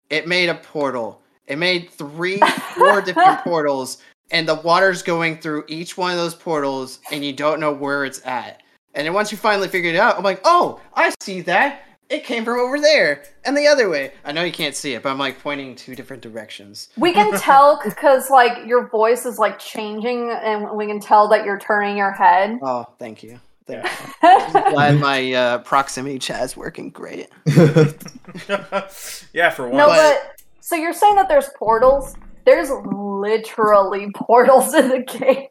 It 0.08 0.26
made 0.26 0.48
a 0.48 0.54
portal. 0.54 1.22
It 1.46 1.58
made 1.58 1.90
three, 1.90 2.40
four 2.76 3.00
different 3.02 3.40
portals, 3.40 3.98
and 4.30 4.48
the 4.48 4.54
water's 4.56 5.02
going 5.02 5.38
through 5.38 5.64
each 5.68 5.96
one 5.96 6.12
of 6.12 6.16
those 6.16 6.34
portals, 6.34 7.00
and 7.10 7.24
you 7.24 7.32
don't 7.32 7.60
know 7.60 7.72
where 7.72 8.04
it's 8.04 8.24
at. 8.24 8.62
And 8.94 9.06
then 9.06 9.14
once 9.14 9.30
you 9.30 9.38
finally 9.38 9.68
figure 9.68 9.90
it 9.90 9.96
out, 9.96 10.16
I'm 10.16 10.24
like, 10.24 10.40
oh, 10.44 10.80
I 10.94 11.12
see 11.20 11.42
that. 11.42 11.84
It 12.10 12.24
came 12.24 12.44
from 12.44 12.58
over 12.58 12.78
there 12.80 13.22
and 13.44 13.56
the 13.56 13.68
other 13.68 13.88
way. 13.88 14.12
I 14.24 14.32
know 14.32 14.42
you 14.42 14.50
can't 14.52 14.74
see 14.74 14.94
it, 14.94 15.02
but 15.04 15.10
I'm 15.10 15.18
like 15.18 15.40
pointing 15.40 15.76
two 15.76 15.94
different 15.94 16.22
directions. 16.22 16.88
We 16.96 17.12
can 17.12 17.32
tell 17.40 17.80
because 17.84 18.28
like 18.30 18.66
your 18.66 18.88
voice 18.88 19.24
is 19.24 19.38
like 19.38 19.60
changing 19.60 20.28
and 20.30 20.76
we 20.76 20.86
can 20.88 20.98
tell 21.00 21.28
that 21.28 21.44
you're 21.44 21.60
turning 21.60 21.96
your 21.96 22.10
head. 22.10 22.58
Oh, 22.62 22.86
thank 22.98 23.22
you. 23.22 23.38
Thank 23.66 23.84
Yeah. 23.84 23.96
you. 24.24 24.28
I'm 24.64 24.72
glad 24.72 24.98
my 24.98 25.32
uh, 25.32 25.58
proximity 25.58 26.18
chat 26.18 26.42
is 26.42 26.56
working 26.56 26.90
great. 26.90 27.28
yeah, 29.32 29.50
for 29.50 29.68
one. 29.68 29.76
No, 29.76 29.86
But- 29.86 29.96
but 30.24 30.42
so 30.60 30.74
you're 30.76 30.92
saying 30.92 31.14
that 31.16 31.28
there's 31.28 31.48
portals? 31.58 32.16
There's 32.44 32.70
literally 32.70 34.10
portals 34.14 34.74
in 34.74 34.88
the 34.88 35.00
game. 35.00 35.46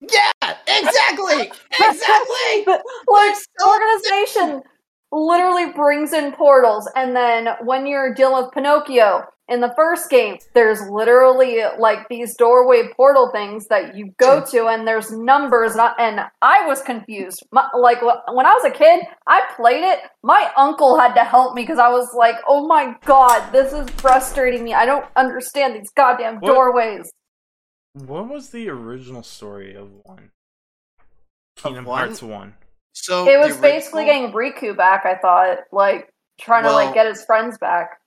Yeah, 0.00 0.32
exactly, 0.66 1.42
exactly. 1.80 2.64
But, 2.66 2.82
like 3.06 3.36
the 3.58 3.66
organization 3.66 4.62
literally 5.12 5.72
brings 5.72 6.12
in 6.12 6.32
portals, 6.32 6.88
and 6.94 7.14
then 7.14 7.48
when 7.64 7.86
you're 7.86 8.14
dealing 8.14 8.44
with 8.44 8.52
Pinocchio 8.52 9.24
in 9.48 9.60
the 9.60 9.72
first 9.74 10.08
game, 10.08 10.38
there's 10.54 10.80
literally 10.88 11.58
like 11.78 12.08
these 12.08 12.36
doorway 12.36 12.88
portal 12.96 13.30
things 13.32 13.66
that 13.66 13.96
you 13.96 14.14
go 14.18 14.44
to, 14.52 14.66
and 14.66 14.86
there's 14.86 15.10
numbers, 15.10 15.72
and 15.72 15.80
I, 15.80 15.92
and 15.98 16.20
I 16.40 16.66
was 16.66 16.80
confused. 16.82 17.44
My, 17.50 17.68
like 17.76 18.00
when 18.02 18.46
I 18.46 18.54
was 18.54 18.64
a 18.64 18.70
kid, 18.70 19.04
I 19.26 19.42
played 19.56 19.82
it. 19.82 19.98
My 20.22 20.50
uncle 20.56 20.98
had 20.98 21.14
to 21.14 21.24
help 21.24 21.54
me 21.54 21.62
because 21.62 21.80
I 21.80 21.88
was 21.88 22.14
like, 22.16 22.36
"Oh 22.46 22.66
my 22.66 22.94
god, 23.04 23.50
this 23.50 23.72
is 23.72 23.90
frustrating 23.90 24.62
me. 24.62 24.74
I 24.74 24.86
don't 24.86 25.06
understand 25.16 25.74
these 25.74 25.90
goddamn 25.90 26.36
What? 26.36 26.46
doorways." 26.52 27.10
What 27.94 28.28
was 28.28 28.50
the 28.50 28.68
original 28.68 29.24
story 29.24 29.74
of 29.74 29.90
one? 30.04 30.30
Kingdom 31.56 31.86
one? 31.86 31.98
Hearts 32.06 32.22
one. 32.22 32.54
So 33.02 33.26
It 33.26 33.38
was 33.38 33.56
basically 33.56 34.04
getting 34.04 34.32
Riku 34.32 34.76
back. 34.76 35.06
I 35.06 35.14
thought, 35.16 35.58
like 35.72 36.12
trying 36.40 36.64
to 36.64 36.72
like 36.72 36.94
get 36.94 37.06
his 37.06 37.24
friends 37.24 37.58
back. 37.58 38.00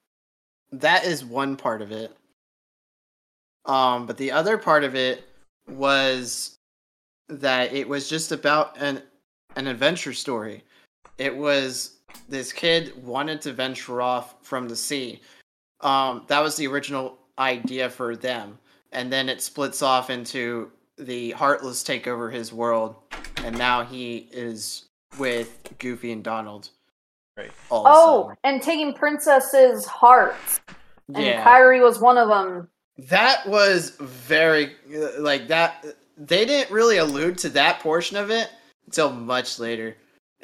that 0.71 1.05
is 1.05 1.23
one 1.23 1.55
part 1.55 1.81
of 1.81 1.91
it. 1.91 2.15
Um, 3.65 4.05
but 4.05 4.17
the 4.17 4.31
other 4.31 4.57
part 4.57 4.83
of 4.83 4.95
it 4.95 5.23
was 5.67 6.57
that 7.29 7.73
it 7.73 7.87
was 7.87 8.09
just 8.09 8.31
about 8.31 8.75
an 8.77 9.01
an 9.55 9.67
adventure 9.67 10.13
story. 10.13 10.63
It 11.17 11.35
was 11.35 11.97
this 12.29 12.51
kid 12.51 12.93
wanted 13.03 13.41
to 13.41 13.53
venture 13.53 14.01
off 14.01 14.35
from 14.41 14.67
the 14.67 14.75
sea. 14.75 15.21
Um, 15.81 16.23
that 16.27 16.39
was 16.41 16.55
the 16.55 16.67
original 16.67 17.17
idea 17.39 17.89
for 17.89 18.15
them, 18.15 18.57
and 18.91 19.11
then 19.11 19.29
it 19.29 19.41
splits 19.41 19.81
off 19.81 20.09
into 20.09 20.71
the 20.97 21.31
Heartless 21.31 21.83
take 21.83 22.07
over 22.07 22.29
his 22.29 22.51
world, 22.53 22.95
and 23.43 23.57
now 23.57 23.83
he 23.83 24.29
is 24.31 24.85
with 25.17 25.73
Goofy 25.79 26.11
and 26.11 26.23
Donald. 26.23 26.69
Right. 27.37 27.51
Also. 27.69 27.89
Oh, 27.93 28.33
and 28.43 28.61
taking 28.61 28.93
Princess's 28.93 29.85
heart, 29.85 30.35
and 31.13 31.25
yeah. 31.25 31.43
Kairi 31.43 31.81
was 31.81 31.99
one 31.99 32.17
of 32.17 32.29
them. 32.29 32.69
That 33.09 33.47
was 33.47 33.95
very 33.99 34.75
like 35.17 35.47
that. 35.47 35.83
They 36.17 36.45
didn't 36.45 36.71
really 36.71 36.97
allude 36.97 37.39
to 37.39 37.49
that 37.49 37.79
portion 37.79 38.17
of 38.17 38.29
it 38.29 38.49
until 38.85 39.11
much 39.11 39.59
later. 39.59 39.97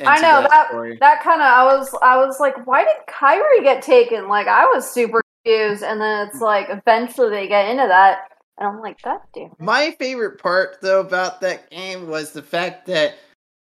I 0.05 0.19
know 0.21 0.47
that 0.49 0.69
story. 0.69 0.97
that 0.99 1.21
kind 1.21 1.41
of 1.41 1.47
I 1.47 1.63
was 1.77 1.93
I 2.01 2.17
was 2.25 2.39
like, 2.39 2.65
why 2.65 2.85
did 2.85 2.95
Kairi 3.07 3.63
get 3.63 3.81
taken? 3.81 4.27
Like 4.27 4.47
I 4.47 4.65
was 4.65 4.89
super 4.89 5.21
confused, 5.43 5.83
and 5.83 5.99
then 6.01 6.27
it's 6.27 6.41
like 6.41 6.67
eventually 6.69 7.29
they 7.29 7.47
get 7.47 7.69
into 7.69 7.87
that, 7.87 8.31
and 8.59 8.67
I'm 8.67 8.81
like, 8.81 9.01
God 9.01 9.19
damn. 9.33 9.51
My 9.59 9.91
favorite 9.99 10.39
part 10.41 10.77
though 10.81 10.99
about 10.99 11.41
that 11.41 11.69
game 11.71 12.07
was 12.07 12.31
the 12.31 12.41
fact 12.43 12.85
that 12.87 13.15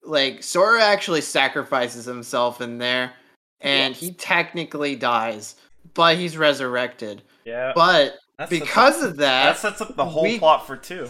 like 0.03 0.43
Sora 0.43 0.85
actually 0.85 1.23
sacrifices 1.23 2.05
himself 2.05 2.61
in 2.61 2.79
there 2.79 3.13
and 3.61 3.95
he 3.95 4.13
technically 4.13 4.95
dies, 4.97 5.57
but 5.95 6.17
he's 6.17 6.37
resurrected. 6.37 7.23
Yeah. 7.45 7.73
But 7.75 8.17
that 8.39 8.51
because 8.51 9.03
up, 9.03 9.11
of 9.11 9.17
that 9.17 9.45
that, 9.55 9.57
sets 9.59 9.81
up 9.81 9.97
the 9.97 10.05
whole 10.05 10.25
we- 10.25 10.39
plot 10.39 10.67
for 10.67 10.77
two. 10.77 11.09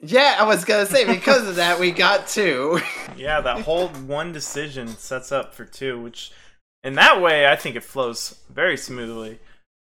yeah, 0.00 0.36
I 0.40 0.44
was 0.44 0.64
gonna 0.64 0.86
say 0.86 1.04
because 1.04 1.46
of 1.48 1.56
that 1.56 1.78
we 1.78 1.90
got 1.92 2.26
two. 2.26 2.80
Yeah, 3.16 3.40
that 3.40 3.62
whole 3.62 3.88
one 3.88 4.32
decision 4.32 4.88
sets 4.88 5.32
up 5.32 5.54
for 5.54 5.64
two, 5.64 5.98
which 6.02 6.32
in 6.84 6.94
that 6.96 7.22
way 7.22 7.46
I 7.46 7.56
think 7.56 7.76
it 7.76 7.82
flows 7.84 8.38
very 8.50 8.76
smoothly. 8.76 9.38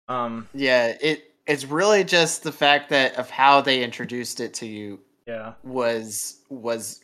Um, 0.07 0.47
yeah, 0.53 0.95
it 1.01 1.28
it's 1.49 1.65
really 1.65 2.03
just 2.03 2.43
the 2.43 2.51
fact 2.51 2.89
that 2.89 3.15
of 3.15 3.27
how 3.31 3.59
they 3.59 3.83
introduced 3.83 4.39
it 4.39 4.53
to 4.53 4.67
you 4.67 4.99
yeah. 5.25 5.53
was 5.63 6.41
was 6.49 7.01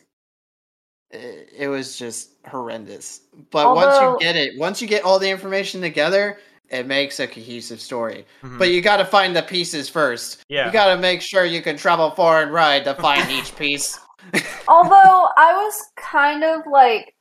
it, 1.10 1.50
it 1.56 1.68
was 1.68 1.98
just 1.98 2.30
horrendous. 2.46 3.22
But 3.50 3.74
once 3.74 4.00
you 4.00 4.16
get 4.20 4.36
it, 4.36 4.56
once 4.56 4.80
you 4.80 4.86
get 4.86 5.02
all 5.02 5.18
the 5.18 5.28
information 5.28 5.80
together, 5.80 6.38
it 6.70 6.86
makes 6.86 7.18
a 7.18 7.26
cohesive 7.26 7.80
story. 7.80 8.24
Mhm. 8.44 8.58
But 8.58 8.70
you 8.70 8.82
got 8.82 8.98
to 8.98 9.04
find 9.04 9.34
the 9.34 9.42
pieces 9.42 9.88
first. 9.88 10.42
Yeah. 10.48 10.66
You 10.66 10.72
got 10.72 10.94
to 10.94 11.00
make 11.00 11.22
sure 11.22 11.44
you 11.44 11.60
can 11.60 11.76
travel 11.76 12.12
far 12.12 12.42
and 12.42 12.52
wide 12.52 12.84
to 12.84 12.94
find 12.94 13.28
each 13.38 13.54
piece. 13.56 13.98
Although 14.68 15.28
I 15.36 15.54
was 15.54 15.82
kind 15.96 16.44
of 16.44 16.62
like, 16.70 17.14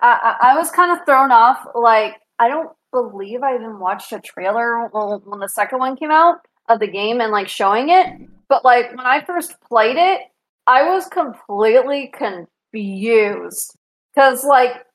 I, 0.00 0.36
I 0.40 0.52
I 0.52 0.56
was 0.56 0.70
kind 0.70 0.92
of 0.92 1.04
thrown 1.04 1.30
off. 1.30 1.58
Like, 1.74 2.16
I 2.38 2.48
don't 2.48 2.70
believe 2.90 3.42
I 3.42 3.54
even 3.54 3.78
watched 3.78 4.12
a 4.12 4.20
trailer 4.20 4.88
when, 4.88 5.20
when 5.24 5.40
the 5.40 5.48
second 5.48 5.78
one 5.78 5.96
came 5.96 6.10
out 6.10 6.38
of 6.70 6.80
the 6.80 6.86
game 6.86 7.20
and 7.20 7.32
like 7.32 7.48
showing 7.48 7.90
it. 7.90 8.06
But 8.48 8.64
like 8.64 8.96
when 8.96 9.06
I 9.06 9.22
first 9.24 9.60
played 9.68 9.96
it, 9.96 10.22
I 10.66 10.88
was 10.88 11.06
completely 11.08 12.12
confused 12.14 13.76
because 14.14 14.44
like 14.44 14.86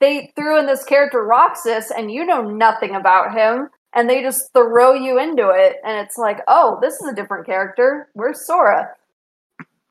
they 0.00 0.32
threw 0.34 0.58
in 0.58 0.66
this 0.66 0.84
character 0.84 1.24
Roxas, 1.24 1.90
and 1.96 2.10
you 2.10 2.26
know 2.26 2.42
nothing 2.42 2.94
about 2.96 3.32
him. 3.32 3.68
And 3.94 4.08
they 4.08 4.20
just 4.20 4.52
throw 4.52 4.92
you 4.92 5.18
into 5.18 5.48
it, 5.48 5.76
and 5.82 6.04
it's 6.04 6.18
like, 6.18 6.40
oh, 6.46 6.78
this 6.82 6.94
is 7.00 7.08
a 7.08 7.14
different 7.14 7.46
character. 7.46 8.08
Where's 8.12 8.46
Sora? 8.46 8.90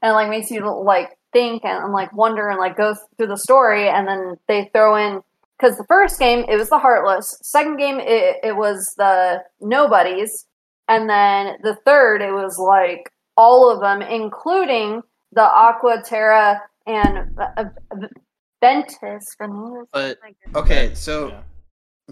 and 0.02 0.14
like 0.14 0.30
makes 0.30 0.52
you 0.52 0.66
like 0.84 1.18
think 1.34 1.64
and, 1.66 1.84
and 1.84 1.94
like 1.94 2.14
wonder 2.14 2.50
and 2.50 2.60
like 2.60 2.78
go 2.78 2.96
through 3.18 3.28
the 3.28 3.38
story 3.38 3.90
and 3.90 4.08
then 4.08 4.38
they 4.48 4.70
throw 4.74 4.96
in 4.96 5.22
because 5.60 5.78
the 5.78 5.86
first 5.86 6.20
game 6.20 6.46
it 6.48 6.58
was 6.58 6.70
the 6.70 6.80
heartless 6.80 7.38
second 7.44 7.78
game 7.78 8.00
it, 8.00 8.38
it 8.44 8.56
was 8.56 8.94
the 8.98 9.44
nobodies 9.62 10.46
and 10.88 11.10
then 11.10 11.58
the 11.64 11.76
third 11.86 12.22
it 12.22 12.32
was 12.32 12.58
like 12.58 13.10
all 13.36 13.70
of 13.72 13.80
them 13.82 14.02
including 14.02 15.02
the 15.34 15.44
aqua 15.44 16.02
terra 16.06 16.62
and 16.86 17.38
uh, 17.58 17.66
ventus 18.62 19.36
But 19.92 20.18
okay, 20.56 20.92
so 20.96 21.28
Yeah. 21.30 21.42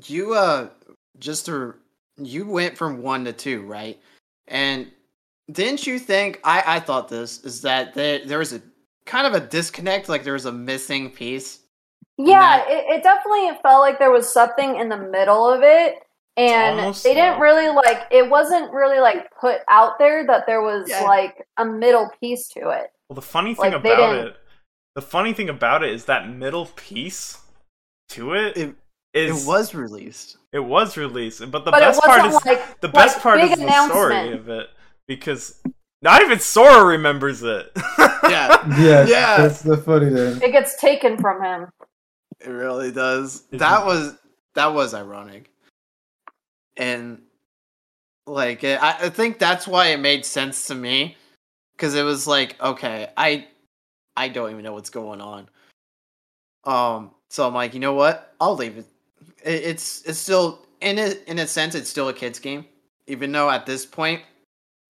you 0.04 0.34
uh 0.34 0.70
just 1.20 1.46
to 1.48 1.76
you 2.18 2.46
went 2.46 2.78
from 2.78 3.02
one 3.02 3.26
to 3.26 3.34
two, 3.34 3.62
right? 3.64 4.00
And 4.48 4.92
didn't 5.52 5.86
you 5.88 6.00
think 6.00 6.40
I 6.44 6.64
I 6.78 6.80
thought 6.80 7.08
this 7.10 7.44
is 7.44 7.62
that 7.62 7.94
there 7.94 8.26
there 8.26 8.40
was 8.40 8.54
a 8.54 8.62
kind 9.06 9.28
of 9.28 9.34
a 9.34 9.46
disconnect, 9.46 10.10
like 10.10 10.24
there 10.24 10.34
was 10.34 10.46
a 10.46 10.52
missing 10.52 11.10
piece. 11.10 11.60
Yeah, 12.18 12.40
that- 12.58 12.70
it, 12.70 12.86
it 12.98 13.04
definitely 13.04 13.50
felt 13.62 13.82
like 13.82 14.00
there 14.00 14.12
was 14.12 14.32
something 14.32 14.76
in 14.78 14.90
the 14.90 14.98
middle 14.98 15.50
of 15.50 15.62
it. 15.64 15.96
And 16.38 16.80
almost 16.80 17.04
they 17.04 17.14
didn't 17.14 17.34
like- 17.34 17.40
really 17.42 17.70
like 17.70 18.02
it 18.12 18.30
wasn't 18.30 18.72
really 18.74 19.00
like 19.00 19.32
put 19.40 19.60
out 19.70 19.98
there 20.00 20.26
that 20.28 20.46
there 20.46 20.62
was 20.62 20.90
Yeah. 20.90 21.04
like 21.04 21.48
a 21.58 21.64
middle 21.66 22.10
piece 22.20 22.48
to 22.50 22.70
it. 22.72 22.92
Well, 23.10 23.16
the 23.16 23.22
funny 23.22 23.54
thing 23.56 23.72
Like, 23.72 23.80
about 23.86 24.16
it, 24.16 24.36
the 24.96 25.02
funny 25.02 25.34
thing 25.34 25.50
about 25.50 25.84
it 25.84 25.94
is 25.94 26.06
that 26.06 26.28
middle 26.30 26.66
piece 26.76 27.38
to 28.10 28.34
it 28.34 28.58
It- 28.58 28.76
is 29.14 29.46
it 29.46 29.48
was 29.48 29.74
released. 29.74 30.38
it 30.52 30.60
was 30.60 30.98
released, 30.98 31.40
but 31.52 31.64
the 31.64 31.72
but 31.72 31.80
best 31.80 32.02
part 32.02 32.26
is 32.26 32.46
like 32.46 32.82
the 32.82 32.90
best 32.90 33.16
like, 33.18 33.24
part 33.24 33.40
is 33.40 33.52
the 33.58 33.88
story 33.88 34.34
of 34.34 34.50
it 34.50 34.68
because 35.08 35.62
not 36.02 36.22
even 36.22 36.40
Sora 36.40 36.84
remembers 36.84 37.42
it. 37.44 37.72
Yeah. 38.30 38.58
Yeah, 38.80 39.06
Yeah. 39.06 39.38
That's 39.38 39.62
the 39.62 39.78
funny 39.78 40.10
thing. 40.10 40.42
it 40.42 40.52
gets 40.52 40.76
taken 40.82 41.18
from 41.18 41.42
him. 41.44 41.70
It 42.42 42.50
really 42.50 42.92
does. 42.92 43.44
That 43.52 43.86
was 43.86 44.18
that 44.56 44.74
was 44.74 44.94
ironic, 44.94 45.50
and 46.78 47.22
like 48.28 48.64
it, 48.64 48.82
I, 48.82 49.06
I 49.06 49.10
think 49.10 49.40
that's 49.40 49.68
why 49.68 49.88
it 49.88 50.00
made 50.00 50.26
sense 50.26 50.68
to 50.68 50.76
me 50.76 51.16
because 51.76 51.96
it 51.96 52.04
was 52.04 52.28
like, 52.28 52.62
okay, 52.62 53.10
I 53.18 53.48
I 54.18 54.30
don't 54.30 54.52
even 54.52 54.64
know 54.64 54.74
what's 54.74 54.90
going 54.90 55.22
on. 55.22 55.50
Um, 56.64 57.12
so 57.30 57.48
I'm 57.48 57.54
like, 57.54 57.74
you 57.74 57.80
know 57.80 57.94
what? 57.94 58.34
I'll 58.40 58.56
leave 58.56 58.78
it. 58.78 58.86
it 59.44 59.64
it's 59.64 60.02
it's 60.04 60.18
still 60.18 60.66
in 60.82 60.98
a 60.98 61.14
in 61.30 61.40
a 61.40 61.48
sense, 61.48 61.76
it's 61.76 61.90
still 61.90 62.10
a 62.10 62.14
kids 62.14 62.40
game, 62.40 62.66
even 63.08 63.32
though 63.32 63.50
at 63.50 63.66
this 63.66 63.86
point, 63.86 64.22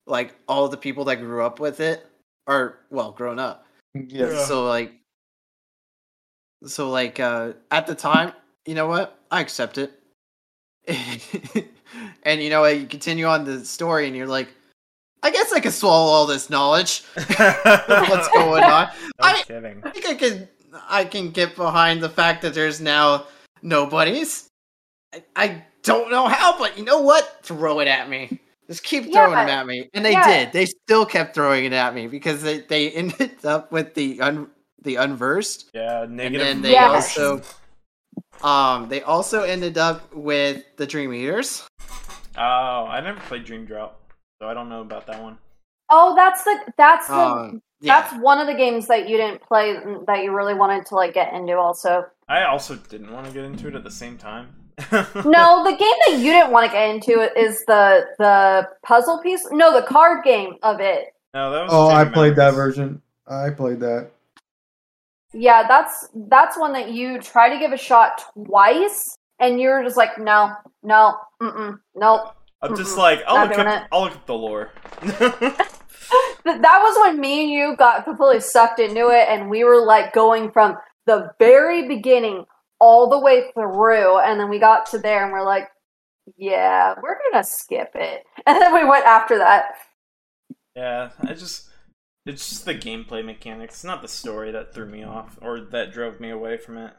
like 0.07 0.35
all 0.47 0.67
the 0.67 0.77
people 0.77 1.05
that 1.05 1.17
grew 1.17 1.43
up 1.43 1.59
with 1.59 1.79
it 1.79 2.05
are 2.47 2.79
well 2.89 3.11
grown 3.11 3.39
up. 3.39 3.65
Yeah. 3.93 4.45
So 4.45 4.65
like 4.65 4.93
so 6.65 6.89
like 6.89 7.19
uh 7.19 7.53
at 7.71 7.87
the 7.87 7.95
time, 7.95 8.33
you 8.65 8.75
know 8.75 8.87
what? 8.87 9.19
I 9.31 9.41
accept 9.41 9.77
it. 9.77 9.99
and 12.23 12.41
you 12.41 12.49
know 12.49 12.61
what, 12.61 12.79
you 12.79 12.85
continue 12.87 13.25
on 13.25 13.43
the 13.45 13.63
story 13.65 14.07
and 14.07 14.15
you're 14.15 14.27
like, 14.27 14.49
I 15.23 15.31
guess 15.31 15.51
I 15.53 15.59
can 15.59 15.71
swallow 15.71 16.11
all 16.11 16.25
this 16.25 16.49
knowledge. 16.49 17.03
What's 17.15 18.27
going 18.29 18.63
on? 18.63 18.89
No 19.19 19.27
I- 19.27 19.43
kidding. 19.43 19.81
I 19.83 19.89
think 19.91 20.05
I 20.05 20.13
can 20.15 20.47
I 20.89 21.05
can 21.05 21.31
get 21.31 21.55
behind 21.55 22.01
the 22.03 22.09
fact 22.09 22.41
that 22.41 22.53
there's 22.53 22.81
now 22.81 23.25
nobodies. 23.61 24.49
I, 25.13 25.23
I 25.35 25.63
don't 25.83 26.11
know 26.11 26.27
how, 26.27 26.57
but 26.59 26.77
you 26.77 26.83
know 26.83 26.99
what? 27.01 27.39
Throw 27.43 27.79
it 27.79 27.87
at 27.87 28.09
me. 28.09 28.39
Just 28.67 28.83
keep 28.83 29.03
throwing 29.03 29.31
Yeah. 29.31 29.45
them 29.45 29.49
at 29.59 29.67
me. 29.67 29.89
And 29.93 30.03
they 30.03 30.11
Yeah. 30.11 30.27
did. 30.45 30.51
They 30.53 30.65
still 30.65 31.05
kept 31.05 31.33
throwing 31.33 31.65
it 31.65 31.73
at 31.73 31.95
me 31.95 32.07
because 32.07 32.41
they, 32.43 32.59
they 32.61 32.91
ended 33.01 33.45
up 33.45 33.71
with 33.71 33.93
the 33.93 34.19
un, 34.21 34.47
the 34.83 34.95
unversed. 34.97 35.69
Yeah, 35.73 36.05
negative. 36.09 36.45
then 36.45 36.61
they 36.61 36.73
Yeah. 36.73 36.89
also 36.91 37.41
um 38.43 38.89
they 38.89 39.01
also 39.01 39.43
ended 39.43 39.77
up 39.77 40.13
with 40.13 40.63
the 40.77 40.85
Dream 40.85 41.13
Eaters. 41.13 41.67
Oh, 42.37 42.41
I 42.85 42.99
never 43.01 43.19
played 43.21 43.45
Dream 43.45 43.65
Drop, 43.65 43.99
so 44.41 44.47
I 44.47 44.53
don't 44.53 44.69
know 44.69 44.81
about 44.81 45.07
that 45.07 45.21
one. 45.21 45.37
Oh, 45.89 46.15
that's 46.15 46.43
the 46.43 46.59
that's 46.77 47.07
the 47.07 47.13
Um 47.13 47.61
yeah. 47.79 48.01
that's 48.01 48.21
one 48.21 48.39
of 48.39 48.47
the 48.47 48.53
games 48.55 48.87
that 48.87 49.07
you 49.07 49.17
didn't 49.17 49.41
play 49.41 49.77
that 50.07 50.23
you 50.23 50.33
really 50.33 50.53
wanted 50.53 50.85
to 50.87 50.95
like 50.95 51.13
get 51.13 51.33
into 51.33 51.57
also. 51.57 52.05
I 52.27 52.43
also 52.45 52.75
didn't 52.75 53.11
want 53.13 53.27
to 53.27 53.33
get 53.33 53.43
into 53.45 53.67
it 53.67 53.75
at 53.75 53.83
the 53.83 53.91
same 53.91 54.17
time. 54.17 54.47
No, 54.91 55.63
the 55.63 55.71
game 55.71 55.97
that 56.07 56.17
you 56.19 56.31
didn't 56.33 56.51
want 56.51 56.65
to 56.65 56.71
get 56.71 56.89
into 56.89 57.21
is 57.39 57.63
the 57.65 58.05
the 58.19 58.67
puzzle 58.83 59.19
piece. 59.19 59.47
No, 59.51 59.71
the 59.79 59.85
card 59.87 60.23
game 60.25 60.55
of 60.63 60.79
it. 60.81 61.13
no, 61.33 61.51
that 61.51 61.63
was. 61.63 61.69
Oh, 61.71 61.87
I 61.87 62.03
played 62.05 62.35
that 62.35 62.53
version. 62.53 63.01
I 63.27 63.51
played 63.51 63.79
that. 63.79 64.11
Yeah, 65.37 65.67
that's 65.67 66.07
that's 66.29 66.57
one 66.57 66.71
that 66.73 66.91
you 66.91 67.21
try 67.21 67.49
to 67.49 67.59
give 67.59 67.73
a 67.73 67.77
shot 67.77 68.23
twice, 68.45 69.17
and 69.39 69.59
you're 69.59 69.83
just 69.83 69.97
like, 69.97 70.17
no, 70.17 70.55
no, 70.81 71.17
mm, 71.41 71.79
nope. 71.93 72.21
I'm 72.61 72.75
just 72.75 72.95
Mm-mm, 72.95 72.97
like, 72.97 73.21
I'll 73.27 73.41
look 73.41 73.57
up. 73.57 73.87
I'll 73.91 74.03
look 74.03 74.13
at 74.13 74.25
the 74.27 74.33
lore. 74.33 74.71
That 76.45 76.79
was 76.83 76.97
when 77.01 77.19
me 77.19 77.41
and 77.43 77.49
you 77.51 77.75
got 77.75 78.03
completely 78.05 78.39
sucked 78.39 78.79
into 78.79 79.09
it, 79.09 79.27
and 79.29 79.49
we 79.49 79.63
were 79.63 79.83
like 79.83 80.13
going 80.13 80.51
from 80.51 80.77
the 81.07 81.31
very 81.39 81.87
beginning 81.87 82.45
all 82.79 83.09
the 83.09 83.19
way 83.19 83.51
through, 83.53 84.19
and 84.19 84.39
then 84.39 84.49
we 84.49 84.59
got 84.59 84.85
to 84.91 84.99
there, 84.99 85.23
and 85.23 85.33
we're 85.33 85.43
like, 85.45 85.69
yeah, 86.37 86.95
we're 87.01 87.17
gonna 87.31 87.43
skip 87.43 87.91
it, 87.95 88.23
and 88.47 88.61
then 88.61 88.73
we 88.73 88.85
went 88.85 89.05
after 89.05 89.37
that. 89.39 89.73
yeah, 90.75 91.09
I 91.21 91.33
just. 91.33 91.69
It's 92.25 92.49
just 92.49 92.65
the 92.65 92.73
gameplay 92.73 93.23
mechanics, 93.23 93.83
not 93.83 94.01
the 94.01 94.07
story 94.07 94.51
that 94.51 94.73
threw 94.73 94.87
me 94.87 95.03
off 95.03 95.37
or 95.41 95.59
that 95.59 95.93
drove 95.93 96.19
me 96.19 96.31
away 96.31 96.57
from 96.57 96.77
it. 96.77 96.93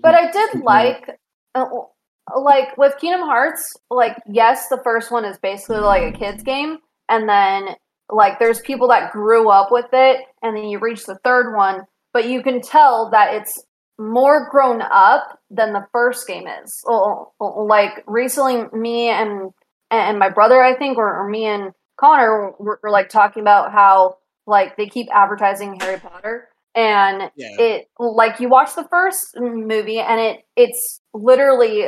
But 0.00 0.14
I 0.14 0.30
did 0.30 0.62
like, 0.62 1.10
uh, 1.54 1.64
uh, 1.64 2.40
like 2.40 2.76
with 2.78 2.96
Kingdom 2.98 3.22
Hearts, 3.22 3.76
like 3.90 4.16
yes, 4.26 4.68
the 4.68 4.80
first 4.84 5.10
one 5.10 5.24
is 5.24 5.38
basically 5.38 5.80
like 5.80 6.14
a 6.14 6.16
kids 6.16 6.42
game, 6.42 6.78
and 7.08 7.28
then 7.28 7.74
like 8.10 8.38
there's 8.38 8.60
people 8.60 8.88
that 8.88 9.12
grew 9.12 9.50
up 9.50 9.70
with 9.72 9.88
it, 9.92 10.20
and 10.42 10.56
then 10.56 10.64
you 10.64 10.78
reach 10.78 11.04
the 11.04 11.18
third 11.24 11.54
one, 11.54 11.82
but 12.12 12.28
you 12.28 12.42
can 12.42 12.60
tell 12.60 13.10
that 13.10 13.34
it's 13.34 13.62
more 13.98 14.48
grown 14.48 14.80
up 14.82 15.40
than 15.50 15.72
the 15.72 15.86
first 15.92 16.26
game 16.26 16.46
is. 16.62 16.82
Uh, 16.88 17.24
uh, 17.40 17.62
like 17.64 18.04
recently, 18.06 18.64
me 18.72 19.08
and 19.08 19.50
and 19.90 20.18
my 20.18 20.30
brother, 20.30 20.62
I 20.62 20.74
think, 20.74 20.96
or, 20.96 21.24
or 21.24 21.28
me 21.28 21.44
and 21.44 21.72
Connor 21.98 22.52
were, 22.58 22.78
were 22.82 22.90
like 22.90 23.08
talking 23.08 23.42
about 23.42 23.72
how 23.72 24.16
like 24.48 24.76
they 24.76 24.86
keep 24.86 25.06
advertising 25.12 25.78
Harry 25.80 26.00
Potter 26.00 26.48
and 26.74 27.30
Yeah. 27.36 27.56
it 27.60 27.88
like 27.98 28.40
you 28.40 28.48
watch 28.48 28.74
the 28.74 28.86
first 28.88 29.38
movie 29.38 30.00
and 30.00 30.20
it 30.20 30.40
it's 30.56 31.00
literally 31.14 31.84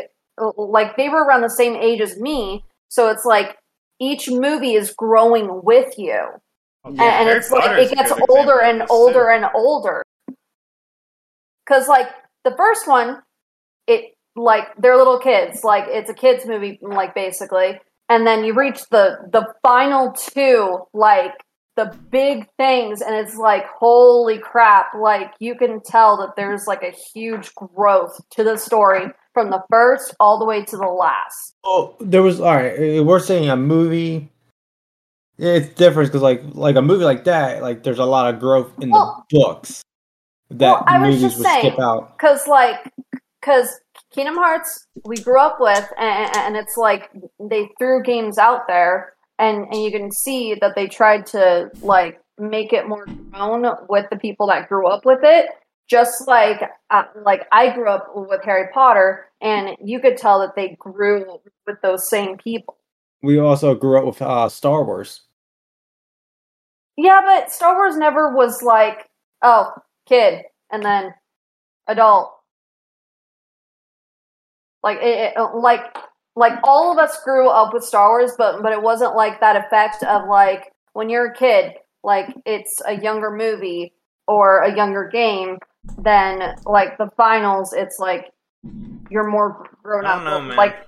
like 0.57 0.97
they 0.97 1.09
were 1.09 1.25
around 1.25 1.43
the 1.43 1.51
same 1.51 1.75
age 1.77 2.01
as 2.01 2.19
me 2.19 2.65
So 2.89 3.09
it's 3.09 3.25
like 3.25 3.57
each 4.01 4.29
movie 4.31 4.75
is 4.75 4.93
growing 4.93 5.61
with 5.63 5.99
you. 5.99 6.21
And, 6.85 6.97
Yeah, 6.97 7.21
and 7.21 7.29
Harry 7.29 7.39
it's 7.39 7.51
like 7.51 7.63
Potter 7.63 7.77
it 7.77 7.83
is 7.85 7.93
a 7.93 7.95
gets 7.95 8.13
older 8.29 8.61
and 8.63 8.83
older 8.91 9.25
too. 9.31 9.37
and 9.37 9.47
older. 9.55 10.03
Cause 11.69 11.87
like 11.89 12.09
the 12.45 12.55
first 12.57 12.89
one, 12.89 13.23
it 13.87 14.15
like 14.37 14.65
they're 14.79 14.97
little 14.97 15.19
kids, 15.19 15.63
like 15.63 15.85
it's 15.89 16.11
a 16.11 16.15
kids 16.15 16.47
movie, 16.47 16.79
like 16.83 17.15
basically. 17.15 17.79
And 18.09 18.27
then 18.27 18.45
you 18.45 18.55
reach 18.55 18.81
the 18.91 19.19
the 19.31 19.47
final 19.63 20.13
two, 20.13 20.79
like 20.93 21.33
the 21.85 21.97
big 22.11 22.47
things, 22.57 23.01
and 23.01 23.15
it's 23.15 23.37
like 23.37 23.65
holy 23.69 24.39
crap! 24.39 24.95
Like 24.99 25.33
you 25.39 25.55
can 25.55 25.81
tell 25.83 26.17
that 26.19 26.35
there's 26.37 26.67
like 26.67 26.83
a 26.83 26.91
huge 27.13 27.55
growth 27.55 28.21
to 28.33 28.45
the 28.45 28.57
story 28.57 29.07
from 29.35 29.51
the 29.51 29.63
first 29.71 30.15
all 30.21 30.39
the 30.39 30.45
way 30.45 30.65
to 30.65 30.77
the 30.77 30.87
last. 30.87 31.55
Oh, 31.65 31.95
there 32.01 32.23
was 32.23 32.41
all 32.41 32.55
right. 32.57 33.01
We're 33.05 33.19
saying 33.21 33.49
a 33.49 33.57
movie. 33.57 34.31
It's 35.39 35.69
different 35.75 36.09
because 36.11 36.23
like 36.23 36.43
like 36.53 36.77
a 36.77 36.83
movie 36.83 37.05
like 37.05 37.25
that, 37.25 37.63
like 37.63 37.83
there's 37.83 37.99
a 37.99 38.05
lot 38.05 38.33
of 38.33 38.41
growth 38.41 38.71
in 38.81 38.91
Well- 38.91 39.25
the 39.31 39.39
books 39.39 39.83
that 40.51 40.61
Well, 40.61 40.85
I 40.87 40.99
was 40.99 41.07
movies 41.15 41.23
just 41.23 41.39
would 41.39 41.47
skip 41.47 41.63
saying, 41.63 41.81
out. 41.81 42.17
because 42.19 42.47
like 42.47 42.93
because 43.41 43.81
kingdom 44.13 44.35
hearts 44.37 44.87
we 45.07 45.17
grew 45.17 45.41
up 45.41 45.57
with 45.61 45.89
and, 45.97 46.37
and 46.37 46.57
it's 46.57 46.77
like 46.77 47.09
they 47.39 47.71
threw 47.79 48.03
games 48.03 48.37
out 48.37 48.67
there 48.67 49.15
and 49.41 49.67
and 49.73 49.83
you 49.83 49.91
can 49.91 50.13
see 50.13 50.55
that 50.61 50.75
they 50.77 50.87
tried 50.87 51.27
to 51.27 51.71
like 51.83 52.21
make 52.39 52.73
it 52.73 52.87
more 52.89 53.07
grown 53.33 53.65
with 53.89 54.07
the 54.11 54.17
people 54.19 54.47
that 54.49 54.69
grew 54.69 54.87
up 54.87 55.05
with 55.05 55.21
it. 55.23 55.47
Just 55.89 56.29
like 56.29 56.61
uh, 56.91 57.03
like 57.25 57.49
i 57.51 57.75
grew 57.75 57.89
up 57.89 58.13
with 58.15 58.45
harry 58.45 58.69
potter 58.73 59.27
and 59.41 59.77
you 59.85 59.99
could 59.99 60.17
tell 60.17 60.39
that 60.41 60.55
they 60.55 60.77
grew 60.79 61.41
with 61.67 61.81
those 61.83 62.09
same 62.09 62.37
people. 62.39 62.77
We 63.23 63.39
also 63.41 63.75
grew 63.75 63.99
up 63.99 64.05
with 64.05 64.23
uh, 64.23 64.49
Star 64.49 64.85
Wars. 64.85 65.23
yeah 66.97 67.21
but 67.25 67.51
star 67.51 67.75
wars 67.75 67.97
never 67.97 68.35
was 68.37 68.63
like 68.63 69.09
oh 69.43 69.73
kid 70.09 70.45
and 70.71 70.85
then 70.85 71.13
adult. 71.89 72.35
Like 74.85 74.99
it, 75.03 75.35
it- 75.37 75.55
like 75.57 75.83
like 76.37 76.53
all 76.65 76.93
of 76.93 76.99
us 76.99 77.23
grew 77.25 77.49
up 77.49 77.73
with 77.73 77.83
star 77.83 78.11
wars 78.11 78.33
but 78.39 78.63
but 78.63 78.73
it 78.73 78.83
wasn't 78.83 79.15
like 79.15 79.41
that 79.41 79.57
effect 79.57 80.03
of 80.05 80.29
like 80.29 80.73
when 80.93 81.09
you're 81.09 81.27
a 81.27 81.35
kid 81.35 81.75
like 82.03 82.35
it's 82.47 82.81
a 82.87 83.01
younger 83.01 83.31
movie 83.31 83.93
or 84.27 84.61
a 84.61 84.75
younger 84.75 85.09
game 85.09 85.59
then 85.99 86.55
like 86.65 86.97
the 86.99 87.11
finals 87.17 87.73
it's 87.73 87.99
like 87.99 88.33
you're 89.11 89.29
more 89.29 89.67
grown 89.83 90.05
up. 90.05 90.23
know, 90.23 90.55
like 90.55 90.87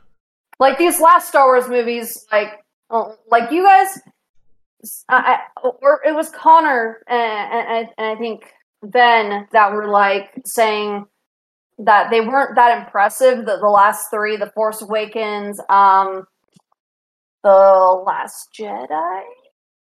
like 0.59 0.79
these 0.79 1.01
last 1.01 1.29
star 1.29 1.47
wars 1.47 1.69
movies 1.69 2.25
like 2.31 2.65
uh, 2.91 3.13
like 3.31 3.51
you 3.51 3.65
guys 3.65 3.99
I, 5.09 5.39
or 5.63 6.01
it 6.05 6.15
was 6.15 6.31
Connor 6.31 7.03
and, 7.09 7.53
and, 7.53 7.89
and 7.97 8.07
I 8.07 8.17
think 8.17 8.53
Ben 8.83 9.47
that 9.53 9.73
were 9.73 9.89
like 9.89 10.33
saying 10.45 11.07
that 11.85 12.11
they 12.11 12.21
weren't 12.21 12.55
that 12.57 12.79
impressive. 12.79 13.45
The, 13.45 13.57
the 13.57 13.69
last 13.69 14.07
three, 14.11 14.37
The 14.37 14.51
Force 14.55 14.83
Awakens, 14.83 15.61
um, 15.69 16.25
The 17.43 18.03
Last 18.07 18.49
Jedi. 18.59 19.23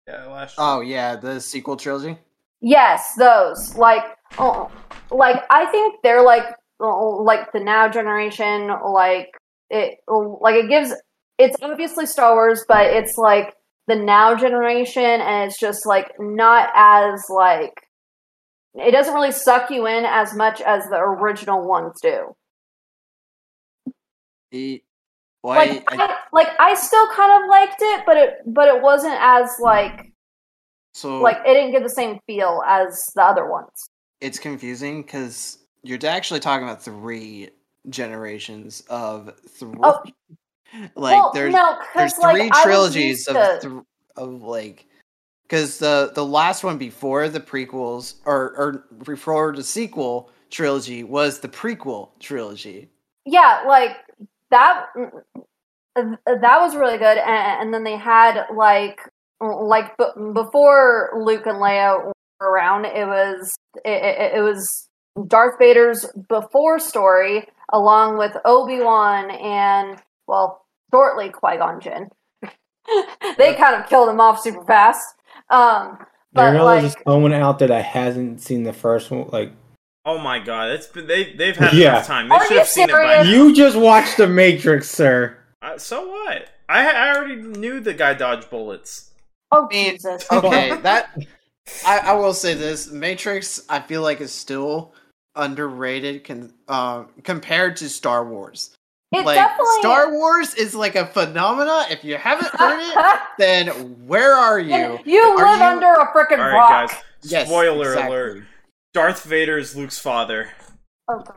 Yeah, 0.07 0.27
last. 0.27 0.55
Oh 0.59 0.81
yeah, 0.81 1.17
the 1.17 1.41
sequel 1.41 1.77
trilogy. 1.77 2.17
Yes, 2.61 3.15
those 3.19 3.77
like, 3.77 4.05
oh, 4.39 4.71
like 5.11 5.43
I 5.51 5.67
think 5.67 5.97
they're 6.03 6.25
like, 6.25 6.45
oh, 6.81 7.23
like 7.25 7.53
the 7.53 7.61
now 7.61 7.89
generation. 7.89 8.71
Like 8.85 9.31
it, 9.71 9.99
like 10.09 10.55
it 10.55 10.69
gives. 10.69 10.95
It's 11.39 11.57
obviously 11.61 12.07
Star 12.07 12.35
Wars, 12.35 12.65
but 12.69 12.87
it's 12.87 13.19
like 13.19 13.55
the 13.89 13.97
now 13.97 14.37
generation, 14.37 15.03
and 15.03 15.51
it's 15.51 15.59
just 15.59 15.87
like 15.87 16.13
not 16.19 16.71
as 16.75 17.25
like. 17.29 17.73
It 18.79 18.91
doesn't 18.93 19.15
really 19.15 19.33
suck 19.33 19.71
you 19.71 19.87
in 19.87 20.05
as 20.05 20.35
much 20.35 20.61
as 20.61 20.85
the 20.89 20.97
original 20.97 21.67
ones 21.67 21.99
do. 22.03 22.35
The, 24.53 24.83
well, 25.43 25.57
Like 25.57 25.85
I, 25.93 26.05
I, 26.05 26.17
like 26.33 26.49
I 26.59 26.75
still 26.75 27.09
kind 27.09 27.43
of 27.43 27.49
liked 27.49 27.77
it, 27.81 28.03
but 28.07 28.17
it 28.17 28.35
but 28.47 28.69
it 28.69 28.83
wasn't 28.83 29.17
as 29.19 29.51
like 29.61 30.13
so 30.95 31.21
like 31.21 31.39
it 31.45 31.55
didn't 31.55 31.73
give 31.73 31.83
the 31.83 31.91
same 31.91 32.19
feel 32.27 32.63
as 32.67 33.05
the 33.15 33.23
other 33.23 33.51
ones. 33.51 33.91
it's 34.21 34.39
confusing 34.39 35.03
because 35.03 35.59
you're 35.83 35.99
actually 36.07 36.41
talking 36.41 36.67
about 36.67 36.83
three 36.83 37.51
generations 37.89 38.83
of 38.89 39.31
three. 39.49 39.79
Oh. 39.83 40.03
like 40.97 41.15
well, 41.15 41.31
there's 41.33 41.55
no, 41.55 41.77
there's 41.95 42.13
because 42.15 42.23
like 42.23 42.37
three 42.37 42.51
trilogies 42.63 43.27
of 43.29 43.35
to- 43.35 43.69
th- 43.69 43.83
of 44.17 44.43
like 44.43 44.87
because 45.49 45.79
the 45.79 46.11
the 46.15 46.25
last 46.25 46.65
one 46.65 46.79
before 46.79 47.29
the 47.29 47.41
prequels 47.41 48.15
or 48.25 48.55
or 48.57 48.85
before 49.05 49.55
the 49.55 49.63
sequel 49.65 50.31
trilogy 50.51 51.03
was 51.05 51.41
the 51.41 51.49
prequel 51.49 52.11
trilogy. 52.21 52.89
yeah, 53.25 53.63
like 53.67 53.97
that. 54.51 54.87
uh, 55.97 56.03
That 56.27 56.61
was 56.61 56.77
really 56.77 56.99
good, 56.99 57.19
and, 57.19 57.61
and 57.63 57.75
then 57.75 57.85
they 57.85 57.97
had 57.97 58.47
like 58.55 59.01
like 59.41 59.97
b- 59.99 60.33
before 60.35 61.11
Luke 61.19 61.47
and 61.47 61.59
Leia 61.59 62.05
were 62.07 62.13
around, 62.51 62.85
it 62.87 63.07
was 63.07 63.53
it, 63.85 63.91
it, 64.05 64.37
it 64.39 64.41
was 64.43 64.89
Darth 65.27 65.59
Vader's 65.59 66.07
before 66.29 66.79
story, 66.79 67.49
along 67.73 68.19
with 68.19 68.37
Obi 68.45 68.81
Wan 68.81 69.31
and 69.31 69.99
well, 70.27 70.63
shortly 70.93 71.31
Qui 71.31 71.57
Gon 71.59 71.81
Jinn. 71.81 72.09
they 73.39 73.55
kind 73.55 73.75
of 73.81 73.89
killed 73.89 74.09
him 74.09 74.21
off 74.21 74.41
super 74.41 74.65
fast. 74.65 75.17
Um, 75.51 75.99
There 75.99 76.07
but 76.33 76.53
know 76.53 76.65
like, 76.65 76.81
there's 76.81 76.95
just 76.95 77.05
someone 77.07 77.33
out 77.33 77.59
there 77.59 77.69
that 77.69 77.85
hasn't 77.85 78.41
seen 78.41 78.63
the 78.65 78.73
first 78.73 79.11
one. 79.11 79.29
Like 79.29 79.53
Oh 80.05 80.19
my 80.19 80.39
god, 80.39 80.71
it's 80.71 80.87
been 80.87 81.07
they 81.09 81.33
they've 81.33 81.57
had 81.57 81.75
Yeah. 81.75 81.91
enough 81.97 82.07
time. 82.07 82.29
They 82.29 82.35
Are 82.37 82.43
should 82.45 82.51
you 82.53 82.59
have 82.59 82.69
seen 82.69 82.89
it 82.91 82.93
by 82.93 83.17
now. 83.17 83.23
you 83.23 83.55
just 83.55 83.77
watched 83.77 84.17
The 84.17 84.29
Matrix, 84.29 84.89
sir. 84.91 85.37
Uh, 85.63 85.79
so 85.79 86.09
what? 86.09 86.49
I 86.69 86.89
I 86.91 87.17
already 87.17 87.37
knew 87.37 87.81
the 87.81 87.95
guy 87.95 88.15
dodged 88.15 88.49
bullets. 88.51 89.11
oh 89.51 89.67
I 89.71 89.75
mean, 89.75 89.93
Jesus, 89.95 90.31
Okay, 90.31 90.77
that 90.83 91.11
I, 91.85 91.99
I 91.99 92.13
will 92.13 92.35
say 92.35 92.55
this: 92.55 92.91
Matrix, 92.91 93.65
I 93.69 93.81
feel 93.81 94.03
like 94.03 94.21
is 94.21 94.33
still 94.33 94.95
underrated 95.35 96.25
con, 96.25 96.53
uh, 96.69 97.05
compared 97.25 97.77
to 97.79 97.89
Star 97.89 98.25
Wars. 98.25 98.76
It 99.13 99.25
like 99.25 99.37
definitely 99.37 99.79
Star 99.81 100.13
Wars 100.13 100.55
is 100.55 100.75
like 100.75 100.97
a 100.97 101.07
phenomena. 101.07 101.87
If 101.91 102.05
you 102.05 102.17
haven't 102.17 102.49
heard 102.55 102.81
it, 102.81 103.21
then 103.39 103.69
where 104.07 104.35
are 104.35 104.59
you? 104.59 104.99
You 105.05 105.21
Are 105.23 105.37
live 105.37 105.59
you- 105.59 105.65
under 105.65 105.87
a 106.01 106.13
freaking 106.13 106.39
All 106.39 106.51
rock. 106.53 106.71
right, 106.71 106.89
guys. 106.91 107.03
Yes, 107.23 107.47
Spoiler 107.49 107.89
exactly. 107.91 108.17
alert: 108.17 108.45
Darth 108.95 109.25
Vader 109.25 109.59
is 109.59 109.75
Luke's 109.77 109.99
father. 109.99 110.51
Oh, 111.09 111.19
God. 111.21 111.37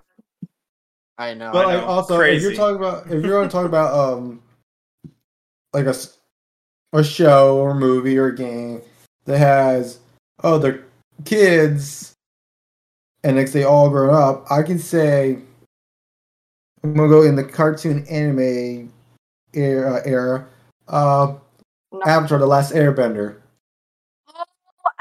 I 1.17 1.33
know. 1.33 1.51
But 1.51 1.65
I 1.67 1.73
like 1.75 1.81
know. 1.83 1.87
also, 1.89 2.19
if 2.21 2.41
you're 2.41 2.53
talking 2.53 2.77
about 2.77 3.05
if 3.07 3.11
you're 3.11 3.21
going 3.21 3.47
to 3.47 3.51
talk 3.51 3.65
about 3.65 3.93
um 3.93 4.41
like 5.73 5.85
a 5.85 5.95
a 6.93 7.03
show 7.03 7.57
or 7.57 7.75
movie 7.75 8.17
or 8.17 8.31
game 8.31 8.81
that 9.25 9.37
has 9.37 9.99
oh 10.43 10.57
they're 10.57 10.83
kids 11.25 12.13
and 13.23 13.35
next 13.35 13.51
they 13.51 13.63
all 13.63 13.89
grown 13.89 14.13
up, 14.13 14.49
I 14.51 14.63
can 14.63 14.79
say 14.79 15.39
I'm 16.83 16.93
gonna 16.93 17.09
go 17.09 17.23
in 17.23 17.35
the 17.35 17.43
cartoon 17.43 18.05
anime 18.09 18.91
era. 19.53 20.01
era 20.05 20.47
uh, 20.87 21.35
No. 21.91 22.01
Avatar: 22.05 22.37
The 22.39 22.45
Last 22.47 22.73
Airbender. 22.73 23.37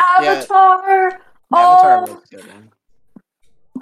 Avatar. 0.00 1.20
Avatar 1.54 2.04
oh, 2.08 2.12
was 2.14 2.22
good. 2.30 2.46
man. 2.46 2.70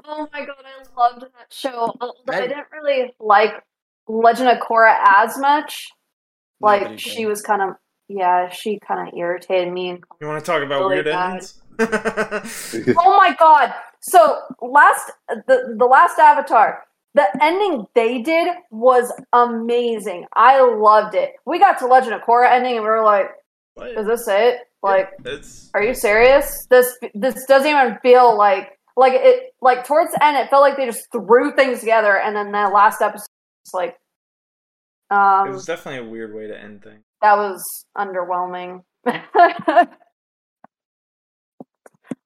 oh 0.05 0.28
my 0.32 0.44
god, 0.44 0.56
I 0.64 1.01
loved 1.01 1.23
that 1.23 1.52
show. 1.52 1.94
I 2.28 2.40
didn't 2.40 2.66
really 2.73 3.12
like 3.18 3.62
Legend 4.09 4.48
of 4.51 4.59
Korra 4.59 4.94
as 5.05 5.36
much. 5.39 5.90
Like 6.60 6.82
Nobody 6.82 6.98
she 6.98 7.16
did. 7.23 7.27
was 7.27 7.43
kind 7.43 7.62
of 7.62 7.70
yeah, 8.09 8.48
she 8.51 8.78
kind 8.78 9.09
of 9.09 9.14
irritated 9.18 9.73
me. 9.73 9.90
And 9.90 10.05
You 10.20 10.28
want 10.28 10.44
to 10.44 10.48
talk 10.51 10.62
about 10.62 10.82
Really 10.82 10.97
weird 10.97 11.06
bad. 11.06 11.32
endings? 11.32 11.62
oh 12.98 13.16
my 13.18 13.35
god! 13.39 13.74
So 14.01 14.40
last 14.62 15.10
the 15.28 15.74
the 15.77 15.85
last 15.85 16.18
Avatar, 16.18 16.85
the 17.17 17.27
ending 17.43 17.87
they 17.95 18.21
did 18.21 18.49
was 18.71 19.11
amazing. 19.33 20.27
I 20.35 20.61
loved 20.61 21.15
it. 21.15 21.33
We 21.47 21.59
got 21.59 21.79
to 21.79 21.87
Legend 21.87 22.15
of 22.15 22.21
Korra 22.21 22.51
ending, 22.51 22.77
and 22.77 22.83
we 22.83 22.91
were 22.91 23.03
like, 23.03 23.31
What? 23.75 23.89
"Is 23.99 24.07
this 24.07 24.29
it? 24.29 24.59
Like, 24.83 25.11
it's 25.25 25.71
are 25.75 25.83
you 25.83 25.95
serious? 25.95 26.67
This 26.69 26.97
this 27.15 27.47
doesn't 27.47 27.69
even 27.69 27.99
feel 28.03 28.37
like 28.37 28.79
like 28.97 29.15
it. 29.15 29.55
Like 29.63 29.87
towards 29.87 30.13
the 30.13 30.23
end, 30.23 30.37
it 30.37 30.51
felt 30.51 30.61
like 30.61 30.77
they 30.77 30.85
just 30.85 31.11
threw 31.11 31.57
things 31.57 31.81
together, 31.81 32.19
and 32.19 32.37
then 32.37 32.53
that 32.53 32.73
last 32.73 33.01
episode 33.01 33.27
was 33.65 33.75
like, 33.75 33.97
it 35.11 35.15
um, 35.15 35.51
was 35.51 35.65
definitely 35.65 36.07
a 36.07 36.11
weird 36.11 36.35
way 36.35 36.47
to 36.49 36.57
end 36.57 36.85
things. 36.85 37.03
that 37.23 37.37
was 37.37 37.87
underwhelming. 37.97 38.83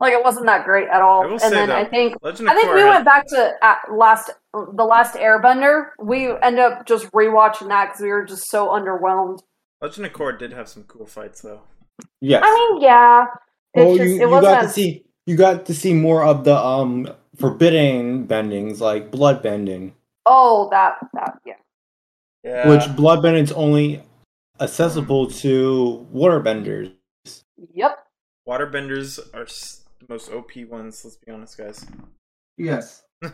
like 0.00 0.12
it 0.12 0.24
wasn't 0.24 0.46
that 0.46 0.64
great 0.64 0.88
at 0.88 1.02
all. 1.02 1.22
I 1.22 1.26
will 1.26 1.32
and 1.32 1.40
say, 1.42 1.50
then 1.50 1.68
though, 1.68 1.76
I 1.76 1.84
think 1.84 2.16
Legend 2.22 2.48
I 2.48 2.54
think 2.54 2.68
Korra 2.68 2.74
we 2.74 2.84
went 2.84 3.04
back 3.04 3.26
to 3.28 3.52
uh, 3.62 3.76
last 3.92 4.30
the 4.52 4.84
last 4.84 5.14
Airbender. 5.14 5.90
We 6.00 6.30
end 6.42 6.58
up 6.58 6.86
just 6.86 7.10
rewatching 7.12 7.68
that 7.68 7.88
because 7.88 8.00
we 8.00 8.08
were 8.08 8.24
just 8.24 8.50
so 8.50 8.68
underwhelmed. 8.68 9.40
Legend 9.80 10.06
of 10.06 10.12
Korra 10.12 10.38
did 10.38 10.52
have 10.52 10.68
some 10.68 10.84
cool 10.84 11.06
fights 11.06 11.42
though. 11.42 11.60
Yes. 12.20 12.42
I 12.44 12.52
mean, 12.54 12.82
yeah. 12.82 13.26
It's 13.74 13.86
well, 13.86 13.96
just 13.96 14.08
you, 14.08 14.14
it 14.16 14.20
you 14.20 14.28
wasn't 14.28 14.54
got 14.54 14.62
to 14.62 14.68
see 14.68 15.04
you 15.26 15.36
got 15.36 15.66
to 15.66 15.74
see 15.74 15.94
more 15.94 16.24
of 16.24 16.44
the 16.44 16.56
um 16.56 17.08
forbidden 17.36 18.26
bendings 18.26 18.80
like 18.80 19.10
blood 19.10 19.42
bending, 19.42 19.94
Oh, 20.26 20.68
that 20.70 20.96
that 21.14 21.38
yeah. 21.46 21.54
Yeah. 22.42 22.68
which 22.68 22.96
blood 22.96 23.22
bending's 23.22 23.52
only 23.52 24.02
accessible 24.60 25.28
to 25.28 26.06
waterbenders. 26.12 26.92
Yep. 27.74 27.98
Waterbenders 28.48 29.18
are 29.34 29.42
s- 29.42 29.76
the 29.84 29.89
most 30.08 30.30
OP 30.32 30.50
ones. 30.68 31.04
Let's 31.04 31.16
be 31.16 31.30
honest, 31.32 31.58
guys. 31.58 31.86
Yes. 32.56 33.02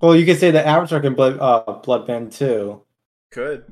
Well, 0.00 0.16
you 0.16 0.24
could 0.24 0.38
say 0.38 0.50
that 0.52 0.66
Avatar 0.66 1.00
can 1.00 1.14
blood 1.14 1.38
uh, 1.38 1.72
blood 1.82 2.06
bend 2.06 2.32
too. 2.32 2.82
Could 3.32 3.64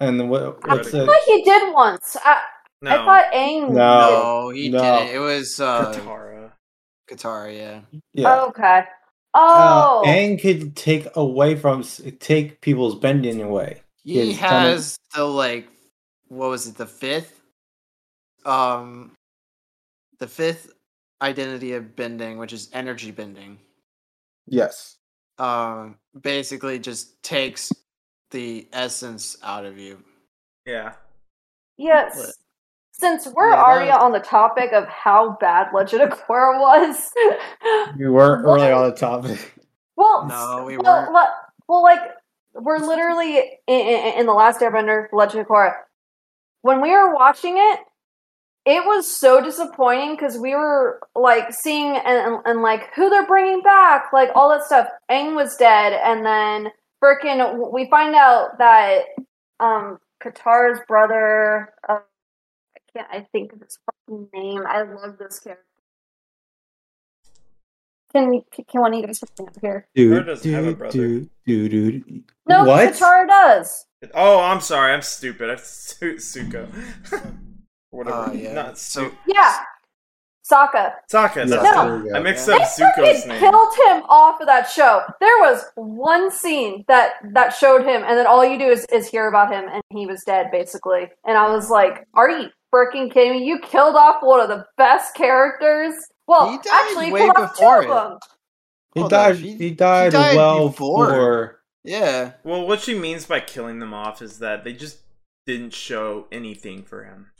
And 0.00 0.18
then 0.18 0.28
what? 0.28 0.58
I 0.64 0.74
What's 0.74 0.90
thought 0.90 1.08
it? 1.08 1.22
he 1.24 1.42
did 1.44 1.72
once. 1.72 2.16
I, 2.24 2.40
no. 2.82 2.90
I 2.90 2.96
thought 3.04 3.32
Aang. 3.32 3.70
No. 3.70 3.74
No, 3.74 4.50
he 4.50 4.68
no. 4.70 4.80
didn't. 4.82 5.14
It 5.14 5.18
was 5.18 5.60
uh, 5.60 5.92
Katara. 5.92 6.50
Katara. 7.08 7.56
Yeah. 7.56 7.80
Yeah. 8.12 8.42
Okay. 8.46 8.78
Uh, 8.80 8.84
Oh. 9.38 10.02
Aang 10.04 10.40
could 10.40 10.74
take 10.74 11.06
away 11.14 11.54
from 11.54 11.84
take 12.18 12.60
people's 12.60 12.96
bending 12.98 13.40
away. 13.40 13.82
He 14.02 14.30
His 14.30 14.38
tunnel- 14.38 14.70
has 14.70 14.98
the 15.14 15.24
like, 15.24 15.68
what 16.28 16.50
was 16.50 16.66
it? 16.66 16.76
The 16.76 16.86
fifth, 16.86 17.40
um, 18.44 19.12
the 20.18 20.26
fifth 20.26 20.72
identity 21.22 21.72
of 21.74 21.96
bending, 21.96 22.38
which 22.38 22.52
is 22.52 22.68
energy 22.72 23.10
bending. 23.10 23.58
Yes. 24.46 24.96
Um, 25.38 25.96
basically 26.20 26.78
just 26.78 27.22
takes 27.22 27.72
the 28.30 28.68
essence 28.72 29.36
out 29.42 29.64
of 29.64 29.78
you. 29.78 30.02
Yeah. 30.66 30.92
Yes. 31.76 32.16
What? 32.16 32.30
Since 32.92 33.26
we're 33.28 33.50
Yeah, 33.50 33.56
that 33.56 33.64
already 33.66 33.90
was- 33.90 34.02
on 34.02 34.12
the 34.12 34.20
topic 34.20 34.72
of 34.72 34.86
how 34.88 35.36
bad 35.40 35.68
Legend 35.74 36.02
of 36.02 36.18
Korra 36.26 36.58
was, 36.58 37.10
You 37.98 38.12
were 38.12 38.42
What? 38.42 38.54
really 38.54 38.72
on 38.72 38.88
the 38.90 38.96
topic. 38.96 39.54
well, 39.96 40.26
No, 40.26 40.64
we 40.66 40.78
well, 40.78 41.12
weren't. 41.12 41.28
Well, 41.68 41.82
like 41.82 42.00
we're 42.54 42.78
literally 42.78 43.36
in, 43.66 43.80
in, 43.80 44.20
in 44.20 44.26
the 44.26 44.32
last 44.32 44.60
Airbender, 44.60 45.08
Legend 45.12 45.42
of 45.42 45.48
Korra. 45.48 45.74
When 46.62 46.80
we 46.80 46.90
were 46.90 47.14
watching 47.14 47.56
it, 47.58 47.80
it 48.66 48.84
was 48.84 49.06
so 49.06 49.40
disappointing 49.40 50.16
because 50.16 50.36
we 50.36 50.54
were 50.56 50.98
like 51.14 51.52
seeing 51.52 51.96
and, 51.96 52.04
and, 52.04 52.38
and 52.44 52.62
like 52.62 52.92
who 52.94 53.08
they're 53.08 53.26
bringing 53.26 53.62
back, 53.62 54.06
like 54.12 54.30
all 54.34 54.50
that 54.50 54.64
stuff. 54.64 54.88
Aang 55.08 55.36
was 55.36 55.56
dead, 55.56 55.92
and 55.92 56.26
then 56.26 56.72
frickin' 57.02 57.72
we 57.72 57.88
find 57.88 58.16
out 58.16 58.58
that 58.58 59.02
um 59.60 59.98
Katara's 60.22 60.80
brother. 60.88 61.72
Uh, 61.88 61.98
I 62.76 62.80
can't. 62.92 63.08
I 63.12 63.20
think 63.30 63.52
of 63.52 63.60
his 63.60 63.78
fucking 63.86 64.28
name. 64.34 64.64
I 64.68 64.82
love 64.82 65.16
this 65.16 65.38
character. 65.38 65.62
Can 68.12 68.30
we? 68.30 68.42
Can 68.50 68.80
one 68.80 68.94
of 68.94 69.00
you 69.00 69.06
guys 69.06 69.20
put 69.20 69.38
me 69.38 69.46
up 69.46 69.60
here? 69.60 69.86
Her 69.96 70.22
doesn't 70.24 70.52
have 70.52 70.66
a 70.66 70.74
brother. 70.74 70.92
do, 70.92 71.28
do, 71.46 71.68
do. 71.68 72.22
No, 72.48 72.64
What? 72.64 72.94
Katara 72.94 73.28
does. 73.28 73.86
Oh, 74.12 74.40
I'm 74.40 74.60
sorry. 74.60 74.92
I'm 74.92 75.02
stupid. 75.02 75.50
I'm 75.50 75.58
Su- 75.58 76.16
Suko. 76.16 76.66
Or 77.96 78.04
Whatever. 78.04 78.30
Uh, 78.30 78.32
yeah. 78.34 78.52
Not 78.52 78.78
So- 78.78 79.08
Su- 79.08 79.14
Yeah, 79.26 79.54
Sokka. 80.50 80.92
Sokka. 81.12 81.36
Yeah, 81.36 81.44
That's 81.46 81.62
No. 81.76 81.84
there 81.88 81.98
we 82.04 82.10
go. 82.10 82.16
I 82.16 82.20
mixed 82.20 82.46
They 82.46 82.52
up 82.52 82.62
Zuko's 82.62 82.76
fucking 83.24 83.28
name. 83.28 83.38
killed 83.40 83.74
him 83.86 84.02
off 84.08 84.40
of 84.40 84.46
that 84.46 84.68
show. 84.70 85.02
There 85.20 85.38
was 85.40 85.64
one 85.74 86.30
scene 86.30 86.84
that 86.88 87.14
that 87.32 87.50
showed 87.50 87.82
him, 87.82 88.02
and 88.06 88.16
then 88.16 88.26
all 88.26 88.44
you 88.44 88.58
do 88.58 88.66
is 88.68 88.84
is 88.92 89.08
hear 89.08 89.26
about 89.28 89.50
him, 89.52 89.64
and 89.72 89.82
he 89.90 90.06
was 90.06 90.22
dead 90.24 90.50
basically. 90.52 91.08
And 91.26 91.36
I 91.36 91.50
was 91.50 91.68
like, 91.70 92.06
"Are 92.14 92.30
you 92.30 92.48
freaking 92.72 93.12
kidding 93.12 93.32
me? 93.40 93.44
You 93.44 93.58
killed 93.58 93.96
off 93.96 94.22
one 94.22 94.40
of 94.40 94.48
the 94.48 94.64
best 94.76 95.14
characters." 95.14 95.94
Well, 96.28 96.50
He 96.50 96.56
died 96.58 96.66
actually, 96.72 97.12
way 97.12 97.20
killed 97.20 97.36
off 97.36 97.50
two 97.56 97.60
before 97.62 97.82
of 97.82 97.88
them. 98.10 98.18
He 98.94 99.00
Hold 99.00 99.10
died. 99.10 99.36
on, 99.36 99.42
He, 99.42 99.52
he- 99.56 99.70
died, 99.72 100.12
he 100.12 100.18
died 100.18 100.36
well 100.36 100.68
before. 100.68 101.06
before. 101.06 101.60
Yeah. 101.84 102.32
Well, 102.44 102.66
what 102.66 102.80
she 102.80 102.98
means 102.98 103.26
by 103.26 103.40
killing 103.40 103.78
them 103.80 103.94
off 103.94 104.20
is 104.22 104.38
that 104.40 104.64
they 104.64 104.72
just 104.72 104.98
didn't 105.46 105.72
show 105.74 106.26
anything 106.32 106.82
for 106.82 107.04
him. 107.04 107.30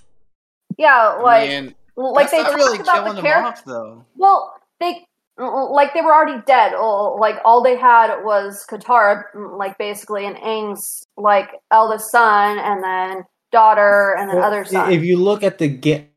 Yeah, 0.79 1.17
I 1.19 1.23
like 1.23 1.49
mean, 1.49 1.75
like 1.97 2.31
that's 2.31 2.33
they 2.33 2.39
not 2.39 2.45
talked 2.51 2.57
really 2.57 2.79
about 2.81 2.95
killing 2.95 3.13
the 3.15 3.19
him 3.21 3.25
character. 3.25 3.49
off, 3.49 3.65
though. 3.65 4.05
Well, 4.17 4.55
they 4.81 5.07
like 5.39 5.95
they 5.95 6.01
were 6.03 6.15
already 6.15 6.43
dead. 6.47 6.73
Oh, 6.75 7.17
Like 7.21 7.37
all 7.45 7.63
they 7.63 7.77
had 7.77 8.23
was 8.23 8.65
Katara, 8.69 9.25
like 9.35 9.79
basically, 9.79 10.27
and 10.27 10.37
Aang's 10.37 11.07
like 11.17 11.51
eldest 11.71 12.11
son, 12.11 12.59
and 12.59 12.83
then 12.83 13.25
daughter, 13.53 14.15
and 14.19 14.29
then 14.29 14.37
Well, 14.37 14.45
other 14.47 14.65
son. 14.65 14.93
If 14.93 15.03
you 15.05 15.17
look 15.19 15.43
at 15.43 15.59
the 15.59 15.69
ga- 15.69 16.09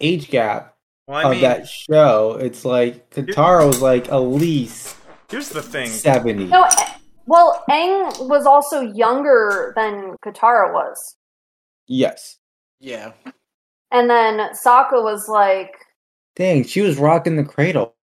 age 0.00 0.28
gap 0.30 0.76
Well, 1.06 1.26
of 1.26 1.32
mean, 1.32 1.42
that 1.42 1.68
show, 1.68 2.36
it's 2.40 2.64
like 2.64 3.10
Katara 3.10 3.66
was 3.66 3.80
like 3.82 4.08
at 4.10 4.16
least 4.18 4.96
here's 5.30 5.48
the 5.50 5.62
thing. 5.62 5.88
seventy. 5.88 6.44
no, 6.46 6.68
well, 7.26 7.64
Aang 7.70 8.28
was 8.28 8.44
also 8.46 8.80
younger 8.80 9.72
than 9.76 10.16
Katara 10.24 10.72
was, 10.72 11.16
Yes. 11.86 12.38
Yeah. 12.80 13.12
And 13.94 14.10
then 14.10 14.38
Sokka 14.52 15.02
was 15.02 15.28
like, 15.28 15.74
Dang, 16.36 16.64
she 16.64 16.80
was 16.82 16.98
rocking 16.98 17.36
the 17.36 17.44
cradle. 17.44 17.94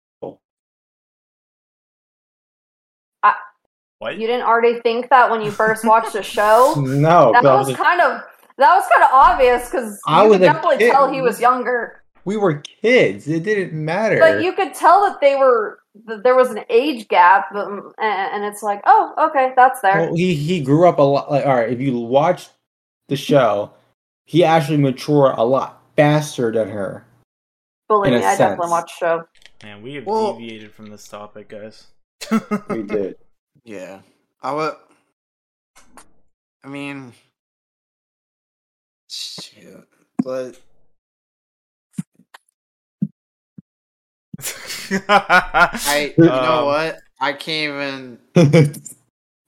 What? 4.00 4.18
"You 4.18 4.26
didn't 4.26 4.48
already 4.48 4.80
think 4.82 5.10
that 5.12 5.30
when 5.30 5.42
you 5.44 5.52
first 5.52 5.86
watched 5.86 6.14
the 6.14 6.24
show." 6.24 6.74
No, 6.78 7.32
That 7.34 7.44
but 7.44 7.56
was 7.60 7.68
was- 7.68 7.78
kind 7.78 8.02
of 8.02 8.22
that 8.58 8.74
was 8.76 8.84
kind 8.92 9.04
of 9.04 9.10
obvious 9.14 9.70
because 9.70 10.00
I 10.08 10.24
you 10.24 10.30
was 10.30 10.38
could 10.40 10.44
definitely 10.46 10.78
kid. 10.80 10.92
tell 10.92 11.12
he 11.12 11.22
was 11.22 11.40
younger. 11.40 12.02
we 12.26 12.36
were 12.38 12.56
kids. 12.82 13.28
It 13.28 13.44
didn't 13.44 13.74
matter. 13.74 14.20
But 14.20 14.44
you 14.44 14.54
could 14.54 14.74
tell 14.74 15.02
that 15.08 15.22
they 15.22 15.36
were 15.36 15.80
that 16.06 16.24
there 16.24 16.36
was 16.36 16.50
an 16.50 16.64
age 16.70 17.08
gap, 17.10 17.50
mm, 17.54 17.92
and, 18.00 18.34
and 18.34 18.44
it's 18.46 18.64
like, 18.64 18.82
oh, 18.88 19.14
okay, 19.30 19.54
that's 19.56 19.82
there. 19.82 19.98
Well, 20.02 20.16
he 20.16 20.34
he 20.34 20.62
grew 20.62 20.88
up 20.90 20.98
a 20.98 21.04
lot. 21.04 21.30
Like, 21.30 21.46
all 21.46 21.56
right, 21.56 21.72
if 21.72 21.80
you 21.80 22.00
watch 22.00 22.48
the 23.08 23.16
show, 23.16 23.72
he 24.26 24.44
actually 24.44 24.78
matured 24.78 25.36
a 25.38 25.44
lot 25.44 25.81
faster 26.02 26.52
than 26.52 26.69
her. 26.69 27.06
Believe 27.88 28.14
in 28.14 28.19
me, 28.19 28.26
a 28.26 28.30
I 28.30 28.38
definitely 28.38 28.69
watched 28.72 28.99
the 28.99 29.06
show. 29.06 29.23
Man, 29.64 29.82
we 29.82 29.95
have 29.95 30.06
Well- 30.06 30.34
deviated 30.34 30.72
from 30.73 30.88
this 30.88 31.07
topic, 31.07 31.49
guys. 31.49 31.88
We 32.69 32.84
did. 32.88 33.15
Yeah. 33.64 33.99
I 34.41 34.53
would. 34.53 34.73
I 36.64 36.68
mean. 36.68 37.14
Shoot. 39.10 39.88
But. 40.23 40.60
I. 45.07 46.14
You 46.18 46.26
know 46.26 46.60
Um, 46.60 46.65
what? 46.65 46.99
I 47.19 47.34
can't 47.34 47.73
even. 47.73 48.19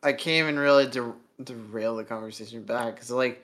I 0.04 0.12
can't 0.14 0.28
even 0.44 0.60
really 0.60 0.86
der- 0.88 1.16
derail 1.44 1.96
the 1.96 2.04
conversation 2.04 2.64
back 2.64 2.96
because, 2.96 3.10
like, 3.10 3.42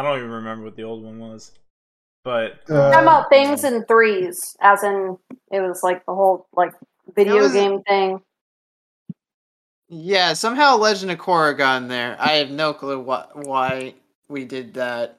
I 0.00 0.02
don't 0.02 0.16
even 0.16 0.30
remember 0.30 0.64
what 0.64 0.76
the 0.76 0.84
old 0.84 1.04
one 1.04 1.18
was, 1.18 1.52
but 2.24 2.60
Uh, 2.70 2.90
Talking 2.90 3.02
about 3.02 3.28
things 3.28 3.64
in 3.64 3.84
threes, 3.84 4.56
as 4.62 4.82
in 4.82 5.18
it 5.52 5.60
was 5.60 5.82
like 5.82 6.06
the 6.06 6.14
whole 6.14 6.46
like 6.54 6.72
video 7.14 7.36
was- 7.36 7.52
game 7.52 7.82
thing. 7.82 8.22
yeah, 9.88 10.32
somehow 10.32 10.76
Legend 10.76 11.10
of 11.10 11.18
Korra 11.18 11.54
got 11.54 11.82
in 11.82 11.88
there. 11.88 12.16
I 12.18 12.32
have 12.36 12.50
no 12.50 12.72
clue 12.72 12.98
what 12.98 13.36
why 13.46 13.94
we 14.28 14.46
did 14.46 14.72
that. 14.74 15.18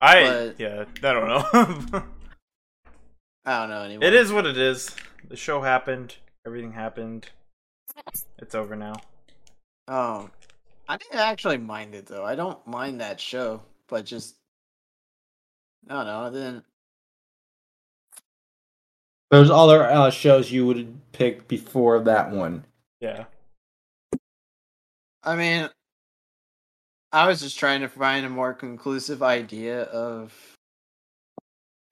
I 0.00 0.22
But- 0.24 0.60
yeah, 0.60 0.84
I 1.02 1.12
don't 1.12 1.28
know. 1.28 2.02
I 3.44 3.60
don't 3.60 3.68
know 3.68 3.82
anymore. 3.82 4.04
it 4.08 4.14
is 4.14 4.32
what 4.32 4.46
it 4.46 4.56
is. 4.56 4.94
The 5.28 5.36
show 5.36 5.60
happened. 5.60 6.16
Everything 6.46 6.72
happened. 6.72 7.28
It's 8.38 8.54
over 8.54 8.74
now. 8.74 8.94
Oh, 9.86 10.30
I 10.88 10.96
didn't 10.96 11.20
actually 11.20 11.58
mind 11.58 11.94
it 11.94 12.06
though. 12.06 12.24
I 12.24 12.34
don't 12.34 12.66
mind 12.66 13.00
that 13.00 13.20
show, 13.20 13.62
but 13.88 14.06
just 14.06 14.36
I 15.88 15.94
don't 15.94 16.06
know. 16.06 16.20
I 16.20 16.30
didn't. 16.30 16.64
There's 19.30 19.50
other 19.50 19.84
uh, 19.84 20.10
shows 20.10 20.50
you 20.50 20.66
would 20.66 20.98
pick 21.12 21.46
before 21.46 22.00
that 22.00 22.30
one. 22.30 22.64
Yeah. 23.00 23.24
I 25.22 25.36
mean, 25.36 25.68
I 27.12 27.28
was 27.28 27.40
just 27.40 27.58
trying 27.58 27.82
to 27.82 27.88
find 27.88 28.24
a 28.24 28.30
more 28.30 28.54
conclusive 28.54 29.22
idea 29.22 29.82
of 29.82 30.34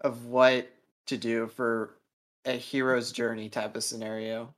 of 0.00 0.26
what 0.26 0.70
to 1.06 1.18
do 1.18 1.48
for 1.48 1.96
a 2.46 2.52
hero's 2.52 3.12
journey 3.12 3.48
type 3.50 3.76
of 3.76 3.84
scenario. 3.84 4.54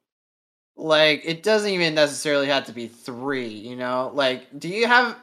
Like, 0.78 1.22
it 1.24 1.42
doesn't 1.42 1.70
even 1.70 1.94
necessarily 1.94 2.46
have 2.46 2.64
to 2.66 2.72
be 2.72 2.86
three. 2.86 3.48
You 3.48 3.76
know, 3.76 4.12
like, 4.14 4.46
do 4.58 4.68
you 4.68 4.86
have 4.86 5.18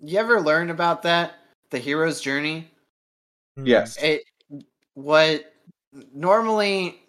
you 0.00 0.18
ever 0.18 0.40
learned 0.40 0.70
about 0.70 1.02
that 1.02 1.34
the 1.70 1.78
hero's 1.78 2.20
journey? 2.20 2.68
Yes. 3.62 3.96
it 4.02 4.24
what 4.94 5.52
normally 6.12 7.00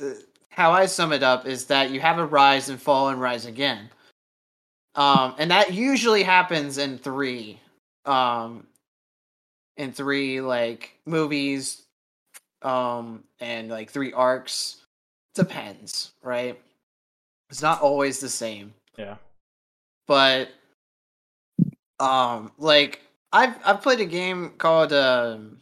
how 0.50 0.72
I 0.72 0.86
sum 0.86 1.12
it 1.14 1.24
up 1.24 1.46
is 1.46 1.66
that 1.66 1.90
you 1.90 2.00
have 2.02 2.20
a 2.20 2.26
rise 2.26 2.70
and 2.70 2.82
fall 2.82 3.10
and 3.10 3.20
rise 3.20 3.46
again. 3.46 3.90
Um, 4.96 5.36
and 5.38 5.52
that 5.52 5.74
usually 5.74 6.24
happens 6.24 6.78
in 6.78 6.98
three, 6.98 7.60
um, 8.06 8.66
in 9.78 9.92
three 9.92 10.42
like 10.42 10.98
movies, 11.06 11.82
um, 12.62 13.24
and 13.40 13.70
like 13.70 13.90
three 13.90 14.14
arcs. 14.14 14.78
Depends, 15.34 16.12
right? 16.24 16.60
It's 17.50 17.62
not 17.62 17.82
always 17.82 18.20
the 18.20 18.30
same, 18.30 18.74
Yeah. 18.98 19.16
but 20.08 20.50
um, 22.00 22.52
like 22.58 23.02
I've 23.32 23.56
I've 23.66 23.82
played 23.82 24.00
a 24.02 24.06
game 24.06 24.54
called 24.58 24.92
um, 24.94 25.58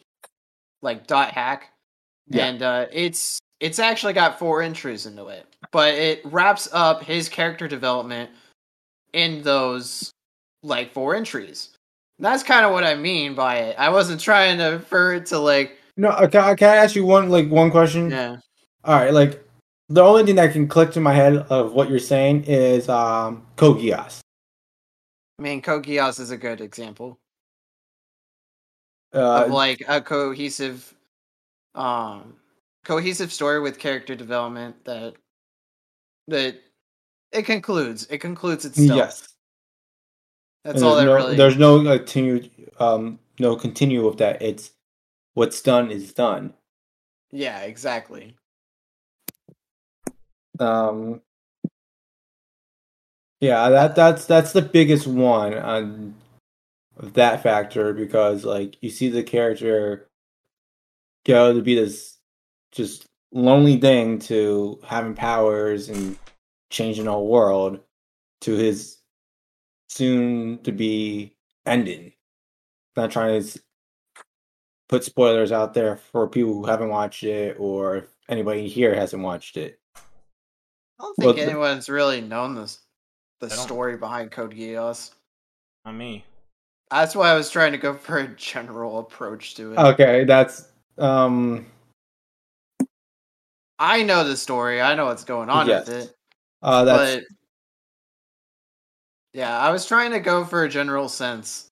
like 0.82 1.08
Dot 1.08 1.32
Hack, 1.32 1.72
Yeah. 2.30 2.46
and 2.48 2.62
uh, 2.62 2.86
it's 2.92 3.40
it's 3.60 3.80
actually 3.80 4.14
got 4.14 4.40
four 4.40 4.62
entries 4.62 5.06
into 5.06 5.28
it, 5.28 5.46
but 5.72 5.94
it 5.94 6.22
wraps 6.26 6.68
up 6.74 7.04
his 7.04 7.30
character 7.30 7.68
development 7.68 8.30
in 9.14 9.42
those 9.44 10.12
like 10.64 10.94
four 10.94 11.16
entries. 11.16 11.70
And 12.18 12.26
that's 12.26 12.44
kind 12.44 12.66
of 12.66 12.72
what 12.72 12.84
I 12.84 12.96
mean 12.96 13.36
by 13.36 13.58
it. 13.58 13.76
I 13.78 13.90
wasn't 13.90 14.22
trying 14.22 14.58
to 14.60 14.66
refer 14.68 15.16
it 15.16 15.26
to 15.28 15.40
like 15.40 15.78
No, 15.98 16.10
uh, 16.10 16.28
can, 16.28 16.44
I- 16.44 16.56
can 16.56 16.70
I 16.70 16.76
ask 16.78 16.96
you 16.96 17.06
one 17.06 17.30
like 17.30 17.50
one 17.50 17.70
question? 17.72 18.10
yeah 18.10 18.38
All 18.84 18.96
right, 18.96 19.14
like 19.14 19.46
the 19.90 20.02
only 20.02 20.24
thing 20.24 20.36
that 20.36 20.54
can 20.54 20.68
click 20.68 20.92
to 20.92 21.02
my 21.02 21.14
head 21.14 21.36
of 21.36 21.74
what 21.74 21.90
you're 21.90 22.00
saying 22.00 22.44
is 22.46 22.90
um 22.90 23.46
Geass. 23.58 24.20
I 25.40 25.42
mean 25.42 25.62
Geass 25.62 26.20
is 26.20 26.32
a 26.32 26.38
good 26.38 26.62
example 26.62 27.20
Uh, 29.14 29.46
of 29.46 29.52
like 29.52 29.84
a 29.88 30.02
cohesive 30.02 30.94
um 31.76 32.36
cohesive 32.86 33.32
story 33.32 33.60
with 33.60 33.80
character 33.80 34.16
development 34.16 34.84
that 34.86 35.16
that 36.28 36.60
it 37.32 37.46
concludes. 37.46 38.06
It 38.10 38.20
concludes 38.20 38.64
itself. 38.66 38.96
yes. 38.96 39.28
That's 40.64 40.76
And 40.76 40.86
all 40.86 40.96
there's 40.96 41.06
that 41.08 41.12
no, 41.12 41.16
really 41.16 41.36
There's 41.36 41.58
no 41.58 41.76
like, 41.76 42.02
continue, 42.02 42.50
um, 42.80 43.20
no 43.40 43.56
continue 43.56 44.06
with 44.06 44.18
that. 44.20 44.42
It's 44.42 44.72
what's 45.34 45.62
done 45.62 45.92
is 45.92 46.14
done. 46.14 46.54
Yeah, 47.32 47.62
exactly. 47.62 48.36
Um, 50.60 51.22
yeah, 53.40 53.70
that 53.70 53.96
that's 53.96 54.26
that's 54.26 54.54
the 54.54 54.62
biggest 54.62 55.08
one 55.08 55.54
on 55.54 56.16
that 56.98 57.44
factor 57.44 57.94
because 57.94 58.46
like 58.46 58.78
you 58.82 58.90
see 58.90 59.10
the 59.10 59.24
character 59.24 60.10
go 61.26 61.54
to 61.54 61.62
be 61.62 61.76
this 61.76 62.18
just 62.72 63.08
lonely 63.32 63.78
thing 63.78 64.20
to 64.20 64.80
having 64.86 65.16
powers 65.16 65.90
and 65.90 66.18
changing 66.70 67.06
the 67.06 67.12
whole 67.12 67.28
world 67.28 67.80
to 68.42 68.54
his 68.54 69.00
soon 69.90 70.60
to 70.64 70.72
be 70.72 71.36
ending. 71.66 72.14
Not 72.96 73.12
trying 73.12 73.42
to 73.42 73.60
put 74.90 75.04
spoilers 75.04 75.52
out 75.52 75.74
there 75.74 75.98
for 75.98 76.28
people 76.28 76.54
who 76.54 76.66
haven't 76.66 76.90
watched 76.90 77.24
it 77.24 77.58
or 77.60 77.98
if 77.98 78.06
anybody 78.30 78.68
here 78.68 78.94
hasn't 78.96 79.24
watched 79.24 79.58
it. 79.58 79.80
I 81.00 81.04
don't 81.04 81.16
think 81.16 81.26
Well, 81.26 81.34
the- 81.36 81.42
anyone's 81.42 81.90
really 81.90 82.22
known 82.22 82.56
this 82.56 82.80
the 83.40 83.50
story 83.50 83.98
behind 83.98 84.32
Code 84.32 84.54
Geass. 84.54 85.12
Not 85.86 85.96
me. 85.96 86.24
That's 86.92 87.16
why 87.16 87.30
I 87.30 87.34
was 87.36 87.50
trying 87.50 87.72
to 87.74 87.78
go 87.78 87.94
for 87.94 88.20
a 88.20 88.28
general 88.36 89.00
approach 89.00 89.56
to 89.56 89.74
it. 89.74 89.80
Okay, 89.80 90.24
that's 90.24 90.70
um 90.98 91.66
I 93.80 94.04
know 94.04 94.24
the 94.24 94.38
story. 94.38 94.82
I 94.82 94.96
know 94.96 95.06
what's 95.06 95.24
going 95.24 95.50
on 95.50 95.68
Yes. 95.68 95.88
with 95.88 95.96
it. 95.96 96.16
uh 96.62 96.86
that's 96.86 97.16
But 97.16 97.24
yeah, 99.34 99.58
I 99.60 99.72
was 99.72 99.86
trying 99.86 100.12
to 100.12 100.20
go 100.20 100.46
for 100.46 100.64
a 100.64 100.70
general 100.70 101.10
sense 101.10 101.68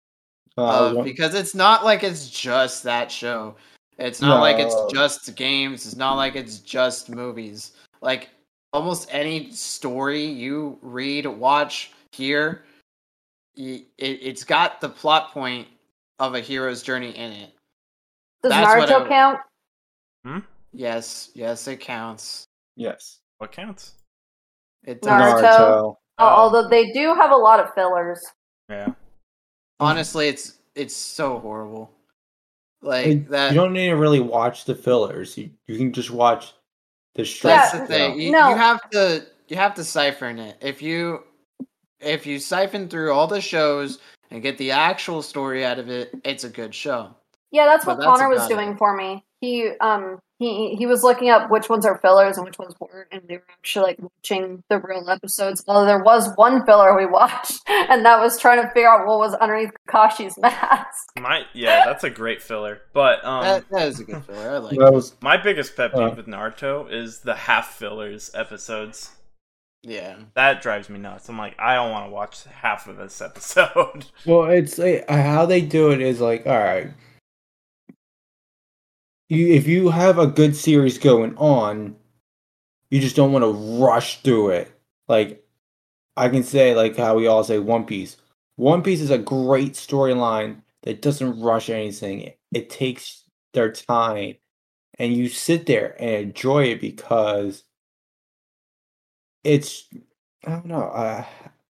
uh, 0.58 0.94
of, 0.98 1.04
because 1.06 1.36
it's 1.36 1.54
not 1.56 1.86
like 1.86 2.04
it's 2.04 2.30
just 2.30 2.84
that 2.84 3.12
show. 3.12 3.56
It's 4.00 4.20
not 4.20 4.42
like 4.42 4.58
it's 4.58 4.92
just 4.92 5.36
games. 5.36 5.86
It's 5.86 5.96
not 5.96 6.16
like 6.16 6.36
it's 6.36 6.58
just 6.60 7.10
movies. 7.10 7.74
Like 8.02 8.30
almost 8.74 9.08
any 9.12 9.52
story 9.52 10.24
you 10.26 10.78
read, 10.82 11.26
watch, 11.26 11.92
hear, 12.12 12.64
it, 13.56 13.86
it's 13.98 14.44
got 14.44 14.80
the 14.82 14.90
plot 14.90 15.32
point 15.32 15.68
of 16.20 16.36
a 16.36 16.40
hero's 16.40 16.82
journey 16.84 17.12
in 17.12 17.32
it. 17.32 17.52
Does 18.44 18.52
That's 18.52 18.90
Naruto 18.92 19.06
I- 19.06 19.08
count? 19.10 20.44
Yes, 20.74 21.32
yes, 21.34 21.68
it 21.68 21.78
counts. 21.80 22.46
yes. 22.76 23.20
What 23.40 23.52
counts? 23.52 23.96
It 24.84 25.02
does. 25.02 25.12
Naruto. 25.12 25.42
Naruto. 25.44 25.96
Uh, 26.20 26.24
although 26.24 26.68
they 26.70 26.92
do 26.92 27.14
have 27.16 27.32
a 27.32 27.36
lot 27.36 27.60
of 27.60 27.74
fillers. 27.74 28.24
Yeah. 28.70 28.94
Honestly, 29.80 30.28
it's 30.28 30.60
it's 30.76 30.96
so 30.96 31.40
horrible. 31.40 31.92
Like 32.84 33.08
It- 33.08 33.30
that. 33.30 33.52
you 33.52 33.60
don't 33.60 33.74
need 33.74 33.90
to 33.90 33.96
really 33.96 34.20
watch 34.20 34.66
the 34.66 34.76
fillers. 34.76 35.38
You 35.38 35.50
you 35.68 35.78
can 35.78 35.92
just 35.92 36.12
watch 36.12 36.54
the 37.16 37.24
That's 37.24 37.32
straight. 37.32 37.80
the 37.82 37.86
thing. 37.88 38.20
You, 38.22 38.32
No. 38.32 38.50
you 38.50 38.56
have 38.56 38.90
to 38.92 39.26
you 39.48 39.58
have 39.58 39.74
to 39.76 39.84
siphon 39.84 40.40
it. 40.40 40.58
If 40.62 40.82
you 40.82 41.24
if 42.00 42.26
you 42.26 42.40
siphon 42.40 42.88
through 42.88 43.12
all 43.14 43.28
the 43.28 43.42
shows 43.42 44.00
and 44.32 44.42
get 44.42 44.58
the 44.58 44.72
actual 44.72 45.22
story 45.22 45.66
out 45.66 45.78
of 45.80 45.90
it, 45.90 46.12
it's 46.24 46.44
a 46.46 46.50
good 46.50 46.74
show. 46.74 47.14
Yeah, 47.52 47.66
that's 47.66 47.86
But 47.86 47.98
what 47.98 48.06
that's 48.06 48.20
Connor 48.20 48.30
was 48.30 48.48
doing 48.48 48.70
it. 48.72 48.78
for 48.78 48.96
me. 48.96 49.24
He 49.42 49.70
um 49.82 50.20
he 50.38 50.76
he 50.76 50.86
was 50.86 51.04
looking 51.04 51.30
up 51.30 51.50
which 51.50 51.68
ones 51.68 51.86
are 51.86 51.98
fillers 51.98 52.38
and 52.38 52.46
which 52.46 52.60
ones 52.60 52.76
weren't, 52.80 53.08
and 53.12 53.24
we 53.28 53.38
were 53.38 53.44
actually 53.50 53.84
like 53.86 54.00
watching 54.00 54.64
the 54.70 54.78
real 54.80 55.10
episodes. 55.10 55.64
Although 55.68 55.86
there 55.88 56.04
was 56.04 56.32
one 56.36 56.64
filler 56.66 56.96
we 56.96 57.06
watched, 57.12 57.62
and 57.68 58.06
that 58.06 58.20
was 58.20 58.40
trying 58.40 58.62
to 58.62 58.68
figure 58.70 58.88
out 58.90 59.06
what 59.08 59.18
was 59.20 59.34
underneath 59.36 59.72
Kakashi's 59.90 60.38
mask. 60.40 61.10
My 61.20 61.44
yeah, 61.54 61.84
that's 61.86 62.04
a 62.04 62.10
great 62.12 62.42
filler. 62.42 62.82
But 62.94 63.26
um, 63.26 63.44
that, 63.44 63.70
that 63.72 63.88
is 63.88 64.00
a 64.00 64.04
good 64.04 64.24
filler. 64.26 64.52
I 64.52 64.58
like. 64.60 64.78
That 64.78 64.94
was 64.94 65.16
my 65.22 65.38
biggest 65.38 65.76
pet 65.76 65.92
peeve 65.92 66.02
Uh. 66.02 66.14
with 66.16 66.28
Naruto 66.28 66.92
is 66.92 67.20
the 67.20 67.34
half 67.36 67.74
fillers 67.76 68.30
episodes. 68.36 69.10
Yeah. 69.84 70.18
That 70.36 70.62
drives 70.62 70.90
me 70.90 71.00
nuts. 71.00 71.28
I'm 71.28 71.40
like, 71.40 71.56
I 71.60 71.74
don't 71.74 71.90
want 71.90 72.06
to 72.06 72.12
watch 72.12 72.44
half 72.44 72.88
of 72.88 72.98
this 72.98 73.20
episode. 73.20 74.06
well. 74.28 74.44
It's 74.46 74.78
like, 74.78 75.10
how 75.10 75.48
they 75.48 75.62
do 75.62 75.90
it 75.90 76.02
is 76.02 76.22
like 76.22 76.46
all 76.46 76.60
right. 76.60 76.92
You 79.32 79.48
if 79.48 79.66
you 79.66 79.88
have 79.88 80.20
a 80.20 80.28
good 80.28 80.58
series 80.58 80.98
going 80.98 81.38
on, 81.38 81.96
you 82.90 83.00
just 83.00 83.16
don't 83.16 83.32
want 83.32 83.46
to 83.46 83.82
rush 83.82 84.22
through 84.24 84.50
it. 84.50 84.78
Like 85.08 85.42
I 86.18 86.28
can 86.28 86.44
say 86.44 86.76
like 86.76 86.98
how 86.98 87.16
we 87.16 87.28
all 87.28 87.46
say 87.46 87.58
One 87.58 87.86
Piece. 87.86 88.18
One 88.58 88.84
Piece 88.84 89.00
is 89.00 89.10
a 89.10 89.18
great 89.18 89.76
storyline 89.76 90.64
that 90.84 91.02
doesn't 91.02 91.40
rush 91.40 91.70
anything. 91.70 92.20
It, 92.20 92.40
it 92.52 92.70
takes 92.70 93.24
their 93.54 93.72
time 93.72 94.36
and 95.00 95.14
you 95.14 95.30
sit 95.30 95.66
there 95.66 95.96
and 95.98 96.28
enjoy 96.28 96.66
it 96.66 96.82
because 96.82 97.64
it's 99.46 99.88
I 100.46 100.50
don't 100.50 100.66
know, 100.66 100.90
uh, 100.90 101.24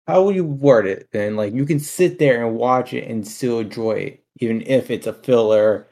how 0.08 0.24
would 0.24 0.36
you 0.38 0.46
word 0.46 0.88
it? 0.88 1.10
And 1.12 1.36
like 1.36 1.54
you 1.54 1.66
can 1.66 1.82
sit 1.82 2.20
there 2.20 2.46
and 2.46 2.56
watch 2.56 2.94
it 2.94 3.06
and 3.10 3.28
still 3.28 3.60
enjoy 3.60 3.92
it, 3.96 4.24
even 4.38 4.62
if 4.62 4.90
it's 4.90 5.08
a 5.08 5.14
filler 5.14 5.90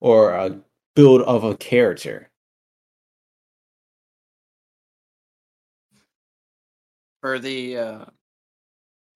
or 0.00 0.32
a 0.32 0.58
build 1.00 1.22
of 1.22 1.44
a 1.44 1.56
character. 1.56 2.28
For 7.22 7.38
the 7.38 7.78
uh 7.78 8.04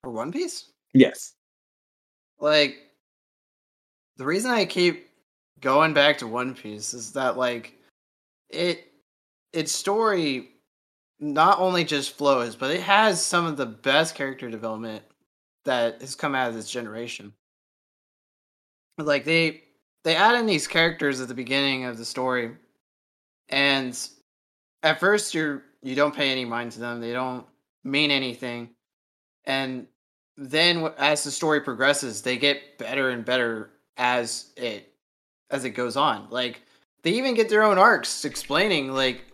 for 0.02 0.10
One 0.10 0.32
Piece? 0.32 0.70
Yes. 0.94 1.34
Like 2.38 2.76
the 4.16 4.24
reason 4.24 4.50
I 4.50 4.64
keep 4.64 5.10
going 5.60 5.92
back 5.92 6.16
to 6.18 6.26
One 6.26 6.54
Piece 6.54 6.94
is 6.94 7.12
that 7.12 7.36
like 7.36 7.74
it 8.48 8.90
its 9.52 9.72
story 9.72 10.52
not 11.20 11.58
only 11.58 11.84
just 11.84 12.16
flows, 12.16 12.56
but 12.56 12.70
it 12.70 12.80
has 12.80 13.22
some 13.22 13.44
of 13.44 13.58
the 13.58 13.66
best 13.66 14.14
character 14.14 14.48
development 14.48 15.02
that 15.66 16.00
has 16.00 16.14
come 16.14 16.34
out 16.34 16.48
of 16.48 16.54
this 16.54 16.70
generation. 16.70 17.34
Like 18.96 19.24
they 19.24 19.64
they 20.04 20.16
add 20.16 20.36
in 20.36 20.46
these 20.46 20.66
characters 20.66 21.20
at 21.20 21.28
the 21.28 21.34
beginning 21.34 21.84
of 21.84 21.98
the 21.98 22.04
story, 22.04 22.52
and 23.48 23.98
at 24.82 25.00
first 25.00 25.34
you're 25.34 25.62
you 25.82 25.94
don't 25.94 26.14
pay 26.14 26.30
any 26.30 26.44
mind 26.44 26.72
to 26.72 26.80
them. 26.80 27.00
They 27.00 27.12
don't 27.12 27.46
mean 27.82 28.10
anything, 28.10 28.70
and 29.44 29.86
then 30.36 30.90
as 30.98 31.24
the 31.24 31.30
story 31.30 31.60
progresses, 31.60 32.22
they 32.22 32.36
get 32.36 32.78
better 32.78 33.10
and 33.10 33.24
better 33.24 33.70
as 33.96 34.52
it 34.56 34.92
as 35.50 35.64
it 35.64 35.70
goes 35.70 35.96
on. 35.96 36.28
Like 36.30 36.62
they 37.02 37.12
even 37.12 37.34
get 37.34 37.48
their 37.48 37.62
own 37.62 37.78
arcs 37.78 38.24
explaining 38.24 38.92
like 38.92 39.24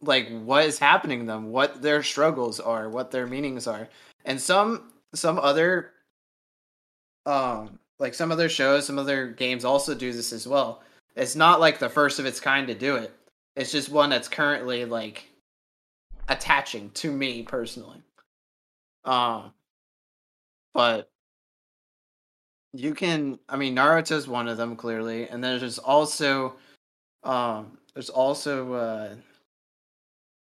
like 0.00 0.28
what 0.42 0.64
is 0.66 0.78
happening 0.78 1.20
to 1.20 1.26
them, 1.26 1.50
what 1.50 1.80
their 1.80 2.02
struggles 2.02 2.60
are, 2.60 2.88
what 2.88 3.10
their 3.10 3.26
meanings 3.26 3.66
are. 3.66 3.88
And 4.24 4.40
some 4.40 4.92
some 5.14 5.38
other 5.38 5.90
um 7.26 7.78
like 8.02 8.14
some 8.14 8.32
other 8.32 8.48
shows, 8.48 8.86
some 8.86 8.98
other 8.98 9.28
games 9.28 9.64
also 9.64 9.94
do 9.94 10.12
this 10.12 10.32
as 10.32 10.46
well. 10.46 10.82
It's 11.16 11.36
not 11.36 11.60
like 11.60 11.78
the 11.78 11.88
first 11.88 12.18
of 12.18 12.26
its 12.26 12.40
kind 12.40 12.66
to 12.66 12.74
do 12.74 12.96
it. 12.96 13.14
It's 13.56 13.72
just 13.72 13.88
one 13.88 14.10
that's 14.10 14.28
currently 14.28 14.84
like 14.84 15.28
attaching 16.28 16.90
to 16.90 17.10
me 17.10 17.42
personally. 17.42 18.02
Um 19.04 19.52
but 20.74 21.08
you 22.72 22.94
can. 22.94 23.38
I 23.48 23.56
mean, 23.56 23.76
Naruto's 23.76 24.26
one 24.26 24.48
of 24.48 24.56
them 24.56 24.76
clearly, 24.76 25.28
and 25.28 25.44
then 25.44 25.58
there's 25.58 25.78
also, 25.78 26.54
um, 27.22 27.78
there's 27.94 28.08
also 28.08 28.72
uh, 28.72 29.14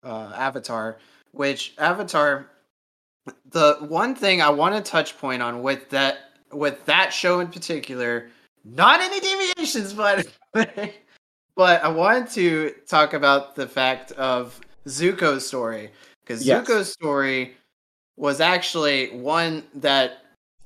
uh, 0.04 0.34
Avatar, 0.36 0.98
which 1.32 1.74
Avatar. 1.78 2.48
The 3.52 3.76
one 3.82 4.16
thing 4.16 4.42
I 4.42 4.50
want 4.50 4.74
to 4.76 4.90
touch 4.90 5.18
point 5.18 5.42
on 5.42 5.62
with 5.62 5.90
that 5.90 6.27
with 6.52 6.86
that 6.86 7.14
show 7.14 7.40
in 7.40 7.48
particular, 7.48 8.30
not 8.64 9.00
any 9.02 9.20
deviations, 9.20 9.94
but 9.94 10.28
but 11.56 11.84
I 11.84 11.88
wanted 11.90 12.30
to 12.32 12.74
talk 12.88 13.14
about 13.14 13.56
the 13.56 13.68
fact 13.68 14.12
of 14.14 14.60
Zuko's 14.88 15.46
story 15.46 15.92
because 16.24 16.46
Yes. 16.46 16.68
Zuko's 16.68 16.92
story 16.92 17.56
was 18.16 18.42
actually 18.42 19.10
one 19.10 19.64
that 19.76 20.24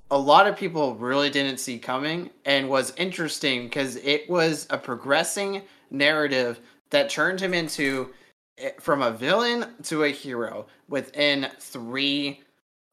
a 0.09 0.17
lot 0.17 0.47
of 0.47 0.57
people 0.57 0.95
really 0.95 1.29
didn't 1.29 1.57
see 1.57 1.77
coming 1.79 2.29
and 2.45 2.69
was 2.69 2.93
interesting 2.97 3.63
because 3.63 3.95
it 3.97 4.29
was 4.29 4.67
a 4.69 4.77
progressing 4.77 5.61
narrative 5.89 6.59
that 6.89 7.09
turned 7.09 7.39
him 7.39 7.53
into 7.53 8.09
eh, 8.57 8.71
from 8.79 9.01
a 9.01 9.11
villain 9.11 9.65
to 9.83 10.03
a 10.03 10.09
hero 10.09 10.65
within 10.89 11.47
three 11.59 12.41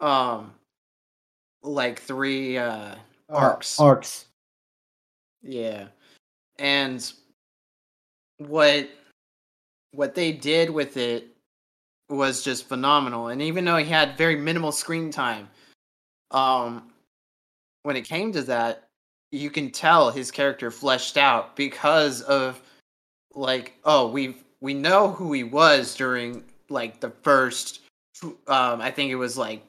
um 0.00 0.52
like 1.68 2.00
three 2.00 2.58
uh 2.58 2.94
arcs 3.28 3.78
Arcs. 3.78 4.26
yeah. 5.42 5.86
And 6.58 7.10
what 8.38 8.88
what 9.92 10.14
they 10.14 10.32
did 10.32 10.70
with 10.70 10.96
it 10.96 11.28
was 12.08 12.42
just 12.42 12.68
phenomenal. 12.68 13.28
And 13.28 13.42
even 13.42 13.64
though 13.64 13.76
he 13.76 13.84
had 13.84 14.16
very 14.16 14.36
minimal 14.36 14.72
screen 14.72 15.10
time, 15.10 15.48
um 16.30 16.90
when 17.82 17.96
it 17.96 18.02
came 18.02 18.32
to 18.32 18.42
that, 18.42 18.88
you 19.30 19.50
can 19.50 19.70
tell 19.70 20.10
his 20.10 20.30
character 20.30 20.70
fleshed 20.70 21.16
out 21.16 21.54
because 21.54 22.22
of 22.22 22.60
like, 23.34 23.74
oh, 23.84 24.08
we 24.08 24.36
we 24.60 24.74
know 24.74 25.08
who 25.10 25.32
he 25.32 25.44
was 25.44 25.94
during 25.94 26.44
like 26.70 27.00
the 27.00 27.10
first 27.22 27.80
um 28.46 28.80
I 28.80 28.90
think 28.90 29.10
it 29.10 29.16
was 29.16 29.36
like 29.36 29.62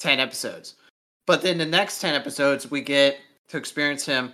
10 0.00 0.18
episodes. 0.18 0.74
But 1.26 1.42
then 1.42 1.58
the 1.58 1.66
next 1.66 2.00
10 2.00 2.14
episodes 2.14 2.70
we 2.70 2.80
get 2.80 3.18
to 3.48 3.56
experience 3.56 4.04
him 4.06 4.32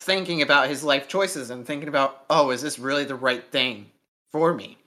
thinking 0.00 0.42
about 0.42 0.68
his 0.68 0.82
life 0.84 1.08
choices 1.08 1.50
and 1.50 1.66
thinking 1.66 1.88
about, 1.88 2.24
oh, 2.30 2.50
is 2.50 2.62
this 2.62 2.78
really 2.78 3.04
the 3.04 3.14
right 3.14 3.44
thing 3.50 3.90
for 4.30 4.52
me? 4.54 4.78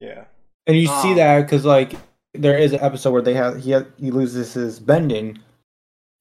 Yeah. 0.00 0.24
And 0.66 0.76
you 0.76 0.86
see 0.86 1.10
Um, 1.10 1.16
that 1.16 1.42
because 1.42 1.64
like 1.64 1.94
there 2.34 2.58
is 2.58 2.72
an 2.72 2.80
episode 2.80 3.12
where 3.12 3.22
they 3.22 3.34
have 3.34 3.62
he 3.62 3.72
ha- 3.72 3.86
he 3.98 4.10
loses 4.10 4.52
his 4.52 4.78
bending 4.78 5.38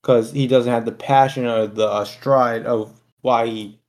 because 0.02 0.32
he 0.32 0.48
doesn't 0.48 0.72
have 0.72 0.86
the 0.86 0.92
passion 0.92 1.46
or 1.46 1.68
the 1.68 1.88
uh, 1.88 2.06
stride 2.06 2.66
of 2.66 3.00
why 3.22 3.46
he 3.46 3.80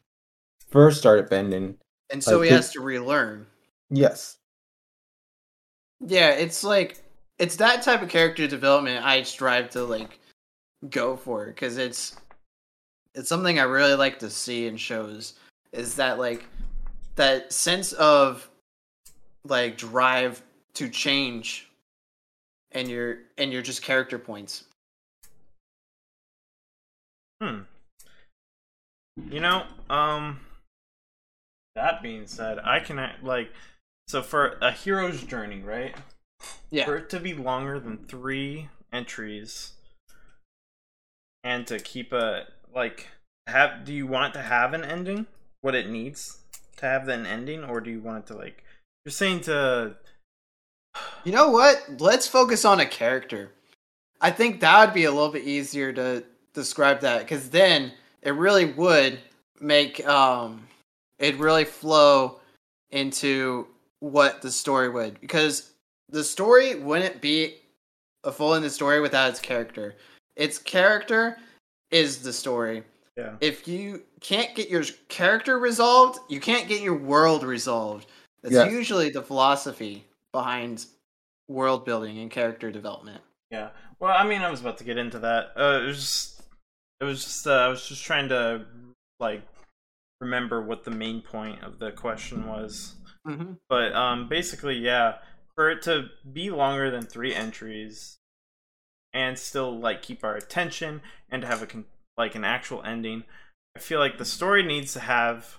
first 0.69 0.99
started 0.99 1.31
bending. 1.31 1.79
And 2.11 2.23
so 2.23 2.39
Like 2.39 2.49
he 2.49 2.55
has 2.55 2.73
to 2.73 2.81
relearn. 2.81 3.47
Yes. 3.91 4.37
Yeah, 6.01 6.31
it's 6.31 6.65
like 6.65 7.03
it's 7.39 7.57
that 7.57 7.83
type 7.83 8.03
of 8.03 8.09
character 8.09 8.47
development 8.47 9.05
I 9.05 9.23
strive 9.23 9.71
to 9.71 9.85
like 9.85 10.19
go 10.91 11.17
for 11.17 11.47
because 11.47 11.79
it's 11.79 12.17
it's 13.15 13.29
something 13.29 13.59
I 13.59 13.65
really 13.65 13.95
like 13.95 14.19
to 14.21 14.31
see 14.31 14.67
in 14.67 14.77
shows 14.77 15.35
is 15.73 15.95
that 15.97 16.19
like 16.19 16.47
that 17.17 17.53
sense 17.53 17.93
of 17.95 18.49
like 19.45 19.77
drive 19.77 20.43
to 20.75 20.89
change 20.89 21.69
and 22.73 22.89
your 22.89 23.19
and 23.39 23.53
your 23.53 23.63
just 23.63 23.83
character 23.83 24.19
points. 24.19 24.65
Hmm. 27.41 27.61
You 29.31 29.41
know, 29.41 29.65
um 29.91 30.41
that 31.75 32.03
being 32.03 32.27
said, 32.27 32.59
I 32.59 32.81
can 32.81 33.11
like 33.23 33.53
so 34.09 34.23
for 34.23 34.59
a 34.61 34.73
hero's 34.73 35.23
journey, 35.23 35.61
right? 35.61 35.95
Yeah. 36.71 36.85
For 36.85 36.97
it 36.97 37.11
to 37.11 37.21
be 37.21 37.35
longer 37.35 37.81
than 37.81 37.99
3 38.07 38.69
entries 38.93 39.73
and 41.43 41.67
to 41.67 41.79
keep 41.79 42.13
a 42.13 42.45
like 42.75 43.09
have 43.47 43.85
do 43.85 43.93
you 43.93 44.07
want 44.07 44.35
it 44.35 44.39
to 44.39 44.45
have 44.45 44.75
an 44.75 44.85
ending? 44.85 45.27
What 45.61 45.75
it 45.75 45.89
needs 45.89 46.39
to 46.77 46.87
have 46.87 47.09
an 47.09 47.27
ending 47.27 47.65
or 47.65 47.81
do 47.81 47.91
you 47.91 48.01
want 48.01 48.25
it 48.25 48.27
to 48.29 48.39
like 48.39 48.65
you're 49.05 49.13
saying 49.13 49.41
to 49.43 49.97
You 51.25 51.33
know 51.33 51.51
what? 51.51 52.01
Let's 52.01 52.27
focus 52.27 52.65
on 52.65 52.81
a 52.81 52.87
character. 52.87 53.51
I 54.21 54.31
think 54.31 54.61
that 54.61 54.85
would 54.85 54.95
be 54.95 55.05
a 55.05 55.11
little 55.11 55.31
bit 55.31 55.45
easier 55.45 55.93
to 55.93 56.25
describe 56.55 57.01
that 57.01 57.21
because 57.21 57.51
then 57.51 57.93
it 58.23 58.33
really 58.33 58.67
would 58.67 59.19
make 59.61 60.07
um 60.07 60.67
it 61.19 61.39
really 61.39 61.65
flow 61.65 62.41
into 62.91 63.67
what 64.01 64.43
the 64.43 64.51
story 64.51 64.89
would 64.89 65.21
because 65.21 65.73
the 66.09 66.25
story 66.25 66.75
wouldn't 66.77 67.21
be 67.21 67.57
a 68.25 68.33
full 68.33 68.55
in 68.55 68.63
the 68.63 68.71
story 68.71 69.01
without 69.01 69.31
its 69.31 69.41
character. 69.41 69.97
Its 70.37 70.59
character 70.59 71.39
is 71.91 72.23
the 72.23 72.33
story. 72.33 72.85
yeah. 73.17 73.35
If 73.41 73.67
you 73.67 74.03
can't 74.21 74.55
get 74.55 74.69
your 74.69 74.85
character 75.09 75.59
resolved, 75.59 76.19
you 76.29 76.41
can't 76.41 76.69
get 76.69 76.81
your 76.81 76.97
world 76.97 77.43
resolved. 77.43 78.07
That's 78.43 78.73
usually 78.73 79.11
the 79.11 79.23
philosophy 79.23 80.05
behind 80.33 80.87
world 81.49 81.85
building 81.85 82.19
and 82.19 82.31
character 82.31 82.71
development. 82.71 83.21
Yeah. 83.51 83.71
Well, 83.99 84.15
I 84.17 84.27
mean, 84.27 84.43
I 84.43 84.51
was 84.51 84.61
about 84.61 84.79
to 84.79 84.85
get 84.85 84.99
into 84.99 85.19
that. 85.21 85.53
Uh, 85.57 85.81
it 85.83 85.87
was 85.87 85.97
just, 85.97 86.43
it 87.01 87.05
was 87.05 87.25
just, 87.25 87.47
uh, 87.47 87.53
I 87.53 87.69
was 87.69 87.87
just 87.87 88.05
trying 88.05 88.29
to 88.29 88.65
like 89.19 89.43
remember 90.21 90.63
what 90.63 90.85
the 90.85 90.91
main 90.91 91.21
point 91.21 91.63
of 91.63 91.79
the 91.79 91.91
question 91.91 92.47
was. 92.47 92.95
Mm-hmm. 93.27 93.53
But 93.69 93.93
um, 93.95 94.29
basically, 94.29 94.77
yeah, 94.77 95.15
for 95.59 95.69
it 95.69 95.83
to 95.83 96.09
be 96.33 96.51
longer 96.51 96.89
than 96.89 97.03
three 97.03 97.35
entries 97.35 98.19
and 99.13 99.37
still 99.37 99.77
like 99.77 100.03
keep 100.03 100.23
our 100.23 100.37
attention 100.37 101.01
and 101.29 101.43
to 101.43 101.49
have 101.49 101.61
a 101.61 101.67
con- 101.67 101.87
like 102.17 102.37
an 102.37 102.45
actual 102.45 102.81
ending, 102.85 103.25
I 103.77 103.81
feel 103.81 103.99
like 103.99 104.19
the 104.19 104.25
story 104.25 104.63
needs 104.63 104.93
to 104.93 105.01
have 105.01 105.59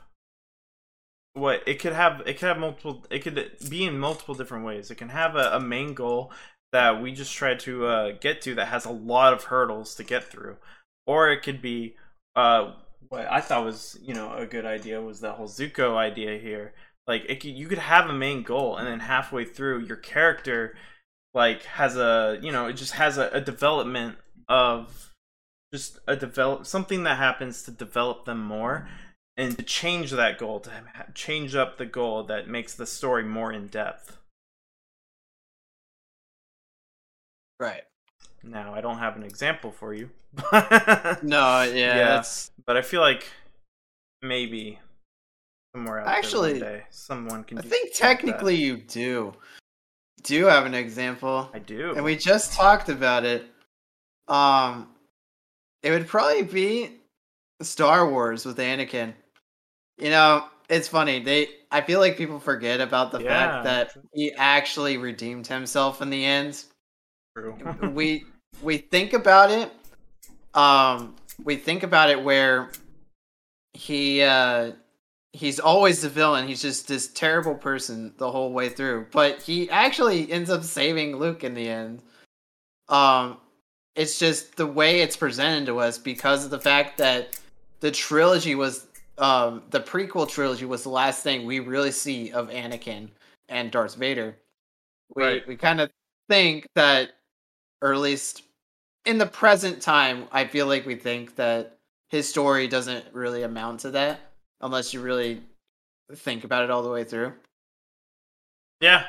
what 1.33 1.63
it 1.67 1.81
could 1.81 1.91
have. 1.91 2.21
It 2.25 2.39
could 2.39 2.47
have 2.47 2.59
multiple. 2.59 3.05
It 3.09 3.19
could 3.19 3.51
be 3.69 3.83
in 3.83 3.99
multiple 3.99 4.35
different 4.35 4.65
ways. 4.65 4.89
It 4.89 4.95
can 4.95 5.09
have 5.09 5.35
a, 5.35 5.57
a 5.57 5.59
main 5.59 5.93
goal 5.93 6.31
that 6.71 7.01
we 7.01 7.11
just 7.11 7.33
try 7.33 7.55
to 7.55 7.85
uh, 7.85 8.11
get 8.21 8.41
to 8.43 8.55
that 8.55 8.69
has 8.69 8.85
a 8.85 8.91
lot 8.91 9.33
of 9.33 9.45
hurdles 9.45 9.95
to 9.95 10.03
get 10.05 10.23
through, 10.23 10.55
or 11.07 11.29
it 11.29 11.43
could 11.43 11.61
be 11.61 11.97
uh, 12.37 12.71
what 13.09 13.29
I 13.29 13.41
thought 13.41 13.65
was 13.65 13.99
you 14.01 14.13
know 14.13 14.33
a 14.33 14.45
good 14.45 14.65
idea 14.65 15.01
was 15.01 15.19
the 15.19 15.33
whole 15.33 15.49
Zuko 15.49 15.97
idea 15.97 16.39
here. 16.39 16.73
Like 17.09 17.25
it 17.27 17.43
you 17.43 17.67
could 17.67 17.79
have 17.79 18.07
a 18.07 18.13
main 18.13 18.43
goal, 18.43 18.77
and 18.77 18.87
then 18.87 18.99
halfway 18.99 19.43
through, 19.43 19.79
your 19.79 19.97
character 19.97 20.75
like 21.33 21.63
has 21.63 21.97
a 21.97 22.37
you 22.39 22.51
know 22.51 22.67
it 22.67 22.73
just 22.73 22.93
has 22.93 23.17
a, 23.17 23.29
a 23.29 23.41
development 23.41 24.17
of 24.47 25.11
just 25.73 25.97
a 26.07 26.15
develop 26.15 26.67
something 26.67 27.01
that 27.03 27.17
happens 27.17 27.63
to 27.63 27.71
develop 27.71 28.25
them 28.25 28.43
more 28.43 28.87
and 29.37 29.57
to 29.57 29.63
change 29.63 30.11
that 30.11 30.37
goal 30.37 30.59
to 30.59 30.71
change 31.15 31.55
up 31.55 31.79
the 31.79 31.85
goal 31.87 32.23
that 32.25 32.47
makes 32.47 32.75
the 32.75 32.85
story 32.85 33.23
more 33.23 33.51
in 33.51 33.67
depth. 33.69 34.17
Right. 37.59 37.83
Now 38.43 38.75
I 38.75 38.81
don't 38.81 38.99
have 38.99 39.15
an 39.15 39.23
example 39.23 39.71
for 39.71 39.95
you, 39.95 40.11
No, 40.53 41.63
yeah, 41.63 41.73
Yeah. 41.73 41.95
that's 41.95 42.51
but 42.67 42.77
I 42.77 42.83
feel 42.83 43.01
like 43.01 43.25
maybe 44.21 44.77
somewhere 45.75 45.99
out 46.01 46.07
Actually, 46.07 46.59
there 46.59 46.69
one 46.69 46.77
day 46.79 46.83
someone 46.89 47.43
can. 47.43 47.59
I 47.59 47.61
do 47.61 47.69
think 47.69 47.93
something 47.93 48.07
like 48.09 48.17
technically 48.17 48.55
you 48.55 48.77
do. 48.77 49.33
Do 50.23 50.45
have 50.45 50.65
an 50.65 50.73
example. 50.73 51.49
I 51.53 51.59
do. 51.59 51.93
And 51.95 52.03
we 52.03 52.15
just 52.15 52.53
talked 52.53 52.89
about 52.89 53.23
it. 53.25 53.45
Um 54.27 54.89
it 55.81 55.91
would 55.91 56.07
probably 56.07 56.43
be 56.43 56.91
Star 57.61 58.09
Wars 58.09 58.45
with 58.45 58.57
Anakin. 58.57 59.13
You 59.97 60.09
know, 60.09 60.45
it's 60.69 60.87
funny. 60.87 61.23
They 61.23 61.47
I 61.71 61.81
feel 61.81 61.99
like 61.99 62.17
people 62.17 62.39
forget 62.39 62.81
about 62.81 63.11
the 63.11 63.19
Yeah. 63.19 63.51
fact 63.51 63.63
that 63.63 63.91
he 64.13 64.33
actually 64.37 64.97
redeemed 64.97 65.47
himself 65.47 66.01
in 66.01 66.09
the 66.09 66.25
end. 66.25 66.63
True. 67.37 67.57
we 67.93 68.25
we 68.61 68.77
think 68.77 69.13
about 69.13 69.51
it 69.51 69.71
um 70.55 71.15
we 71.43 71.55
think 71.55 71.83
about 71.83 72.09
it 72.09 72.21
where 72.21 72.71
he 73.73 74.21
uh 74.23 74.71
he's 75.33 75.59
always 75.59 76.01
the 76.01 76.09
villain. 76.09 76.47
He's 76.47 76.61
just 76.61 76.87
this 76.87 77.07
terrible 77.07 77.55
person 77.55 78.13
the 78.17 78.31
whole 78.31 78.51
way 78.51 78.69
through. 78.69 79.07
But 79.11 79.41
he 79.41 79.69
actually 79.69 80.31
ends 80.31 80.49
up 80.49 80.63
saving 80.63 81.17
luke 81.17 81.43
in 81.43 81.53
the 81.53 81.69
end. 81.69 82.01
Um 82.87 83.37
it's 83.95 84.17
just 84.17 84.55
the 84.55 84.67
way 84.67 85.01
it's 85.01 85.17
presented 85.17 85.65
to 85.65 85.79
us 85.79 85.97
because 85.97 86.45
of 86.45 86.51
the 86.51 86.59
fact 86.59 86.97
that 86.99 87.39
the 87.79 87.91
trilogy 87.91 88.55
was 88.55 88.87
um 89.17 89.63
the 89.69 89.79
prequel 89.79 90.27
trilogy 90.27 90.65
was 90.65 90.83
the 90.83 90.89
last 90.89 91.23
thing 91.23 91.45
we 91.45 91.59
really 91.59 91.91
see 91.91 92.31
of 92.31 92.49
anakin 92.49 93.09
and 93.49 93.71
darth 93.71 93.95
vader. 93.95 94.35
We 95.15 95.23
Right. 95.23 95.47
we 95.47 95.55
kind 95.55 95.81
of 95.81 95.91
think 96.27 96.67
that 96.75 97.11
or 97.81 97.93
at 97.93 97.99
least 97.99 98.43
in 99.05 99.17
the 99.17 99.25
present 99.25 99.81
time, 99.81 100.27
I 100.31 100.45
feel 100.45 100.67
like 100.67 100.85
we 100.85 100.95
think 100.95 101.35
that 101.37 101.77
his 102.09 102.27
story 102.27 102.67
doesn't 102.67 103.05
really 103.13 103.43
amount 103.43 103.81
to 103.81 103.91
that 103.91 104.19
unless 104.61 104.93
you 104.93 105.01
really 105.01 105.41
think 106.15 106.43
about 106.43 106.63
it 106.63 106.71
all 106.71 106.83
the 106.83 106.89
way 106.89 107.03
through. 107.03 107.33
Yeah. 108.81 109.05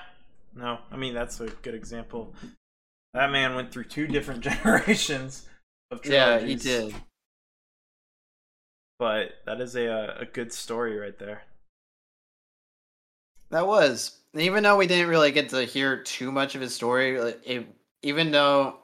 No, 0.55 0.79
I 0.91 0.97
mean 0.97 1.15
that's 1.15 1.41
a 1.41 1.47
good 1.47 1.75
example. 1.75 2.35
That 3.15 3.31
man 3.31 3.55
went 3.55 3.73
through 3.73 3.85
two 3.85 4.07
different 4.07 4.41
generations 4.45 5.47
of 5.91 6.05
Yeah, 6.05 6.39
he 6.39 6.55
did. 6.55 6.95
But 8.99 9.33
that 9.47 9.61
is 9.61 9.77
a 9.77 10.17
a 10.19 10.27
good 10.27 10.53
story 10.53 10.99
right 10.99 11.19
there. 11.19 11.43
That 13.51 13.67
was. 13.67 14.17
Even 14.35 14.63
though 14.63 14.77
we 14.77 14.87
didn't 14.87 15.09
really 15.09 15.33
get 15.33 15.49
to 15.51 15.65
hear 15.65 16.03
too 16.03 16.31
much 16.31 16.55
of 16.55 16.61
his 16.61 16.73
story, 16.73 17.17
it, 17.45 17.67
even 18.03 18.31
though, 18.31 18.77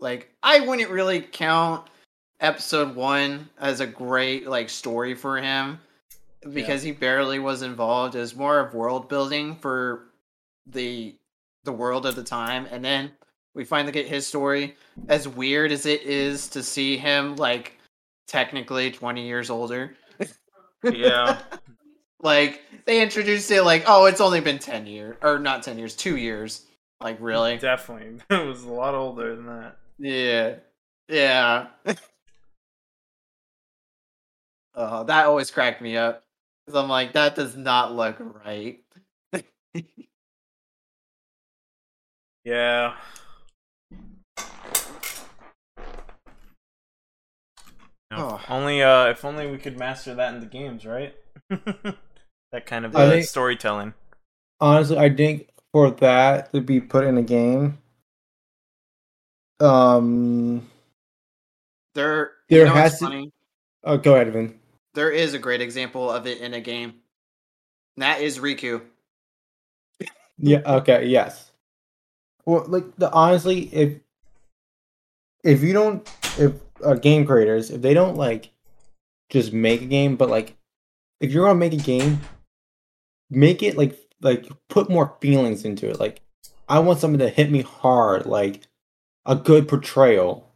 like, 0.00 0.28
I 0.42 0.58
wouldn't 0.58 0.90
really 0.90 1.20
count 1.20 1.88
episode 2.40 2.96
one 2.96 3.48
as 3.60 3.78
a 3.78 3.86
great, 3.86 4.48
like, 4.48 4.70
story 4.70 5.14
for 5.14 5.40
him 5.40 5.78
because 6.52 6.82
he 6.82 6.92
barely 6.92 7.38
was 7.38 7.62
involved. 7.62 8.14
It 8.14 8.20
was 8.20 8.36
more 8.36 8.60
of 8.60 8.74
world 8.74 9.08
building 9.08 9.56
for 9.56 10.08
the 10.66 11.16
the 11.64 11.72
world 11.72 12.06
of 12.06 12.16
the 12.16 12.24
time. 12.24 12.66
And 12.70 12.84
then 12.84 13.12
we 13.54 13.64
finally 13.64 13.92
get 13.92 14.06
his 14.06 14.26
story. 14.26 14.76
As 15.08 15.28
weird 15.28 15.72
as 15.72 15.86
it 15.86 16.02
is 16.02 16.48
to 16.48 16.62
see 16.62 16.96
him, 16.96 17.36
like, 17.36 17.78
technically 18.26 18.90
20 18.90 19.26
years 19.26 19.50
older. 19.50 19.96
Yeah. 20.82 21.38
like 22.22 22.62
they 22.84 23.02
introduced 23.02 23.50
it 23.50 23.62
like, 23.62 23.84
oh, 23.86 24.06
it's 24.06 24.20
only 24.20 24.40
been 24.40 24.58
ten 24.58 24.86
years, 24.86 25.16
or 25.22 25.38
not 25.38 25.62
ten 25.62 25.78
years, 25.78 25.94
two 25.94 26.16
years. 26.16 26.64
Like 27.00 27.16
really? 27.20 27.58
Definitely. 27.58 28.20
It 28.30 28.46
was 28.46 28.64
a 28.64 28.72
lot 28.72 28.94
older 28.94 29.36
than 29.36 29.46
that. 29.46 29.76
Yeah, 29.98 30.56
yeah. 31.08 31.66
oh, 34.74 35.04
that 35.04 35.26
always 35.26 35.50
cracked 35.50 35.82
me 35.82 35.96
up 35.96 36.24
because 36.68 36.82
I'm 36.84 36.90
like, 36.90 37.14
that 37.14 37.34
does 37.34 37.56
not 37.56 37.96
look 37.96 38.16
right. 38.44 38.80
Yeah. 42.44 42.94
No, 48.10 48.38
Oh. 48.40 48.40
Only 48.48 48.82
uh 48.82 49.06
if 49.06 49.24
only 49.24 49.50
we 49.50 49.58
could 49.58 49.78
master 49.78 50.14
that 50.14 50.34
in 50.34 50.40
the 50.40 50.46
games, 50.46 50.84
right? 50.86 51.14
that 51.50 52.66
kind 52.66 52.84
of 52.84 52.94
I 52.96 53.04
uh, 53.06 53.10
think- 53.10 53.26
storytelling. 53.26 53.94
Honestly, 54.60 54.98
I 54.98 55.08
think 55.14 55.48
for 55.72 55.90
that 55.90 56.52
to 56.52 56.60
be 56.60 56.80
put 56.80 57.04
in 57.04 57.16
a 57.16 57.22
game, 57.22 57.78
um, 59.60 60.68
There, 61.94 62.32
There 62.48 62.58
you 62.60 62.64
know 62.64 62.70
what's 62.74 62.80
has 62.92 62.98
to- 62.98 63.04
funny? 63.06 63.32
oh, 63.84 63.96
go 63.98 64.14
ahead, 64.16 64.32
Vin. 64.32 64.58
There 64.98 65.12
is 65.12 65.32
a 65.32 65.38
great 65.38 65.60
example 65.60 66.10
of 66.10 66.26
it 66.26 66.38
in 66.38 66.54
a 66.54 66.60
game. 66.60 66.92
And 67.96 68.02
that 68.02 68.20
is 68.20 68.40
Riku. 68.40 68.82
Yeah. 70.38 70.58
Okay. 70.66 71.06
Yes. 71.06 71.52
Well, 72.44 72.64
like 72.66 72.96
the 72.96 73.08
honestly, 73.12 73.72
if 73.72 74.00
if 75.44 75.62
you 75.62 75.72
don't, 75.72 76.04
if 76.36 76.52
uh, 76.84 76.94
game 76.94 77.24
creators, 77.24 77.70
if 77.70 77.80
they 77.80 77.94
don't 77.94 78.16
like 78.16 78.50
just 79.30 79.52
make 79.52 79.82
a 79.82 79.86
game, 79.86 80.16
but 80.16 80.30
like 80.30 80.56
if 81.20 81.30
you're 81.30 81.46
gonna 81.46 81.60
make 81.60 81.74
a 81.74 81.76
game, 81.76 82.20
make 83.30 83.62
it 83.62 83.76
like 83.76 83.96
like 84.20 84.48
put 84.68 84.90
more 84.90 85.14
feelings 85.20 85.64
into 85.64 85.88
it. 85.88 86.00
Like 86.00 86.22
I 86.68 86.80
want 86.80 86.98
something 86.98 87.20
to 87.20 87.28
hit 87.28 87.52
me 87.52 87.62
hard, 87.62 88.26
like 88.26 88.62
a 89.24 89.36
good 89.36 89.68
portrayal, 89.68 90.52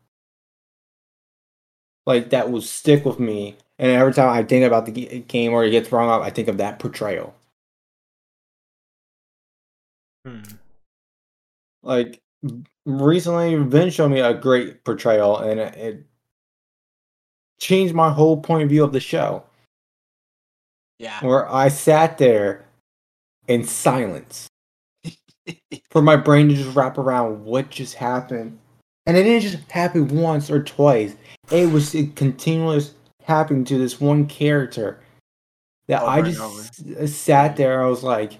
like 2.06 2.30
that 2.30 2.50
will 2.50 2.60
stick 2.60 3.04
with 3.04 3.20
me. 3.20 3.56
And 3.82 3.90
every 3.90 4.14
time 4.14 4.28
I 4.30 4.44
think 4.44 4.64
about 4.64 4.86
the 4.86 4.92
game 5.26 5.52
or 5.52 5.64
it 5.64 5.72
gets 5.72 5.90
wrong 5.90 6.08
up, 6.08 6.22
I 6.22 6.30
think 6.30 6.46
of 6.46 6.58
that 6.58 6.78
portrayal. 6.78 7.34
Hmm. 10.24 10.42
like 11.82 12.20
recently 12.86 13.56
Vin 13.56 13.90
showed 13.90 14.10
me 14.10 14.20
a 14.20 14.32
great 14.32 14.84
portrayal 14.84 15.38
and 15.38 15.58
it, 15.58 15.74
it 15.74 16.06
changed 17.58 17.92
my 17.92 18.08
whole 18.08 18.40
point 18.40 18.62
of 18.62 18.68
view 18.68 18.84
of 18.84 18.92
the 18.92 19.00
show 19.00 19.42
Yeah. 21.00 21.18
where 21.24 21.52
i 21.52 21.66
sat 21.66 22.18
there 22.18 22.64
in 23.48 23.64
silence 23.64 24.46
for 25.90 26.02
my 26.02 26.14
brain 26.14 26.48
to 26.50 26.54
just 26.54 26.76
wrap 26.76 26.98
around 26.98 27.44
what 27.44 27.70
just 27.70 27.94
happened 27.94 28.56
and 29.06 29.16
it 29.16 29.24
didn't 29.24 29.42
just 29.42 29.68
happen 29.72 30.06
once 30.06 30.52
or 30.52 30.62
twice 30.62 31.16
it 31.50 31.68
was 31.72 31.96
a 31.96 32.06
continuous 32.14 32.94
happening 33.24 33.64
to 33.64 33.78
this 33.78 34.00
one 34.00 34.26
character 34.26 35.00
that 35.88 36.02
i 36.02 36.18
Over 36.18 36.26
and 36.26 36.36
just 36.36 36.80
uh, 36.98 37.06
sat 37.06 37.56
there 37.56 37.82
i 37.82 37.88
was 37.88 38.02
like 38.02 38.38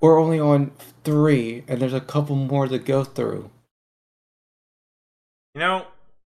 we're 0.00 0.20
only 0.20 0.38
on 0.38 0.72
three 1.02 1.64
and 1.66 1.80
there's 1.80 1.94
a 1.94 2.00
couple 2.00 2.36
more 2.36 2.68
to 2.68 2.78
go 2.78 3.04
through 3.04 3.50
You 5.54 5.60
know, 5.60 5.86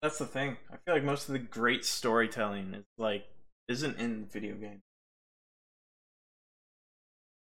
that's 0.00 0.18
the 0.18 0.26
thing. 0.26 0.56
I 0.72 0.76
feel 0.84 0.94
like 0.94 1.04
most 1.04 1.28
of 1.28 1.32
the 1.32 1.40
great 1.40 1.84
storytelling 1.84 2.72
is 2.74 2.84
like 2.98 3.26
isn't 3.68 3.98
in 3.98 4.26
video 4.26 4.54
games. 4.54 4.80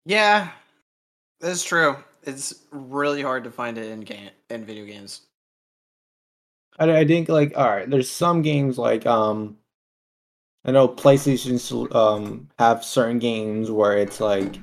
Yeah, 0.05 0.51
that's 1.40 1.62
true. 1.62 1.97
It's 2.24 2.64
really 2.72 3.22
hard 3.22 3.44
to 3.44 3.51
find 3.51 3.78
it 3.78 3.90
in 3.90 4.01
game 4.01 4.30
in 4.51 4.64
video 4.64 4.84
games. 4.84 5.22
I, 6.81 6.98
I 7.01 7.05
think 7.07 7.28
like 7.28 7.57
all 7.57 7.69
right 7.69 7.89
there's 7.89 8.11
some 8.11 8.43
games 8.43 8.78
like 8.78 9.07
um 9.07 9.57
i 10.65 10.70
know 10.73 10.89
playstation 10.89 11.94
um 11.94 12.48
have 12.59 12.85
certain 12.85 13.19
games 13.19 13.70
where 13.70 13.97
it's 13.97 14.19
like 14.20 14.59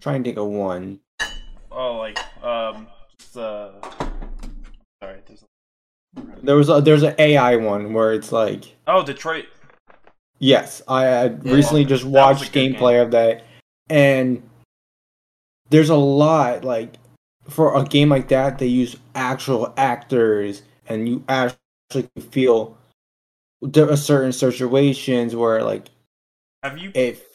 trying 0.00 0.22
to 0.22 0.28
think 0.28 0.38
of 0.38 0.46
one 0.48 1.00
Oh, 1.72 1.98
like 1.98 2.18
um, 2.44 2.88
just 3.18 3.36
uh, 3.36 3.70
sorry. 5.02 5.20
There's 5.26 5.44
there 6.42 6.56
was 6.56 6.68
a 6.68 6.80
there's 6.80 7.04
an 7.04 7.14
ai 7.18 7.56
one 7.56 7.92
where 7.92 8.12
it's 8.12 8.32
like 8.32 8.74
oh 8.88 9.04
Detroit. 9.04 9.46
yes 10.40 10.82
i, 10.88 11.06
I 11.06 11.24
Yeah. 11.26 11.38
recently 11.44 11.84
just 11.84 12.02
That 12.04 12.10
was 12.10 12.42
a 12.42 12.44
watched 12.44 12.52
gameplay 12.52 13.00
of 13.00 13.12
that 13.12 13.44
and 13.88 14.42
there's 15.70 15.90
a 15.90 15.96
lot 15.96 16.64
like 16.64 16.94
for 17.48 17.76
a 17.78 17.84
game 17.84 18.08
like 18.08 18.28
that 18.28 18.58
they 18.58 18.66
use 18.66 18.96
actual 19.14 19.72
actors 19.76 20.62
and 20.88 21.08
you 21.08 21.24
actually 21.90 22.08
feel 22.30 22.76
there 23.62 23.90
are 23.90 23.96
certain 23.96 24.32
situations 24.32 25.34
where 25.34 25.62
like 25.62 25.90
Have 26.62 26.78
you? 26.78 26.90
if 26.94 27.28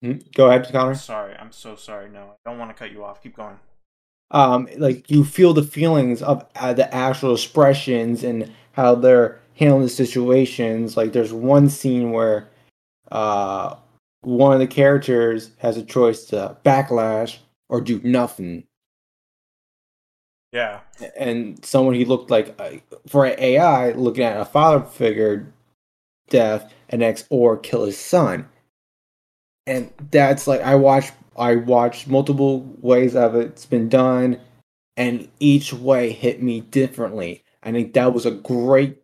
Hmm? 0.00 0.12
go 0.32 0.48
ahead 0.48 0.68
connor 0.70 0.94
Sorry, 0.94 1.34
I'm 1.36 1.50
so 1.50 1.74
sorry. 1.74 2.08
No, 2.08 2.20
I 2.20 2.48
don't 2.50 2.56
want 2.58 2.70
to 2.70 2.74
cut 2.74 2.92
you 2.92 3.02
off. 3.04 3.20
Keep 3.20 3.34
going. 3.36 3.58
um 4.30 4.68
like 4.76 5.10
you 5.10 5.24
feel 5.24 5.52
the 5.52 5.62
feelings 5.64 6.22
of 6.22 6.46
uh, 6.54 6.72
the 6.72 6.92
actual 6.94 7.34
expressions 7.34 8.22
and 8.22 8.52
how 8.72 8.94
they're 8.94 9.40
handling 9.56 9.82
the 9.82 9.88
situations 9.88 10.96
like 10.96 11.12
there's 11.12 11.32
one 11.32 11.68
scene 11.68 12.12
where 12.12 12.48
uh 13.10 13.74
one 14.20 14.52
of 14.52 14.60
the 14.60 14.66
characters 14.68 15.50
has 15.58 15.76
a 15.76 15.82
choice 15.82 16.24
to 16.26 16.56
backlash 16.64 17.38
or 17.68 17.80
do 17.80 18.00
nothing 18.04 18.62
Yeah. 20.52 20.80
and 21.16 21.62
someone 21.64 21.94
he 21.94 22.06
looked 22.06 22.30
like 22.30 22.54
uh, 22.58 22.70
for 23.06 23.26
an 23.26 23.38
ai 23.38 23.92
looking 23.92 24.24
at 24.24 24.40
a 24.40 24.46
father 24.46 24.84
figure 24.84 25.52
death 26.30 26.72
an 26.88 27.02
ex 27.02 27.24
or 27.28 27.58
kill 27.58 27.84
his 27.84 27.98
son 27.98 28.48
and 29.66 29.92
that's 30.10 30.46
like 30.46 30.62
i 30.62 30.74
watched 30.74 31.12
i 31.36 31.56
watched 31.56 32.08
multiple 32.08 32.60
ways 32.80 33.14
of 33.14 33.34
it's 33.34 33.66
been 33.66 33.90
done 33.90 34.40
and 34.96 35.28
each 35.38 35.74
way 35.74 36.12
hit 36.12 36.42
me 36.42 36.62
differently 36.62 37.44
i 37.62 37.70
think 37.70 37.92
that 37.92 38.14
was 38.14 38.24
a 38.24 38.30
great 38.30 38.96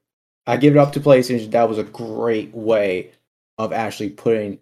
i 0.46 0.56
give 0.56 0.74
it 0.74 0.78
up 0.78 0.92
to 0.94 1.00
playstation 1.00 1.50
that 1.50 1.68
was 1.68 1.78
a 1.78 1.84
great 1.84 2.54
way 2.54 3.10
of 3.58 3.70
actually 3.70 4.08
putting 4.08 4.58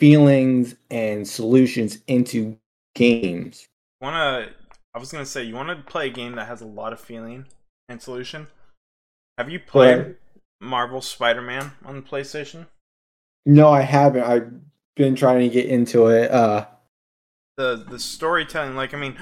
feelings 0.00 0.74
and 0.90 1.28
solutions 1.28 1.98
into 2.06 2.56
games 2.94 3.68
Wanna? 4.00 4.48
I 4.96 4.98
was 4.98 5.12
gonna 5.12 5.26
say 5.26 5.42
you 5.44 5.54
want 5.54 5.68
to 5.68 5.76
play 5.92 6.06
a 6.08 6.10
game 6.10 6.34
that 6.36 6.48
has 6.48 6.62
a 6.62 6.66
lot 6.66 6.92
of 6.94 6.98
feeling 7.00 7.44
and 7.88 8.00
solution. 8.00 8.46
Have 9.38 9.50
you 9.50 9.60
played 9.60 9.98
Right. 9.98 10.16
Marvel 10.60 11.02
Spider-Man 11.02 11.72
on 11.84 11.96
the 11.96 12.02
PlayStation? 12.02 12.66
no 13.48 13.68
i 13.70 13.82
haven't 13.82 14.24
i've 14.24 14.50
been 14.96 15.14
trying 15.14 15.38
to 15.38 15.48
get 15.48 15.66
into 15.66 16.08
it 16.08 16.30
uh 16.32 16.66
the 17.56 17.76
the 17.88 17.98
storytelling 18.00 18.74
like 18.74 18.92
i 18.92 18.96
mean 18.96 19.16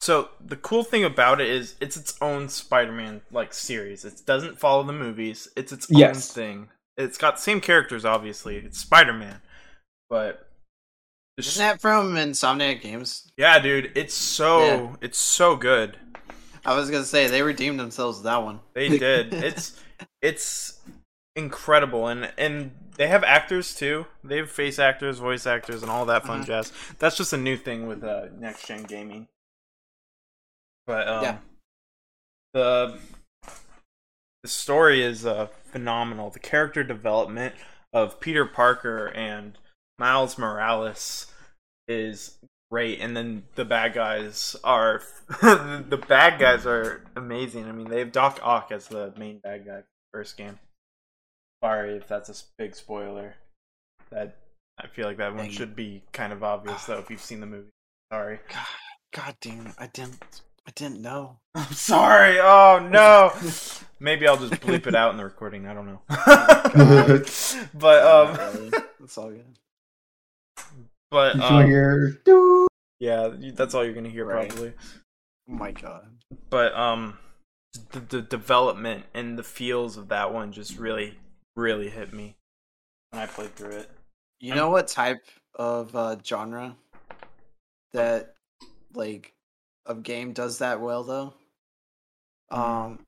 so 0.00 0.30
the 0.42 0.56
cool 0.56 0.82
thing 0.82 1.04
about 1.04 1.42
it 1.42 1.48
is 1.48 1.74
it's 1.78 1.94
its 1.96 2.16
own 2.22 2.48
spider-man 2.48 3.20
like 3.30 3.52
series 3.52 4.02
it 4.06 4.22
doesn't 4.24 4.58
follow 4.58 4.82
the 4.82 4.94
movies 4.94 5.46
it's 5.56 5.72
its 5.72 5.90
own 5.92 5.98
Yes. 5.98 6.32
thing 6.32 6.68
it's 6.96 7.18
got 7.18 7.36
the 7.36 7.42
same 7.42 7.60
characters 7.60 8.06
obviously 8.06 8.56
it's 8.56 8.78
spider-man 8.78 9.42
but 10.08 10.48
Isn't 11.46 11.60
that 11.60 11.80
from 11.80 12.14
Insomniac 12.14 12.80
Games? 12.82 13.30
yeah 13.36 13.58
dude 13.58 13.92
it's 13.94 14.14
so 14.14 14.60
Yeah. 14.64 14.96
it's 15.00 15.18
so 15.18 15.56
good 15.56 15.96
I 16.64 16.74
was 16.76 16.90
gonna 16.90 17.04
say 17.04 17.26
they 17.26 17.42
redeemed 17.42 17.80
themselves 17.80 18.18
with 18.18 18.24
that 18.24 18.42
one. 18.42 18.60
They 18.74 18.90
did. 18.98 19.32
It's 19.32 19.80
it's 20.22 20.78
incredible, 21.34 22.06
and 22.06 22.30
and 22.36 22.72
they 22.96 23.06
have 23.08 23.24
actors 23.24 23.74
too. 23.74 24.04
They 24.22 24.36
have 24.36 24.50
face 24.50 24.78
actors, 24.78 25.18
voice 25.18 25.46
actors, 25.46 25.80
and 25.82 25.90
all 25.90 26.04
that 26.04 26.26
fun 26.26 26.42
Mhm. 26.42 26.46
jazz. 26.46 26.72
That's 26.98 27.16
just 27.16 27.32
a 27.32 27.38
new 27.38 27.56
thing 27.56 27.86
with 27.86 28.04
uh, 28.04 28.26
next 28.36 28.66
gen 28.66 28.82
gaming. 28.82 29.28
But 30.86 31.08
um, 31.08 31.22
Yeah. 31.22 31.38
the 32.52 32.98
the 34.42 34.48
story 34.48 35.02
is 35.02 35.24
uh, 35.24 35.46
phenomenal. 35.64 36.28
The 36.28 36.38
character 36.40 36.84
development 36.84 37.54
of 37.92 38.20
Peter 38.20 38.44
Parker 38.44 39.06
and 39.06 39.56
Miles 40.00 40.38
Morales 40.38 41.26
is 41.86 42.38
great, 42.70 43.00
and 43.00 43.14
then 43.14 43.42
the 43.54 43.66
bad 43.66 43.92
guys 43.92 44.56
are 44.64 45.02
the 45.42 46.02
bad 46.08 46.40
guys 46.40 46.64
are 46.64 47.04
amazing. 47.14 47.68
I 47.68 47.72
mean, 47.72 47.90
they 47.90 47.98
have 47.98 48.10
Doc 48.10 48.40
Ock 48.42 48.72
as 48.72 48.88
the 48.88 49.12
main 49.18 49.40
bad 49.40 49.66
guy 49.66 49.82
first 50.10 50.38
game. 50.38 50.58
Sorry 51.62 51.96
if 51.96 52.08
that's 52.08 52.30
a 52.30 52.34
big 52.56 52.74
spoiler. 52.74 53.34
That 54.10 54.38
I 54.78 54.86
feel 54.86 55.06
like 55.06 55.18
that 55.18 55.34
one 55.34 55.44
Dang 55.44 55.52
should 55.52 55.76
be 55.76 56.02
kind 56.12 56.32
of 56.32 56.42
obvious 56.42 56.82
though 56.86 56.98
if 56.98 57.10
you've 57.10 57.20
seen 57.20 57.40
the 57.40 57.46
movie. 57.46 57.68
Sorry. 58.10 58.40
God, 58.48 58.66
God 59.14 59.36
damn, 59.42 59.74
I 59.78 59.86
didn't, 59.88 60.40
I 60.66 60.70
didn't 60.74 61.02
know. 61.02 61.36
I'm 61.54 61.74
sorry. 61.74 62.38
Oh 62.40 62.88
no. 62.90 63.32
Maybe 64.00 64.26
I'll 64.26 64.38
just 64.38 64.62
bleep 64.62 64.86
it 64.86 64.94
out 64.94 65.10
in 65.10 65.18
the 65.18 65.24
recording. 65.24 65.66
I 65.66 65.74
don't 65.74 65.86
know. 65.86 66.00
but 67.74 68.02
um, 68.02 68.32
Not 68.32 68.54
really. 68.54 68.70
It's 69.04 69.18
all 69.18 69.28
good. 69.28 69.44
You 70.76 70.84
but 71.10 71.32
should 71.32 71.42
um, 71.42 71.66
hear, 71.66 72.20
yeah, 73.00 73.30
that's 73.54 73.74
all 73.74 73.84
you're 73.84 73.94
gonna 73.94 74.08
hear 74.08 74.24
Right. 74.24 74.48
probably. 74.48 74.74
Oh 75.48 75.52
my 75.52 75.72
god. 75.72 76.06
But 76.48 76.74
um, 76.74 77.18
the, 77.92 78.00
the 78.00 78.22
development 78.22 79.06
and 79.14 79.38
the 79.38 79.42
feels 79.42 79.96
of 79.96 80.08
that 80.08 80.32
one 80.32 80.52
just 80.52 80.78
really, 80.78 81.18
really 81.56 81.90
hit 81.90 82.12
me 82.12 82.36
when 83.10 83.22
I 83.22 83.26
played 83.26 83.54
through 83.56 83.78
it. 83.78 83.90
You 84.38 84.54
know 84.54 84.70
what 84.70 84.88
type 84.88 85.24
of 85.54 85.94
uh, 85.94 86.16
genre 86.24 86.76
that 87.92 88.34
like 88.94 89.34
of 89.86 90.02
game 90.02 90.32
does 90.32 90.58
that 90.58 90.80
well 90.80 91.04
though? 91.04 91.34
Um 92.50 93.00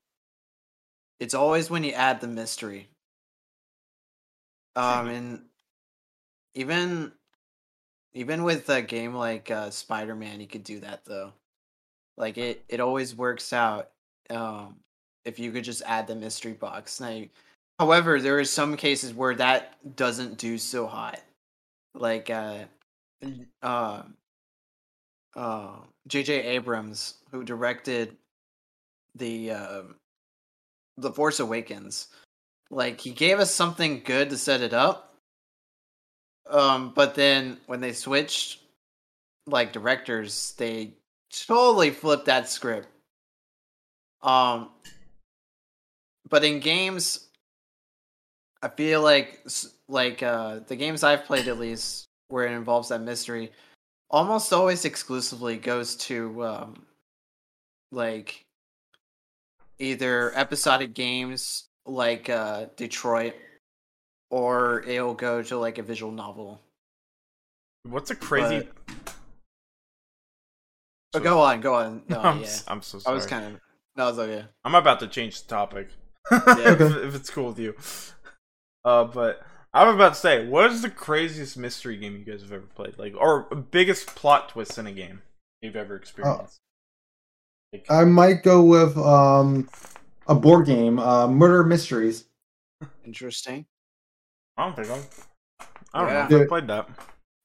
it's 1.20 1.34
always 1.34 1.70
when 1.70 1.84
you 1.84 1.92
add 1.92 2.20
the 2.20 2.28
mystery. 2.28 2.88
Um 4.76 5.08
and 5.08 5.44
even 6.54 7.12
even 8.14 8.44
with 8.44 8.68
a 8.68 8.82
game 8.82 9.14
like 9.14 9.50
uh, 9.50 9.70
Spider-Man 9.70 10.40
you 10.40 10.46
could 10.46 10.64
do 10.64 10.80
that 10.80 11.04
though. 11.04 11.32
Like 12.16 12.38
it 12.38 12.64
it 12.68 12.80
always 12.80 13.16
works 13.16 13.52
out 13.52 13.90
um 14.30 14.76
if 15.24 15.38
you 15.38 15.52
could 15.52 15.64
just 15.64 15.82
add 15.86 16.06
the 16.06 16.16
mystery 16.16 16.52
box. 16.54 17.00
Now 17.00 17.10
you- 17.10 17.30
however, 17.78 18.20
there 18.20 18.38
are 18.38 18.44
some 18.44 18.76
cases 18.76 19.14
where 19.14 19.34
that 19.36 19.96
doesn't 19.96 20.38
do 20.38 20.58
so 20.58 20.86
hot 20.86 21.20
like 21.94 22.30
uh 22.30 22.64
uh 23.62 24.02
uh 25.36 25.76
JJ 26.08 26.44
Abrams 26.44 27.14
who 27.30 27.44
directed 27.44 28.16
the 29.14 29.50
uh, 29.52 29.82
the 30.96 31.12
Force 31.12 31.40
Awakens 31.40 32.08
like 32.70 33.00
he 33.00 33.12
gave 33.12 33.40
us 33.40 33.54
something 33.54 34.02
good 34.04 34.30
to 34.30 34.38
set 34.38 34.60
it 34.62 34.72
up 34.74 35.11
um 36.50 36.92
but 36.94 37.14
then 37.14 37.58
when 37.66 37.80
they 37.80 37.92
switched 37.92 38.58
like 39.46 39.72
directors 39.72 40.54
they 40.58 40.94
totally 41.46 41.90
flipped 41.90 42.26
that 42.26 42.48
script. 42.48 42.88
Um 44.22 44.70
but 46.28 46.44
in 46.44 46.60
games 46.60 47.28
I 48.62 48.68
feel 48.68 49.02
like 49.02 49.44
like 49.88 50.22
uh 50.22 50.60
the 50.66 50.76
games 50.76 51.02
I've 51.02 51.24
played 51.24 51.48
at 51.48 51.58
least 51.58 52.06
where 52.28 52.46
it 52.46 52.52
involves 52.52 52.88
that 52.88 53.00
mystery 53.00 53.50
almost 54.10 54.52
always 54.52 54.84
exclusively 54.84 55.56
goes 55.56 55.96
to 55.96 56.44
um 56.44 56.86
like 57.90 58.44
either 59.78 60.32
episodic 60.36 60.94
games 60.94 61.68
like 61.86 62.28
uh 62.30 62.66
Detroit 62.76 63.34
or 64.32 64.82
it'll 64.88 65.14
go 65.14 65.42
to 65.42 65.58
like 65.58 65.76
a 65.78 65.82
visual 65.82 66.10
novel. 66.10 66.58
What's 67.84 68.10
a 68.10 68.16
crazy? 68.16 68.66
But 71.12 71.22
go 71.22 71.40
on, 71.40 71.60
go 71.60 71.74
on. 71.74 72.02
No, 72.08 72.20
I'm, 72.20 72.38
yeah. 72.38 72.44
s- 72.46 72.64
I'm 72.66 72.80
so 72.82 72.98
sorry. 72.98 73.12
I 73.12 73.14
was 73.14 73.26
kind 73.26 73.44
of 73.44 73.60
no, 73.94 74.08
it's 74.08 74.18
okay. 74.18 74.46
I'm 74.64 74.74
about 74.74 75.00
to 75.00 75.06
change 75.06 75.42
the 75.42 75.48
topic. 75.48 75.88
Yeah. 76.32 76.72
if, 76.72 76.80
if 76.80 77.14
it's 77.14 77.28
cool 77.30 77.48
with 77.48 77.58
you. 77.58 77.74
Uh, 78.84 79.04
but 79.04 79.42
I'm 79.74 79.88
about 79.94 80.14
to 80.14 80.20
say, 80.20 80.46
what 80.46 80.70
is 80.70 80.80
the 80.80 80.88
craziest 80.90 81.58
mystery 81.58 81.96
game 81.98 82.16
you 82.16 82.24
guys 82.24 82.40
have 82.40 82.52
ever 82.52 82.66
played? 82.74 82.98
Like, 82.98 83.14
or 83.16 83.42
biggest 83.70 84.06
plot 84.14 84.48
twist 84.48 84.78
in 84.78 84.86
a 84.86 84.92
game 84.92 85.20
you've 85.60 85.76
ever 85.76 85.94
experienced? 85.94 86.60
Like, 87.72 87.84
I 87.90 88.04
might 88.04 88.42
go 88.42 88.62
with 88.62 88.96
um 88.96 89.68
a 90.26 90.34
board 90.34 90.64
game, 90.66 90.98
uh, 90.98 91.26
Murder 91.28 91.64
Mysteries. 91.64 92.24
Interesting. 93.04 93.66
I 94.56 94.64
don't 94.64 94.76
think 94.76 94.90
I've. 94.90 95.26
I 95.94 96.00
don't 96.00 96.08
Yeah. 96.08 96.28
know 96.28 96.36
if 96.36 96.42
I 96.42 96.48
played 96.48 96.66
that. 96.68 96.88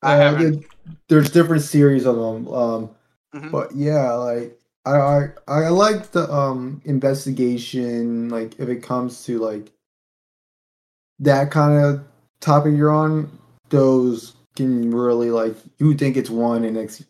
I 0.03 0.13
Uh, 0.13 0.17
haven't. 0.17 0.65
There's 1.09 1.29
different 1.31 1.63
series 1.63 2.05
of 2.05 2.15
them. 2.15 2.47
Um, 2.53 2.89
Mhm. 3.33 3.51
but 3.51 3.75
yeah, 3.75 4.13
like 4.13 4.59
I, 4.85 4.95
I 4.95 5.29
I 5.47 5.69
like 5.69 6.11
the 6.11 6.31
um 6.33 6.81
investigation. 6.85 8.29
Like 8.29 8.59
if 8.59 8.69
it 8.69 8.83
comes 8.83 9.23
to 9.25 9.39
like 9.39 9.71
that 11.19 11.51
kind 11.51 11.83
of 11.83 12.05
topic 12.39 12.75
you're 12.75 12.91
on, 12.93 13.37
those 13.69 14.33
can 14.55 14.91
really 14.91 15.31
like 15.31 15.55
you 15.79 15.93
think 15.95 16.15
it's 16.17 16.29
one, 16.29 16.63
and 16.63 16.77
it's 16.77 17.03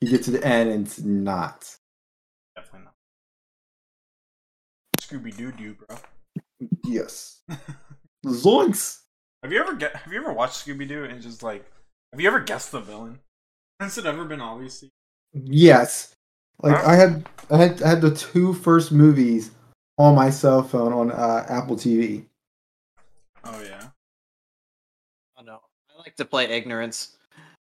you 0.00 0.08
get 0.10 0.22
to 0.24 0.30
the 0.30 0.44
end 0.46 0.70
and 0.70 0.86
it's 0.86 1.00
not. 1.00 1.76
Definitely 2.54 2.86
not. 2.86 2.94
Scooby 5.00 5.36
Doo 5.36 5.52
Doo, 5.52 5.74
bro. 5.74 5.96
Yes. 6.84 7.42
Zoinks. 8.24 9.00
Have 9.46 9.52
you 9.52 9.60
ever 9.60 9.74
get? 9.74 9.94
Have 9.94 10.12
you 10.12 10.18
ever 10.18 10.32
watched 10.32 10.66
Scooby 10.66 10.88
Doo 10.88 11.04
and 11.04 11.22
just 11.22 11.40
like? 11.40 11.64
Have 12.12 12.20
you 12.20 12.26
ever 12.26 12.40
guessed 12.40 12.72
the 12.72 12.80
villain? 12.80 13.20
Has 13.78 13.96
it 13.96 14.04
ever 14.04 14.24
been 14.24 14.40
obvious? 14.40 14.82
Yes. 15.32 16.16
Like 16.64 16.74
Huh? 16.76 16.90
I 16.90 16.94
had 16.96 17.28
I 17.48 17.56
had 17.58 17.80
I 17.80 17.88
had 17.90 18.00
the 18.00 18.12
two 18.12 18.54
first 18.54 18.90
movies 18.90 19.52
on 19.98 20.16
my 20.16 20.30
cell 20.30 20.64
phone 20.64 20.92
on 20.92 21.12
uh, 21.12 21.46
Apple 21.48 21.76
TV. 21.76 22.24
Oh 23.44 23.62
yeah. 23.62 23.90
Oh 25.38 25.44
no. 25.44 25.60
I 25.94 25.98
like 26.00 26.16
to 26.16 26.24
play 26.24 26.46
ignorance. 26.46 27.16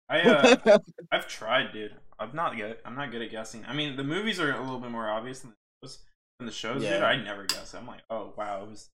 I 0.07 0.21
uh, 0.21 0.77
I've 1.11 1.27
tried, 1.27 1.73
dude. 1.73 1.95
I'm 2.17 2.33
not 2.33 2.55
good. 2.55 2.77
I'm 2.85 2.95
not 2.95 3.11
good 3.11 3.21
at 3.21 3.29
guessing. 3.29 3.65
I 3.67 3.73
mean, 3.73 3.97
the 3.97 4.05
movies 4.05 4.39
are 4.39 4.53
a 4.53 4.61
little 4.61 4.79
bit 4.79 4.91
more 4.91 5.09
obvious 5.09 5.41
than 5.41 5.51
the 5.81 5.85
shows. 5.85 5.97
Than 6.39 6.45
the 6.45 6.53
shows, 6.53 6.81
dude. 6.81 7.03
I 7.03 7.17
never 7.17 7.43
guess. 7.43 7.73
I'm 7.73 7.87
like, 7.87 8.03
oh 8.09 8.31
wow, 8.37 8.63
it 8.63 8.69
was 8.69 8.87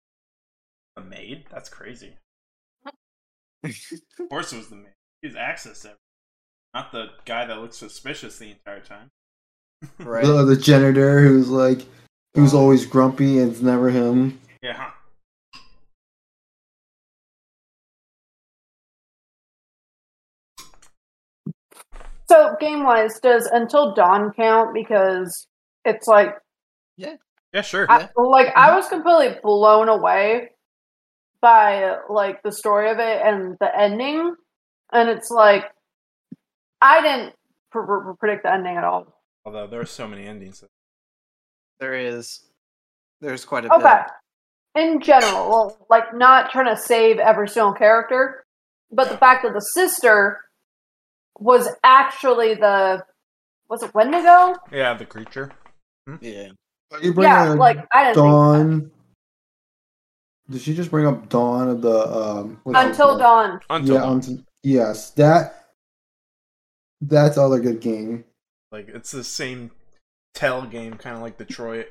a 0.98 1.02
maid. 1.02 1.46
That's 1.52 1.70
crazy. 1.70 2.14
Of 3.64 4.30
course, 4.30 4.52
it 4.52 4.58
was 4.58 4.68
the 4.68 4.76
maid. 4.76 4.94
He's 5.22 5.36
access 5.36 5.82
to 5.82 5.90
everything. 5.90 6.00
not 6.74 6.92
the 6.92 7.10
guy 7.26 7.46
that 7.46 7.60
looks 7.60 7.78
suspicious 7.78 8.38
the 8.38 8.52
entire 8.52 8.82
time. 8.82 9.10
right. 10.00 10.26
The, 10.26 10.44
the 10.44 10.58
janitor 10.58 11.22
who's 11.22 11.50
like 11.50 11.86
who's 12.34 12.54
uh, 12.54 12.58
always 12.58 12.86
grumpy 12.86 13.40
and 13.40 13.52
it's 13.52 13.62
never 13.62 13.90
him. 13.90 14.40
Yeah. 14.62 14.92
So 22.30 22.56
game 22.60 22.84
wise, 22.84 23.20
does 23.20 23.46
Until 23.46 23.94
Dawn 23.94 24.34
count? 24.34 24.74
Because 24.74 25.48
it's 25.86 26.08
like 26.08 26.36
Yeah, 26.98 27.16
Yeah, 27.54 27.62
sure. 27.62 27.86
I, 27.90 28.10
like 28.18 28.48
I 28.56 28.68
mm-hmm. 28.68 28.76
was 28.76 28.88
completely 28.88 29.40
blown 29.44 29.88
away 29.88 30.50
by 31.44 31.98
like 32.10 32.42
the 32.42 32.52
story 32.54 32.90
of 32.90 32.98
it 33.00 33.22
and 33.24 33.58
the 33.60 33.70
ending, 33.78 34.34
and 34.94 35.10
it's 35.10 35.30
like 35.30 35.66
I 36.82 37.02
didn't 37.02 37.36
pr- 37.72 37.82
pr- 37.82 38.14
predict 38.14 38.44
the 38.44 38.52
ending 38.54 38.78
at 38.78 38.86
all. 38.86 39.14
Although 39.46 39.68
there 39.68 39.82
are 39.82 39.86
so 39.86 40.08
many 40.08 40.26
endings. 40.26 40.64
There 41.80 41.94
is. 41.94 42.46
There's 43.20 43.44
quite 43.46 43.66
a 43.66 43.74
Okay, 43.76 44.00
bit. 44.76 44.82
in 44.84 45.02
general, 45.02 45.50
well, 45.50 45.86
like 45.90 46.16
not 46.16 46.50
trying 46.52 46.74
to 46.74 46.82
save 46.82 47.20
every 47.20 47.48
single 47.50 47.74
character, 47.74 48.46
but 48.92 49.10
the 49.10 49.18
fact 49.18 49.44
that 49.44 49.54
the 49.54 49.60
sister 49.60 50.40
was 51.40 51.68
actually 51.84 52.56
the 52.56 53.04
was 53.70 53.84
it 53.84 53.94
Wendigo? 53.94 54.56
Yeah, 54.72 54.94
the 54.94 55.06
creature. 55.06 55.52
Hmm? 56.08 56.16
Yeah. 56.22 56.50
You 57.02 57.14
bring 57.14 57.28
Yeah, 57.28 57.50
like 57.54 57.80
I 57.92 58.04
didn't 58.04 58.16
think 58.16 58.26
Dawn. 58.28 58.92
Did 60.50 60.62
she 60.62 60.76
just 60.76 60.92
bring 60.92 61.06
up 61.08 61.30
Dawn 61.30 61.70
of 61.70 61.82
the 61.82 62.08
um 62.16 62.60
what's 62.64 62.80
until 62.80 63.08
called? 63.08 63.20
dawn. 63.20 63.62
Until 63.70 63.96
Yeah, 63.96 64.02
Dawn. 64.02 64.14
until, 64.14 64.44
yes, 64.64 65.10
that 65.12 65.70
that's 67.02 67.38
other 67.38 67.60
good 67.60 67.80
game. 67.82 68.26
like 68.72 68.88
it's 68.90 69.12
the 69.12 69.24
same 69.24 69.72
tell 70.34 70.66
game, 70.66 70.96
kind 70.96 71.16
of 71.16 71.22
like 71.22 71.38
Detroit. 71.38 71.88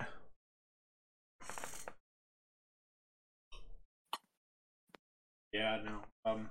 Yeah, 5.52 5.78
no. 5.84 6.30
Um, 6.30 6.50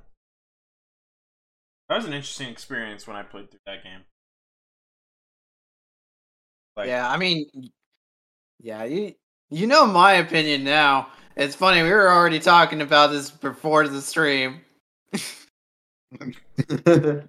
that 1.90 1.96
was 1.98 2.06
an 2.06 2.14
interesting 2.14 2.50
experience 2.50 3.08
when 3.08 3.16
I 3.16 3.24
played 3.24 3.50
through 3.50 3.60
that 3.66 3.84
game. 3.84 4.02
Like, 6.78 6.88
yeah, 6.88 7.10
I 7.10 7.18
mean, 7.18 7.48
yeah, 8.60 8.84
you 8.84 9.16
you 9.50 9.68
know 9.68 9.86
my 9.86 10.14
opinion 10.14 10.64
now. 10.64 11.08
It's 11.42 11.56
funny 11.56 11.82
we 11.82 11.90
were 11.90 12.12
already 12.12 12.40
talking 12.40 12.82
about 12.82 13.10
this 13.10 13.32
before 13.32 13.88
the 13.88 14.02
stream. 14.02 14.62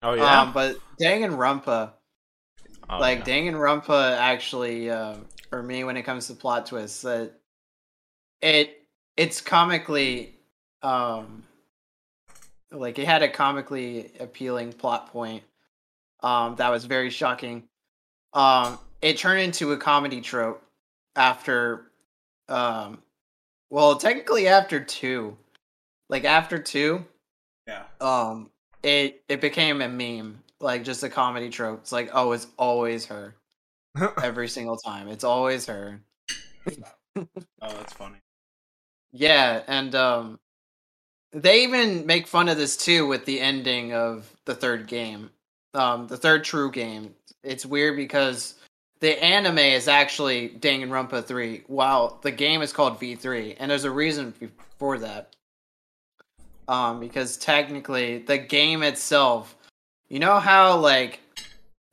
Oh 0.00 0.14
yeah. 0.14 0.42
Um, 0.42 0.52
but 0.52 0.76
Danganronpa, 1.00 1.90
Oh, 2.88 2.98
like 2.98 3.26
yeah. 3.26 3.34
Danganronpa, 3.34 4.16
actually, 4.16 4.90
uh, 4.90 5.16
for 5.50 5.60
me, 5.60 5.82
when 5.82 5.96
it 5.96 6.02
comes 6.02 6.28
to 6.28 6.34
plot 6.34 6.66
twists, 6.66 7.02
that 7.02 7.32
it 8.40 8.86
it's 9.16 9.40
comically, 9.40 10.36
um, 10.82 11.42
like 12.70 13.00
it 13.00 13.06
had 13.06 13.24
a 13.24 13.28
comically 13.28 14.12
appealing 14.20 14.72
plot 14.72 15.10
point, 15.12 15.42
um, 16.20 16.54
that 16.56 16.68
was 16.70 16.84
very 16.84 17.10
shocking. 17.10 17.64
Um, 18.32 18.78
it 19.02 19.18
turned 19.18 19.40
into 19.40 19.72
a 19.72 19.76
comedy 19.76 20.20
trope 20.20 20.62
after, 21.16 21.90
um, 22.48 23.02
well, 23.70 23.96
technically 23.96 24.48
after 24.48 24.80
two, 24.80 25.36
like 26.08 26.24
after 26.24 26.58
two, 26.58 27.04
yeah. 27.66 27.84
um 28.00 28.50
it 28.82 29.22
it 29.28 29.40
became 29.40 29.82
a 29.82 29.88
meme. 29.88 30.42
Like 30.60 30.82
just 30.84 31.04
a 31.04 31.08
comedy 31.08 31.50
trope 31.50 31.80
it's 31.82 31.92
like 31.92 32.10
oh 32.12 32.32
it's 32.32 32.46
always 32.56 33.06
her. 33.06 33.36
Every 34.22 34.48
single 34.48 34.76
time. 34.76 35.08
It's 35.08 35.24
always 35.24 35.66
her. 35.66 36.00
Oh, 37.16 37.26
that's 37.60 37.92
funny. 37.94 38.18
yeah 39.12 39.62
and 39.66 39.94
um 39.94 40.38
they 41.32 41.62
even 41.64 42.06
make 42.06 42.26
fun 42.26 42.48
of 42.48 42.56
this 42.56 42.76
too 42.76 43.06
with 43.06 43.24
the 43.24 43.40
ending 43.40 43.92
of 43.92 44.32
the 44.44 44.54
third 44.54 44.86
game. 44.86 45.30
Um 45.74 46.06
the 46.06 46.16
third 46.16 46.44
true 46.44 46.70
game. 46.70 47.14
It's 47.42 47.66
weird 47.66 47.96
because 47.96 48.54
the 49.00 49.22
anime 49.22 49.58
is 49.58 49.88
actually 49.88 50.50
Danganronpa 50.50 51.24
3 51.24 51.64
while 51.66 52.18
the 52.22 52.30
game 52.30 52.62
is 52.62 52.72
called 52.72 53.00
V3 53.00 53.56
and 53.58 53.70
there's 53.70 53.84
a 53.84 53.90
reason 53.90 54.34
for 54.78 54.98
that 54.98 55.34
um 56.68 57.00
because 57.00 57.36
technically 57.36 58.18
the 58.18 58.38
game 58.38 58.82
itself 58.82 59.56
you 60.08 60.18
know 60.18 60.38
how 60.38 60.76
like 60.76 61.20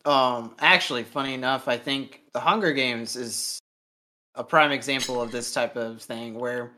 um 0.06 0.54
actually 0.60 1.04
funny 1.04 1.34
enough 1.34 1.68
i 1.68 1.78
think 1.78 2.22
the 2.34 2.40
hunger 2.40 2.74
games 2.74 3.16
is 3.16 3.60
a 4.36 4.44
prime 4.44 4.72
example 4.72 5.22
of 5.22 5.32
this 5.32 5.54
type 5.54 5.76
of 5.76 6.02
thing 6.02 6.36
where 6.38 6.72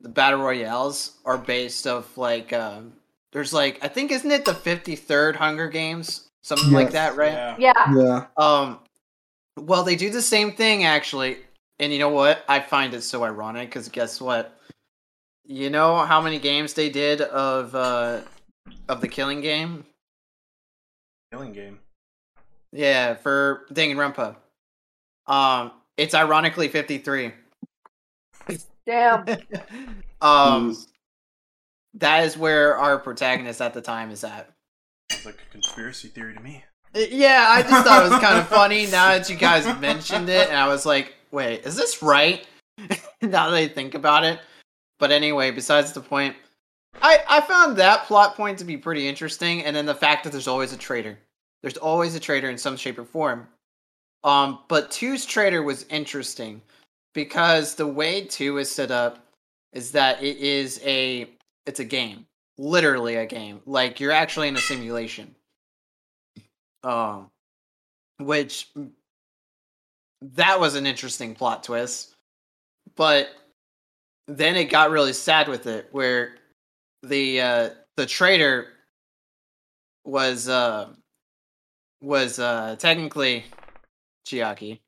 the 0.00 0.08
battle 0.08 0.40
royales 0.40 1.18
are 1.24 1.38
based 1.38 1.86
of 1.86 2.16
like 2.16 2.52
um 2.52 2.92
there's 3.32 3.52
like 3.52 3.78
i 3.82 3.88
think 3.88 4.12
isn't 4.12 4.30
it 4.30 4.44
the 4.44 4.52
53rd 4.52 5.36
hunger 5.36 5.68
games 5.68 6.28
something 6.42 6.72
like 6.72 6.90
that 6.92 7.16
right 7.16 7.32
Yeah. 7.32 7.56
Yeah. 7.58 7.94
yeah. 7.96 8.26
um, 8.36 8.78
well, 9.56 9.84
they 9.84 9.96
do 9.96 10.10
the 10.10 10.22
same 10.22 10.52
thing 10.52 10.84
actually, 10.84 11.38
and 11.78 11.92
you 11.92 11.98
know 11.98 12.08
what? 12.08 12.44
I 12.48 12.60
find 12.60 12.94
it 12.94 13.02
so 13.02 13.24
ironic 13.24 13.68
because 13.68 13.88
guess 13.88 14.20
what? 14.20 14.58
You 15.44 15.70
know 15.70 15.98
how 15.98 16.20
many 16.20 16.38
games 16.38 16.74
they 16.74 16.88
did 16.88 17.20
of 17.20 17.74
uh 17.74 18.20
of 18.88 19.00
the 19.00 19.08
Killing 19.08 19.40
Game? 19.40 19.84
Killing 21.32 21.52
game. 21.52 21.80
Yeah, 22.72 23.14
for 23.14 23.66
Danganronpa. 23.72 24.36
Um, 25.26 25.72
it's 25.96 26.14
ironically 26.14 26.68
fifty 26.68 26.98
three. 26.98 27.32
Damn. 28.86 29.20
um, 30.20 30.72
Jeez. 30.72 30.86
that 31.94 32.24
is 32.24 32.36
where 32.36 32.76
our 32.76 32.98
protagonist 32.98 33.60
at 33.60 33.74
the 33.74 33.80
time 33.80 34.10
is 34.10 34.24
at. 34.24 34.50
Sounds 35.10 35.26
like 35.26 35.38
a 35.48 35.52
conspiracy 35.52 36.08
theory 36.08 36.34
to 36.34 36.40
me. 36.40 36.64
Yeah, 36.94 37.46
I 37.48 37.62
just 37.62 37.86
thought 37.86 38.06
it 38.06 38.10
was 38.10 38.20
kind 38.20 38.38
of 38.38 38.48
funny 38.48 38.86
now 38.86 39.08
that 39.08 39.30
you 39.30 39.36
guys 39.36 39.64
mentioned 39.80 40.28
it, 40.28 40.48
and 40.48 40.56
I 40.56 40.68
was 40.68 40.84
like, 40.84 41.14
wait, 41.30 41.64
is 41.64 41.74
this 41.74 42.02
right? 42.02 42.46
now 43.22 43.50
that 43.50 43.54
I 43.54 43.68
think 43.68 43.94
about 43.94 44.24
it. 44.24 44.40
But 44.98 45.10
anyway, 45.10 45.50
besides 45.50 45.92
the 45.92 46.00
point, 46.00 46.36
I, 47.00 47.20
I 47.28 47.40
found 47.40 47.76
that 47.78 48.04
plot 48.04 48.36
point 48.36 48.58
to 48.58 48.64
be 48.64 48.76
pretty 48.76 49.08
interesting, 49.08 49.64
and 49.64 49.74
then 49.74 49.86
the 49.86 49.94
fact 49.94 50.24
that 50.24 50.30
there's 50.30 50.48
always 50.48 50.72
a 50.72 50.76
traitor. 50.76 51.18
There's 51.62 51.78
always 51.78 52.14
a 52.14 52.20
traitor 52.20 52.50
in 52.50 52.58
some 52.58 52.76
shape 52.76 52.98
or 52.98 53.04
form. 53.04 53.48
Um, 54.24 54.60
but 54.68 54.90
two's 54.90 55.24
traitor 55.24 55.62
was 55.62 55.86
interesting 55.88 56.60
because 57.14 57.74
the 57.74 57.86
way 57.86 58.24
two 58.24 58.58
is 58.58 58.70
set 58.70 58.90
up 58.90 59.26
is 59.72 59.92
that 59.92 60.22
it 60.22 60.36
is 60.36 60.80
a 60.84 61.30
it's 61.66 61.80
a 61.80 61.84
game, 61.84 62.26
literally 62.58 63.16
a 63.16 63.26
game. 63.26 63.60
Like 63.66 63.98
you're 63.98 64.12
actually 64.12 64.48
in 64.48 64.56
a 64.56 64.60
simulation 64.60 65.34
um 66.84 67.30
which 68.18 68.68
that 70.22 70.60
was 70.60 70.74
an 70.74 70.86
interesting 70.86 71.34
plot 71.34 71.62
twist 71.64 72.14
but 72.96 73.28
then 74.28 74.56
it 74.56 74.64
got 74.64 74.90
really 74.90 75.12
sad 75.12 75.48
with 75.48 75.66
it 75.66 75.88
where 75.92 76.36
the 77.02 77.40
uh 77.40 77.70
the 77.96 78.06
traitor 78.06 78.68
was 80.04 80.48
uh 80.48 80.88
was 82.00 82.38
uh 82.38 82.76
technically 82.78 83.44
Chiaki. 84.26 84.78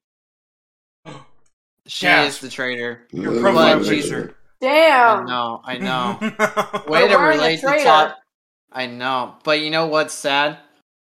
She 1.87 2.07
Gasp. 2.07 2.29
is 2.29 2.39
the 2.41 2.49
traitor. 2.49 3.07
Your 3.13 3.35
Ugh. 3.35 3.41
profile 3.41 3.79
But 3.79 3.87
she's- 3.87 4.03
picture. 4.05 4.37
I 4.63 4.67
Damn. 4.67 5.27
know, 5.27 5.61
I 5.65 5.77
know. 5.77 6.19
Wait. 6.23 6.87
Way 6.89 7.09
to 7.09 7.17
relate 7.19 7.57
to 7.61 7.67
traitor. 7.67 7.85
top. 7.85 8.19
I 8.73 8.87
know, 8.87 9.35
but 9.45 9.61
you 9.61 9.71
know 9.71 9.87
what's 9.89 10.15
sad? 10.15 10.57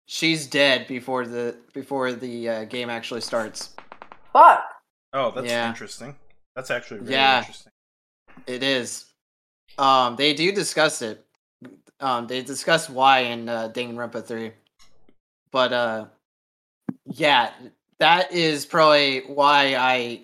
She's 0.07 0.47
dead 0.47 0.87
before 0.87 1.27
the 1.27 1.57
before 1.73 2.13
the 2.13 2.49
uh, 2.49 2.65
game 2.65 2.91
actually 2.91 3.23
starts. 3.23 3.75
Fuck. 4.33 4.65
Oh, 5.13 5.31
that's 5.31 5.47
Yeah. 5.47 5.69
interesting. 5.69 6.17
That's 6.55 6.71
actually 6.71 7.01
very 7.01 7.13
Yeah. 7.13 7.39
interesting. 7.39 7.73
It 8.47 8.63
is. 8.63 9.07
Um, 9.79 10.17
they 10.17 10.35
do 10.35 10.53
discuss 10.53 11.03
it. 11.03 11.25
Um, 12.01 12.27
they 12.27 12.43
discuss 12.43 12.91
why 12.91 13.21
in 13.21 13.49
uh, 13.49 13.71
Danganronpa 13.71 14.27
three, 14.27 14.53
but 15.51 15.73
uh, 15.73 16.07
yeah, 17.07 17.53
that 17.99 18.31
is 18.33 18.67
probably 18.67 19.21
why 19.27 19.75
I 19.77 20.23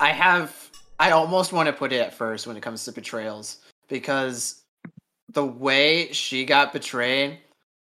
I 0.00 0.12
have 0.12 0.70
I 0.98 1.10
almost 1.10 1.52
want 1.52 1.66
to 1.66 1.72
put 1.72 1.92
it 1.92 2.00
at 2.00 2.14
first 2.14 2.46
when 2.46 2.56
it 2.56 2.62
comes 2.62 2.84
to 2.84 2.92
betrayals 2.92 3.58
because 3.88 4.62
the 5.28 5.44
way 5.44 6.12
she 6.12 6.44
got 6.44 6.72
betrayed 6.72 7.38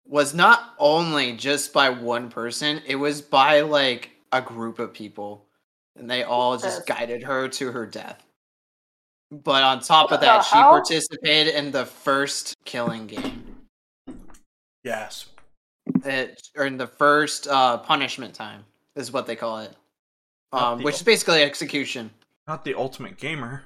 was 0.07 0.33
not 0.33 0.73
only 0.79 1.33
just 1.33 1.73
by 1.73 1.89
one 1.89 2.29
person; 2.29 2.81
it 2.85 2.95
was 2.95 3.21
by 3.21 3.61
like 3.61 4.11
a 4.31 4.41
group 4.41 4.79
of 4.79 4.93
people, 4.93 5.45
and 5.95 6.09
they 6.09 6.23
all 6.23 6.57
just 6.57 6.85
guided 6.85 7.23
her 7.23 7.47
to 7.47 7.71
her 7.71 7.85
death. 7.85 8.23
But 9.31 9.63
on 9.63 9.81
top 9.81 10.11
of 10.11 10.21
that, 10.21 10.43
she 10.45 10.55
hell? 10.57 10.69
participated 10.69 11.53
in 11.53 11.71
the 11.71 11.85
first 11.85 12.55
killing 12.63 13.07
game, 13.07 13.57
Yes. 14.83 15.27
it, 16.05 16.41
or 16.55 16.65
in 16.65 16.77
the 16.77 16.87
first 16.87 17.47
uh, 17.47 17.77
punishment 17.77 18.33
time, 18.33 18.63
is 18.95 19.11
what 19.11 19.27
they 19.27 19.35
call 19.35 19.59
it, 19.59 19.75
um, 20.53 20.81
which 20.81 20.93
ul- 20.95 20.99
is 20.99 21.03
basically 21.03 21.43
execution. 21.43 22.09
Not 22.47 22.63
the 22.63 22.75
ultimate 22.75 23.17
gamer. 23.17 23.63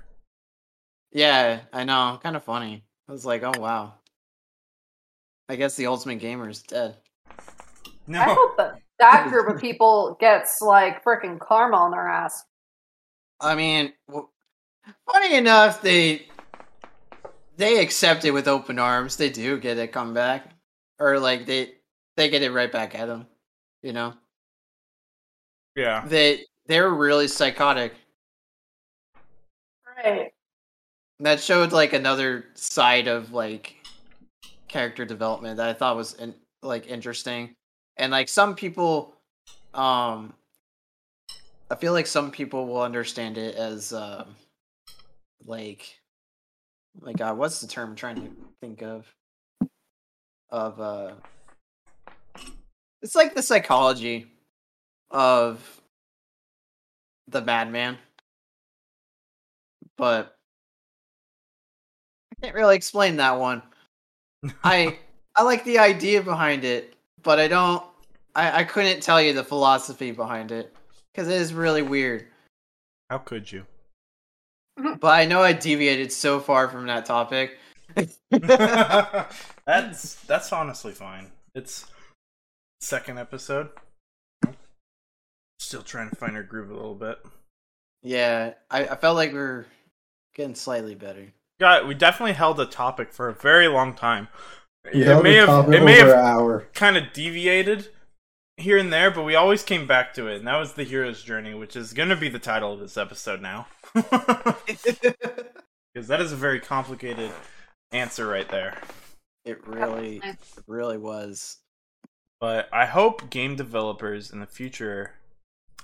Yeah, 1.11 1.59
I 1.72 1.84
know, 1.84 2.19
kind 2.23 2.35
of 2.35 2.43
funny. 2.43 2.84
I 3.07 3.11
was 3.11 3.26
like, 3.26 3.43
oh 3.43 3.59
wow. 3.59 3.93
I 5.52 5.57
guess 5.57 5.76
the 5.76 5.88
ultimate 5.88 6.19
gamer 6.19 6.48
is 6.48 6.61
dead. 6.64 6.95
No. 8.07 8.22
I 8.22 8.34
hope 8.34 8.56
that 8.56 8.76
that 8.99 9.28
group 9.28 9.53
of 9.53 9.60
people 9.60 10.15
gets 10.18 10.61
like 10.61 11.03
freaking 11.03 11.41
karma 11.41 11.76
on 11.76 11.91
their 11.91 12.07
ass. 12.07 12.45
I 13.41 13.56
mean, 13.56 13.91
funny 14.10 15.36
enough, 15.36 15.82
they 15.82 16.26
they 17.57 17.82
accept 17.82 18.23
it 18.23 18.32
with 18.32 18.48
open 18.48 18.80
arms. 18.80 19.18
They 19.18 19.30
do 19.30 19.60
get 19.60 19.78
it 19.78 19.91
come 19.91 20.14
back, 20.14 20.45
or 20.99 21.19
like 21.19 21.45
they 21.45 21.73
they 22.15 22.30
get 22.30 22.44
it 22.44 22.52
right 22.53 22.72
back 22.72 22.95
at 22.95 23.07
them. 23.10 23.28
You 23.84 23.91
know, 23.91 24.14
Yeah. 25.76 26.06
they 26.07 26.45
they're 26.68 26.91
really 26.91 27.28
psychotic. 27.28 27.94
Right. 29.98 30.32
That 31.19 31.41
showed 31.41 31.73
like 31.73 31.91
another 31.91 32.45
side 32.53 33.10
of 33.10 33.34
like 33.34 33.76
character 34.72 35.03
development 35.03 35.57
that 35.57 35.68
I 35.68 35.73
thought 35.73 35.98
was 35.98 36.14
in, 36.14 36.34
like 36.64 36.88
interesting, 36.88 37.56
and 37.98 38.11
like 38.11 38.30
some 38.30 38.56
people, 38.56 39.14
um, 39.73 40.34
I 41.69 41.76
feel 41.76 41.91
like 41.91 42.07
some 42.07 42.31
people 42.31 42.68
will 42.68 42.81
understand 42.81 43.38
it 43.38 43.56
as 43.56 43.91
um, 43.91 44.35
like, 45.45 45.99
like 47.02 47.19
uh, 47.19 47.34
what's 47.34 47.60
the 47.60 47.68
term 47.68 47.89
I'm 47.89 47.95
trying 47.95 48.15
to 48.15 48.31
think 48.61 48.81
of? 48.81 49.14
Of 50.49 50.80
uh, 50.80 51.11
it's 53.02 53.15
like 53.15 53.35
the 53.35 53.43
psychology 53.43 54.27
of 55.10 55.81
the 57.27 57.41
Madman, 57.41 57.98
but 59.98 60.38
I 62.31 62.45
can't 62.45 62.56
really 62.56 62.76
explain 62.76 63.18
that 63.18 63.39
one. 63.39 63.61
I 64.63 64.97
I 65.35 65.43
like 65.43 65.63
the 65.63 65.80
idea 65.80 66.22
behind 66.22 66.63
it, 66.63 66.95
but 67.23 67.39
I 67.39 67.47
don't. 67.47 67.84
I, 68.35 68.59
I 68.59 68.63
couldn't 68.63 69.01
tell 69.01 69.22
you 69.22 69.34
the 69.34 69.43
philosophy 69.43 70.11
behind 70.11 70.51
it 70.51 70.73
because 71.11 71.27
it 71.27 71.39
is 71.39 71.53
really 71.53 71.81
weird. 71.81 72.27
How 73.09 73.18
could 73.18 73.51
you? 73.51 73.65
But 74.77 75.11
I 75.11 75.26
know 75.26 75.41
I 75.41 75.53
deviated 75.53 76.11
so 76.11 76.39
far 76.39 76.69
from 76.69 76.88
that 76.88 77.05
topic. 77.05 77.57
that's 78.30 80.15
that's 80.15 80.53
honestly 80.53 80.93
fine. 80.93 81.31
It's 81.53 81.85
second 82.80 83.19
episode. 83.19 83.69
Still 85.59 85.84
trying 85.84 86.09
to 86.09 86.15
find 86.15 86.35
our 86.35 86.43
groove 86.43 86.72
a 86.72 86.73
little 86.73 86.95
bit. 86.95 87.19
Yeah, 88.01 88.53
I, 88.69 88.88
I 88.88 88.95
felt 88.95 89.15
like 89.15 89.31
we 89.31 89.39
are 89.39 89.65
getting 90.34 90.55
slightly 90.55 90.95
better. 90.95 91.31
Got 91.61 91.88
we 91.88 91.93
definitely 91.93 92.33
held 92.33 92.59
a 92.59 92.65
topic 92.65 93.13
for 93.13 93.29
a 93.29 93.35
very 93.35 93.67
long 93.67 93.93
time. 93.93 94.29
We 94.91 95.03
it 95.03 95.21
may 95.21 95.35
have 95.35 95.71
it 95.71 95.83
may 95.83 95.99
have 95.99 96.09
hour. 96.09 96.67
kind 96.73 96.97
of 96.97 97.13
deviated 97.13 97.89
here 98.57 98.79
and 98.79 98.91
there, 98.91 99.11
but 99.11 99.21
we 99.21 99.35
always 99.35 99.61
came 99.61 99.85
back 99.85 100.15
to 100.15 100.25
it, 100.27 100.38
and 100.38 100.47
that 100.47 100.57
was 100.57 100.73
the 100.73 100.83
hero's 100.83 101.21
journey, 101.21 101.53
which 101.53 101.75
is 101.75 101.93
going 101.93 102.09
to 102.09 102.15
be 102.15 102.29
the 102.29 102.39
title 102.39 102.73
of 102.73 102.79
this 102.79 102.97
episode 102.97 103.41
now. 103.41 103.67
Because 105.93 106.07
that 106.07 106.21
is 106.21 106.31
a 106.31 106.38
very 106.38 106.61
complicated 106.61 107.29
answer 107.91 108.25
right 108.25 108.47
there. 108.47 108.77
It 109.43 109.67
really, 109.67 110.21
it 110.23 110.38
really 110.65 110.97
was. 110.97 111.57
But 112.39 112.69
I 112.71 112.85
hope 112.85 113.29
game 113.29 113.57
developers 113.57 114.31
in 114.31 114.39
the 114.39 114.47
future 114.47 115.11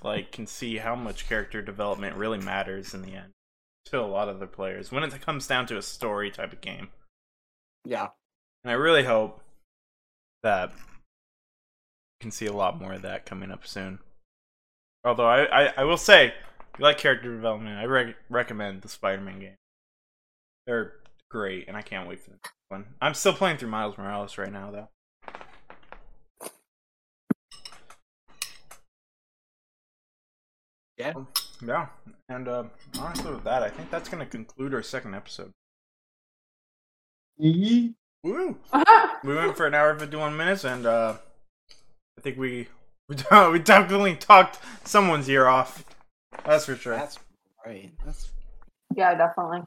like 0.01 0.31
can 0.31 0.47
see 0.47 0.77
how 0.77 0.95
much 0.95 1.27
character 1.27 1.61
development 1.61 2.15
really 2.15 2.37
matters 2.37 2.93
in 2.93 3.01
the 3.01 3.15
end 3.15 3.33
to 3.91 3.99
a 3.99 4.05
lot 4.05 4.29
of 4.29 4.39
the 4.39 4.47
players 4.47 4.91
when 4.91 5.03
it 5.03 5.21
comes 5.21 5.47
down 5.47 5.65
to 5.67 5.77
a 5.77 5.81
story 5.81 6.31
type 6.31 6.53
of 6.53 6.61
game. 6.61 6.89
Yeah. 7.85 8.07
And 8.63 8.71
I 8.71 8.75
really 8.75 9.03
hope 9.03 9.41
that 10.43 10.71
you 10.71 12.19
can 12.21 12.31
see 12.31 12.45
a 12.45 12.53
lot 12.53 12.79
more 12.79 12.93
of 12.93 13.01
that 13.03 13.25
coming 13.25 13.51
up 13.51 13.65
soon. 13.65 13.99
Although 15.03 15.27
I, 15.27 15.43
I, 15.45 15.73
I 15.77 15.83
will 15.83 15.97
say, 15.97 16.27
if 16.27 16.79
you 16.79 16.83
like 16.83 16.97
character 16.97 17.33
development, 17.33 17.77
I 17.77 17.83
re- 17.83 18.15
recommend 18.29 18.81
the 18.81 18.89
Spider-Man 18.89 19.39
game. 19.39 19.55
They're 20.65 20.93
great, 21.31 21.67
and 21.67 21.77
I 21.77 21.81
can't 21.81 22.09
wait 22.09 22.19
for 22.19 22.31
the 22.31 22.35
next 22.35 22.53
one. 22.69 22.85
I'm 23.01 23.13
still 23.13 23.33
playing 23.33 23.57
through 23.57 23.69
Miles 23.69 23.97
Morales 23.97 24.37
right 24.37 24.51
now, 24.51 24.71
though. 24.71 24.89
Yeah. 30.97 31.13
Um, 31.15 31.27
Yeah, 31.65 31.87
and 32.29 32.47
uh, 32.47 32.63
honestly, 32.99 33.31
with 33.33 33.43
that, 33.45 33.63
I 33.63 33.69
think 33.69 33.89
that's 33.89 34.09
going 34.09 34.23
to 34.23 34.29
conclude 34.29 34.73
our 34.73 34.83
second 34.83 35.15
episode. 35.15 35.51
Yee. 37.37 37.93
Woo! 38.23 38.57
we 39.23 39.35
went 39.35 39.55
for 39.55 39.67
an 39.67 39.73
hour 39.73 39.91
and 39.91 39.99
51 39.99 40.35
minutes 40.35 40.63
and 40.63 40.85
uh 40.85 41.15
i 42.17 42.21
think 42.21 42.37
we 42.37 42.67
we, 43.09 43.15
we 43.51 43.59
definitely 43.59 44.15
talked 44.15 44.59
someone's 44.83 45.29
ear 45.29 45.45
off 45.47 45.85
that's 46.43 46.65
for 46.65 46.75
sure 46.75 46.95
That's 46.95 47.19
right. 47.65 47.91
That's 48.05 48.31
yeah, 48.95 49.13
definitely. 49.15 49.61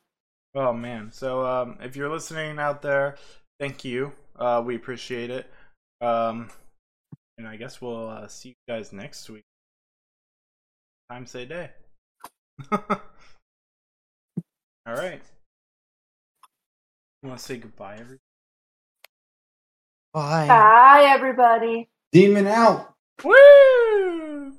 oh 0.57 0.73
man 0.73 1.11
so 1.12 1.47
um 1.47 1.79
if 1.81 1.95
you're 1.97 2.11
listening 2.11 2.59
out 2.59 2.83
there 2.83 3.17
thank 3.61 3.85
you 3.85 4.12
uh 4.39 4.62
we 4.65 4.75
appreciate 4.75 5.31
it 5.31 5.47
um 6.01 6.51
and 7.39 7.47
i 7.47 7.57
guess 7.57 7.81
we'll 7.81 8.09
uh, 8.09 8.27
see 8.27 8.51
you 8.51 8.55
guys 8.69 8.93
next 8.93 9.31
week 9.31 9.45
time 11.11 11.27
say 11.27 11.45
day 11.45 11.70
all 12.73 12.81
right 14.87 15.23
you 17.23 17.28
want 17.28 17.39
to 17.39 17.45
say 17.45 17.57
goodbye 17.57 17.95
everybody 17.95 18.20
Bye. 20.12 20.49
Bye, 20.49 21.07
everybody. 21.09 21.89
Demon 22.12 22.49
out. 22.49 22.95
Woo! 23.23 24.53